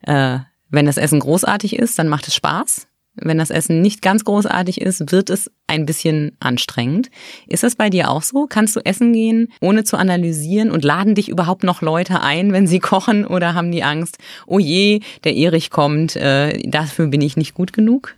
Äh, 0.00 0.38
wenn 0.70 0.86
das 0.86 0.96
Essen 0.96 1.20
großartig 1.20 1.76
ist, 1.76 1.98
dann 1.98 2.08
macht 2.08 2.28
es 2.28 2.34
Spaß. 2.34 2.85
Wenn 3.16 3.38
das 3.38 3.50
Essen 3.50 3.80
nicht 3.80 4.02
ganz 4.02 4.24
großartig 4.24 4.80
ist, 4.80 5.10
wird 5.10 5.30
es 5.30 5.50
ein 5.66 5.86
bisschen 5.86 6.36
anstrengend. 6.38 7.10
Ist 7.46 7.62
das 7.62 7.74
bei 7.74 7.90
dir 7.90 8.10
auch 8.10 8.22
so? 8.22 8.46
Kannst 8.46 8.76
du 8.76 8.80
essen 8.80 9.12
gehen, 9.12 9.48
ohne 9.60 9.84
zu 9.84 9.96
analysieren 9.96 10.70
und 10.70 10.84
laden 10.84 11.14
dich 11.14 11.28
überhaupt 11.28 11.64
noch 11.64 11.80
Leute 11.80 12.20
ein, 12.20 12.52
wenn 12.52 12.66
sie 12.66 12.78
kochen 12.80 13.26
oder 13.26 13.54
haben 13.54 13.72
die 13.72 13.82
Angst, 13.82 14.18
oh 14.46 14.58
je, 14.58 15.00
der 15.24 15.34
Erich 15.34 15.70
kommt, 15.70 16.16
äh, 16.16 16.58
dafür 16.68 17.06
bin 17.06 17.22
ich 17.22 17.36
nicht 17.36 17.54
gut 17.54 17.72
genug? 17.72 18.15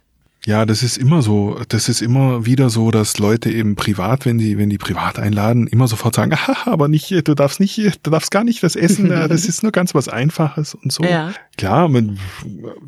Ja, 0.49 0.65
das 0.65 0.83
ist 0.83 0.97
immer 0.97 1.21
so. 1.21 1.61
Das 1.69 1.91
ist 1.91 2.01
immer 2.01 2.47
wieder 2.47 2.71
so, 2.71 2.91
dass 2.91 3.19
Leute 3.19 3.51
eben 3.51 3.77
privat, 3.77 4.25
wenn 4.25 4.39
die, 4.39 4.57
wenn 4.57 4.71
die 4.71 4.79
privat 4.79 5.19
einladen, 5.19 5.67
immer 5.67 5.89
sofort 5.89 6.15
sagen, 6.15 6.33
ah, 6.47 6.57
aber 6.65 6.89
nicht, 6.89 7.11
du 7.11 7.35
darfst 7.35 7.61
nicht, 7.61 8.01
du 8.03 8.11
darfst 8.11 8.31
gar 8.31 8.45
nicht 8.45 8.63
das 8.63 8.75
essen, 8.75 9.11
das 9.11 9.45
ist 9.47 9.63
nur 9.63 9.73
ganz 9.73 9.95
was 9.95 10.09
Einfaches 10.09 10.75
und 10.75 10.91
so. 10.91 11.05
Ja. 11.05 11.35
Klar, 11.59 11.89
man, 11.89 12.19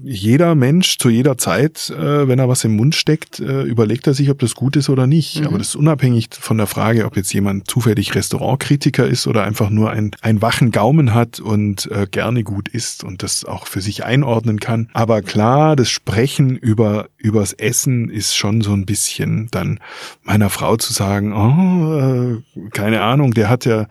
jeder 0.02 0.54
Mensch 0.54 0.96
zu 0.96 1.11
jeder 1.11 1.36
Zeit, 1.36 1.90
äh, 1.90 2.28
wenn 2.28 2.38
er 2.38 2.48
was 2.48 2.64
im 2.64 2.76
Mund 2.76 2.94
steckt, 2.94 3.40
äh, 3.40 3.62
überlegt 3.64 4.06
er 4.06 4.14
sich, 4.14 4.30
ob 4.30 4.38
das 4.38 4.54
gut 4.54 4.76
ist 4.76 4.88
oder 4.88 5.06
nicht. 5.06 5.40
Mhm. 5.40 5.48
Aber 5.48 5.58
das 5.58 5.68
ist 5.68 5.76
unabhängig 5.76 6.28
von 6.30 6.56
der 6.56 6.68
Frage, 6.68 7.04
ob 7.04 7.16
jetzt 7.16 7.34
jemand 7.34 7.68
zufällig 7.68 8.14
Restaurantkritiker 8.14 9.06
ist 9.06 9.26
oder 9.26 9.42
einfach 9.42 9.68
nur 9.68 9.90
ein, 9.90 10.12
ein 10.22 10.40
wachen 10.40 10.70
Gaumen 10.70 11.12
hat 11.12 11.40
und 11.40 11.90
äh, 11.90 12.06
gerne 12.11 12.42
gut 12.42 12.68
isst 12.68 13.04
und 13.04 13.22
das 13.22 13.44
auch 13.44 13.66
für 13.66 13.82
sich 13.82 14.04
einordnen 14.04 14.61
kann. 14.61 14.88
Aber 14.94 15.20
klar, 15.20 15.76
das 15.76 15.90
Sprechen 15.90 16.56
über, 16.56 17.08
über 17.18 17.42
das 17.51 17.59
Essen 17.59 18.11
ist 18.11 18.36
schon 18.36 18.61
so 18.61 18.72
ein 18.72 18.86
bisschen 18.86 19.48
dann 19.51 19.80
meiner 20.22 20.51
Frau 20.51 20.76
zu 20.76 20.92
sagen, 20.92 21.32
oh, 21.32 21.98
äh, 21.98 22.70
keine 22.70 23.03
Ahnung, 23.03 23.32
der 23.34 23.48
hat 23.48 23.64
ja 23.64 23.86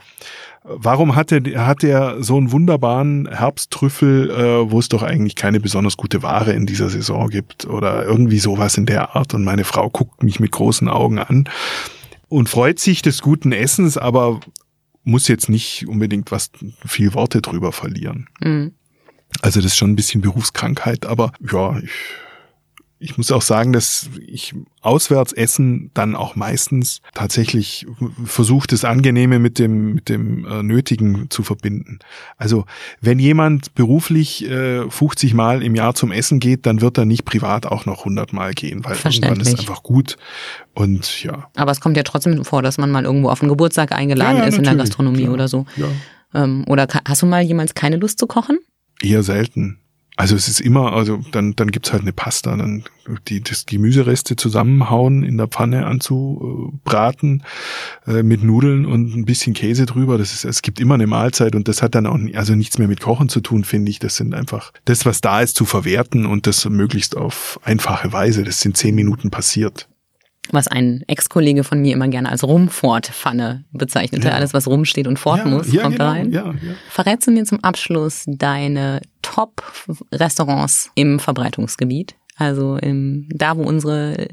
Warum 0.71 1.15
hat 1.15 1.31
er, 1.31 1.65
hat 1.65 1.83
er 1.83 2.21
so 2.21 2.37
einen 2.37 2.51
wunderbaren 2.51 3.27
Herbsttrüffel, 3.27 4.29
äh, 4.29 4.71
wo 4.71 4.77
es 4.77 4.89
doch 4.89 5.01
eigentlich 5.01 5.35
keine 5.35 5.59
besonders 5.59 5.97
gute 5.97 6.21
Ware 6.21 6.51
in 6.51 6.67
dieser 6.67 6.89
Saison 6.89 7.29
gibt 7.29 7.65
oder 7.65 8.05
irgendwie 8.05 8.37
sowas 8.37 8.77
in 8.77 8.85
der 8.85 9.15
Art? 9.15 9.33
Und 9.33 9.45
meine 9.45 9.63
Frau 9.63 9.89
guckt 9.89 10.21
mich 10.21 10.39
mit 10.39 10.51
großen 10.51 10.87
Augen 10.87 11.17
an 11.17 11.45
und 12.27 12.49
freut 12.49 12.77
sich 12.77 13.01
des 13.01 13.21
guten 13.21 13.51
Essens, 13.51 13.97
aber 13.97 14.41
muss 15.03 15.27
jetzt 15.27 15.49
nicht 15.49 15.87
unbedingt 15.87 16.29
was 16.31 16.51
viel 16.85 17.15
Worte 17.15 17.41
drüber 17.41 17.71
verlieren. 17.71 18.27
Mhm. 18.39 18.73
Also 19.41 19.61
das 19.61 19.71
ist 19.71 19.77
schon 19.77 19.91
ein 19.91 19.95
bisschen 19.95 20.21
Berufskrankheit, 20.21 21.05
aber 21.05 21.31
ja, 21.51 21.79
ich 21.79 21.89
ich 22.99 23.17
muss 23.17 23.31
auch 23.31 23.41
sagen, 23.41 23.71
dass 23.71 24.09
ich 24.27 24.53
auswärts 24.81 25.31
essen 25.31 25.89
dann 25.93 26.15
auch 26.15 26.35
meistens 26.35 27.01
tatsächlich 27.13 27.87
versucht, 28.25 28.73
das 28.73 28.83
Angenehme 28.83 29.39
mit 29.39 29.57
dem, 29.57 29.93
mit 29.93 30.09
dem 30.09 30.45
äh, 30.45 30.61
Nötigen 30.63 31.29
zu 31.29 31.43
verbinden. 31.43 31.99
Also 32.37 32.65
wenn 32.99 33.17
jemand 33.17 33.73
beruflich 33.73 34.45
äh, 34.45 34.89
50 34.89 35.33
Mal 35.33 35.63
im 35.63 35.75
Jahr 35.75 35.95
zum 35.95 36.11
Essen 36.11 36.39
geht, 36.39 36.65
dann 36.65 36.81
wird 36.81 36.97
er 36.97 37.05
nicht 37.05 37.23
privat 37.23 37.65
auch 37.65 37.85
noch 37.85 37.99
100 37.99 38.33
Mal 38.33 38.53
gehen, 38.53 38.83
weil 38.83 38.97
irgendwann 38.97 39.39
ist 39.39 39.59
einfach 39.59 39.81
gut. 39.81 40.17
Und 40.73 41.23
ja. 41.23 41.49
Aber 41.55 41.71
es 41.71 41.79
kommt 41.79 41.95
ja 41.95 42.03
trotzdem 42.03 42.43
vor, 42.43 42.61
dass 42.61 42.77
man 42.77 42.91
mal 42.91 43.05
irgendwo 43.05 43.29
auf 43.29 43.41
einen 43.41 43.49
Geburtstag 43.49 43.93
eingeladen 43.93 44.37
ja, 44.37 44.43
ist 44.43 44.57
in 44.57 44.63
der 44.65 44.75
Gastronomie 44.75 45.23
klar, 45.23 45.33
oder 45.33 45.47
so. 45.47 45.65
Ja. 45.77 45.87
Ähm, 46.33 46.65
oder 46.67 46.87
hast 47.07 47.21
du 47.21 47.25
mal 47.25 47.41
jemals 47.41 47.73
keine 47.73 47.95
Lust 47.95 48.19
zu 48.19 48.27
kochen? 48.27 48.59
Eher 49.01 49.23
selten. 49.23 49.79
Also 50.19 50.35
es 50.35 50.49
ist 50.49 50.59
immer, 50.59 50.91
also 50.91 51.21
dann, 51.31 51.55
dann 51.55 51.71
gibt's 51.71 51.93
halt 51.93 52.01
eine 52.01 52.11
Pasta, 52.11 52.53
dann 52.53 52.83
die 53.29 53.41
das 53.41 53.65
Gemüsereste 53.65 54.35
zusammenhauen, 54.35 55.23
in 55.23 55.37
der 55.37 55.47
Pfanne 55.47 55.85
anzubraten, 55.85 57.43
äh, 58.05 58.21
mit 58.21 58.43
Nudeln 58.43 58.85
und 58.85 59.15
ein 59.15 59.23
bisschen 59.23 59.53
Käse 59.53 59.85
drüber. 59.85 60.17
Das 60.17 60.33
ist, 60.33 60.43
es 60.43 60.61
gibt 60.61 60.81
immer 60.81 60.95
eine 60.95 61.07
Mahlzeit 61.07 61.55
und 61.55 61.69
das 61.69 61.81
hat 61.81 61.95
dann 61.95 62.05
auch 62.05 62.19
also 62.33 62.53
nichts 62.55 62.77
mehr 62.77 62.89
mit 62.89 62.99
Kochen 62.99 63.29
zu 63.29 63.39
tun, 63.39 63.63
finde 63.63 63.91
ich. 63.91 63.99
Das 63.99 64.17
sind 64.17 64.33
einfach 64.33 64.73
das, 64.83 65.05
was 65.05 65.21
da 65.21 65.39
ist, 65.39 65.55
zu 65.55 65.63
verwerten 65.63 66.25
und 66.25 66.47
das 66.47 66.65
möglichst 66.65 67.15
auf 67.15 67.57
einfache 67.63 68.11
Weise. 68.11 68.43
Das 68.43 68.59
sind 68.59 68.75
zehn 68.75 68.95
Minuten 68.95 69.31
passiert 69.31 69.88
was 70.53 70.67
ein 70.67 71.03
Ex-Kollege 71.07 71.63
von 71.63 71.81
mir 71.81 71.93
immer 71.93 72.07
gerne 72.07 72.29
als 72.29 72.43
Rumfortpfanne 72.43 73.65
bezeichnete. 73.71 74.27
Ja. 74.27 74.33
Alles, 74.33 74.53
was 74.53 74.67
rumsteht 74.67 75.07
und 75.07 75.19
fort 75.19 75.39
ja, 75.39 75.45
muss, 75.45 75.71
ja, 75.71 75.83
kommt 75.83 75.97
genau, 75.97 76.09
rein. 76.09 76.31
Ja. 76.31 76.53
Verrätst 76.89 77.27
du 77.27 77.31
mir 77.31 77.45
zum 77.45 77.63
Abschluss 77.63 78.23
deine 78.27 79.01
Top-Restaurants 79.21 80.91
im 80.95 81.19
Verbreitungsgebiet? 81.19 82.15
Also 82.37 82.77
im, 82.77 83.27
da, 83.29 83.57
wo 83.57 83.63
unsere 83.63 84.29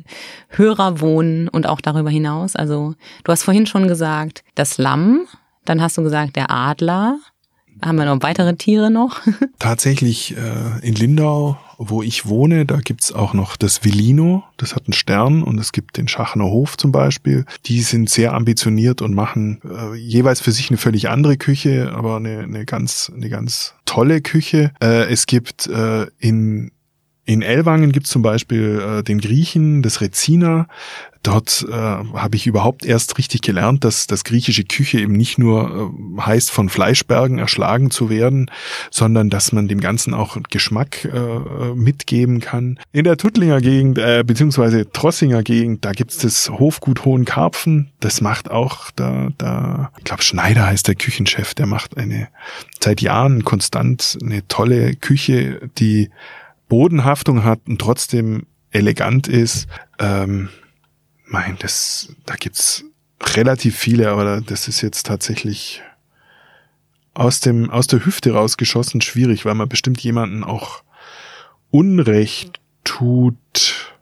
Hörer 0.49 1.01
wohnen 1.01 1.49
und 1.49 1.67
auch 1.67 1.81
darüber 1.81 2.11
hinaus. 2.11 2.55
Also 2.55 2.95
du 3.25 3.33
hast 3.33 3.43
vorhin 3.43 3.67
schon 3.67 3.89
gesagt, 3.89 4.45
das 4.55 4.79
Lamm, 4.79 5.27
dann 5.65 5.83
hast 5.83 5.99
du 5.99 6.03
gesagt, 6.03 6.37
der 6.37 6.51
Adler. 6.51 7.19
Haben 7.83 7.97
wir 7.97 8.05
noch 8.05 8.23
weitere 8.23 8.57
Tiere 8.57 8.91
noch? 8.91 9.21
Tatsächlich 9.59 10.37
äh, 10.37 10.87
in 10.87 10.95
Lindau 10.95 11.59
wo 11.79 12.03
ich 12.03 12.27
wohne, 12.27 12.65
da 12.67 12.79
gibt's 12.79 13.13
auch 13.13 13.35
noch 13.35 13.57
das 13.57 13.85
Villino, 13.85 14.45
das 14.57 14.75
hat 14.75 14.87
einen 14.87 14.93
Stern 14.93 15.43
und 15.43 15.59
es 15.59 15.73
gibt 15.73 15.97
den 15.97 16.09
Schachner 16.09 16.45
Hof 16.45 16.77
zum 16.77 16.93
Beispiel. 16.93 17.45
Die 17.67 17.83
sind 17.83 18.09
sehr 18.09 18.35
ambitioniert 18.35 19.03
und 19.03 19.15
machen 19.15 19.61
äh, 19.65 19.95
jeweils 19.97 20.41
für 20.41 20.53
sich 20.53 20.71
eine 20.71 20.79
völlig 20.79 21.09
andere 21.09 21.37
Küche, 21.37 21.93
aber 21.95 22.17
eine, 22.17 22.41
eine 22.41 22.65
ganz, 22.65 23.13
eine 23.15 23.29
ganz 23.29 23.75
tolle 23.85 24.21
Küche. 24.21 24.73
Äh, 24.83 25.11
es 25.13 25.27
gibt 25.27 25.67
äh, 25.67 26.07
in 26.19 26.73
in 27.29 27.43
Ellwangen 27.43 27.91
gibt 27.91 28.07
es 28.07 28.13
zum 28.13 28.23
Beispiel 28.23 28.81
äh, 28.81 29.03
den 29.03 29.21
Griechen, 29.21 29.83
das 29.83 30.01
Rezina. 30.01 30.69
Dort 31.27 31.67
äh, 31.69 31.73
habe 31.73 32.37
ich 32.37 32.47
überhaupt 32.47 32.87
erst 32.87 33.19
richtig 33.19 33.43
gelernt, 33.43 33.83
dass 33.83 34.07
das 34.07 34.23
griechische 34.23 34.63
Küche 34.63 35.01
eben 35.01 35.15
nicht 35.15 35.39
nur 35.39 35.93
äh, 35.93 36.21
heißt, 36.21 36.53
von 36.53 36.69
Fleischbergen 36.69 37.41
erschlagen 37.41 37.91
zu 37.91 38.11
werden, 38.11 38.49
sondern 38.93 39.29
dass 39.29 39.51
man 39.51 39.67
dem 39.67 39.81
Ganzen 39.81 40.15
auch 40.15 40.37
Geschmack 40.51 41.05
äh, 41.05 41.75
mitgeben 41.75 42.39
kann. 42.39 42.79
In 42.93 43.03
der 43.03 43.17
Tuttlinger 43.17 43.61
Gegend, 43.61 43.99
äh, 43.99 44.23
beziehungsweise 44.25 44.89
Trossinger 44.93 45.43
Gegend, 45.43 45.85
da 45.85 45.91
gibt 45.91 46.13
es 46.13 46.19
das 46.19 46.49
Hofgut 46.49 47.05
Hohenkarpfen. 47.05 47.91
Das 47.99 48.21
macht 48.21 48.49
auch 48.49 48.93
da, 48.95 49.31
da, 49.37 49.91
ich 49.99 50.05
glaube 50.05 50.23
Schneider 50.23 50.65
heißt 50.65 50.87
der 50.87 50.95
Küchenchef, 50.95 51.55
der 51.55 51.67
macht 51.67 51.99
eine 51.99 52.29
seit 52.79 53.01
Jahren 53.01 53.43
konstant 53.43 54.17
eine 54.23 54.47
tolle 54.47 54.95
Küche, 54.95 55.71
die 55.79 56.09
Bodenhaftung 56.69 57.43
hat 57.43 57.63
und 57.67 57.81
trotzdem 57.81 58.47
elegant 58.71 59.27
ist. 59.27 59.67
Ähm, 59.99 60.51
mein, 61.27 61.57
das, 61.59 62.15
da 62.25 62.37
gibt's 62.37 62.85
relativ 63.21 63.77
viele, 63.77 64.11
aber 64.11 64.41
das 64.41 64.69
ist 64.69 64.81
jetzt 64.81 65.07
tatsächlich 65.07 65.83
aus 67.15 67.41
dem, 67.41 67.71
aus 67.71 67.87
der 67.87 68.05
Hüfte 68.05 68.33
rausgeschossen 68.33 69.01
schwierig, 69.01 69.45
weil 69.45 69.55
man 69.55 69.69
bestimmt 69.69 70.01
jemanden 70.01 70.45
auch 70.45 70.83
Unrecht 71.71 72.61
tut, 72.85 73.95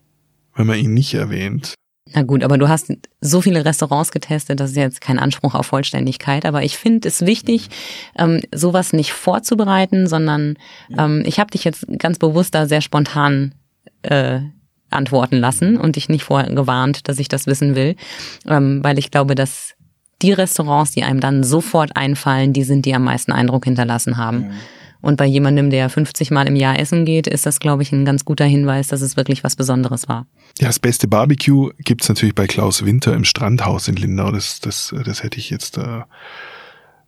wenn 0.54 0.66
man 0.66 0.78
ihn 0.78 0.94
nicht 0.94 1.14
erwähnt. 1.14 1.74
Na 2.12 2.22
gut, 2.22 2.44
aber 2.44 2.58
du 2.58 2.68
hast 2.68 2.92
so 3.20 3.40
viele 3.40 3.64
Restaurants 3.64 4.12
getestet, 4.12 4.60
das 4.60 4.70
ist 4.70 4.76
jetzt 4.76 5.00
kein 5.00 5.18
Anspruch 5.18 5.54
auf 5.54 5.66
Vollständigkeit, 5.66 6.44
aber 6.44 6.62
ich 6.62 6.76
finde 6.76 7.08
es 7.08 7.24
wichtig, 7.24 7.70
ähm, 8.16 8.42
sowas 8.54 8.92
nicht 8.92 9.12
vorzubereiten, 9.12 10.06
sondern 10.06 10.56
ähm, 10.96 11.22
ich 11.24 11.40
habe 11.40 11.50
dich 11.50 11.64
jetzt 11.64 11.86
ganz 11.98 12.18
bewusst 12.18 12.54
da 12.54 12.66
sehr 12.66 12.82
spontan 12.82 13.54
äh, 14.02 14.40
antworten 14.94 15.36
lassen 15.36 15.76
und 15.76 15.96
dich 15.96 16.08
nicht 16.08 16.24
vorher 16.24 16.52
gewarnt, 16.52 17.08
dass 17.08 17.18
ich 17.18 17.28
das 17.28 17.46
wissen 17.46 17.74
will, 17.74 17.96
ähm, 18.46 18.82
weil 18.82 18.98
ich 18.98 19.10
glaube, 19.10 19.34
dass 19.34 19.74
die 20.22 20.32
Restaurants, 20.32 20.92
die 20.92 21.02
einem 21.02 21.20
dann 21.20 21.44
sofort 21.44 21.96
einfallen, 21.96 22.52
die 22.52 22.64
sind, 22.64 22.86
die 22.86 22.94
am 22.94 23.04
meisten 23.04 23.32
Eindruck 23.32 23.64
hinterlassen 23.64 24.16
haben. 24.16 24.38
Mhm. 24.38 24.52
Und 25.04 25.16
bei 25.18 25.26
jemandem, 25.26 25.68
der 25.68 25.90
50 25.90 26.30
Mal 26.30 26.46
im 26.46 26.56
Jahr 26.56 26.78
essen 26.78 27.04
geht, 27.04 27.26
ist 27.26 27.44
das, 27.44 27.60
glaube 27.60 27.82
ich, 27.82 27.92
ein 27.92 28.06
ganz 28.06 28.24
guter 28.24 28.46
Hinweis, 28.46 28.88
dass 28.88 29.02
es 29.02 29.18
wirklich 29.18 29.44
was 29.44 29.54
Besonderes 29.54 30.08
war. 30.08 30.26
Ja, 30.58 30.68
das 30.68 30.78
beste 30.78 31.08
Barbecue 31.08 31.72
gibt's 31.78 32.08
natürlich 32.08 32.34
bei 32.34 32.46
Klaus 32.46 32.86
Winter 32.86 33.12
im 33.12 33.24
Strandhaus 33.24 33.86
in 33.86 33.96
Lindau. 33.96 34.30
Das, 34.30 34.60
das, 34.60 34.94
das 35.04 35.22
hätte 35.22 35.38
ich 35.38 35.50
jetzt 35.50 35.76
äh, 35.76 36.00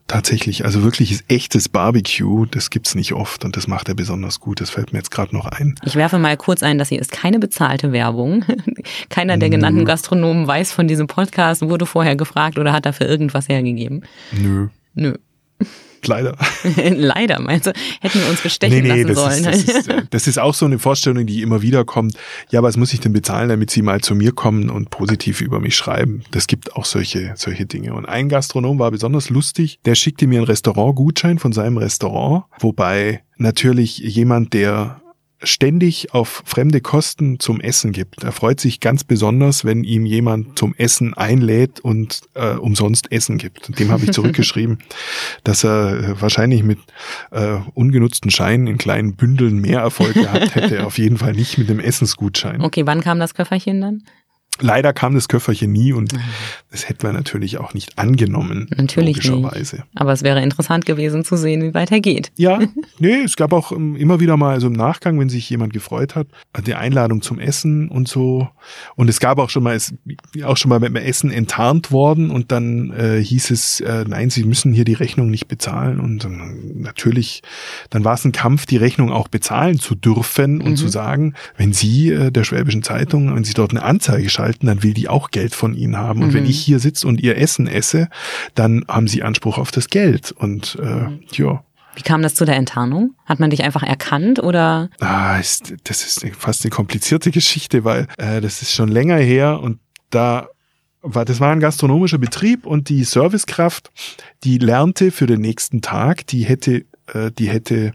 tatsächlich, 0.07 0.65
also 0.65 0.83
wirkliches 0.83 1.25
echtes 1.29 1.69
Barbecue, 1.69 2.47
das 2.47 2.71
gibt's 2.71 2.95
nicht 2.95 3.13
oft 3.13 3.45
und 3.45 3.57
das 3.57 3.67
macht 3.67 3.89
er 3.89 3.95
besonders 3.95 4.41
gut. 4.41 4.61
Das 4.61 4.71
fällt 4.71 4.93
mir 4.93 4.99
jetzt 4.99 5.11
gerade 5.11 5.35
noch 5.35 5.47
ein. 5.47 5.75
Ich 5.85 5.97
werfe 5.97 6.19
mal 6.19 6.37
kurz 6.37 6.63
ein, 6.63 6.79
dass 6.79 6.89
hier 6.89 7.01
ist 7.01 7.13
keine 7.13 7.39
bezahlte 7.39 7.93
Werbung. 7.93 8.45
Keiner 9.09 9.37
der 9.37 9.51
genannten 9.51 9.85
Gastronomen 9.85 10.47
weiß 10.47 10.73
von 10.73 10.89
diesem 10.89 11.07
Podcast, 11.07 11.63
wurde 11.63 11.87
vorher 11.87 12.17
gefragt 12.17 12.59
oder 12.59 12.73
hat 12.73 12.87
dafür 12.87 13.09
irgendwas 13.09 13.49
hergegeben. 13.49 14.03
Nö. 14.33 14.69
Nö. 14.95 15.15
Leider. 16.05 16.37
Leider, 16.77 17.41
meinst 17.41 17.67
du? 17.67 17.73
Hätten 18.01 18.21
wir 18.21 18.29
uns 18.29 18.41
bestechen 18.41 18.83
nee, 18.83 18.93
nee, 18.93 19.03
lassen 19.03 19.43
sollen. 19.43 19.55
Ist, 19.55 19.69
das, 19.69 19.77
ist, 19.77 19.91
das 20.11 20.27
ist 20.27 20.39
auch 20.39 20.55
so 20.55 20.67
eine 20.67 20.79
Vorstellung, 20.79 21.27
die 21.27 21.43
immer 21.43 21.63
wieder 21.63 21.85
kommt. 21.85 22.15
Ja, 22.51 22.63
was 22.63 22.77
muss 22.77 22.93
ich 22.93 23.01
denn 23.01 23.13
bezahlen, 23.13 23.49
damit 23.49 23.71
Sie 23.71 23.83
mal 23.83 24.01
zu 24.01 24.15
mir 24.15 24.33
kommen 24.33 24.71
und 24.71 24.91
positiv 24.91 25.41
über 25.41 25.61
mich 25.61 25.77
schreiben? 25.77 26.23
Das 26.31 26.47
gibt 26.47 26.75
auch 26.77 26.85
solche, 26.85 27.33
solche 27.37 27.67
Dinge. 27.67 27.95
Und 27.95 28.07
ein 28.07 28.29
Gastronom 28.29 28.79
war 28.79 28.91
besonders 28.91 29.31
lustig. 29.31 29.79
Der 29.85 29.95
schickte 29.95 30.27
mir 30.27 30.39
einen 30.39 30.47
Restaurantgutschein 30.47 31.39
von 31.39 31.53
seinem 31.53 31.77
Restaurant, 31.77 32.45
wobei 32.59 33.23
natürlich 33.37 33.99
jemand, 33.99 34.53
der 34.53 35.01
ständig 35.43 36.15
auf 36.15 36.43
fremde 36.47 36.81
Kosten 36.81 37.39
zum 37.39 37.61
Essen 37.61 37.93
gibt. 37.93 38.25
Er 38.25 38.33
freut 38.33 38.61
sich 38.61 38.81
ganz 38.81 39.05
besonders, 39.05 39.65
wenn 39.65 39.85
ihm 39.85 40.07
jemand 40.07 40.59
zum 40.59 40.75
Essen 40.75 41.15
einlädt 41.15 41.81
und 41.81 42.23
äh, 42.35 42.55
umsonst 42.55 43.13
Essen 43.13 43.39
gibt. 43.39 43.79
Dem 43.79 43.91
habe 43.91 44.05
ich 44.05 44.13
zurückgeschrieben, 44.13 44.79
dass 45.45 45.65
er 45.65 45.99
äh, 45.99 46.21
wahrscheinlich 46.21 46.63
mit 46.63 46.79
äh, 47.31 47.59
ungenutzten 47.75 48.31
Scheinen 48.31 48.67
in 48.67 48.79
kleinen 48.79 49.17
Bündeln 49.17 49.61
mehr 49.61 49.81
Erfolg 49.81 50.15
gehabt 50.15 50.55
hätte. 50.55 50.87
Auf 50.87 50.99
jeden 50.99 51.19
Fall 51.19 51.33
nicht 51.33 51.59
mit 51.59 51.69
dem 51.69 51.81
Essensgutschein. 51.81 52.63
Okay, 52.63 52.87
wann 52.87 53.03
kam 53.03 53.19
das 53.19 53.35
Köfferchen 53.35 53.81
dann? 53.81 54.03
Leider 54.61 54.93
kam 54.93 55.15
das 55.15 55.29
Köfferchen 55.29 55.71
nie 55.71 55.93
und 55.93 56.13
mhm. 56.15 56.21
das 56.71 56.89
hätten 56.89 57.03
wir 57.03 57.13
natürlich 57.13 57.59
auch 57.59 57.75
nicht 57.75 57.99
angenommen. 57.99 58.69
Natürlich 58.75 59.23
logischerweise. 59.25 59.77
Nicht. 59.77 59.89
Aber 59.95 60.13
es 60.13 60.23
wäre 60.23 60.43
interessant 60.43 60.87
gewesen 60.87 61.25
zu 61.25 61.37
sehen, 61.37 61.63
wie 61.63 61.75
weit 61.75 61.93
er 61.93 62.01
geht. 62.01 62.33
Ja, 62.37 62.61
nee, 62.99 63.23
es 63.25 63.37
gab 63.37 63.53
auch 63.53 63.73
ähm, 63.73 63.97
immer 63.97 64.19
wieder 64.21 64.37
mal 64.37 64.61
so 64.61 64.69
im 64.69 64.73
Nachgang, 64.73 65.19
wenn 65.21 65.29
sich 65.29 65.49
jemand 65.51 65.73
gefreut 65.75 66.15
hat, 66.15 66.27
die 66.67 66.75
Einladung 66.75 67.21
zum 67.21 67.39
Essen 67.39 67.89
und 67.89 68.09
so. 68.09 68.49
Und 68.95 69.09
es 69.09 69.21
gab 69.21 69.39
auch 69.39 69.51
schon 69.51 69.63
mal, 69.63 69.77
es 69.77 69.95
auch 70.43 70.57
schon 70.57 70.71
mal 70.71 70.81
beim 70.81 70.97
Essen 70.97 71.31
enttarnt 71.31 71.93
worden 71.93 72.31
und 72.31 72.51
dann 72.51 72.93
äh, 72.93 73.23
hieß 73.23 73.51
es, 73.51 73.81
äh, 73.81 74.05
nein, 74.09 74.31
Sie 74.31 74.45
müssen 74.45 74.73
hier 74.73 74.85
die 74.85 74.95
Rechnung 74.95 75.31
nicht 75.31 75.49
bezahlen. 75.49 76.01
Und 76.01 76.25
äh, 76.25 76.29
natürlich, 76.75 77.43
dann 77.91 78.05
war 78.05 78.15
es 78.15 78.25
ein 78.25 78.33
Kampf, 78.33 78.65
die 78.65 78.79
Rechnung 78.79 79.13
auch 79.13 79.29
bezahlen 79.29 79.79
zu 79.79 79.95
dürfen 79.95 80.63
und 80.63 80.71
mhm. 80.71 80.77
zu 80.77 80.89
sagen, 80.89 81.35
wenn 81.59 81.75
Sie 81.75 82.11
äh, 82.11 82.31
der 82.31 82.45
Schwäbischen 82.45 82.83
Zeitung, 82.83 83.35
wenn 83.35 83.45
Sie 83.45 83.55
dort 83.55 83.73
eine 83.73 83.83
Anzeige 83.83 84.31
schreiben, 84.31 84.46
schalten, 84.47 84.67
dann 84.67 84.83
will 84.83 84.95
die 84.95 85.09
auch 85.09 85.31
Geld 85.31 85.55
von 85.55 85.75
ihnen 85.75 85.97
haben. 85.97 86.23
Und 86.23 86.29
mhm. 86.29 86.35
wenn 86.35 86.47
ich 86.47 86.59
hier 86.59 86.79
sitze 86.79 87.07
und 87.07 87.21
ihr 87.21 87.37
Essen 87.37 87.67
esse, 87.67 88.09
dann 88.55 88.85
haben 88.89 89.09
sie 89.09 89.23
Anspruch 89.23 89.59
auf 89.59 89.71
das 89.71 89.89
Geld. 89.89 90.33
Und 90.33 90.79
äh, 90.81 90.85
mhm. 90.85 91.21
ja. 91.33 91.65
Wie 91.95 92.03
kam 92.03 92.23
das 92.23 92.35
zu 92.35 92.45
der 92.45 92.57
Enttarnung? 92.57 93.15
Hat 93.25 93.41
man 93.41 93.51
dich 93.51 93.65
einfach 93.65 93.83
erkannt 93.83 94.43
oder? 94.43 94.91
Ah, 95.01 95.39
ist, 95.39 95.75
das 95.85 96.05
ist 96.05 96.27
fast 96.39 96.65
eine 96.65 96.71
komplizierte 96.71 97.31
Geschichte, 97.31 97.85
weil 97.85 98.07
äh, 98.19 98.41
das 98.41 98.63
ist 98.63 98.73
schon 98.73 98.89
länger 98.89 99.17
her 99.17 99.61
und 99.61 99.79
da 100.11 100.49
war, 101.01 101.25
das 101.25 101.41
war 101.41 101.53
ein 101.53 101.61
gastronomischer 101.61 102.19
Betrieb 102.19 102.67
und 102.67 102.89
die 102.89 103.05
Servicekraft, 103.05 103.91
die 104.45 104.59
lernte 104.59 105.11
für 105.11 105.27
den 105.27 105.41
nächsten 105.41 105.81
Tag, 105.81 106.27
die 106.27 106.45
hätte, 106.45 106.85
äh, 107.15 107.31
die 107.31 107.49
hätte 107.49 107.93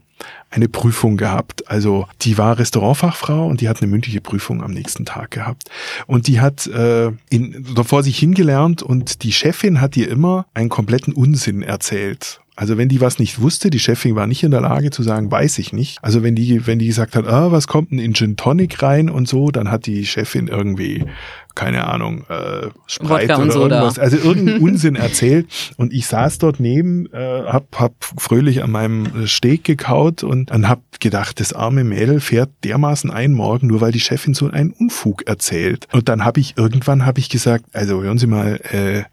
eine 0.49 0.67
Prüfung 0.67 1.17
gehabt. 1.17 1.69
Also 1.69 2.07
die 2.21 2.37
war 2.37 2.59
Restaurantfachfrau 2.59 3.47
und 3.47 3.61
die 3.61 3.69
hat 3.69 3.81
eine 3.81 3.89
mündliche 3.89 4.21
Prüfung 4.21 4.61
am 4.61 4.71
nächsten 4.71 5.05
Tag 5.05 5.31
gehabt. 5.31 5.69
Und 6.07 6.27
die 6.27 6.39
hat 6.39 6.67
äh, 6.67 7.11
in, 7.29 7.65
vor 7.83 8.03
sich 8.03 8.17
hingelernt 8.17 8.83
und 8.83 9.23
die 9.23 9.31
Chefin 9.31 9.81
hat 9.81 9.95
ihr 9.97 10.09
immer 10.09 10.45
einen 10.53 10.69
kompletten 10.69 11.13
Unsinn 11.13 11.61
erzählt. 11.61 12.41
Also 12.61 12.77
wenn 12.77 12.89
die 12.89 13.01
was 13.01 13.17
nicht 13.17 13.41
wusste, 13.41 13.71
die 13.71 13.79
Chefin 13.79 14.15
war 14.15 14.27
nicht 14.27 14.43
in 14.43 14.51
der 14.51 14.61
Lage 14.61 14.91
zu 14.91 15.01
sagen, 15.01 15.31
weiß 15.31 15.57
ich 15.57 15.73
nicht. 15.73 15.97
Also 16.03 16.21
wenn 16.21 16.35
die, 16.35 16.67
wenn 16.67 16.77
die 16.77 16.85
gesagt 16.85 17.15
hat, 17.15 17.27
ah, 17.27 17.51
was 17.51 17.65
kommt 17.65 17.89
denn 17.89 17.97
in 17.97 18.13
Gin 18.13 18.37
Tonic 18.37 18.83
rein 18.83 19.09
und 19.09 19.27
so, 19.27 19.49
dann 19.49 19.71
hat 19.71 19.87
die 19.87 20.05
Chefin 20.05 20.47
irgendwie 20.47 21.03
keine 21.55 21.87
Ahnung, 21.87 22.23
äh, 22.29 22.67
Spreit 22.87 23.29
oder 23.37 23.53
irgendwas, 23.53 23.99
also 23.99 24.17
irgendeinen 24.17 24.61
Unsinn 24.61 24.95
erzählt. 24.95 25.47
Und 25.77 25.91
ich 25.91 26.07
saß 26.07 26.37
dort 26.37 26.59
neben, 26.59 27.11
äh, 27.11 27.43
hab, 27.45 27.79
hab 27.79 27.93
fröhlich 27.99 28.63
an 28.63 28.71
meinem 28.71 29.27
Steak 29.27 29.63
gekaut 29.63 30.23
und 30.23 30.51
dann 30.51 30.69
hab 30.69 30.79
gedacht, 30.99 31.39
das 31.39 31.53
arme 31.53 31.83
Mädel 31.83 32.19
fährt 32.19 32.51
dermaßen 32.63 33.09
ein 33.11 33.33
morgen, 33.33 33.67
nur 33.67 33.81
weil 33.81 33.91
die 33.91 33.99
Chefin 33.99 34.33
so 34.33 34.49
einen 34.49 34.71
Unfug 34.71 35.27
erzählt. 35.27 35.87
Und 35.91 36.09
dann 36.09 36.23
habe 36.23 36.39
ich 36.39 36.57
irgendwann 36.57 37.05
habe 37.05 37.19
ich 37.19 37.29
gesagt, 37.29 37.65
also 37.73 38.01
hören 38.01 38.17
Sie 38.17 38.27
mal, 38.27 38.59
äh, 38.71 39.03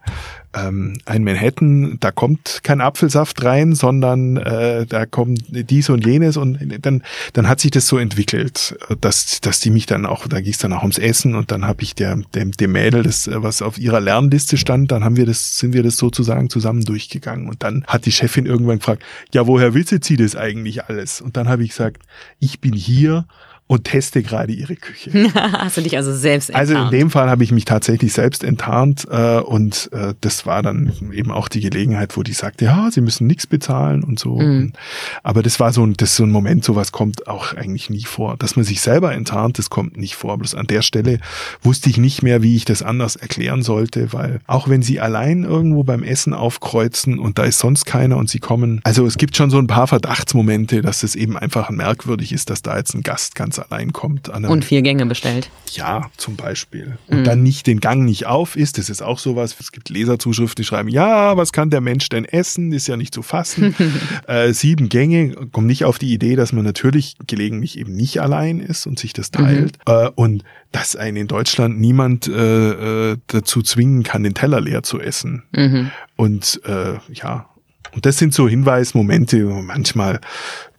ähm, 0.53 0.97
ein 1.05 1.23
Manhattan, 1.23 1.97
da 1.99 2.11
kommt 2.11 2.61
kein 2.63 2.81
Apfelsaft 2.81 3.43
rein, 3.43 3.75
sondern 3.75 4.37
äh, 4.37 4.85
da 4.85 5.05
kommt 5.05 5.43
dies 5.47 5.89
und 5.89 6.05
jenes 6.05 6.37
und 6.37 6.59
dann, 6.81 7.03
dann 7.33 7.47
hat 7.47 7.59
sich 7.59 7.71
das 7.71 7.87
so 7.87 7.97
entwickelt, 7.97 8.77
dass, 9.01 9.41
dass 9.41 9.59
die 9.59 9.69
mich 9.69 9.85
dann 9.85 10.05
auch, 10.05 10.27
da 10.27 10.41
ging 10.41 10.51
es 10.51 10.57
dann 10.57 10.73
auch 10.73 10.81
ums 10.81 10.97
Essen 10.97 11.35
und 11.35 11.51
dann 11.51 11.65
habe 11.65 11.83
ich 11.83 11.93
der, 11.93 12.15
dem, 12.33 12.51
dem 12.51 12.71
Mädel, 12.71 13.03
das, 13.03 13.29
was 13.31 13.61
auf 13.61 13.77
ihrer 13.77 13.99
Lernliste 13.99 14.57
stand, 14.57 14.91
dann 14.91 15.03
haben 15.03 15.17
wir 15.17 15.25
das, 15.25 15.57
sind 15.57 15.73
wir 15.73 15.83
das 15.83 15.97
sozusagen 15.97 16.49
zusammen 16.49 16.83
durchgegangen 16.83 17.47
und 17.47 17.61
dann 17.63 17.83
hat 17.85 18.05
die 18.05 18.11
Chefin 18.11 18.45
irgendwann 18.45 18.79
gefragt, 18.79 19.03
ja, 19.33 19.45
woher 19.45 19.73
wisset 19.73 20.03
sie 20.03 20.17
das 20.17 20.35
eigentlich 20.35 20.85
alles? 20.85 21.21
Und 21.21 21.37
dann 21.37 21.47
habe 21.47 21.63
ich 21.63 21.69
gesagt, 21.69 22.01
ich 22.39 22.59
bin 22.59 22.73
hier, 22.73 23.25
und 23.69 23.83
teste 23.83 24.23
gerade 24.23 24.51
ihre 24.51 24.75
Küche. 24.75 25.31
Hast 25.35 25.77
du 25.77 25.81
dich 25.81 25.95
also 25.95 26.11
selbst 26.11 26.49
enttarnt? 26.49 26.69
Also 26.71 26.85
in 26.85 26.89
dem 26.89 27.11
Fall 27.11 27.29
habe 27.29 27.43
ich 27.43 27.51
mich 27.51 27.65
tatsächlich 27.65 28.13
selbst 28.13 28.43
enttarnt 28.43 29.05
äh, 29.11 29.37
und 29.41 29.91
äh, 29.93 30.15
das 30.21 30.47
war 30.47 30.63
dann 30.63 30.91
eben 31.13 31.31
auch 31.31 31.47
die 31.47 31.61
Gelegenheit, 31.61 32.17
wo 32.17 32.23
die 32.23 32.33
sagte, 32.33 32.65
ja, 32.65 32.89
sie 32.89 33.01
müssen 33.01 33.27
nichts 33.27 33.45
bezahlen 33.45 34.03
und 34.03 34.17
so. 34.17 34.39
Mhm. 34.39 34.73
Aber 35.21 35.43
das 35.43 35.59
war 35.59 35.71
so 35.71 35.85
ein, 35.85 35.93
das 35.93 36.09
ist 36.09 36.15
so 36.15 36.23
ein 36.23 36.31
Moment, 36.31 36.63
sowas 36.63 36.91
kommt 36.91 37.27
auch 37.27 37.53
eigentlich 37.53 37.91
nie 37.91 38.05
vor. 38.05 38.37
Dass 38.37 38.55
man 38.55 38.65
sich 38.65 38.81
selber 38.81 39.13
enttarnt, 39.13 39.59
das 39.59 39.69
kommt 39.69 39.97
nicht 39.97 40.15
vor. 40.15 40.39
Bloß 40.39 40.55
an 40.55 40.65
der 40.65 40.81
Stelle 40.81 41.19
wusste 41.61 41.91
ich 41.91 41.99
nicht 41.99 42.23
mehr, 42.23 42.41
wie 42.41 42.55
ich 42.55 42.65
das 42.65 42.81
anders 42.81 43.17
erklären 43.17 43.61
sollte, 43.61 44.13
weil 44.13 44.41
auch 44.47 44.67
wenn 44.67 44.81
sie 44.81 44.99
allein 44.99 45.43
irgendwo 45.43 45.83
beim 45.83 46.01
Essen 46.01 46.33
aufkreuzen 46.33 47.19
und 47.19 47.37
da 47.37 47.43
ist 47.43 47.59
sonst 47.59 47.85
keiner 47.85 48.17
und 48.17 48.31
sie 48.31 48.39
kommen, 48.39 48.81
also 48.83 49.05
es 49.05 49.19
gibt 49.19 49.37
schon 49.37 49.51
so 49.51 49.59
ein 49.59 49.67
paar 49.67 49.85
Verdachtsmomente, 49.85 50.81
dass 50.81 51.03
es 51.03 51.13
eben 51.13 51.37
einfach 51.37 51.69
merkwürdig 51.69 52.33
ist, 52.33 52.49
dass 52.49 52.63
da 52.63 52.75
jetzt 52.75 52.95
ein 52.95 53.03
Gast 53.03 53.35
ganz 53.35 53.58
allein 53.59 53.93
kommt. 53.93 54.29
und 54.29 54.65
vier 54.65 54.81
Gänge 54.81 55.05
bestellt. 55.05 55.49
Ja, 55.71 56.09
zum 56.17 56.35
Beispiel. 56.35 56.97
Und 57.07 57.19
mhm. 57.19 57.23
dann 57.23 57.43
nicht 57.43 57.67
den 57.67 57.79
Gang 57.79 58.03
nicht 58.05 58.25
auf 58.25 58.55
ist, 58.55 58.77
das 58.77 58.89
ist 58.89 59.01
auch 59.01 59.19
sowas. 59.19 59.55
Es 59.59 59.71
gibt 59.71 59.89
Leserzuschriften, 59.89 60.63
die 60.63 60.65
schreiben, 60.65 60.89
ja, 60.89 61.37
was 61.37 61.51
kann 61.51 61.69
der 61.69 61.81
Mensch 61.81 62.09
denn 62.09 62.25
essen? 62.25 62.71
Ist 62.71 62.87
ja 62.87 62.97
nicht 62.97 63.13
zu 63.13 63.21
fassen. 63.21 63.75
äh, 64.27 64.53
sieben 64.53 64.89
Gänge, 64.89 65.35
kommen 65.51 65.67
nicht 65.67 65.85
auf 65.85 65.99
die 65.99 66.13
Idee, 66.13 66.35
dass 66.35 66.53
man 66.53 66.63
natürlich 66.63 67.15
gelegentlich 67.27 67.77
eben 67.77 67.95
nicht 67.95 68.21
allein 68.21 68.59
ist 68.59 68.87
und 68.87 68.99
sich 68.99 69.13
das 69.13 69.31
teilt. 69.31 69.77
Mhm. 69.87 69.93
Äh, 69.93 70.09
und 70.15 70.43
dass 70.71 70.95
einen 70.95 71.17
in 71.17 71.27
Deutschland 71.27 71.79
niemand 71.79 72.27
äh, 72.27 73.11
äh, 73.11 73.17
dazu 73.27 73.61
zwingen 73.61 74.03
kann, 74.03 74.23
den 74.23 74.33
Teller 74.33 74.61
leer 74.61 74.83
zu 74.83 74.99
essen. 74.99 75.43
Mhm. 75.51 75.91
Und 76.15 76.61
äh, 76.65 76.95
ja, 77.13 77.49
und 77.91 78.05
das 78.05 78.17
sind 78.17 78.33
so 78.33 78.47
Hinweismomente, 78.47 79.37
manchmal 79.45 80.19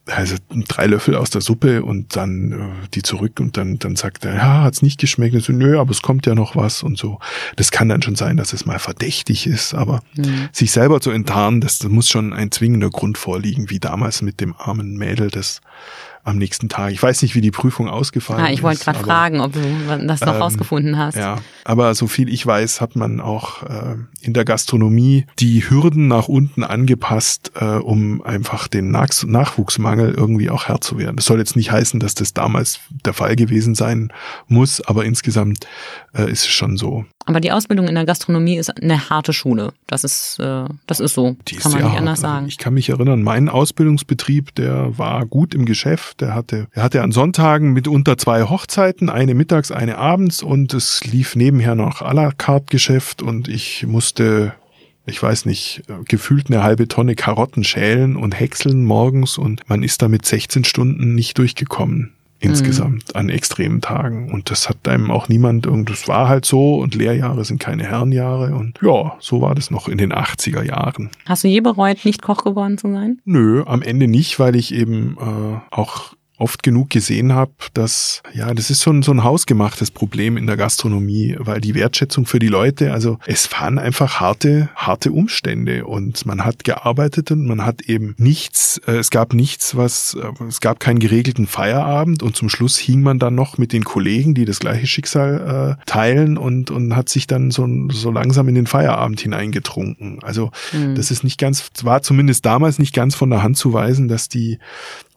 also 0.06 0.36
drei 0.68 0.86
Löffel 0.86 1.14
aus 1.14 1.31
der 1.31 1.40
Suppe 1.40 1.82
und 1.82 2.16
dann 2.16 2.52
äh, 2.52 2.89
die 2.94 3.02
zurück 3.02 3.39
und 3.40 3.56
dann, 3.56 3.78
dann 3.78 3.97
sagt 3.97 4.24
er, 4.24 4.35
ja, 4.35 4.62
hat's 4.62 4.82
nicht 4.82 4.98
geschmeckt. 4.98 5.35
Und 5.35 5.43
so, 5.43 5.52
nö, 5.52 5.78
aber 5.78 5.90
es 5.90 6.02
kommt 6.02 6.27
ja 6.27 6.35
noch 6.35 6.56
was 6.56 6.82
und 6.82 6.98
so. 6.98 7.18
Das 7.56 7.70
kann 7.70 7.89
dann 7.89 8.02
schon 8.02 8.16
sein, 8.16 8.36
dass 8.36 8.52
es 8.52 8.66
mal 8.66 8.78
verdächtig 8.78 9.47
ist, 9.47 9.74
aber 9.74 10.02
mhm. 10.16 10.48
sich 10.52 10.72
selber 10.72 11.01
zu 11.01 11.10
enttarnen, 11.10 11.60
das, 11.60 11.78
das 11.78 11.90
muss 11.90 12.09
schon 12.09 12.32
ein 12.32 12.51
zwingender 12.51 12.90
Grund 12.90 13.18
vorliegen, 13.18 13.70
wie 13.70 13.78
damals 13.78 14.22
mit 14.22 14.40
dem 14.40 14.55
armen 14.56 14.97
Mädel, 14.97 15.31
das 15.31 15.60
am 16.22 16.36
nächsten 16.36 16.68
Tag. 16.68 16.92
Ich 16.92 17.02
weiß 17.02 17.22
nicht, 17.22 17.34
wie 17.34 17.40
die 17.40 17.51
Prüfung 17.51 17.88
ausgefallen 17.88 18.42
ist. 18.42 18.48
Ja, 18.48 18.55
ich 18.55 18.62
wollte 18.62 18.84
gerade 18.84 18.98
fragen, 18.98 19.40
ob 19.40 19.52
du 19.52 19.60
das 20.06 20.20
noch 20.20 20.34
ähm, 20.34 20.42
rausgefunden 20.42 20.98
hast. 20.98 21.16
Ja, 21.16 21.38
aber 21.64 21.94
so 21.94 22.06
viel 22.06 22.28
ich 22.28 22.47
weiß, 22.47 22.80
hat 22.80 22.97
man 22.97 23.20
auch 23.20 23.62
äh, 23.62 23.97
in 24.20 24.34
der 24.34 24.44
Gastronomie 24.44 25.26
die 25.38 25.68
Hürden 25.68 26.09
nach 26.09 26.28
unten 26.28 26.62
angepasst, 26.62 27.52
äh, 27.59 27.64
um 27.64 28.22
einfach 28.22 28.68
den 28.68 28.90
Nach 28.90 29.09
Nachwuchsmangel 29.24 30.14
irgendwie 30.14 30.51
auch 30.51 30.68
Herr 30.68 30.80
zu 30.80 30.98
werden. 30.98 31.16
Das 31.16 31.24
soll 31.24 31.38
jetzt 31.38 31.56
nicht 31.56 31.72
heißen, 31.72 32.01
dass 32.01 32.14
das 32.14 32.34
damals 32.34 32.80
der 33.05 33.12
Fall 33.12 33.36
gewesen 33.36 33.74
sein 33.74 34.12
muss, 34.47 34.80
aber 34.80 35.05
insgesamt 35.05 35.66
äh, 36.14 36.30
ist 36.30 36.44
es 36.44 36.48
schon 36.48 36.76
so. 36.76 37.05
Aber 37.26 37.40
die 37.40 37.52
Ausbildung 37.52 37.86
in 37.86 37.94
der 37.94 38.06
Gastronomie 38.06 38.56
ist 38.56 38.70
eine 38.82 39.09
harte 39.09 39.32
Schule. 39.32 39.72
Das 39.86 40.05
ist, 40.05 40.38
äh, 40.40 40.64
das 40.86 41.01
ist 41.01 41.14
so. 41.14 41.36
Die 41.48 41.56
kann 41.56 41.70
man 41.70 41.84
nicht 41.84 41.97
anders 41.97 42.20
sagen. 42.20 42.47
Ich 42.48 42.59
kann 42.59 42.74
mich 42.74 42.88
erinnern, 42.88 43.22
mein 43.22 43.48
Ausbildungsbetrieb, 43.48 44.55
der 44.55 44.98
war 44.98 45.26
gut 45.26 45.55
im 45.55 45.64
Geschäft. 45.64 46.09
Der 46.14 46.34
hatte, 46.34 46.66
er 46.72 46.82
hatte 46.82 47.02
an 47.02 47.12
Sonntagen 47.12 47.72
mitunter 47.72 48.18
zwei 48.18 48.42
Hochzeiten, 48.42 49.08
eine 49.08 49.34
mittags, 49.34 49.70
eine 49.70 49.98
abends 49.98 50.42
und 50.42 50.74
es 50.74 51.04
lief 51.04 51.36
nebenher 51.36 51.74
noch 51.74 52.02
à 52.02 52.12
la 52.12 52.32
carte 52.32 52.66
Geschäft 52.66 53.22
und 53.22 53.48
ich 53.48 53.86
musste 53.86 54.54
ich 55.06 55.20
weiß 55.20 55.46
nicht, 55.46 55.82
gefühlt 56.04 56.50
eine 56.50 56.62
halbe 56.62 56.86
Tonne 56.86 57.16
Karotten 57.16 57.64
schälen 57.64 58.16
und 58.16 58.38
häckseln 58.38 58.84
morgens 58.84 59.38
und 59.38 59.68
man 59.68 59.82
ist 59.82 60.02
damit 60.02 60.24
16 60.24 60.64
Stunden 60.64 61.14
nicht 61.14 61.38
durchgekommen 61.38 62.12
insgesamt 62.40 63.08
mhm. 63.08 63.20
an 63.20 63.28
extremen 63.28 63.80
Tagen. 63.80 64.32
Und 64.32 64.50
das 64.50 64.68
hat 64.68 64.88
einem 64.88 65.10
auch 65.10 65.28
niemand, 65.28 65.66
und 65.66 65.90
das 65.90 66.08
war 66.08 66.28
halt 66.28 66.44
so 66.44 66.76
und 66.76 66.94
Lehrjahre 66.94 67.44
sind 67.44 67.60
keine 67.60 67.84
Herrenjahre 67.84 68.54
und 68.54 68.78
ja, 68.82 69.16
so 69.20 69.40
war 69.40 69.54
das 69.54 69.70
noch 69.70 69.88
in 69.88 69.98
den 69.98 70.12
80er 70.12 70.62
Jahren. 70.62 71.10
Hast 71.26 71.44
du 71.44 71.48
je 71.48 71.60
bereut, 71.60 72.04
nicht 72.04 72.22
Koch 72.22 72.42
geworden 72.42 72.78
zu 72.78 72.90
sein? 72.90 73.20
Nö, 73.24 73.62
am 73.66 73.82
Ende 73.82 74.08
nicht, 74.08 74.38
weil 74.38 74.56
ich 74.56 74.74
eben 74.74 75.16
äh, 75.20 75.60
auch 75.70 76.14
oft 76.40 76.62
genug 76.62 76.90
gesehen 76.90 77.32
habe, 77.32 77.52
dass, 77.74 78.22
ja, 78.32 78.52
das 78.54 78.70
ist 78.70 78.80
so 78.80 78.90
ein, 78.90 79.02
so 79.02 79.12
ein 79.12 79.22
hausgemachtes 79.22 79.90
Problem 79.90 80.36
in 80.36 80.46
der 80.46 80.56
Gastronomie, 80.56 81.36
weil 81.38 81.60
die 81.60 81.74
Wertschätzung 81.74 82.26
für 82.26 82.38
die 82.38 82.48
Leute, 82.48 82.92
also 82.92 83.18
es 83.26 83.50
waren 83.52 83.78
einfach 83.78 84.20
harte, 84.20 84.70
harte 84.74 85.12
Umstände 85.12 85.86
und 85.86 86.24
man 86.26 86.44
hat 86.44 86.64
gearbeitet 86.64 87.30
und 87.30 87.46
man 87.46 87.64
hat 87.64 87.82
eben 87.82 88.14
nichts, 88.18 88.80
äh, 88.86 88.92
es 88.92 89.10
gab 89.10 89.34
nichts, 89.34 89.76
was, 89.76 90.14
äh, 90.14 90.44
es 90.46 90.60
gab 90.60 90.80
keinen 90.80 90.98
geregelten 90.98 91.46
Feierabend 91.46 92.22
und 92.22 92.36
zum 92.36 92.48
Schluss 92.48 92.78
hing 92.78 93.02
man 93.02 93.18
dann 93.18 93.34
noch 93.34 93.58
mit 93.58 93.72
den 93.72 93.84
Kollegen, 93.84 94.34
die 94.34 94.44
das 94.44 94.60
gleiche 94.60 94.86
Schicksal 94.86 95.76
äh, 95.80 95.84
teilen 95.84 96.38
und, 96.38 96.70
und 96.70 96.96
hat 96.96 97.08
sich 97.08 97.26
dann 97.26 97.50
so, 97.50 97.68
so 97.90 98.10
langsam 98.10 98.48
in 98.48 98.54
den 98.54 98.66
Feierabend 98.66 99.20
hineingetrunken. 99.20 100.22
Also 100.22 100.50
mhm. 100.72 100.94
das 100.94 101.10
ist 101.10 101.22
nicht 101.22 101.38
ganz, 101.38 101.70
war 101.82 102.02
zumindest 102.02 102.46
damals 102.46 102.78
nicht 102.78 102.94
ganz 102.94 103.14
von 103.14 103.30
der 103.30 103.42
Hand 103.42 103.56
zu 103.56 103.72
weisen, 103.72 104.08
dass 104.08 104.28
die, 104.28 104.58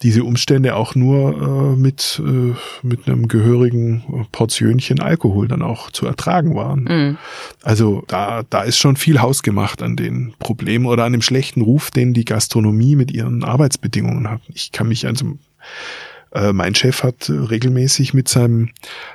diese 0.03 0.23
Umstände 0.23 0.75
auch 0.75 0.95
nur 0.95 1.73
äh, 1.73 1.79
mit, 1.79 2.21
äh, 2.23 2.53
mit 2.85 3.07
einem 3.07 3.27
gehörigen 3.27 4.27
Portionchen 4.31 4.99
Alkohol 4.99 5.47
dann 5.47 5.61
auch 5.61 5.91
zu 5.91 6.05
ertragen 6.05 6.55
waren. 6.55 6.83
Mhm. 6.83 7.17
Also 7.63 8.03
da, 8.07 8.43
da 8.49 8.63
ist 8.63 8.77
schon 8.77 8.97
viel 8.97 9.21
hausgemacht 9.21 9.81
an 9.81 9.95
den 9.95 10.33
Problemen 10.39 10.85
oder 10.85 11.05
an 11.05 11.13
dem 11.13 11.21
schlechten 11.21 11.61
Ruf, 11.61 11.89
den 11.89 12.13
die 12.13 12.25
Gastronomie 12.25 12.95
mit 12.95 13.11
ihren 13.11 13.43
Arbeitsbedingungen 13.43 14.29
hat. 14.29 14.41
Ich 14.53 14.71
kann 14.71 14.89
mich 14.89 15.07
also 15.07 15.37
äh, 16.33 16.51
mein 16.51 16.75
Chef 16.75 17.03
hat 17.03 17.29
regelmäßig 17.29 18.13
mit 18.13 18.27
seinem 18.27 18.69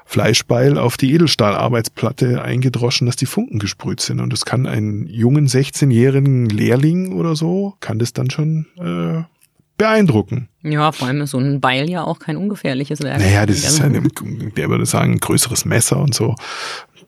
Fleischbeil 0.04 0.78
auf 0.78 0.96
die 0.96 1.12
Edelstahlarbeitsplatte 1.12 2.42
eingedroschen, 2.42 3.06
dass 3.06 3.16
die 3.16 3.26
Funken 3.26 3.58
gesprüht 3.58 4.00
sind. 4.00 4.20
Und 4.20 4.32
das 4.32 4.44
kann 4.44 4.66
einen 4.66 5.06
jungen 5.06 5.48
16-jährigen 5.48 6.48
Lehrling 6.48 7.12
oder 7.12 7.36
so, 7.36 7.74
kann 7.80 7.98
das 7.98 8.12
dann 8.12 8.30
schon 8.30 8.66
äh, 8.78 9.24
beeindrucken. 9.78 10.48
Ja, 10.62 10.92
vor 10.92 11.06
allem 11.08 11.22
ist 11.22 11.30
so 11.30 11.38
ein 11.38 11.60
Beil 11.60 11.88
ja 11.88 12.02
auch 12.02 12.18
kein 12.18 12.36
ungefährliches 12.36 13.00
Werk. 13.02 13.20
Naja, 13.20 13.46
das 13.46 13.58
ist 13.58 13.80
eine, 13.80 14.02
der 14.02 14.68
würde 14.68 14.84
sagen, 14.84 15.12
ein 15.12 15.18
größeres 15.18 15.64
Messer 15.64 15.98
und 15.98 16.14
so 16.14 16.34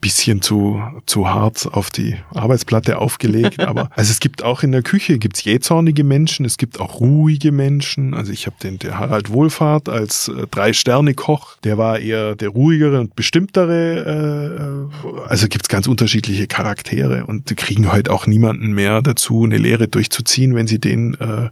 bisschen 0.01 0.43
zu, 0.43 0.82
zu 1.06 1.28
hart 1.28 1.68
auf 1.72 1.90
die 1.90 2.16
Arbeitsplatte 2.35 2.98
aufgelegt. 2.98 3.60
Aber 3.66 3.90
also 3.94 4.10
es 4.10 4.20
gibt 4.20 4.43
auch 4.43 4.62
in 4.62 4.72
der 4.72 4.82
Küche 4.82 5.18
gibt's 5.18 5.44
jähzornige 5.44 6.05
Menschen, 6.05 6.44
es 6.47 6.56
gibt 6.56 6.81
auch 6.81 7.01
ruhige 7.01 7.52
Menschen. 7.52 8.14
Also 8.14 8.32
ich 8.32 8.47
habe 8.47 8.56
den 8.62 8.78
der 8.78 8.98
Harald 8.98 9.31
Wohlfahrt 9.31 9.89
als 9.89 10.28
äh, 10.28 10.47
Drei-Sterne-Koch, 10.51 11.56
der 11.64 11.78
war 11.78 11.98
eher 11.98 12.35
der 12.35 12.48
ruhigere 12.48 13.01
und 13.01 13.16
bestimmtere. 13.16 14.89
Äh, 14.90 15.28
also 15.28 15.48
gibt's 15.48 15.68
ganz 15.68 15.86
unterschiedliche 15.86 16.47
Charaktere 16.47 17.27
und 17.27 17.51
die 17.51 17.55
kriegen 17.55 17.93
heute 17.93 18.12
auch 18.12 18.27
niemanden 18.27 18.72
mehr 18.72 19.02
dazu, 19.02 19.44
eine 19.44 19.59
Lehre 19.59 19.89
durchzuziehen, 19.89 20.55
wenn 20.55 20.66
sie 20.66 20.78
den 20.78 21.14
äh, 21.14 21.51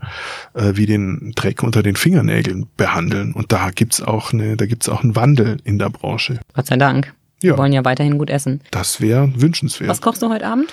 äh, 0.55 0.77
wie 0.77 0.87
den 0.87 1.33
Dreck 1.35 1.63
unter 1.63 1.83
den 1.83 1.97
Fingernägeln 1.97 2.67
behandeln. 2.77 3.33
Und 3.33 3.53
da 3.53 3.71
gibt's 3.71 4.01
auch 4.01 4.33
eine, 4.33 4.57
da 4.57 4.67
gibt's 4.67 4.89
auch 4.89 5.03
einen 5.03 5.17
Wandel 5.17 5.59
in 5.65 5.79
der 5.79 5.91
Branche. 5.91 6.41
Gott 6.55 6.67
sei 6.67 6.77
Dank. 6.77 7.15
Ja. 7.41 7.53
Wir 7.53 7.59
wollen 7.59 7.73
ja 7.73 7.85
weiterhin 7.85 8.19
gut 8.19 8.31
essen. 8.31 8.61
Das 8.71 9.01
wäre 9.01 9.31
wünschenswert. 9.37 9.91
Was 9.91 10.01
kochst 10.01 10.23
du 10.23 10.29
heute 10.29 10.47
Abend? 10.47 10.73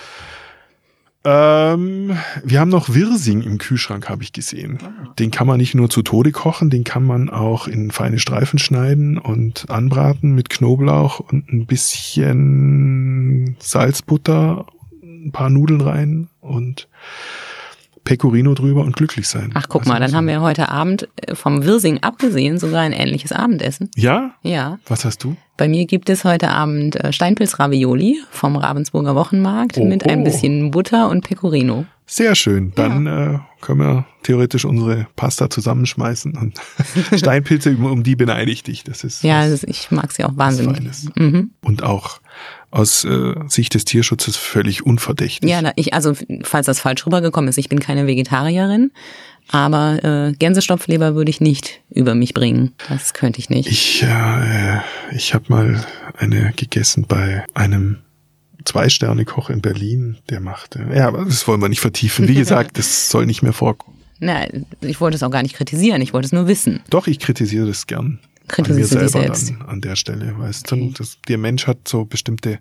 Ähm, 1.28 2.16
wir 2.44 2.60
haben 2.60 2.70
noch 2.70 2.90
Wirsing 2.90 3.42
im 3.42 3.58
Kühlschrank, 3.58 4.10
habe 4.10 4.22
ich 4.22 4.32
gesehen. 4.32 4.78
Den 5.18 5.32
kann 5.32 5.48
man 5.48 5.58
nicht 5.58 5.74
nur 5.74 5.90
zu 5.90 6.04
Tode 6.04 6.32
kochen, 6.32 6.70
den 6.70 6.84
kann 6.84 7.04
man 7.04 7.32
auch 7.32 7.68
in 7.68 7.90
feine 7.90 8.20
Streifen 8.20 8.60
schneiden 8.60 9.18
und 9.18 9.66
anbraten 9.70 10.36
mit 10.36 10.50
Knoblauch 10.50 11.20
und 11.20 11.52
ein 11.52 11.66
bisschen 11.66 13.56
Salzbutter, 13.60 14.68
ein 15.02 15.32
paar 15.32 15.50
Nudeln 15.50 15.82
rein 15.82 16.30
und 16.42 16.88
Pecorino 18.06 18.54
drüber 18.54 18.84
und 18.86 18.96
glücklich 18.96 19.28
sein. 19.28 19.52
Ach, 19.56 19.66
guck 19.68 19.82
Also 19.82 19.92
mal, 19.92 20.00
dann 20.00 20.14
haben 20.16 20.28
wir 20.28 20.40
heute 20.42 20.70
Abend 20.70 21.10
äh, 21.18 21.36
vom 21.36 21.66
Wirsing 21.66 22.00
abgesehen 22.04 22.58
sogar 22.58 22.82
ein 22.82 22.94
ähnliches 22.94 23.34
Abendessen. 23.34 23.90
Ja? 23.96 24.36
Ja. 24.44 24.80
Was 24.88 25.04
hast 25.04 25.24
du? 25.26 25.36
Bei 25.58 25.68
mir 25.68 25.86
gibt 25.86 26.10
es 26.10 26.24
heute 26.24 26.50
Abend 26.50 26.96
äh, 26.96 27.12
Steinpilz-Ravioli 27.12 28.20
vom 28.32 28.56
Ravensburger 28.56 29.16
Wochenmarkt 29.16 29.78
Oh, 29.78 29.86
mit 29.86 30.06
ein 30.06 30.24
bisschen 30.24 30.72
Butter 30.72 31.10
und 31.10 31.24
Pecorino. 31.28 31.86
Sehr 32.08 32.36
schön. 32.36 32.72
Dann 32.76 33.08
äh, 33.08 33.40
können 33.62 33.80
wir 33.80 34.06
theoretisch 34.22 34.64
unsere 34.66 35.08
Pasta 35.16 35.50
zusammenschmeißen 35.50 36.38
und 36.38 36.60
Steinpilze, 37.18 37.76
um, 37.76 38.04
die 38.04 38.16
beneide 38.16 38.52
ich 38.52 38.62
dich. 38.64 38.84
Das 38.84 39.04
ist 39.04 39.24
Ja, 39.24 39.48
das, 39.50 39.64
ich 39.64 39.90
mag 39.92 40.12
sie 40.12 40.24
auch 40.24 40.36
wahnsinnig. 40.38 40.80
Mhm. 41.16 41.52
und 41.62 41.82
auch 41.84 42.20
aus 42.76 43.06
äh, 43.06 43.34
Sicht 43.48 43.74
des 43.74 43.86
Tierschutzes 43.86 44.36
völlig 44.36 44.86
unverdächtig. 44.86 45.50
Ja, 45.50 45.72
ich, 45.76 45.94
also 45.94 46.14
falls 46.44 46.66
das 46.66 46.80
falsch 46.80 47.06
rübergekommen 47.06 47.48
ist, 47.48 47.58
ich 47.58 47.70
bin 47.70 47.80
keine 47.80 48.06
Vegetarierin, 48.06 48.92
aber 49.48 50.04
äh, 50.04 50.34
Gänsestopfleber 50.34 51.16
würde 51.16 51.30
ich 51.30 51.40
nicht 51.40 51.82
über 51.90 52.16
mich 52.16 52.34
bringen. 52.34 52.74
Das 52.90 53.14
könnte 53.14 53.40
ich 53.40 53.50
nicht. 53.50 53.70
Ich, 53.70 54.04
äh, 54.04 54.80
ich 55.12 55.34
habe 55.34 55.46
mal 55.48 55.86
eine 56.18 56.52
gegessen 56.56 57.06
bei 57.08 57.46
einem 57.54 58.00
Zwei-Sterne-Koch 58.66 59.50
in 59.50 59.62
Berlin, 59.62 60.18
der 60.30 60.42
machte. 60.42 60.86
Ja, 60.94 61.08
aber 61.08 61.26
das 61.26 61.48
wollen 61.48 61.62
wir 61.62 61.70
nicht 61.70 61.82
vertiefen. 61.82 62.28
Wie 62.28 62.34
gesagt, 62.36 62.78
das 62.78 63.10
soll 63.10 63.26
nicht 63.26 63.42
mehr 63.42 63.54
vorkommen. 63.54 63.98
Na, 64.20 64.48
ich 64.82 65.00
wollte 65.00 65.16
es 65.16 65.24
auch 65.24 65.32
gar 65.32 65.44
nicht 65.44 65.56
kritisieren, 65.56 66.02
ich 66.02 66.14
wollte 66.14 66.26
es 66.26 66.32
nur 66.32 66.48
wissen. 66.48 66.82
Doch, 66.90 67.08
ich 67.08 67.20
kritisiere 67.20 67.68
das 67.68 67.88
gern. 67.88 68.20
Kritisierst 68.48 68.94
an 68.94 68.98
du 68.98 69.04
mir 69.04 69.04
dich 69.04 69.12
selbst? 69.12 69.50
dann 69.50 69.62
an 69.68 69.82
der 69.82 69.96
Stelle. 69.96 70.38
Weißt 70.38 70.72
du, 70.72 70.92
das, 70.98 71.18
der 71.28 71.38
Mensch 71.38 71.68
hat 71.68 71.88
so 71.88 72.06
bestimmte 72.06 72.60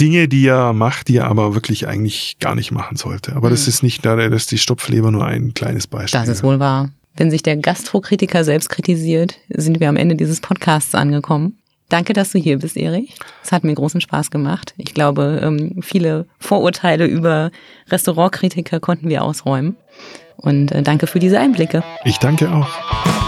Dinge, 0.00 0.28
die 0.28 0.46
er 0.46 0.72
macht, 0.72 1.08
die 1.08 1.16
er 1.16 1.26
aber 1.26 1.54
wirklich 1.54 1.86
eigentlich 1.88 2.38
gar 2.40 2.54
nicht 2.54 2.70
machen 2.70 2.96
sollte. 2.96 3.36
Aber 3.36 3.50
das 3.50 3.68
ist 3.68 3.82
nicht, 3.82 4.04
da 4.04 4.16
das 4.16 4.42
ist 4.42 4.50
die 4.50 4.58
Stopfleber 4.58 5.10
nur 5.10 5.24
ein 5.24 5.54
kleines 5.54 5.86
Beispiel. 5.86 6.20
Mhm. 6.20 6.26
Das 6.26 6.36
ist 6.36 6.42
wohl 6.42 6.58
wahr. 6.58 6.90
Wenn 7.16 7.30
sich 7.30 7.42
der 7.42 7.56
Gastrokritiker 7.56 8.44
selbst 8.44 8.68
kritisiert, 8.68 9.38
sind 9.48 9.80
wir 9.80 9.88
am 9.88 9.96
Ende 9.96 10.14
dieses 10.14 10.40
Podcasts 10.40 10.94
angekommen. 10.94 11.58
Danke, 11.88 12.12
dass 12.12 12.32
du 12.32 12.38
hier 12.38 12.58
bist, 12.58 12.76
Erich. 12.76 13.14
Es 13.42 13.50
hat 13.50 13.64
mir 13.64 13.74
großen 13.74 14.00
Spaß 14.00 14.30
gemacht. 14.30 14.74
Ich 14.76 14.92
glaube, 14.92 15.40
ähm, 15.42 15.80
viele 15.82 16.26
Vorurteile 16.38 17.06
über 17.06 17.50
Restaurantkritiker 17.88 18.78
konnten 18.78 19.08
wir 19.08 19.24
ausräumen. 19.24 19.76
Und 20.36 20.70
äh, 20.70 20.82
danke 20.82 21.06
für 21.06 21.18
diese 21.18 21.40
Einblicke. 21.40 21.82
Ich 22.04 22.18
danke 22.18 22.52
auch. 22.52 23.27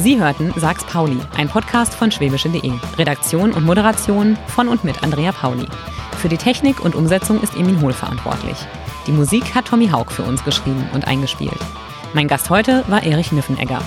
Sie 0.00 0.18
hörten 0.18 0.50
Sag's 0.56 0.84
Pauli, 0.84 1.18
ein 1.36 1.48
Podcast 1.48 1.94
von 1.94 2.10
schwäbische.de. 2.10 2.72
Redaktion 2.96 3.52
und 3.52 3.66
Moderation 3.66 4.38
von 4.46 4.68
und 4.68 4.82
mit 4.82 5.02
Andrea 5.02 5.30
Pauli. 5.30 5.66
Für 6.16 6.30
die 6.30 6.38
Technik 6.38 6.80
und 6.80 6.94
Umsetzung 6.94 7.42
ist 7.42 7.54
Emin 7.54 7.82
Hohl 7.82 7.92
verantwortlich. 7.92 8.56
Die 9.06 9.12
Musik 9.12 9.54
hat 9.54 9.66
Tommy 9.66 9.88
Haug 9.88 10.10
für 10.10 10.22
uns 10.22 10.42
geschrieben 10.42 10.88
und 10.94 11.06
eingespielt. 11.06 11.58
Mein 12.14 12.28
Gast 12.28 12.48
heute 12.48 12.82
war 12.88 13.02
Erich 13.02 13.30
Niffenegger. 13.30 13.82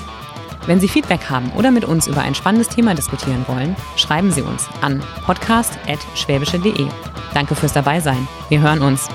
Wenn 0.67 0.79
Sie 0.79 0.87
Feedback 0.87 1.31
haben 1.31 1.51
oder 1.57 1.71
mit 1.71 1.83
uns 1.83 2.05
über 2.05 2.21
ein 2.21 2.35
spannendes 2.35 2.69
Thema 2.69 2.93
diskutieren 2.93 3.43
wollen, 3.47 3.75
schreiben 3.95 4.31
Sie 4.31 4.43
uns 4.43 4.67
an 4.81 5.01
podcast.schwäbische.de. 5.25 6.87
Danke 7.33 7.55
fürs 7.55 7.73
Dabeisein. 7.73 8.27
Wir 8.49 8.61
hören 8.61 8.83
uns. 8.83 9.09